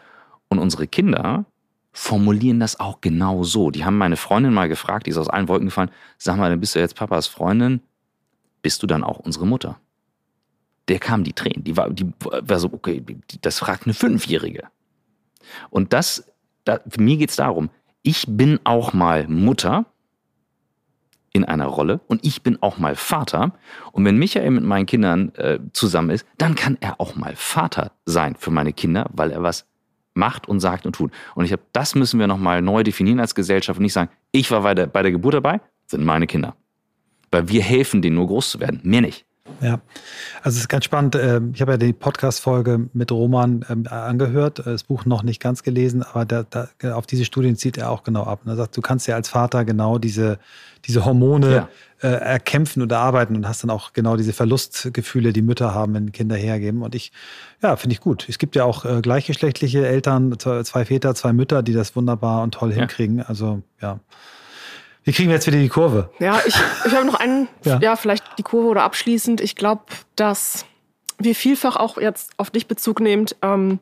Und 0.48 0.58
unsere 0.58 0.86
Kinder 0.86 1.44
formulieren 1.92 2.60
das 2.60 2.78
auch 2.78 3.00
genau 3.00 3.42
so. 3.42 3.70
Die 3.70 3.84
haben 3.84 3.96
meine 3.96 4.16
Freundin 4.16 4.52
mal 4.52 4.68
gefragt, 4.68 5.06
die 5.06 5.10
ist 5.10 5.16
aus 5.16 5.30
allen 5.30 5.48
Wolken 5.48 5.68
gefallen, 5.68 5.90
sag 6.18 6.36
mal, 6.36 6.50
dann 6.50 6.60
bist 6.60 6.74
du 6.74 6.78
jetzt 6.78 6.94
Papas 6.94 7.26
Freundin, 7.26 7.80
bist 8.60 8.82
du 8.82 8.86
dann 8.86 9.02
auch 9.02 9.18
unsere 9.18 9.46
Mutter? 9.46 9.80
Der 10.88 10.98
kam 10.98 11.24
die 11.24 11.32
Tränen, 11.32 11.64
die 11.64 11.76
war, 11.76 11.88
die 11.90 12.06
war 12.20 12.58
so, 12.58 12.70
okay, 12.72 13.02
das 13.40 13.58
fragt 13.58 13.86
eine 13.86 13.94
Fünfjährige. 13.94 14.64
Und 15.70 15.92
das, 15.92 16.30
da, 16.66 16.80
für 16.86 17.00
mir 17.00 17.16
geht's 17.16 17.36
darum, 17.36 17.70
ich 18.02 18.26
bin 18.28 18.60
auch 18.64 18.92
mal 18.92 19.26
Mutter 19.28 19.86
in 21.32 21.44
einer 21.44 21.66
Rolle 21.66 22.00
und 22.06 22.24
ich 22.24 22.42
bin 22.42 22.62
auch 22.62 22.78
mal 22.78 22.96
Vater. 22.96 23.52
Und 23.92 24.04
wenn 24.04 24.16
Michael 24.16 24.50
mit 24.50 24.64
meinen 24.64 24.86
Kindern 24.86 25.34
äh, 25.34 25.58
zusammen 25.72 26.10
ist, 26.10 26.26
dann 26.38 26.54
kann 26.54 26.78
er 26.80 27.00
auch 27.00 27.14
mal 27.14 27.34
Vater 27.36 27.92
sein 28.04 28.36
für 28.36 28.50
meine 28.50 28.72
Kinder, 28.72 29.08
weil 29.12 29.30
er 29.30 29.42
was 29.42 29.66
macht 30.14 30.48
und 30.48 30.60
sagt 30.60 30.86
und 30.86 30.94
tut. 30.94 31.12
Und 31.34 31.44
ich 31.44 31.50
glaube, 31.50 31.64
das 31.72 31.94
müssen 31.94 32.18
wir 32.18 32.26
nochmal 32.26 32.62
neu 32.62 32.82
definieren 32.82 33.20
als 33.20 33.34
Gesellschaft 33.34 33.78
und 33.78 33.82
nicht 33.82 33.92
sagen, 33.92 34.10
ich 34.32 34.50
war 34.50 34.62
bei 34.62 34.74
der, 34.74 34.86
bei 34.86 35.02
der 35.02 35.12
Geburt 35.12 35.34
dabei, 35.34 35.60
sind 35.86 36.04
meine 36.04 36.26
Kinder. 36.26 36.56
Weil 37.30 37.48
wir 37.48 37.62
helfen 37.62 38.00
denen 38.00 38.16
nur 38.16 38.28
groß 38.28 38.52
zu 38.52 38.60
werden, 38.60 38.80
mehr 38.82 39.02
nicht. 39.02 39.25
Ja, 39.60 39.80
also 40.42 40.56
es 40.56 40.62
ist 40.62 40.68
ganz 40.68 40.84
spannend. 40.84 41.16
Ähm, 41.16 41.52
ich 41.54 41.60
habe 41.60 41.72
ja 41.72 41.78
die 41.78 41.92
Podcast-Folge 41.92 42.88
mit 42.92 43.10
Roman 43.10 43.64
ähm, 43.70 43.86
angehört, 43.88 44.62
das 44.64 44.84
Buch 44.84 45.04
noch 45.04 45.22
nicht 45.22 45.40
ganz 45.40 45.62
gelesen, 45.62 46.02
aber 46.02 46.24
da, 46.24 46.44
da, 46.44 46.94
auf 46.94 47.06
diese 47.06 47.24
Studien 47.24 47.56
zieht 47.56 47.78
er 47.78 47.90
auch 47.90 48.02
genau 48.02 48.24
ab. 48.24 48.40
Er 48.46 48.56
sagt, 48.56 48.76
du 48.76 48.80
kannst 48.80 49.06
ja 49.06 49.14
als 49.14 49.28
Vater 49.28 49.64
genau 49.64 49.98
diese, 49.98 50.38
diese 50.84 51.04
Hormone 51.04 51.50
ja. 51.52 51.68
äh, 52.02 52.12
erkämpfen 52.12 52.82
und 52.82 52.92
erarbeiten 52.92 53.34
und 53.34 53.48
hast 53.48 53.62
dann 53.62 53.70
auch 53.70 53.92
genau 53.92 54.16
diese 54.16 54.32
Verlustgefühle, 54.32 55.32
die 55.32 55.42
Mütter 55.42 55.74
haben, 55.74 55.94
wenn 55.94 56.12
Kinder 56.12 56.36
hergeben. 56.36 56.82
Und 56.82 56.94
ich, 56.94 57.12
ja, 57.62 57.76
finde 57.76 57.94
ich 57.94 58.00
gut. 58.00 58.28
Es 58.28 58.38
gibt 58.38 58.56
ja 58.56 58.64
auch 58.64 58.84
äh, 58.84 59.00
gleichgeschlechtliche 59.00 59.86
Eltern, 59.86 60.38
zwei 60.38 60.84
Väter, 60.84 61.14
zwei 61.14 61.32
Mütter, 61.32 61.62
die 61.62 61.72
das 61.72 61.96
wunderbar 61.96 62.42
und 62.42 62.52
toll 62.52 62.70
ja. 62.70 62.76
hinkriegen. 62.76 63.22
Also 63.22 63.62
ja. 63.80 64.00
Wie 65.06 65.12
kriegen 65.12 65.28
wir 65.28 65.36
jetzt 65.36 65.46
wieder 65.46 65.58
die 65.58 65.68
Kurve? 65.68 66.10
Ja, 66.18 66.40
ich, 66.44 66.56
ich 66.84 66.92
habe 66.92 67.06
noch 67.06 67.14
einen, 67.14 67.46
ja. 67.62 67.78
ja, 67.78 67.94
vielleicht 67.94 68.24
die 68.38 68.42
Kurve 68.42 68.66
oder 68.66 68.82
abschließend. 68.82 69.40
Ich 69.40 69.54
glaube, 69.54 69.84
dass 70.16 70.66
wir 71.18 71.36
vielfach 71.36 71.76
auch 71.76 71.96
jetzt 71.96 72.32
auf 72.38 72.50
dich 72.50 72.66
Bezug 72.66 72.98
nehmend, 72.98 73.36
ähm, 73.40 73.78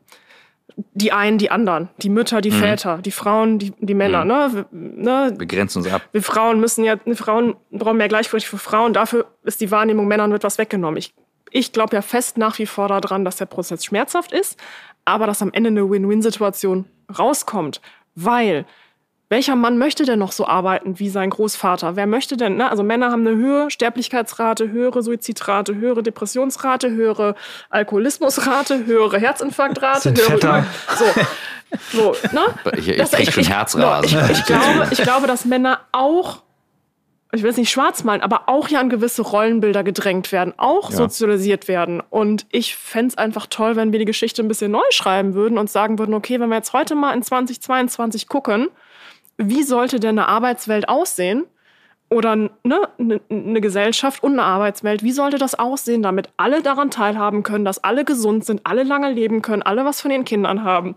die 0.92 1.12
einen, 1.12 1.38
die 1.38 1.50
anderen, 1.50 1.88
die 2.02 2.10
Mütter, 2.10 2.42
die 2.42 2.50
mhm. 2.50 2.56
Väter, 2.56 2.98
die 2.98 3.10
Frauen, 3.10 3.58
die, 3.58 3.72
die 3.78 3.94
Männer. 3.94 4.24
Mhm. 4.24 4.28
Ne? 4.28 4.50
Wir, 4.52 4.66
ne? 4.70 5.34
wir 5.38 5.46
grenzen 5.46 5.78
uns 5.78 5.90
ab. 5.90 6.02
Wir 6.12 6.22
Frauen 6.22 6.60
müssen 6.60 6.84
ja, 6.84 6.96
Frauen 7.14 7.56
brauchen 7.70 7.96
mehr 7.96 8.08
Gleichberechtigung 8.08 8.58
für 8.58 8.64
Frauen. 8.64 8.92
Dafür 8.92 9.24
ist 9.44 9.62
die 9.62 9.70
Wahrnehmung 9.70 10.06
Männern 10.06 10.30
wird 10.30 10.44
was 10.44 10.58
weggenommen. 10.58 10.98
Ich, 10.98 11.14
ich 11.50 11.72
glaube 11.72 11.96
ja 11.96 12.02
fest 12.02 12.36
nach 12.36 12.58
wie 12.58 12.66
vor 12.66 12.88
daran, 12.88 13.24
dass 13.24 13.36
der 13.36 13.46
Prozess 13.46 13.82
schmerzhaft 13.82 14.30
ist, 14.32 14.58
aber 15.06 15.26
dass 15.26 15.40
am 15.40 15.54
Ende 15.54 15.68
eine 15.68 15.88
Win-Win-Situation 15.88 16.84
rauskommt, 17.18 17.80
weil 18.14 18.66
welcher 19.30 19.56
Mann 19.56 19.78
möchte 19.78 20.04
denn 20.04 20.18
noch 20.18 20.32
so 20.32 20.46
arbeiten 20.46 20.98
wie 20.98 21.08
sein 21.08 21.30
Großvater? 21.30 21.96
Wer 21.96 22.06
möchte 22.06 22.36
denn, 22.36 22.56
ne? 22.56 22.70
Also 22.70 22.82
Männer 22.82 23.10
haben 23.10 23.26
eine 23.26 23.36
höhere 23.36 23.70
Sterblichkeitsrate, 23.70 24.70
höhere 24.70 25.02
Suizidrate, 25.02 25.74
höhere 25.74 26.02
Depressionsrate, 26.02 26.90
höhere 26.90 27.34
Alkoholismusrate, 27.70 28.84
höhere 28.84 29.18
Herzinfarktrate, 29.18 30.00
Sind 30.00 30.18
höhere 30.18 30.66
so. 30.98 31.04
So, 31.92 32.14
ne? 32.32 32.42
Ich, 32.76 32.88
ich, 32.88 33.12
ich, 33.12 33.34
schon 33.34 33.44
Herzrasen. 33.44 34.04
Ich, 34.04 34.38
ich, 34.38 34.44
glaube, 34.44 34.88
ich 34.90 35.02
glaube, 35.02 35.26
dass 35.26 35.44
Männer 35.44 35.80
auch, 35.90 36.42
ich 37.32 37.42
will 37.42 37.50
es 37.50 37.56
nicht 37.56 37.70
schwarz 37.70 38.04
malen, 38.04 38.20
aber 38.20 38.48
auch 38.48 38.68
ja 38.68 38.78
an 38.78 38.88
gewisse 38.88 39.22
Rollenbilder 39.22 39.82
gedrängt 39.82 40.30
werden, 40.30 40.54
auch 40.56 40.90
ja. 40.90 40.96
sozialisiert 40.96 41.66
werden. 41.66 42.00
Und 42.10 42.46
ich 42.50 42.76
fände 42.76 43.08
es 43.08 43.18
einfach 43.18 43.46
toll, 43.48 43.74
wenn 43.76 43.90
wir 43.90 43.98
die 43.98 44.04
Geschichte 44.04 44.42
ein 44.42 44.48
bisschen 44.48 44.70
neu 44.70 44.84
schreiben 44.90 45.34
würden 45.34 45.58
und 45.58 45.68
sagen 45.68 45.98
würden, 45.98 46.14
okay, 46.14 46.38
wenn 46.38 46.48
wir 46.48 46.56
jetzt 46.56 46.72
heute 46.72 46.94
mal 46.94 47.12
in 47.12 47.22
2022 47.22 48.28
gucken, 48.28 48.68
wie 49.38 49.62
sollte 49.62 50.00
denn 50.00 50.18
eine 50.18 50.28
Arbeitswelt 50.28 50.88
aussehen? 50.88 51.44
Oder 52.10 52.36
ne, 52.36 52.50
eine 52.98 53.20
ne 53.28 53.60
Gesellschaft 53.60 54.22
und 54.22 54.32
eine 54.32 54.42
Arbeitswelt, 54.42 55.02
wie 55.02 55.10
sollte 55.10 55.38
das 55.38 55.54
aussehen, 55.58 56.02
damit 56.02 56.28
alle 56.36 56.62
daran 56.62 56.90
teilhaben 56.90 57.42
können, 57.42 57.64
dass 57.64 57.82
alle 57.82 58.04
gesund 58.04 58.44
sind, 58.44 58.60
alle 58.64 58.84
lange 58.84 59.10
leben 59.10 59.42
können, 59.42 59.62
alle 59.62 59.84
was 59.84 60.00
von 60.02 60.10
ihren 60.10 60.24
Kindern 60.24 60.62
haben. 60.62 60.96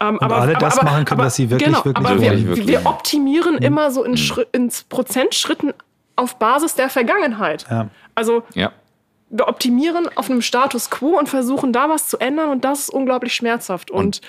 Ähm, 0.00 0.14
und 0.14 0.22
aber, 0.22 0.36
alle 0.36 0.54
das 0.54 0.78
aber, 0.78 0.90
machen 0.90 1.04
können, 1.04 1.20
aber, 1.20 1.26
was 1.26 1.36
sie 1.36 1.50
wirklich, 1.50 1.66
genau, 1.66 1.84
wirklich 1.84 2.06
aber 2.06 2.20
wollen. 2.20 2.56
Wir, 2.56 2.66
wir 2.68 2.86
optimieren 2.86 3.56
mhm. 3.56 3.62
immer 3.62 3.90
so 3.90 4.04
in, 4.04 4.12
mhm. 4.12 4.44
in 4.52 4.70
Prozentschritten 4.88 5.74
auf 6.16 6.38
Basis 6.38 6.76
der 6.76 6.88
Vergangenheit. 6.88 7.66
Ja. 7.68 7.88
Also 8.14 8.44
ja. 8.54 8.72
wir 9.30 9.48
optimieren 9.48 10.08
auf 10.14 10.30
einem 10.30 10.40
Status 10.40 10.88
quo 10.88 11.18
und 11.18 11.28
versuchen 11.28 11.72
da 11.72 11.88
was 11.88 12.08
zu 12.08 12.18
ändern 12.18 12.50
und 12.50 12.64
das 12.64 12.80
ist 12.80 12.90
unglaublich 12.90 13.34
schmerzhaft. 13.34 13.90
Und, 13.90 13.98
und 13.98 14.20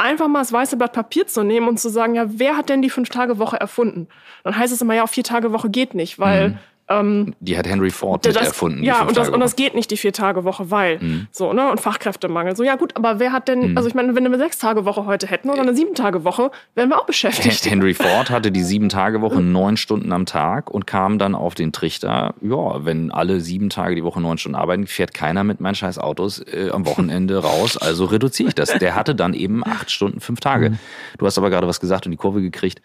einfach 0.00 0.28
mal 0.28 0.40
das 0.40 0.52
weiße 0.52 0.76
Blatt 0.76 0.92
Papier 0.92 1.26
zu 1.26 1.42
nehmen 1.42 1.68
und 1.68 1.78
zu 1.78 1.88
sagen, 1.88 2.14
ja, 2.14 2.24
wer 2.26 2.56
hat 2.56 2.68
denn 2.68 2.82
die 2.82 2.90
Fünf-Tage-Woche 2.90 3.58
erfunden? 3.58 4.08
Dann 4.44 4.56
heißt 4.56 4.72
es 4.72 4.82
immer, 4.82 4.94
ja, 4.94 5.06
vier 5.06 5.24
Tage 5.24 5.52
Woche 5.52 5.70
geht 5.70 5.94
nicht, 5.94 6.18
weil 6.18 6.50
mhm. 6.50 6.58
Ähm, 6.90 7.34
die 7.40 7.56
hat 7.56 7.68
Henry 7.68 7.90
Ford 7.90 8.26
das, 8.26 8.34
erfunden. 8.34 8.82
Ja, 8.82 9.02
und 9.04 9.16
das, 9.16 9.28
und 9.28 9.38
das 9.38 9.54
geht 9.54 9.74
nicht, 9.74 9.90
die 9.92 9.96
Vier-Tage-Woche, 9.96 10.70
weil. 10.72 10.98
Mhm. 10.98 11.28
So, 11.30 11.52
ne? 11.52 11.70
Und 11.70 11.80
Fachkräftemangel. 11.80 12.56
So, 12.56 12.64
ja, 12.64 12.74
gut, 12.74 12.96
aber 12.96 13.20
wer 13.20 13.30
hat 13.32 13.46
denn, 13.48 13.70
Mhm. 13.70 13.76
also 13.76 13.88
ich 13.88 13.94
meine, 13.94 14.16
wenn 14.16 14.24
wir 14.24 14.30
eine 14.30 14.38
Sechs-Tage-Woche 14.38 15.06
heute 15.06 15.26
hätten 15.28 15.50
oder 15.50 15.62
eine 15.62 15.74
Sieben-Tage-Woche, 15.74 16.50
wären 16.74 16.88
wir 16.88 16.98
auch 17.00 17.06
beschäftigt. 17.06 17.64
Henry 17.70 17.94
Ford 17.94 18.28
hatte 18.30 18.50
die 18.50 18.62
Sieben-Tage-Woche 18.64 19.40
neun 19.40 19.76
Stunden 19.76 20.10
am 20.12 20.26
Tag 20.26 20.70
und 20.70 20.86
kam 20.86 21.18
dann 21.18 21.34
auf 21.36 21.54
den 21.54 21.70
Trichter, 21.72 22.34
ja, 22.40 22.84
wenn 22.84 23.12
alle 23.12 23.40
sieben 23.40 23.70
Tage 23.70 23.94
die 23.94 24.02
Woche 24.04 24.20
neun 24.20 24.38
Stunden 24.38 24.56
arbeiten, 24.56 24.86
fährt 24.88 25.14
keiner 25.14 25.44
mit 25.44 25.60
meinen 25.60 25.76
scheiß 25.76 25.98
Autos 25.98 26.40
äh, 26.40 26.70
am 26.72 26.86
Wochenende 26.86 27.38
raus, 27.42 27.76
also 27.76 28.06
reduziere 28.06 28.48
ich 28.48 28.54
das. 28.56 28.70
Der 28.78 28.94
hatte 28.96 29.14
dann 29.14 29.34
eben 29.34 29.64
acht 29.64 29.90
Stunden, 29.90 30.20
fünf 30.20 30.40
Tage. 30.40 30.78
Du 31.18 31.26
hast 31.26 31.38
aber 31.38 31.50
gerade 31.50 31.68
was 31.68 31.78
gesagt 31.78 32.06
und 32.06 32.10
die 32.10 32.16
Kurve 32.18 32.42
gekriegt. 32.42 32.82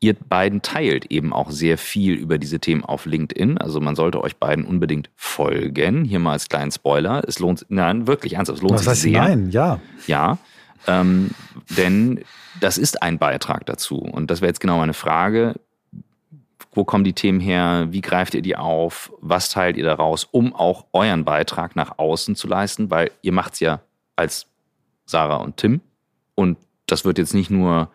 Ihr 0.00 0.14
beiden 0.14 0.62
teilt 0.62 1.06
eben 1.06 1.32
auch 1.32 1.50
sehr 1.50 1.76
viel 1.76 2.14
über 2.14 2.38
diese 2.38 2.60
Themen 2.60 2.84
auf 2.84 3.04
LinkedIn. 3.04 3.58
Also 3.58 3.80
man 3.80 3.96
sollte 3.96 4.22
euch 4.22 4.36
beiden 4.36 4.64
unbedingt 4.64 5.10
folgen. 5.16 6.04
Hier 6.04 6.20
mal 6.20 6.32
als 6.32 6.48
kleinen 6.48 6.70
Spoiler. 6.70 7.22
Es 7.26 7.40
lohnt, 7.40 7.66
nein, 7.68 8.06
wirklich 8.06 8.34
ernsthaft, 8.34 8.58
es 8.58 8.62
lohnt 8.62 8.74
Was 8.74 8.80
sich 8.82 8.88
heißt 8.90 9.02
sehr. 9.02 9.20
nein? 9.20 9.50
Ja. 9.50 9.80
Ja, 10.06 10.38
ähm, 10.86 11.30
denn 11.76 12.20
das 12.60 12.78
ist 12.78 13.02
ein 13.02 13.18
Beitrag 13.18 13.66
dazu. 13.66 13.98
Und 13.98 14.30
das 14.30 14.40
wäre 14.40 14.50
jetzt 14.50 14.60
genau 14.60 14.78
meine 14.78 14.94
Frage. 14.94 15.54
Wo 16.72 16.84
kommen 16.84 17.02
die 17.02 17.12
Themen 17.12 17.40
her? 17.40 17.88
Wie 17.90 18.00
greift 18.00 18.34
ihr 18.34 18.42
die 18.42 18.56
auf? 18.56 19.12
Was 19.20 19.50
teilt 19.50 19.76
ihr 19.76 19.84
daraus, 19.84 20.24
um 20.24 20.54
auch 20.54 20.86
euren 20.92 21.24
Beitrag 21.24 21.74
nach 21.74 21.98
außen 21.98 22.36
zu 22.36 22.46
leisten? 22.46 22.90
Weil 22.90 23.10
ihr 23.22 23.32
macht 23.32 23.54
es 23.54 23.60
ja 23.60 23.80
als 24.14 24.46
Sarah 25.06 25.36
und 25.36 25.56
Tim. 25.56 25.80
Und 26.36 26.56
das 26.86 27.04
wird 27.04 27.18
jetzt 27.18 27.34
nicht 27.34 27.50
nur 27.50 27.90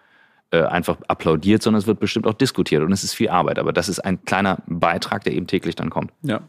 einfach 0.62 0.98
applaudiert, 1.08 1.64
sondern 1.64 1.80
es 1.80 1.88
wird 1.88 2.00
bestimmt 2.00 2.28
auch 2.28 2.34
diskutiert. 2.34 2.84
Und 2.84 2.92
es 2.92 3.04
ist 3.04 3.14
viel 3.14 3.30
Arbeit. 3.30 3.60
Aber 3.60 3.74
das 3.74 3.90
ist 3.90 4.00
ein 4.00 4.24
kleiner 4.26 4.60
Beitrag, 4.68 5.24
der 5.24 5.34
eben 5.34 5.48
täglich 5.48 5.76
dann 5.76 5.90
kommt. 5.90 6.12
Ja, 6.22 6.42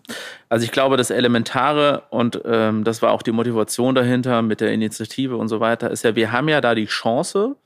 also 0.49 0.65
ich 0.65 0.73
glaube, 0.73 0.97
das 0.97 1.11
Elementare 1.11 2.03
und 2.11 2.41
ähm, 2.45 2.85
das 2.85 3.03
war 3.03 3.13
auch 3.13 3.23
die 3.23 3.33
Motivation 3.33 3.95
dahinter 3.95 4.43
mit 4.43 4.61
der 4.61 4.73
Initiative 4.73 5.37
und 5.37 5.49
so 5.49 5.61
weiter, 5.61 5.91
ist 5.91 6.05
ja, 6.05 6.15
wir 6.17 6.33
haben 6.33 6.49
ja 6.49 6.61
da 6.61 6.75
die 6.75 6.87
Chance, 6.87 7.57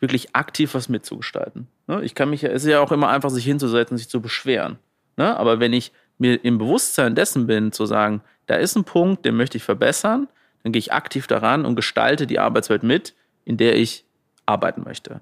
wirklich 0.00 0.34
aktiv 0.34 0.74
was 0.74 0.88
mitzugestalten. 0.88 1.66
Ne? 1.86 2.02
Ich 2.04 2.14
kann 2.14 2.30
mich 2.30 2.42
ja, 2.42 2.50
es 2.50 2.64
ist 2.64 2.70
ja 2.70 2.80
auch 2.80 2.92
immer 2.92 3.08
einfach, 3.08 3.30
sich 3.30 3.44
hinzusetzen, 3.44 3.96
sich 3.96 4.08
zu 4.08 4.20
beschweren. 4.20 4.78
Ne? 5.16 5.36
Aber 5.36 5.60
wenn 5.60 5.72
ich 5.72 5.92
mir 6.18 6.44
im 6.44 6.58
Bewusstsein 6.58 7.14
dessen 7.14 7.46
bin, 7.46 7.72
zu 7.72 7.86
sagen, 7.86 8.22
da 8.46 8.56
ist 8.56 8.76
ein 8.76 8.84
Punkt, 8.84 9.24
den 9.24 9.36
möchte 9.36 9.56
ich 9.56 9.64
verbessern, 9.64 10.28
dann 10.62 10.72
gehe 10.72 10.80
ich 10.80 10.92
aktiv 10.92 11.26
daran 11.26 11.64
und 11.64 11.76
gestalte 11.76 12.26
die 12.26 12.38
Arbeitswelt 12.38 12.82
mit, 12.82 13.14
in 13.44 13.56
der 13.56 13.76
ich 13.76 14.04
arbeiten 14.48 14.82
möchte. 14.84 15.20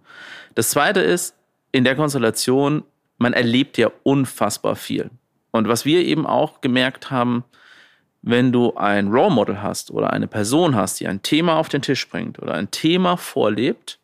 Das 0.55 0.71
zweite 0.71 1.01
ist, 1.01 1.35
in 1.73 1.85
der 1.85 1.97
Konstellation, 1.97 2.85
man 3.19 3.33
erlebt 3.33 3.79
ja 3.79 3.91
unfassbar 4.03 4.77
viel. 4.77 5.11
Und 5.51 5.69
was 5.69 5.85
wir 5.85 6.05
eben 6.05 6.27
auch 6.27 6.61
gemerkt 6.61 7.11
haben, 7.11 7.45
wenn 8.23 8.53
du 8.53 8.75
ein 8.75 9.09
Role 9.09 9.31
Model 9.31 9.63
hast 9.63 9.91
oder 9.91 10.13
eine 10.13 10.27
Person 10.27 10.75
hast, 10.75 11.01
die 11.01 11.07
ein 11.07 11.23
Thema 11.23 11.57
auf 11.57 11.69
den 11.69 11.83
Tisch 11.83 12.09
bringt 12.09 12.41
oder 12.41 12.55
ein 12.55 12.71
Thema 12.71 13.17
vorlebt, 13.17 13.99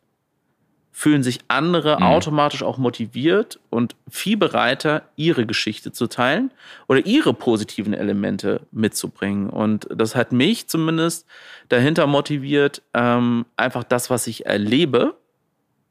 fühlen 0.95 1.23
sich 1.23 1.39
andere 1.47 1.97
Mhm. 1.97 2.03
automatisch 2.03 2.61
auch 2.61 2.77
motiviert 2.77 3.59
und 3.71 3.95
viel 4.09 4.37
bereiter, 4.37 5.01
ihre 5.15 5.47
Geschichte 5.47 5.91
zu 5.91 6.05
teilen 6.05 6.51
oder 6.87 7.05
ihre 7.05 7.33
positiven 7.33 7.95
Elemente 7.95 8.61
mitzubringen. 8.71 9.49
Und 9.49 9.87
das 9.93 10.15
hat 10.15 10.31
mich 10.31 10.67
zumindest 10.69 11.25
dahinter 11.69 12.05
motiviert, 12.05 12.83
ähm, 12.93 13.45
einfach 13.57 13.83
das, 13.83 14.11
was 14.11 14.27
ich 14.27 14.45
erlebe, 14.45 15.15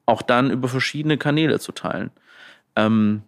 auch 0.06 0.22
dann 0.22 0.50
über 0.52 0.68
verschiedene 0.68 1.18
Kanäle 1.18 1.58
zu 1.58 1.72
teilen. 1.72 2.10
Ähm, 2.76 3.22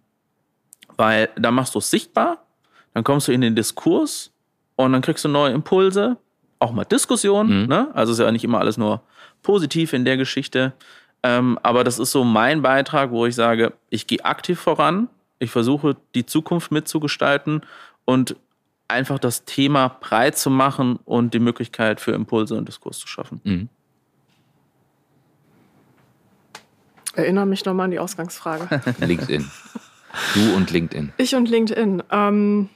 weil 0.97 1.29
da 1.35 1.51
machst 1.51 1.75
du 1.75 1.79
es 1.79 1.91
sichtbar, 1.91 2.45
dann 2.93 3.03
kommst 3.03 3.27
du 3.27 3.33
in 3.33 3.41
den 3.41 3.53
Diskurs 3.55 4.31
und 4.77 4.93
dann 4.93 5.01
kriegst 5.01 5.25
du 5.25 5.29
neue 5.29 5.53
Impulse, 5.53 6.15
auch 6.59 6.71
mal 6.71 6.85
Diskussionen. 6.85 7.63
Mhm. 7.63 7.67
Ne? 7.67 7.89
Also 7.93 8.13
ist 8.13 8.19
ja 8.19 8.31
nicht 8.31 8.45
immer 8.45 8.59
alles 8.59 8.77
nur 8.77 9.01
positiv 9.43 9.91
in 9.91 10.05
der 10.05 10.15
Geschichte. 10.15 10.71
Ähm, 11.25 11.57
aber 11.63 11.83
das 11.83 11.97
ist 11.97 12.11
so 12.11 12.23
mein 12.23 12.61
Beitrag, 12.61 13.09
wo 13.09 13.25
ich 13.25 13.33
sage, 13.33 13.73
ich 13.89 14.05
gehe 14.05 14.23
aktiv 14.23 14.59
voran, 14.59 15.09
ich 15.39 15.49
versuche 15.49 15.97
die 16.13 16.27
Zukunft 16.27 16.71
mitzugestalten 16.71 17.61
und 18.05 18.35
einfach 18.87 19.17
das 19.17 19.43
Thema 19.43 19.97
breit 19.99 20.37
zu 20.37 20.51
machen 20.51 20.99
und 21.03 21.33
die 21.33 21.39
Möglichkeit 21.39 21.99
für 21.99 22.11
Impulse 22.11 22.53
und 22.53 22.67
Diskurs 22.67 22.99
zu 22.99 23.07
schaffen. 23.07 23.41
Mhm. 23.43 23.69
Erinnere 27.15 27.47
mich 27.47 27.65
nochmal 27.65 27.85
an 27.85 27.91
die 27.91 27.99
Ausgangsfrage. 27.99 28.81
LinkedIn. 28.99 29.49
Du 30.35 30.55
und 30.55 30.69
LinkedIn. 30.69 31.11
ich 31.17 31.33
und 31.33 31.49
LinkedIn. 31.49 32.03
Ähm, 32.11 32.69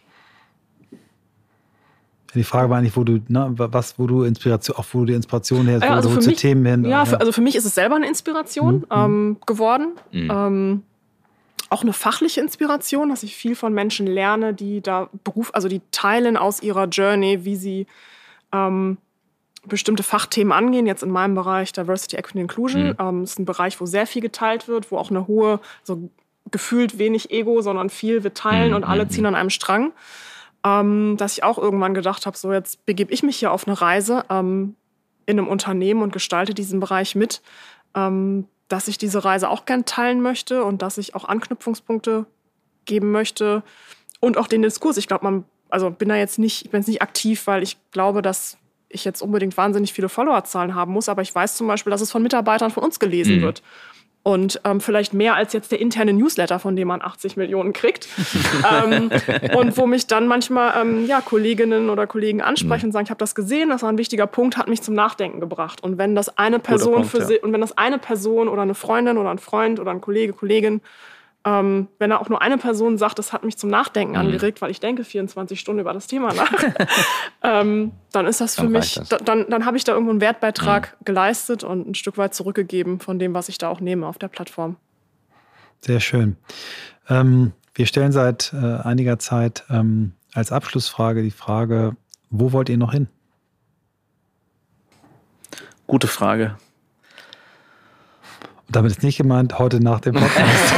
Die 2.35 2.43
Frage 2.43 2.69
war 2.69 2.77
eigentlich, 2.77 2.95
wo 2.95 3.03
du, 3.03 3.19
ne, 3.27 3.51
was, 3.55 3.97
wo 3.97 4.05
du 4.07 4.23
Inspiration, 4.23 4.77
auch 4.77 4.85
wo 4.91 4.99
du 4.99 5.05
die 5.05 5.13
Inspiration 5.13 5.65
her, 5.67 5.79
Ja, 5.81 5.89
wo 5.89 5.93
also 5.93 6.09
du 6.09 6.15
für 6.15 6.21
zu 6.21 6.29
mich- 6.29 6.39
Themen 6.39 6.65
hin. 6.65 6.85
ja, 6.85 7.05
für, 7.05 7.19
also 7.19 7.31
für 7.31 7.41
mich 7.41 7.55
ist 7.55 7.65
es 7.65 7.73
selber 7.75 7.95
eine 7.95 8.07
Inspiration 8.07 8.85
ähm, 8.91 9.37
geworden. 9.47 9.93
Mhm. 10.11 10.31
Ähm, 10.31 10.83
auch 11.71 11.81
eine 11.83 11.93
fachliche 11.93 12.41
Inspiration, 12.41 13.09
dass 13.09 13.23
ich 13.23 13.35
viel 13.35 13.55
von 13.55 13.73
Menschen 13.73 14.07
lerne, 14.07 14.53
die 14.53 14.81
da 14.81 15.09
Beruf, 15.23 15.51
also 15.53 15.67
die 15.67 15.81
teilen 15.91 16.37
aus 16.37 16.61
ihrer 16.63 16.85
Journey, 16.87 17.45
wie 17.45 17.55
sie 17.55 17.85
ähm, 18.51 18.97
bestimmte 19.65 20.03
Fachthemen 20.03 20.51
angehen. 20.51 20.85
Jetzt 20.87 21.03
in 21.03 21.11
meinem 21.11 21.35
Bereich 21.35 21.71
Diversity, 21.73 22.15
Equity, 22.15 22.39
Inclusion. 22.39 22.87
Mhm. 22.89 22.95
Ähm, 22.99 23.21
das 23.21 23.31
ist 23.31 23.39
ein 23.39 23.45
Bereich, 23.45 23.79
wo 23.81 23.85
sehr 23.85 24.07
viel 24.07 24.21
geteilt 24.21 24.67
wird, 24.67 24.91
wo 24.91 24.97
auch 24.97 25.09
eine 25.11 25.27
hohe, 25.27 25.59
so 25.83 26.09
gefühlt 26.51 26.97
wenig 26.97 27.29
Ego, 27.31 27.61
sondern 27.61 27.89
viel 27.89 28.23
wir 28.23 28.33
teilen 28.33 28.69
Mhm, 28.69 28.75
und 28.77 28.83
alle 28.83 29.05
mhm, 29.05 29.09
ziehen 29.09 29.25
an 29.27 29.35
einem 29.35 29.49
Strang. 29.51 29.91
Ähm, 30.65 31.15
dass 31.17 31.33
ich 31.33 31.43
auch 31.43 31.57
irgendwann 31.57 31.93
gedacht 31.93 32.25
habe, 32.25 32.37
so 32.37 32.51
jetzt 32.51 32.85
begebe 32.85 33.13
ich 33.13 33.23
mich 33.23 33.37
hier 33.37 33.51
auf 33.53 33.65
eine 33.65 33.79
Reise 33.79 34.25
ähm, 34.29 34.75
in 35.25 35.39
einem 35.39 35.47
Unternehmen 35.47 36.01
und 36.01 36.11
gestalte 36.11 36.53
diesen 36.53 36.79
Bereich 36.81 37.15
mit, 37.15 37.41
ähm, 37.95 38.45
dass 38.67 38.87
ich 38.89 38.97
diese 38.97 39.23
Reise 39.23 39.49
auch 39.49 39.65
gern 39.65 39.85
teilen 39.85 40.21
möchte 40.21 40.63
und 40.65 40.81
dass 40.81 40.97
ich 40.97 41.15
auch 41.15 41.23
Anknüpfungspunkte 41.25 42.25
geben 42.85 43.11
möchte 43.11 43.63
und 44.19 44.37
auch 44.37 44.47
den 44.47 44.61
Diskurs. 44.61 44.97
Ich 44.97 45.07
glaube, 45.07 45.23
man, 45.23 45.45
also 45.69 45.91
bin 45.91 46.09
da 46.09 46.15
jetzt 46.15 46.39
nicht, 46.39 46.65
ich 46.65 46.71
bin 46.71 46.81
jetzt 46.81 46.87
nicht 46.87 47.01
aktiv, 47.01 47.47
weil 47.47 47.63
ich 47.63 47.77
glaube, 47.91 48.21
dass 48.21 48.57
ich 48.89 49.05
jetzt 49.05 49.21
unbedingt 49.21 49.55
wahnsinnig 49.55 49.93
viele 49.93 50.09
Followerzahlen 50.09 50.75
haben 50.75 50.91
muss, 50.91 51.07
aber 51.09 51.21
ich 51.21 51.33
weiß 51.33 51.55
zum 51.55 51.67
Beispiel, 51.67 51.91
dass 51.91 52.01
es 52.01 52.11
von 52.11 52.21
Mitarbeitern 52.23 52.71
von 52.71 52.83
uns 52.83 52.99
gelesen 52.99 53.37
Mhm. 53.37 53.41
wird. 53.43 53.63
Und 54.29 54.61
ähm, 54.63 54.79
vielleicht 54.79 55.15
mehr 55.15 55.33
als 55.33 55.53
jetzt 55.53 55.71
der 55.71 55.81
interne 55.81 56.13
Newsletter, 56.13 56.59
von 56.59 56.75
dem 56.75 56.89
man 56.89 57.01
80 57.01 57.35
Millionen 57.35 57.73
kriegt. 57.73 58.07
ähm, 58.85 59.09
und 59.57 59.75
wo 59.75 59.87
mich 59.87 60.05
dann 60.05 60.27
manchmal 60.27 60.79
ähm, 60.79 61.07
ja, 61.07 61.19
Kolleginnen 61.19 61.89
oder 61.89 62.05
Kollegen 62.05 62.39
ansprechen 62.39 62.85
und 62.85 62.91
sagen, 62.91 63.05
ich 63.05 63.09
habe 63.09 63.17
das 63.17 63.33
gesehen, 63.33 63.69
das 63.69 63.81
war 63.81 63.89
ein 63.89 63.97
wichtiger 63.97 64.27
Punkt, 64.27 64.55
hat 64.55 64.67
mich 64.67 64.83
zum 64.83 64.93
Nachdenken 64.93 65.39
gebracht. 65.39 65.81
Und 65.81 65.97
wenn 65.97 66.13
das 66.13 66.37
eine 66.37 66.59
Person 66.59 66.93
Punkt, 66.93 67.09
für 67.09 67.33
ja. 67.33 67.39
und 67.41 67.53
wenn 67.53 67.61
das 67.61 67.75
eine 67.75 67.97
Person 67.97 68.47
oder 68.49 68.61
eine 68.61 68.75
Freundin 68.75 69.17
oder 69.17 69.31
ein 69.31 69.39
Freund 69.39 69.79
oder 69.79 69.89
ein 69.89 69.99
Kollege, 69.99 70.33
Kollegin, 70.33 70.81
ähm, 71.45 71.87
wenn 71.99 72.09
da 72.09 72.17
auch 72.17 72.27
nur 72.29 72.41
eine 72.41 72.57
Person 72.57 72.97
sagt, 72.97 73.17
das 73.17 73.31
hat 73.33 73.43
mich 73.45 73.57
zum 73.57 73.69
Nachdenken 73.69 74.13
Mhm. 74.13 74.19
angeregt, 74.19 74.61
weil 74.61 74.71
ich 74.71 74.79
denke 74.79 75.03
24 75.03 75.59
Stunden 75.59 75.79
über 75.79 75.93
das 75.93 76.07
Thema 76.07 76.33
nach, 76.33 76.51
ähm, 77.43 77.91
dann 78.11 78.25
ist 78.25 78.41
das 78.41 78.55
für 78.55 78.63
Dann 78.63 78.71
mich, 78.73 78.95
das. 78.95 79.09
da, 79.09 79.17
dann, 79.17 79.49
dann 79.49 79.65
habe 79.65 79.77
ich 79.77 79.83
da 79.85 79.93
irgendwo 79.93 80.11
einen 80.11 80.21
Wertbeitrag 80.21 80.97
geleistet 81.05 81.63
und 81.63 81.87
ein 81.87 81.95
Stück 81.95 82.17
weit 82.17 82.33
zurückgegeben 82.33 82.99
von 82.99 83.19
dem, 83.19 83.33
was 83.33 83.47
ich 83.49 83.57
da 83.57 83.69
auch 83.69 83.79
nehme 83.79 84.05
auf 84.05 84.17
der 84.17 84.27
Plattform. 84.27 84.75
Sehr 85.81 86.01
schön. 86.01 86.35
Ähm, 87.07 87.53
wir 87.73 87.85
stellen 87.85 88.11
seit 88.11 88.51
äh, 88.53 88.57
einiger 88.57 89.17
Zeit 89.19 89.63
ähm, 89.69 90.11
als 90.33 90.51
Abschlussfrage 90.51 91.23
die 91.23 91.31
Frage, 91.31 91.95
wo 92.29 92.51
wollt 92.51 92.67
ihr 92.69 92.77
noch 92.77 92.91
hin? 92.91 93.07
Gute 95.87 96.07
Frage. 96.07 96.57
Damit 98.71 98.91
ist 98.91 99.03
nicht 99.03 99.17
gemeint, 99.17 99.57
heute 99.57 99.79
nach 99.79 99.99
dem 99.99 100.13
Podcast. 100.13 100.73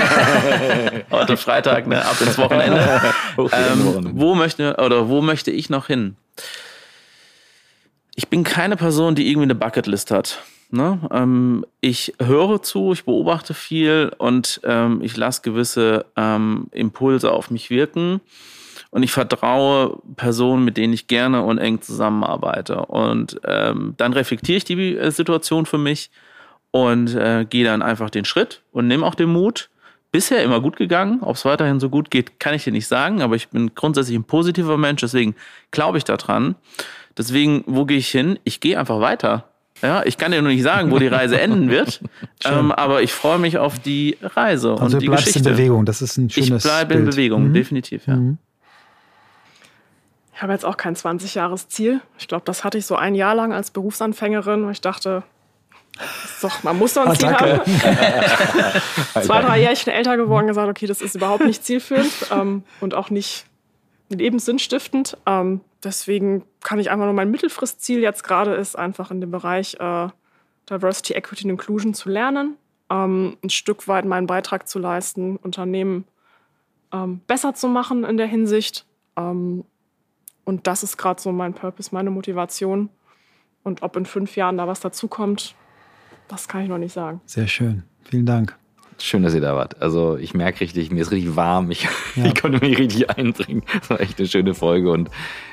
Heute 1.11 1.35
Freitag, 1.35 1.87
ne, 1.87 2.03
ab 2.03 2.15
ins 2.21 2.37
Wochenende. 2.37 2.79
ähm, 3.37 4.11
wo 4.13 4.33
möchte 4.33 4.77
oder 4.77 5.09
wo 5.09 5.21
möchte 5.21 5.51
ich 5.51 5.69
noch 5.69 5.87
hin? 5.87 6.15
Ich 8.15 8.29
bin 8.29 8.43
keine 8.43 8.77
Person, 8.77 9.15
die 9.15 9.27
irgendwie 9.27 9.45
eine 9.45 9.55
Bucketlist 9.55 10.09
hat. 10.09 10.41
Ne? 10.69 10.99
Ähm, 11.11 11.65
ich 11.81 12.13
höre 12.21 12.61
zu, 12.61 12.93
ich 12.93 13.03
beobachte 13.03 13.53
viel 13.53 14.13
und 14.17 14.61
ähm, 14.63 15.01
ich 15.01 15.17
lasse 15.17 15.41
gewisse 15.41 16.05
ähm, 16.15 16.67
Impulse 16.71 17.31
auf 17.31 17.51
mich 17.51 17.69
wirken. 17.69 18.21
Und 18.89 19.03
ich 19.03 19.11
vertraue 19.11 19.97
Personen, 20.15 20.63
mit 20.63 20.77
denen 20.77 20.93
ich 20.93 21.07
gerne 21.07 21.43
und 21.43 21.57
eng 21.57 21.81
zusammenarbeite. 21.81 22.85
Und 22.85 23.39
ähm, 23.45 23.95
dann 23.97 24.13
reflektiere 24.13 24.57
ich 24.57 24.63
die 24.65 24.95
äh, 24.95 25.11
Situation 25.11 25.65
für 25.65 25.77
mich 25.77 26.09
und 26.71 27.13
äh, 27.15 27.45
gehe 27.49 27.63
dann 27.65 27.81
einfach 27.81 28.09
den 28.09 28.25
Schritt 28.25 28.61
und 28.71 28.87
nehme 28.87 29.05
auch 29.05 29.15
den 29.15 29.29
Mut. 29.29 29.69
Bisher 30.13 30.43
immer 30.43 30.59
gut 30.59 30.75
gegangen. 30.75 31.19
Ob 31.21 31.35
es 31.37 31.45
weiterhin 31.45 31.79
so 31.79 31.89
gut 31.89 32.11
geht, 32.11 32.37
kann 32.39 32.53
ich 32.53 32.63
dir 32.65 32.73
nicht 32.73 32.87
sagen, 32.87 33.21
aber 33.21 33.35
ich 33.37 33.47
bin 33.49 33.73
grundsätzlich 33.75 34.17
ein 34.17 34.25
positiver 34.25 34.77
Mensch, 34.77 34.99
deswegen 35.01 35.35
glaube 35.71 35.97
ich 35.97 36.03
daran. 36.03 36.55
Deswegen, 37.17 37.63
wo 37.65 37.85
gehe 37.85 37.97
ich 37.97 38.09
hin? 38.09 38.37
Ich 38.43 38.59
gehe 38.59 38.77
einfach 38.79 38.99
weiter. 38.99 39.45
Ja, 39.81 40.03
ich 40.05 40.17
kann 40.17 40.31
dir 40.31 40.41
nur 40.41 40.51
nicht 40.51 40.61
sagen, 40.63 40.91
wo 40.91 40.99
die 40.99 41.07
Reise 41.07 41.39
enden 41.41 41.69
wird, 41.69 42.01
ähm, 42.45 42.71
aber 42.71 43.01
ich 43.01 43.13
freue 43.13 43.39
mich 43.39 43.57
auf 43.57 43.79
die 43.79 44.17
Reise 44.21 44.71
Also 44.73 44.83
und 44.83 44.93
du 44.93 44.97
die 44.99 45.07
bleibst 45.07 45.25
Geschichte. 45.27 45.49
in 45.49 45.55
Bewegung. 45.55 45.85
Das 45.85 46.01
ist 46.01 46.17
ein 46.17 46.27
ich 46.27 46.33
schönes 46.45 46.63
bleibe 46.63 46.93
in. 46.93 47.05
Bewegung, 47.05 47.47
Mhm. 47.49 47.53
definitiv, 47.53 48.05
ja. 48.05 48.15
Mhm. 48.15 48.37
Ich 50.35 50.41
habe 50.41 50.53
jetzt 50.53 50.65
auch 50.65 50.77
kein 50.77 50.95
20-Jahres-Ziel. 50.95 52.01
Ich 52.17 52.27
glaube, 52.27 52.43
das 52.45 52.63
hatte 52.63 52.77
ich 52.77 52.85
so 52.85 52.95
ein 52.95 53.15
Jahr 53.15 53.35
lang 53.35 53.53
als 53.53 53.71
Berufsanfängerin, 53.71 54.69
ich 54.71 54.81
dachte, 54.81 55.23
doch, 56.41 56.63
man 56.63 56.77
muss 56.77 56.93
so 56.93 57.01
ein 57.01 57.15
Ziel 57.15 57.31
haben. 57.31 57.61
Zwei, 59.21 59.41
drei 59.41 59.59
Jährchen 59.59 59.91
älter 59.91 60.17
geworden, 60.17 60.47
gesagt, 60.47 60.69
okay, 60.69 60.87
das 60.87 61.01
ist 61.01 61.15
überhaupt 61.15 61.45
nicht 61.45 61.63
zielführend 61.63 62.11
ähm, 62.31 62.63
und 62.79 62.93
auch 62.93 63.09
nicht 63.09 63.45
lebenssinnstiftend. 64.09 65.17
Ähm, 65.25 65.61
deswegen 65.83 66.43
kann 66.61 66.79
ich 66.79 66.91
einfach 66.91 67.05
nur 67.05 67.13
mein 67.13 67.31
Mittelfristziel 67.31 67.99
jetzt 67.99 68.23
gerade 68.23 68.53
ist, 68.53 68.77
einfach 68.77 69.11
in 69.11 69.21
dem 69.21 69.31
Bereich 69.31 69.75
äh, 69.79 70.07
Diversity, 70.69 71.13
Equity 71.13 71.45
und 71.45 71.51
Inclusion 71.51 71.93
zu 71.93 72.09
lernen, 72.09 72.55
ähm, 72.89 73.37
ein 73.43 73.49
Stück 73.49 73.87
weit 73.87 74.05
meinen 74.05 74.27
Beitrag 74.27 74.67
zu 74.67 74.79
leisten, 74.79 75.37
Unternehmen 75.37 76.05
ähm, 76.91 77.21
besser 77.27 77.53
zu 77.53 77.67
machen 77.67 78.03
in 78.03 78.17
der 78.17 78.27
Hinsicht. 78.27 78.85
Ähm, 79.17 79.65
und 80.43 80.67
das 80.67 80.83
ist 80.83 80.97
gerade 80.97 81.21
so 81.21 81.31
mein 81.31 81.53
Purpose, 81.53 81.89
meine 81.93 82.09
Motivation. 82.09 82.89
Und 83.63 83.83
ob 83.83 83.95
in 83.95 84.05
fünf 84.05 84.35
Jahren 84.35 84.57
da 84.57 84.67
was 84.67 84.79
dazukommt, 84.79 85.55
das 86.31 86.47
kann 86.47 86.63
ich 86.63 86.69
noch 86.69 86.77
nicht 86.77 86.93
sagen. 86.93 87.19
Sehr 87.25 87.47
schön. 87.47 87.83
Vielen 88.05 88.25
Dank. 88.25 88.55
Schön, 88.97 89.23
dass 89.23 89.33
ihr 89.33 89.41
da 89.41 89.55
wart. 89.55 89.81
Also 89.81 90.15
ich 90.15 90.33
merke 90.33 90.61
richtig, 90.61 90.91
mir 90.91 91.01
ist 91.01 91.11
richtig 91.11 91.35
warm. 91.35 91.71
Ich, 91.71 91.87
ja. 92.15 92.25
ich 92.25 92.39
konnte 92.39 92.59
mich 92.59 92.77
richtig 92.77 93.09
einbringen. 93.09 93.63
Das 93.79 93.89
war 93.89 93.99
echt 93.99 94.17
eine 94.17 94.27
schöne 94.27 94.53
Folge 94.53 94.91
und 94.91 95.09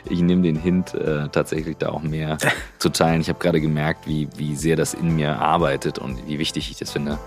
ich 0.09 0.20
nehme 0.20 0.42
den 0.42 0.56
Hint 0.56 0.94
äh, 0.94 1.28
tatsächlich 1.30 1.78
da 1.78 1.88
auch 1.88 2.02
mehr 2.02 2.38
zu 2.78 2.90
teilen. 2.90 3.20
Ich 3.20 3.28
habe 3.28 3.38
gerade 3.40 3.60
gemerkt, 3.60 4.06
wie, 4.06 4.28
wie 4.36 4.55
sehr 4.55 4.76
das 4.76 4.94
in 4.94 5.16
mir 5.16 5.40
arbeitet 5.40 5.98
und 5.98 6.28
wie 6.28 6.38
wichtig 6.38 6.70
ich 6.70 6.76
das 6.76 6.92
finde. 6.92 7.18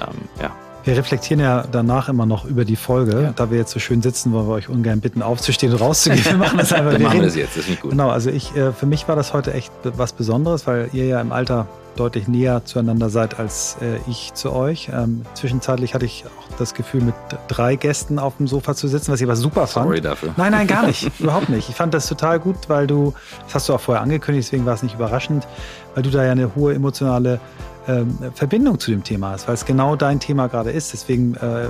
Ähm, 0.00 0.28
ja. 0.40 0.54
Wir 0.84 0.96
reflektieren 0.96 1.40
ja 1.40 1.64
danach 1.70 2.08
immer 2.08 2.26
noch 2.26 2.44
über 2.44 2.64
die 2.64 2.76
Folge. 2.76 3.22
Ja. 3.22 3.32
Da 3.34 3.50
wir 3.50 3.58
jetzt 3.58 3.70
so 3.70 3.80
schön 3.80 4.02
sitzen, 4.02 4.32
wollen 4.32 4.46
wir 4.46 4.54
euch 4.54 4.68
ungern 4.68 5.00
bitten, 5.00 5.22
aufzustehen 5.22 5.72
und 5.72 5.80
rauszugehen. 5.80 6.24
Wir 6.30 6.36
machen 6.36 6.58
das 6.58 6.72
einfach. 6.72 6.92
wir 6.92 6.98
machen 6.98 7.22
das 7.22 7.36
jetzt, 7.36 7.56
das 7.56 7.64
ist 7.64 7.70
nicht 7.70 7.82
gut. 7.82 7.92
Genau, 7.92 8.10
also 8.10 8.30
ich, 8.30 8.54
äh, 8.56 8.72
für 8.72 8.86
mich 8.86 9.08
war 9.08 9.16
das 9.16 9.32
heute 9.32 9.54
echt 9.54 9.72
was 9.82 10.12
Besonderes, 10.12 10.66
weil 10.66 10.90
ihr 10.92 11.06
ja 11.06 11.20
im 11.20 11.32
Alter 11.32 11.68
deutlich 11.96 12.28
näher 12.28 12.64
zueinander 12.64 13.10
seid 13.10 13.38
als 13.38 13.76
äh, 13.80 13.98
ich 14.08 14.32
zu 14.34 14.52
euch. 14.52 14.90
Ähm, 14.92 15.22
zwischenzeitlich 15.34 15.94
hatte 15.94 16.04
ich 16.04 16.24
auch 16.26 16.56
das 16.58 16.74
Gefühl, 16.74 17.02
mit 17.02 17.14
drei 17.48 17.76
Gästen 17.76 18.18
auf 18.18 18.36
dem 18.36 18.46
Sofa 18.46 18.74
zu 18.74 18.88
sitzen, 18.88 19.12
was 19.12 19.20
ich 19.20 19.26
aber 19.26 19.36
super 19.36 19.66
fand. 19.66 19.86
Sorry 19.86 20.00
dafür. 20.00 20.34
Nein, 20.36 20.52
nein, 20.52 20.66
gar 20.66 20.86
nicht. 20.86 21.10
überhaupt 21.20 21.48
nicht. 21.48 21.68
Ich 21.68 21.74
fand 21.74 21.94
das 21.94 22.06
total 22.06 22.40
gut, 22.40 22.56
weil 22.68 22.86
du, 22.86 23.14
das 23.44 23.54
hast 23.54 23.68
du 23.68 23.74
auch 23.74 23.80
vorher 23.80 24.02
angekündigt, 24.02 24.48
deswegen 24.48 24.66
war 24.66 24.74
es 24.74 24.82
nicht 24.82 24.94
überraschend, 24.94 25.46
weil 25.94 26.02
du 26.02 26.10
da 26.10 26.24
ja 26.24 26.32
eine 26.32 26.54
hohe 26.54 26.74
emotionale 26.74 27.40
ähm, 27.88 28.18
Verbindung 28.34 28.78
zu 28.78 28.90
dem 28.90 29.04
Thema 29.04 29.30
hast, 29.30 29.48
weil 29.48 29.54
es 29.54 29.64
genau 29.64 29.96
dein 29.96 30.20
Thema 30.20 30.46
gerade 30.48 30.70
ist. 30.70 30.92
Deswegen 30.92 31.34
äh, 31.34 31.68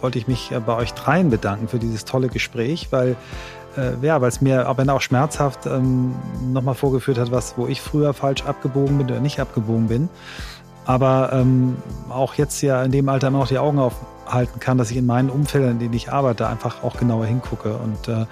wollte 0.00 0.18
ich 0.18 0.28
mich 0.28 0.52
bei 0.66 0.76
euch 0.76 0.94
dreien 0.94 1.30
bedanken 1.30 1.68
für 1.68 1.78
dieses 1.78 2.04
tolle 2.04 2.28
Gespräch, 2.28 2.88
weil 2.90 3.16
äh, 3.76 4.04
ja, 4.04 4.20
weil 4.20 4.28
es 4.28 4.40
mir, 4.40 4.66
aber 4.66 4.92
auch 4.92 5.00
schmerzhaft 5.00 5.66
ähm, 5.66 6.14
nochmal 6.52 6.74
vorgeführt 6.74 7.18
hat, 7.18 7.30
was, 7.30 7.56
wo 7.56 7.66
ich 7.66 7.80
früher 7.80 8.14
falsch 8.14 8.44
abgebogen 8.44 8.98
bin 8.98 9.10
oder 9.10 9.20
nicht 9.20 9.40
abgebogen 9.40 9.88
bin. 9.88 10.08
Aber 10.88 11.34
ähm, 11.34 11.76
auch 12.08 12.32
jetzt 12.34 12.62
ja 12.62 12.82
in 12.82 12.90
dem 12.90 13.10
Alter 13.10 13.28
immer 13.28 13.40
noch 13.40 13.48
die 13.48 13.58
Augen 13.58 13.78
auf, 13.78 13.92
halten 14.26 14.58
kann, 14.58 14.78
dass 14.78 14.90
ich 14.90 14.96
in 14.96 15.04
meinen 15.04 15.28
Umfeldern, 15.28 15.72
in 15.72 15.78
denen 15.78 15.92
ich 15.92 16.10
arbeite, 16.10 16.48
einfach 16.48 16.82
auch 16.82 16.96
genauer 16.96 17.26
hingucke. 17.26 17.76
Und 17.76 18.08
äh, 18.08 18.24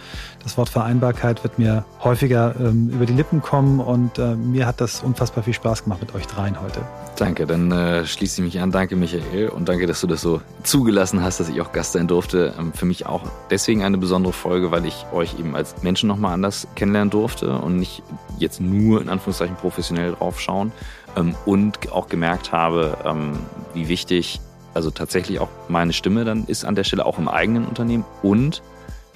das 0.43 0.57
Wort 0.57 0.71
Vereinbarkeit 0.71 1.45
wird 1.45 1.59
mir 1.59 1.85
häufiger 2.03 2.55
ähm, 2.59 2.89
über 2.89 3.05
die 3.05 3.13
Lippen 3.13 3.43
kommen 3.43 3.79
und 3.79 4.19
äh, 4.19 4.37
mir 4.37 4.67
hat 4.67 4.81
das 4.81 5.03
unfassbar 5.03 5.45
viel 5.45 5.53
Spaß 5.53 5.85
gemacht 5.85 6.01
mit 6.01 6.15
euch 6.15 6.27
dreien 6.27 6.59
heute. 6.59 6.81
Danke, 7.17 7.47
dann 7.47 7.71
äh, 7.73 8.07
schließe 8.07 8.41
ich 8.41 8.55
mich 8.55 8.63
an. 8.63 8.73
Danke, 8.73 8.97
Michael. 8.97 9.51
Und 9.51 9.69
danke, 9.69 9.87
dass 9.87 10.01
du 10.01 10.07
das 10.07 10.23
so 10.23 10.41
zugelassen 10.63 11.23
hast, 11.23 11.41
dass 11.41 11.51
ich 11.51 11.61
auch 11.61 11.73
Gast 11.73 11.93
sein 11.93 12.09
durfte. 12.09 12.55
Ähm, 12.59 12.73
für 12.73 12.87
mich 12.87 13.05
auch 13.05 13.25
deswegen 13.51 13.83
eine 13.83 13.99
besondere 13.99 14.33
Folge, 14.33 14.71
weil 14.71 14.87
ich 14.87 15.05
euch 15.13 15.39
eben 15.39 15.55
als 15.55 15.83
Menschen 15.83 16.09
nochmal 16.09 16.33
anders 16.33 16.67
kennenlernen 16.75 17.11
durfte 17.11 17.59
und 17.59 17.77
nicht 17.79 18.03
jetzt 18.39 18.63
nur 18.63 19.03
in 19.03 19.11
Anführungszeichen 19.11 19.57
professionell 19.57 20.13
draufschauen. 20.13 20.73
Ähm, 21.17 21.35
und 21.45 21.93
auch 21.93 22.09
gemerkt 22.09 22.53
habe, 22.53 22.99
ähm, 23.05 23.39
wie 23.75 23.89
wichtig 23.89 24.41
also 24.75 24.91
tatsächlich 24.91 25.41
auch 25.41 25.49
meine 25.69 25.95
Stimme 25.95 26.27
dann 26.27 26.45
ist 26.45 26.67
an 26.67 26.75
der 26.75 26.85
Stelle 26.85 27.07
auch 27.07 27.19
im 27.19 27.29
eigenen 27.29 27.65
Unternehmen 27.65 28.05
und 28.23 28.63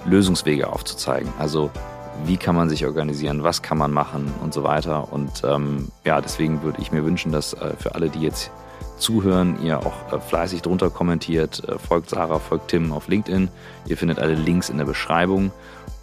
Lösungswege 0.05 0.67
aufzuzeigen. 0.67 1.31
Also 1.37 1.69
wie 2.25 2.37
kann 2.37 2.55
man 2.55 2.67
sich 2.67 2.85
organisieren, 2.85 3.43
was 3.43 3.61
kann 3.61 3.77
man 3.77 3.91
machen 3.91 4.33
und 4.41 4.53
so 4.53 4.63
weiter. 4.63 5.13
Und 5.13 5.43
ähm, 5.43 5.89
ja, 6.03 6.19
deswegen 6.19 6.63
würde 6.63 6.81
ich 6.81 6.91
mir 6.91 7.05
wünschen, 7.05 7.31
dass 7.31 7.53
äh, 7.53 7.75
für 7.77 7.95
alle, 7.95 8.09
die 8.09 8.21
jetzt 8.21 8.51
zuhören, 8.97 9.63
ihr 9.63 9.79
auch 9.79 10.13
äh, 10.13 10.19
fleißig 10.19 10.61
drunter 10.61 10.89
kommentiert, 10.89 11.67
äh, 11.67 11.77
folgt 11.77 12.09
Sarah, 12.09 12.39
folgt 12.39 12.69
Tim 12.69 12.91
auf 12.91 13.07
LinkedIn. 13.07 13.49
Ihr 13.87 13.97
findet 13.97 14.19
alle 14.19 14.33
Links 14.33 14.69
in 14.69 14.77
der 14.77 14.85
Beschreibung 14.85 15.51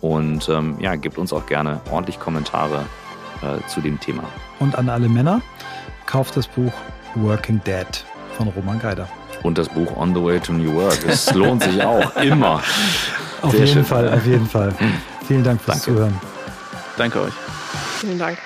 und 0.00 0.48
ähm, 0.48 0.76
ja, 0.80 0.94
gebt 0.96 1.18
uns 1.18 1.32
auch 1.32 1.46
gerne 1.46 1.80
ordentlich 1.90 2.18
Kommentare 2.18 2.86
äh, 3.42 3.66
zu 3.68 3.80
dem 3.80 4.00
Thema. 4.00 4.24
Und 4.58 4.76
an 4.76 4.88
alle 4.88 5.08
Männer, 5.08 5.40
kauft 6.08 6.36
das 6.36 6.48
Buch 6.48 6.72
Working 7.14 7.60
Dead 7.64 7.86
von 8.36 8.48
Roman 8.48 8.80
Geider. 8.80 9.08
Und 9.42 9.58
das 9.58 9.68
Buch 9.68 9.94
On 9.96 10.14
the 10.14 10.20
Way 10.22 10.40
to 10.40 10.52
New 10.52 10.74
Work. 10.74 10.98
Es 11.06 11.32
lohnt 11.32 11.62
sich 11.62 11.80
auch, 11.84 12.16
immer. 12.22 12.62
Auf 13.42 13.52
Sehr 13.52 13.60
jeden 13.60 13.72
schön. 13.74 13.84
Fall, 13.84 14.12
auf 14.12 14.26
jeden 14.26 14.48
Fall. 14.48 14.74
Vielen 15.28 15.44
Dank 15.44 15.60
fürs 15.60 15.82
Danke. 15.84 15.92
Zuhören. 15.92 16.20
Danke 16.96 17.20
euch. 17.20 17.34
Vielen 18.00 18.18
Dank. 18.18 18.38